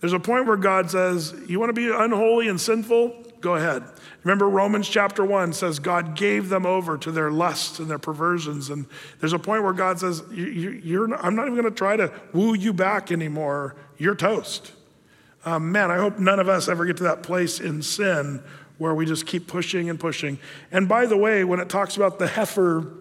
There's 0.00 0.12
a 0.12 0.20
point 0.20 0.46
where 0.46 0.56
God 0.56 0.90
says, 0.90 1.34
You 1.46 1.60
want 1.60 1.70
to 1.70 1.74
be 1.74 1.90
unholy 1.90 2.48
and 2.48 2.60
sinful? 2.60 3.24
Go 3.40 3.56
ahead. 3.56 3.82
Remember, 4.22 4.48
Romans 4.48 4.88
chapter 4.88 5.22
1 5.22 5.52
says 5.52 5.78
God 5.78 6.16
gave 6.16 6.48
them 6.48 6.64
over 6.64 6.96
to 6.96 7.12
their 7.12 7.30
lusts 7.30 7.78
and 7.78 7.90
their 7.90 7.98
perversions. 7.98 8.70
And 8.70 8.86
there's 9.20 9.34
a 9.34 9.38
point 9.38 9.62
where 9.62 9.74
God 9.74 10.00
says, 10.00 10.22
you, 10.32 11.02
are 11.02 11.14
I'm 11.14 11.34
not 11.34 11.46
even 11.46 11.60
going 11.60 11.70
to 11.72 11.78
try 11.78 11.96
to 11.96 12.10
woo 12.32 12.54
you 12.54 12.72
back 12.72 13.12
anymore. 13.12 13.76
You're 13.98 14.14
toast. 14.14 14.72
Um, 15.44 15.72
man, 15.72 15.90
I 15.90 15.98
hope 15.98 16.18
none 16.18 16.40
of 16.40 16.48
us 16.48 16.68
ever 16.68 16.86
get 16.86 16.96
to 16.98 17.02
that 17.04 17.22
place 17.22 17.60
in 17.60 17.82
sin 17.82 18.42
where 18.78 18.94
we 18.94 19.06
just 19.06 19.26
keep 19.26 19.46
pushing 19.46 19.88
and 19.88 19.98
pushing. 19.98 20.38
And 20.72 20.88
by 20.88 21.06
the 21.06 21.16
way, 21.16 21.44
when 21.44 21.60
it 21.60 21.68
talks 21.68 21.96
about 21.96 22.18
the 22.18 22.26
heifer 22.26 22.92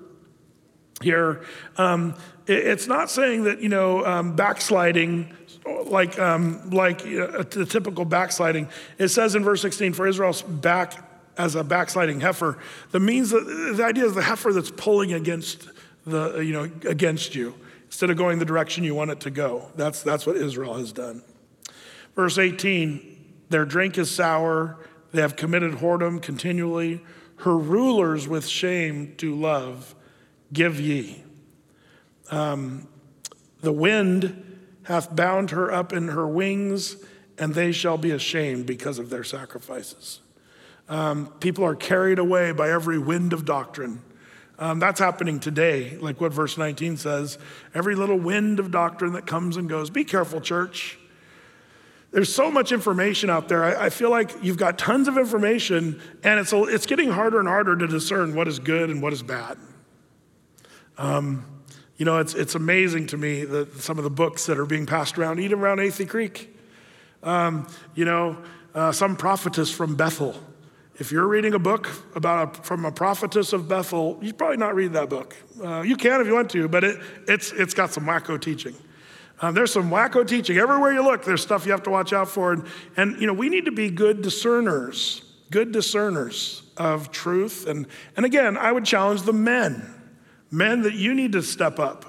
here, 1.01 1.43
um, 1.77 2.15
it, 2.47 2.59
it's 2.59 2.87
not 2.87 3.09
saying 3.09 3.45
that, 3.45 3.61
you 3.61 3.69
know, 3.69 4.05
um, 4.05 4.35
backsliding, 4.35 5.35
like, 5.85 6.19
um, 6.19 6.69
like 6.69 7.01
uh, 7.01 7.43
the 7.49 7.65
typical 7.67 8.05
backsliding. 8.05 8.67
It 8.97 9.09
says 9.09 9.35
in 9.35 9.43
verse 9.43 9.61
16, 9.61 9.93
for 9.93 10.07
Israel's 10.07 10.41
back 10.41 11.09
as 11.37 11.55
a 11.55 11.63
backsliding 11.63 12.21
heifer. 12.21 12.59
The 12.91 12.99
means 12.99 13.31
that, 13.31 13.41
the 13.75 13.83
idea 13.83 14.05
is 14.05 14.13
the 14.13 14.21
heifer 14.21 14.53
that's 14.53 14.71
pulling 14.71 15.13
against 15.13 15.67
the, 16.05 16.39
you 16.39 16.53
know, 16.53 16.63
against 16.87 17.33
you 17.33 17.55
instead 17.85 18.09
of 18.09 18.17
going 18.17 18.39
the 18.39 18.45
direction 18.45 18.83
you 18.83 18.95
want 18.95 19.11
it 19.11 19.19
to 19.21 19.31
go. 19.31 19.71
That's, 19.75 20.03
that's 20.03 20.25
what 20.25 20.35
Israel 20.35 20.75
has 20.75 20.91
done. 20.91 21.23
Verse 22.15 22.37
18, 22.37 23.45
their 23.49 23.65
drink 23.65 23.97
is 23.97 24.09
sour 24.11 24.77
they 25.13 25.21
have 25.21 25.35
committed 25.35 25.73
whoredom 25.75 26.21
continually. 26.21 27.01
Her 27.37 27.55
rulers 27.55 28.27
with 28.27 28.47
shame 28.47 29.13
do 29.15 29.35
love. 29.35 29.95
Give 30.51 30.79
ye. 30.79 31.23
Um, 32.31 32.87
the 33.61 33.71
wind 33.71 34.59
hath 34.83 35.15
bound 35.15 35.51
her 35.51 35.71
up 35.71 35.93
in 35.93 36.09
her 36.09 36.27
wings, 36.27 36.97
and 37.37 37.53
they 37.53 37.71
shall 37.71 37.97
be 37.97 38.11
ashamed 38.11 38.65
because 38.65 38.99
of 38.99 39.09
their 39.09 39.23
sacrifices. 39.23 40.19
Um, 40.89 41.27
people 41.39 41.63
are 41.63 41.75
carried 41.75 42.19
away 42.19 42.51
by 42.51 42.69
every 42.69 42.97
wind 42.97 43.33
of 43.33 43.45
doctrine. 43.45 44.01
Um, 44.59 44.79
that's 44.79 44.99
happening 44.99 45.39
today, 45.39 45.97
like 45.97 46.21
what 46.21 46.33
verse 46.33 46.57
19 46.57 46.97
says. 46.97 47.37
Every 47.73 47.95
little 47.95 48.19
wind 48.19 48.59
of 48.59 48.71
doctrine 48.71 49.13
that 49.13 49.25
comes 49.25 49.57
and 49.57 49.69
goes. 49.69 49.89
Be 49.89 50.03
careful, 50.03 50.41
church. 50.41 50.99
There's 52.13 52.33
so 52.33 52.51
much 52.51 52.71
information 52.71 53.31
out 53.31 53.47
there. 53.47 53.63
I, 53.63 53.85
I, 53.85 53.89
feel 53.89 54.11
like 54.11 54.31
you've 54.43 54.57
got 54.57 54.77
tons 54.77 55.07
of 55.07 55.17
information, 55.17 55.99
and 56.23 56.39
it's, 56.39 56.53
a, 56.53 56.63
it's 56.65 56.85
getting 56.85 57.09
harder 57.09 57.39
and 57.39 57.47
harder 57.47 57.75
to 57.75 57.87
discern 57.87 58.35
what 58.35 58.47
is 58.47 58.59
good 58.59 58.91
and 58.91 59.01
what 59.01 59.13
is 59.13 59.23
bad. 59.23 59.57
Um, 60.99 61.43
you 61.97 62.05
know, 62.05 62.19
it's, 62.19 62.35
it's 62.35 62.53
amazing 62.53 63.07
to 63.07 63.17
me 63.17 63.45
that 63.45 63.81
some 63.81 63.97
of 63.97 64.03
the 64.03 64.11
books 64.11 64.45
that 64.45 64.59
are 64.59 64.65
being 64.67 64.85
passed 64.85 65.17
around, 65.17 65.39
even 65.39 65.59
around 65.59 65.79
Athey 65.79 66.07
Creek. 66.07 66.55
Um, 67.23 67.67
you 67.95 68.05
know, 68.05 68.37
uh, 68.75 68.91
some 68.91 69.15
prophetess 69.15 69.71
from 69.71 69.95
Bethel. 69.95 70.35
If 70.99 71.11
you're 71.11 71.27
reading 71.27 71.55
a 71.55 71.59
book 71.59 71.89
about 72.13 72.59
a, 72.59 72.61
from 72.61 72.85
a 72.85 72.91
prophetess 72.91 73.53
of 73.53 73.67
Bethel, 73.67 74.19
you 74.21 74.33
probably 74.33 74.57
not 74.57 74.75
read 74.75 74.93
that 74.93 75.09
book. 75.09 75.35
Uh, 75.63 75.81
you 75.81 75.95
can 75.95 76.21
if 76.21 76.27
you 76.27 76.33
want 76.35 76.51
to, 76.51 76.67
but 76.67 76.83
it, 76.83 76.99
it's, 77.27 77.51
it's 77.53 77.73
got 77.73 77.91
some 77.91 78.05
wacko 78.05 78.39
teaching. 78.39 78.75
Um, 79.41 79.53
there's 79.53 79.73
some 79.73 79.89
wacko 79.89 80.25
teaching. 80.27 80.57
Everywhere 80.57 80.93
you 80.93 81.03
look, 81.03 81.25
there's 81.25 81.41
stuff 81.41 81.65
you 81.65 81.71
have 81.71 81.83
to 81.83 81.89
watch 81.89 82.13
out 82.13 82.29
for. 82.29 82.53
And, 82.53 82.65
and, 82.95 83.19
you 83.19 83.27
know, 83.27 83.33
we 83.33 83.49
need 83.49 83.65
to 83.65 83.71
be 83.71 83.89
good 83.89 84.21
discerners, 84.21 85.23
good 85.51 85.71
discerners 85.71 86.63
of 86.77 87.11
truth. 87.11 87.67
And, 87.67 87.87
and 88.15 88.25
again, 88.25 88.57
I 88.57 88.71
would 88.71 88.85
challenge 88.85 89.23
the 89.23 89.33
men, 89.33 90.01
men 90.49 90.81
that 90.83 90.93
you 90.93 91.13
need 91.13 91.33
to 91.33 91.41
step 91.41 91.79
up 91.79 92.05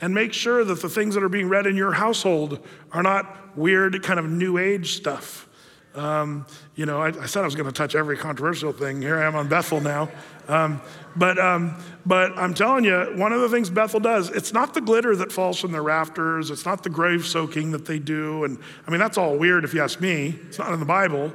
and 0.00 0.14
make 0.14 0.32
sure 0.32 0.64
that 0.64 0.80
the 0.80 0.88
things 0.88 1.14
that 1.14 1.24
are 1.24 1.28
being 1.28 1.48
read 1.48 1.66
in 1.66 1.76
your 1.76 1.92
household 1.92 2.64
are 2.92 3.02
not 3.02 3.56
weird, 3.56 4.00
kind 4.02 4.20
of 4.20 4.28
new 4.30 4.58
age 4.58 4.94
stuff. 4.94 5.48
Um, 5.94 6.46
you 6.76 6.86
know, 6.86 7.00
I, 7.00 7.08
I, 7.08 7.26
said 7.26 7.42
I 7.42 7.44
was 7.44 7.56
going 7.56 7.66
to 7.66 7.72
touch 7.72 7.96
every 7.96 8.16
controversial 8.16 8.72
thing. 8.72 9.02
Here 9.02 9.18
I 9.18 9.26
am 9.26 9.34
on 9.34 9.48
Bethel 9.48 9.80
now. 9.80 10.08
Um, 10.48 10.80
but, 11.14 11.38
um, 11.38 11.76
but 12.06 12.36
I'm 12.38 12.54
telling 12.54 12.84
you, 12.84 13.12
one 13.16 13.32
of 13.32 13.40
the 13.42 13.48
things 13.48 13.68
Bethel 13.68 14.00
does, 14.00 14.30
it's 14.30 14.52
not 14.52 14.72
the 14.72 14.80
glitter 14.80 15.14
that 15.16 15.30
falls 15.30 15.60
from 15.60 15.72
the 15.72 15.80
rafters, 15.80 16.50
it's 16.50 16.64
not 16.64 16.82
the 16.82 16.90
grave 16.90 17.26
soaking 17.26 17.70
that 17.72 17.84
they 17.84 17.98
do. 17.98 18.44
And 18.44 18.58
I 18.86 18.90
mean, 18.90 18.98
that's 19.00 19.18
all 19.18 19.36
weird 19.36 19.64
if 19.64 19.74
you 19.74 19.82
ask 19.82 20.00
me. 20.00 20.38
It's 20.46 20.58
not 20.58 20.72
in 20.72 20.80
the 20.80 20.86
Bible. 20.86 21.32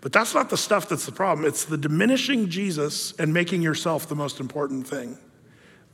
But 0.00 0.12
that's 0.12 0.34
not 0.34 0.50
the 0.50 0.56
stuff 0.58 0.88
that's 0.88 1.06
the 1.06 1.12
problem. 1.12 1.46
It's 1.46 1.64
the 1.64 1.78
diminishing 1.78 2.50
Jesus 2.50 3.12
and 3.18 3.32
making 3.32 3.62
yourself 3.62 4.06
the 4.06 4.14
most 4.14 4.38
important 4.38 4.86
thing. 4.86 5.16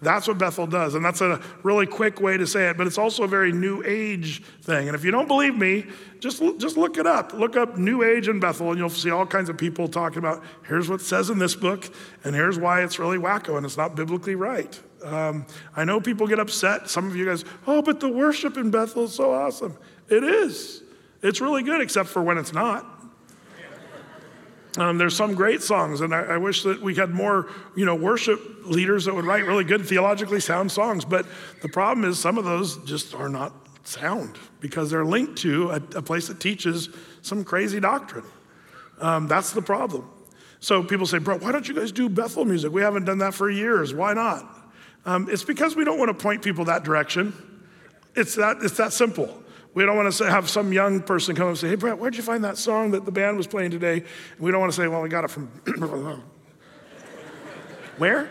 That's 0.02 0.26
what 0.26 0.38
Bethel 0.38 0.66
does. 0.66 0.94
And 0.94 1.04
that's 1.04 1.20
a 1.20 1.40
really 1.62 1.86
quick 1.86 2.20
way 2.20 2.38
to 2.38 2.46
say 2.46 2.70
it, 2.70 2.78
but 2.78 2.86
it's 2.86 2.96
also 2.96 3.24
a 3.24 3.28
very 3.28 3.52
new 3.52 3.82
age 3.84 4.42
thing. 4.62 4.88
And 4.88 4.94
if 4.94 5.04
you 5.04 5.10
don't 5.10 5.28
believe 5.28 5.56
me, 5.56 5.86
just, 6.20 6.42
just 6.58 6.76
look 6.76 6.96
it 6.96 7.06
up. 7.06 7.34
Look 7.34 7.56
up 7.56 7.76
New 7.76 8.02
Age 8.02 8.28
in 8.28 8.40
Bethel, 8.40 8.70
and 8.70 8.78
you'll 8.78 8.88
see 8.88 9.10
all 9.10 9.26
kinds 9.26 9.48
of 9.48 9.58
people 9.58 9.88
talking 9.88 10.18
about 10.18 10.42
here's 10.66 10.88
what 10.88 11.00
it 11.00 11.04
says 11.04 11.28
in 11.28 11.38
this 11.38 11.54
book, 11.54 11.92
and 12.24 12.34
here's 12.34 12.58
why 12.58 12.82
it's 12.82 12.98
really 12.98 13.18
wacko 13.18 13.56
and 13.56 13.66
it's 13.66 13.76
not 13.76 13.94
biblically 13.94 14.34
right. 14.34 14.80
Um, 15.04 15.46
I 15.76 15.84
know 15.84 16.00
people 16.00 16.26
get 16.26 16.38
upset. 16.38 16.88
Some 16.88 17.06
of 17.06 17.16
you 17.16 17.26
guys, 17.26 17.44
oh, 17.66 17.82
but 17.82 18.00
the 18.00 18.08
worship 18.08 18.56
in 18.56 18.70
Bethel 18.70 19.04
is 19.04 19.14
so 19.14 19.32
awesome. 19.32 19.76
It 20.08 20.24
is. 20.24 20.82
It's 21.22 21.40
really 21.40 21.62
good, 21.62 21.80
except 21.80 22.08
for 22.08 22.22
when 22.22 22.38
it's 22.38 22.52
not. 22.52 22.99
Um, 24.76 24.98
there's 24.98 25.16
some 25.16 25.34
great 25.34 25.62
songs, 25.62 26.00
and 26.00 26.14
I, 26.14 26.20
I, 26.20 26.36
wish 26.36 26.62
that 26.62 26.80
we 26.80 26.94
had 26.94 27.10
more, 27.10 27.48
you 27.74 27.84
know, 27.84 27.96
worship 27.96 28.40
leaders 28.66 29.04
that 29.06 29.14
would 29.14 29.24
write 29.24 29.44
really 29.44 29.64
good 29.64 29.84
theologically 29.84 30.38
sound 30.38 30.70
songs. 30.70 31.04
But 31.04 31.26
the 31.60 31.68
problem 31.68 32.08
is, 32.08 32.20
some 32.20 32.38
of 32.38 32.44
those 32.44 32.76
just 32.84 33.12
are 33.12 33.28
not 33.28 33.52
sound 33.82 34.38
because 34.60 34.88
they're 34.88 35.04
linked 35.04 35.38
to 35.38 35.70
a, 35.70 35.76
a 35.96 36.02
place 36.02 36.28
that 36.28 36.38
teaches 36.38 36.88
some 37.22 37.42
crazy 37.42 37.80
doctrine. 37.80 38.24
Um, 39.00 39.26
that's 39.26 39.50
the 39.52 39.62
problem. 39.62 40.08
So 40.60 40.84
people 40.84 41.06
say, 41.06 41.18
bro, 41.18 41.38
why 41.38 41.52
don't 41.52 41.66
you 41.66 41.74
guys 41.74 41.90
do 41.90 42.08
Bethel 42.08 42.44
music? 42.44 42.70
We 42.70 42.82
haven't 42.82 43.06
done 43.06 43.18
that 43.18 43.34
for 43.34 43.50
years. 43.50 43.94
Why 43.94 44.12
not? 44.12 44.44
Um, 45.06 45.28
it's 45.30 45.44
because 45.44 45.74
we 45.74 45.84
don't 45.84 45.98
want 45.98 46.16
to 46.16 46.22
point 46.22 46.42
people 46.42 46.66
that 46.66 46.84
direction. 46.84 47.32
It's 48.14 48.34
that, 48.34 48.58
it's 48.62 48.76
that 48.76 48.92
simple. 48.92 49.42
We 49.72 49.84
don't 49.84 49.96
want 49.96 50.12
to 50.12 50.30
have 50.30 50.50
some 50.50 50.72
young 50.72 51.00
person 51.00 51.36
come 51.36 51.48
and 51.48 51.58
say, 51.58 51.68
hey, 51.68 51.76
Brett, 51.76 51.98
where'd 51.98 52.16
you 52.16 52.22
find 52.22 52.42
that 52.44 52.58
song 52.58 52.90
that 52.90 53.04
the 53.04 53.12
band 53.12 53.36
was 53.36 53.46
playing 53.46 53.70
today? 53.70 53.98
And 53.98 54.40
we 54.40 54.50
don't 54.50 54.60
want 54.60 54.72
to 54.72 54.76
say, 54.76 54.88
well, 54.88 55.00
we 55.00 55.08
got 55.08 55.24
it 55.24 55.30
from. 55.30 55.46
Where? 57.98 58.30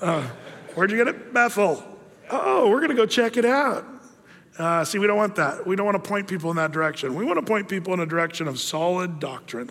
Uh, 0.00 0.22
where'd 0.74 0.90
you 0.90 0.96
get 0.96 1.08
it? 1.08 1.34
Bethel. 1.34 1.84
Oh, 2.30 2.70
we're 2.70 2.78
going 2.78 2.90
to 2.90 2.96
go 2.96 3.06
check 3.06 3.36
it 3.36 3.44
out. 3.44 3.84
Uh, 4.58 4.84
see, 4.84 4.98
we 4.98 5.06
don't 5.06 5.16
want 5.16 5.36
that. 5.36 5.66
We 5.66 5.76
don't 5.76 5.86
want 5.86 6.02
to 6.02 6.08
point 6.08 6.28
people 6.28 6.50
in 6.50 6.56
that 6.56 6.72
direction. 6.72 7.14
We 7.14 7.24
want 7.24 7.38
to 7.38 7.44
point 7.44 7.68
people 7.68 7.94
in 7.94 8.00
a 8.00 8.06
direction 8.06 8.46
of 8.48 8.58
solid 8.58 9.18
doctrine. 9.18 9.70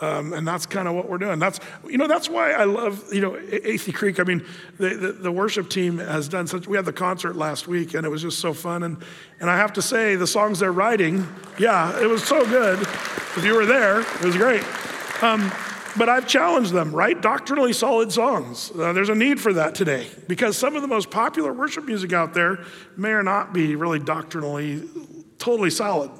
Um, 0.00 0.32
and 0.32 0.48
that's 0.48 0.64
kind 0.64 0.88
of 0.88 0.94
what 0.94 1.08
we're 1.08 1.18
doing. 1.18 1.38
That's, 1.38 1.60
you 1.86 1.98
know, 1.98 2.06
that's 2.06 2.28
why 2.28 2.52
I 2.52 2.64
love, 2.64 3.12
you 3.12 3.20
know, 3.20 3.32
Athey 3.32 3.92
Creek. 3.92 4.18
I 4.18 4.24
mean, 4.24 4.44
the, 4.78 4.94
the, 4.94 5.12
the, 5.12 5.32
worship 5.32 5.68
team 5.68 5.98
has 5.98 6.26
done 6.26 6.46
such, 6.46 6.66
we 6.66 6.76
had 6.76 6.86
the 6.86 6.92
concert 6.92 7.36
last 7.36 7.68
week 7.68 7.92
and 7.92 8.06
it 8.06 8.08
was 8.08 8.22
just 8.22 8.38
so 8.38 8.54
fun. 8.54 8.82
And, 8.82 8.96
and 9.40 9.50
I 9.50 9.58
have 9.58 9.74
to 9.74 9.82
say, 9.82 10.16
the 10.16 10.26
songs 10.26 10.58
they're 10.60 10.72
writing, 10.72 11.28
yeah, 11.58 12.00
it 12.00 12.06
was 12.06 12.24
so 12.24 12.46
good. 12.46 12.80
If 12.80 13.44
you 13.44 13.54
were 13.54 13.66
there, 13.66 14.00
it 14.00 14.24
was 14.24 14.36
great. 14.36 14.64
Um, 15.22 15.52
but 15.98 16.08
I've 16.08 16.26
challenged 16.26 16.72
them, 16.72 16.94
write 16.94 17.20
doctrinally 17.20 17.72
solid 17.72 18.10
songs. 18.10 18.70
Uh, 18.70 18.92
there's 18.92 19.08
a 19.08 19.14
need 19.14 19.40
for 19.40 19.52
that 19.52 19.74
today 19.74 20.08
because 20.28 20.56
some 20.56 20.76
of 20.76 20.82
the 20.82 20.88
most 20.88 21.10
popular 21.10 21.52
worship 21.52 21.84
music 21.84 22.12
out 22.12 22.32
there 22.32 22.64
may 22.96 23.10
or 23.10 23.22
not 23.22 23.52
be 23.52 23.76
really 23.76 23.98
doctrinally 23.98 24.88
totally 25.38 25.70
solid. 25.70 26.10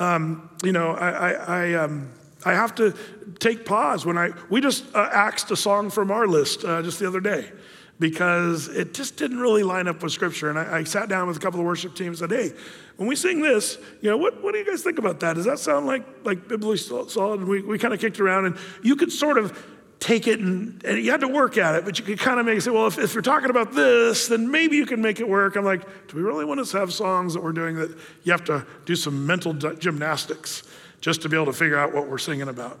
Um, 0.00 0.50
you 0.64 0.72
know, 0.72 0.92
I, 0.92 1.10
I, 1.10 1.32
I 1.32 1.74
um, 1.74 2.08
I 2.44 2.54
have 2.54 2.74
to 2.76 2.94
take 3.38 3.64
pause 3.64 4.04
when 4.06 4.18
I, 4.18 4.30
we 4.50 4.60
just 4.60 4.84
uh, 4.94 5.08
axed 5.10 5.50
a 5.50 5.56
song 5.56 5.90
from 5.90 6.10
our 6.10 6.26
list 6.26 6.64
uh, 6.64 6.82
just 6.82 6.98
the 6.98 7.06
other 7.06 7.20
day 7.20 7.50
because 7.98 8.68
it 8.68 8.92
just 8.92 9.16
didn't 9.16 9.38
really 9.38 9.62
line 9.62 9.86
up 9.88 10.02
with 10.02 10.12
scripture. 10.12 10.50
And 10.50 10.58
I, 10.58 10.78
I, 10.78 10.84
sat 10.84 11.08
down 11.08 11.28
with 11.28 11.36
a 11.36 11.40
couple 11.40 11.60
of 11.60 11.66
worship 11.66 11.94
teams 11.94 12.20
and 12.20 12.30
said, 12.30 12.38
hey, 12.38 12.52
when 12.96 13.08
we 13.08 13.14
sing 13.16 13.40
this, 13.40 13.78
you 14.00 14.10
know, 14.10 14.16
what, 14.16 14.42
what 14.42 14.52
do 14.52 14.58
you 14.58 14.66
guys 14.66 14.82
think 14.82 14.98
about 14.98 15.20
that? 15.20 15.34
Does 15.34 15.44
that 15.44 15.58
sound 15.58 15.86
like, 15.86 16.04
like 16.24 16.48
biblically 16.48 16.76
solid? 16.76 17.40
And 17.40 17.48
we, 17.48 17.62
we 17.62 17.78
kind 17.78 17.94
of 17.94 18.00
kicked 18.00 18.18
around 18.18 18.46
and 18.46 18.56
you 18.82 18.96
could 18.96 19.12
sort 19.12 19.38
of 19.38 19.64
take 20.00 20.26
it 20.26 20.40
and, 20.40 20.84
and 20.84 21.02
you 21.02 21.10
had 21.10 21.20
to 21.20 21.28
work 21.28 21.56
at 21.56 21.76
it, 21.76 21.84
but 21.84 21.98
you 21.98 22.04
could 22.04 22.18
kind 22.18 22.38
of 22.38 22.46
make 22.46 22.58
it 22.58 22.60
say, 22.60 22.70
well, 22.70 22.86
if, 22.86 22.98
if 22.98 23.14
you're 23.14 23.22
talking 23.22 23.48
about 23.48 23.72
this, 23.72 24.28
then 24.28 24.50
maybe 24.50 24.76
you 24.76 24.86
can 24.86 25.00
make 25.00 25.20
it 25.20 25.28
work. 25.28 25.56
I'm 25.56 25.64
like, 25.64 26.08
do 26.08 26.16
we 26.16 26.22
really 26.22 26.44
want 26.44 26.64
to 26.64 26.78
have 26.78 26.92
songs 26.92 27.32
that 27.34 27.42
we're 27.42 27.52
doing 27.52 27.76
that 27.76 27.96
you 28.22 28.32
have 28.32 28.44
to 28.44 28.66
do 28.84 28.96
some 28.96 29.26
mental 29.26 29.54
gymnastics? 29.54 30.64
Just 31.04 31.20
to 31.20 31.28
be 31.28 31.36
able 31.36 31.44
to 31.44 31.52
figure 31.52 31.76
out 31.76 31.92
what 31.92 32.08
we're 32.08 32.16
singing 32.16 32.48
about. 32.48 32.80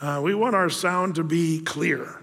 Uh, 0.00 0.18
we 0.24 0.34
want 0.34 0.54
our 0.54 0.70
sound 0.70 1.14
to 1.16 1.22
be 1.22 1.60
clear. 1.60 2.22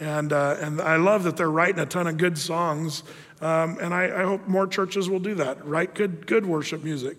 And, 0.00 0.32
uh, 0.32 0.56
and 0.58 0.80
I 0.80 0.96
love 0.96 1.24
that 1.24 1.36
they're 1.36 1.50
writing 1.50 1.80
a 1.80 1.84
ton 1.84 2.06
of 2.06 2.16
good 2.16 2.38
songs. 2.38 3.02
Um, 3.42 3.76
and 3.78 3.92
I, 3.92 4.04
I, 4.04 4.22
hope 4.22 4.48
more 4.48 4.66
churches 4.66 5.10
will 5.10 5.18
do 5.18 5.34
that, 5.34 5.62
write 5.66 5.94
good, 5.94 6.26
good 6.26 6.46
worship 6.46 6.82
music. 6.82 7.18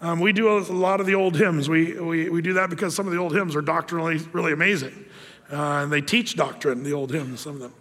Um, 0.00 0.20
we 0.20 0.32
do 0.32 0.56
a 0.56 0.60
lot 0.72 1.00
of 1.00 1.06
the 1.06 1.16
old 1.16 1.36
hymns. 1.36 1.68
We, 1.68 2.00
we, 2.00 2.30
we 2.30 2.40
do 2.40 2.54
that 2.54 2.70
because 2.70 2.94
some 2.94 3.06
of 3.06 3.12
the 3.12 3.18
old 3.18 3.34
hymns 3.34 3.54
are 3.54 3.60
doctrinally 3.60 4.16
really 4.32 4.54
amazing. 4.54 5.04
Uh, 5.52 5.82
and 5.82 5.92
they 5.92 6.00
teach 6.00 6.34
doctrine, 6.34 6.82
the 6.82 6.94
old 6.94 7.12
hymns, 7.12 7.40
some 7.40 7.56
of 7.56 7.60
them. 7.60 7.74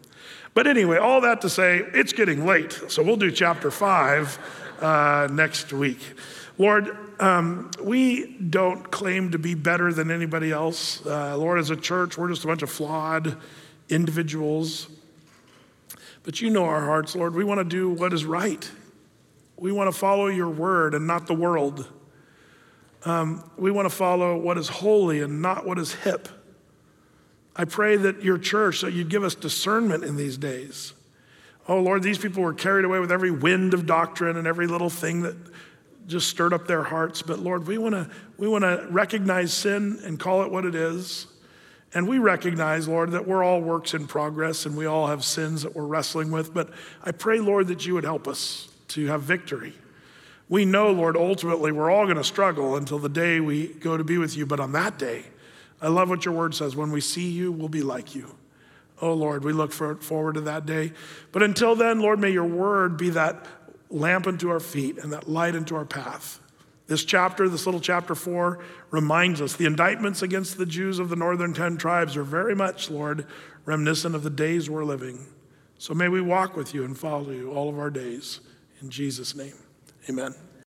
But 0.55 0.67
anyway, 0.67 0.97
all 0.97 1.21
that 1.21 1.39
to 1.39 1.49
say, 1.49 1.83
it's 1.93 2.11
getting 2.11 2.45
late. 2.45 2.77
So 2.89 3.01
we'll 3.01 3.15
do 3.15 3.31
chapter 3.31 3.71
five 3.71 4.37
uh, 4.81 5.29
next 5.31 5.71
week. 5.71 6.01
Lord, 6.57 6.97
um, 7.19 7.71
we 7.81 8.37
don't 8.37 8.91
claim 8.91 9.31
to 9.31 9.39
be 9.39 9.55
better 9.55 9.91
than 9.91 10.11
anybody 10.11 10.51
else. 10.51 11.05
Uh, 11.05 11.37
Lord, 11.37 11.59
as 11.59 11.69
a 11.69 11.75
church, 11.75 12.17
we're 12.17 12.29
just 12.29 12.43
a 12.43 12.47
bunch 12.47 12.61
of 12.61 12.69
flawed 12.69 13.37
individuals. 13.89 14.87
But 16.23 16.41
you 16.41 16.49
know 16.49 16.65
our 16.65 16.85
hearts, 16.85 17.15
Lord. 17.15 17.33
We 17.33 17.43
want 17.43 17.59
to 17.59 17.63
do 17.63 17.89
what 17.89 18.13
is 18.13 18.25
right. 18.25 18.69
We 19.55 19.71
want 19.71 19.91
to 19.91 19.97
follow 19.97 20.27
your 20.27 20.49
word 20.49 20.93
and 20.93 21.07
not 21.07 21.25
the 21.25 21.33
world. 21.33 21.87
Um, 23.05 23.49
we 23.57 23.71
want 23.71 23.89
to 23.89 23.95
follow 23.95 24.37
what 24.37 24.57
is 24.57 24.67
holy 24.67 25.21
and 25.21 25.41
not 25.41 25.65
what 25.65 25.79
is 25.79 25.93
hip. 25.93 26.27
I 27.55 27.65
pray 27.65 27.95
that 27.97 28.21
your 28.21 28.37
church, 28.37 28.81
that 28.81 28.93
you'd 28.93 29.09
give 29.09 29.23
us 29.23 29.33
discernment 29.33 30.03
in 30.03 30.15
these 30.15 30.37
days. 30.37 30.93
Oh, 31.67 31.79
Lord, 31.79 32.03
these 32.03 32.17
people 32.17 32.43
were 32.43 32.53
carried 32.53 32.85
away 32.85 32.99
with 32.99 33.11
every 33.11 33.31
wind 33.31 33.73
of 33.73 33.85
doctrine 33.85 34.37
and 34.37 34.47
every 34.47 34.67
little 34.67 34.89
thing 34.89 35.21
that 35.21 35.35
just 36.07 36.29
stirred 36.29 36.53
up 36.53 36.67
their 36.67 36.83
hearts. 36.83 37.21
But 37.21 37.39
Lord, 37.39 37.67
we 37.67 37.77
want 37.77 37.95
to 37.95 38.09
we 38.37 38.47
want 38.47 38.63
to 38.63 38.87
recognize 38.89 39.53
sin 39.53 39.99
and 40.03 40.19
call 40.19 40.43
it 40.43 40.51
what 40.51 40.65
it 40.65 40.75
is. 40.75 41.27
And 41.93 42.07
we 42.07 42.19
recognize, 42.19 42.87
Lord, 42.87 43.11
that 43.11 43.27
we're 43.27 43.43
all 43.43 43.61
works 43.61 43.93
in 43.93 44.07
progress 44.07 44.65
and 44.65 44.75
we 44.75 44.85
all 44.85 45.07
have 45.07 45.23
sins 45.23 45.63
that 45.63 45.75
we're 45.75 45.85
wrestling 45.85 46.31
with. 46.31 46.53
But 46.53 46.69
I 47.03 47.11
pray, 47.11 47.39
Lord, 47.39 47.67
that 47.67 47.85
you 47.85 47.93
would 47.93 48.03
help 48.03 48.27
us 48.27 48.69
to 48.89 49.07
have 49.07 49.21
victory. 49.21 49.73
We 50.49 50.65
know, 50.65 50.91
Lord, 50.91 51.17
ultimately 51.17 51.71
we're 51.71 51.89
all 51.89 52.05
going 52.05 52.17
to 52.17 52.23
struggle 52.23 52.75
until 52.75 52.99
the 52.99 53.09
day 53.09 53.39
we 53.39 53.67
go 53.67 53.97
to 53.97 54.03
be 54.03 54.17
with 54.17 54.35
you. 54.35 54.45
But 54.45 54.59
on 54.59 54.73
that 54.73 54.97
day, 54.97 55.25
I 55.81 55.87
love 55.87 56.09
what 56.09 56.25
your 56.25 56.33
word 56.33 56.55
says. 56.55 56.75
When 56.75 56.91
we 56.91 57.01
see 57.01 57.29
you, 57.29 57.51
we'll 57.51 57.69
be 57.69 57.83
like 57.83 58.15
you. 58.15 58.35
Oh, 59.01 59.13
Lord, 59.13 59.43
we 59.43 59.53
look 59.53 59.71
for, 59.71 59.95
forward 59.95 60.35
to 60.35 60.41
that 60.41 60.65
day. 60.65 60.91
But 61.31 61.43
until 61.43 61.75
then, 61.75 61.99
Lord, 61.99 62.19
may 62.19 62.31
your 62.31 62.45
word 62.45 62.97
be 62.97 63.11
that 63.11 63.45
lamp 63.89 64.27
unto 64.27 64.49
our 64.49 64.59
feet 64.59 64.97
and 64.97 65.11
that 65.13 65.29
light 65.29 65.55
unto 65.55 65.75
our 65.75 65.85
path. 65.85 66.39
This 66.87 67.03
chapter, 67.03 67.49
this 67.49 67.65
little 67.65 67.81
chapter 67.81 68.15
four, 68.15 68.63
reminds 68.91 69.41
us 69.41 69.53
the 69.53 69.65
indictments 69.65 70.21
against 70.21 70.57
the 70.57 70.65
Jews 70.65 70.99
of 70.99 71.09
the 71.09 71.15
northern 71.15 71.53
10 71.53 71.77
tribes 71.77 72.15
are 72.15 72.23
very 72.23 72.55
much, 72.55 72.89
Lord, 72.89 73.25
reminiscent 73.65 74.15
of 74.15 74.23
the 74.23 74.29
days 74.29 74.69
we're 74.69 74.85
living. 74.85 75.25
So 75.77 75.93
may 75.93 76.07
we 76.07 76.21
walk 76.21 76.55
with 76.55 76.73
you 76.73 76.85
and 76.85 76.97
follow 76.97 77.31
you 77.31 77.51
all 77.51 77.69
of 77.69 77.77
our 77.77 77.89
days. 77.89 78.39
In 78.81 78.89
Jesus' 78.89 79.35
name, 79.35 79.55
amen. 80.09 80.33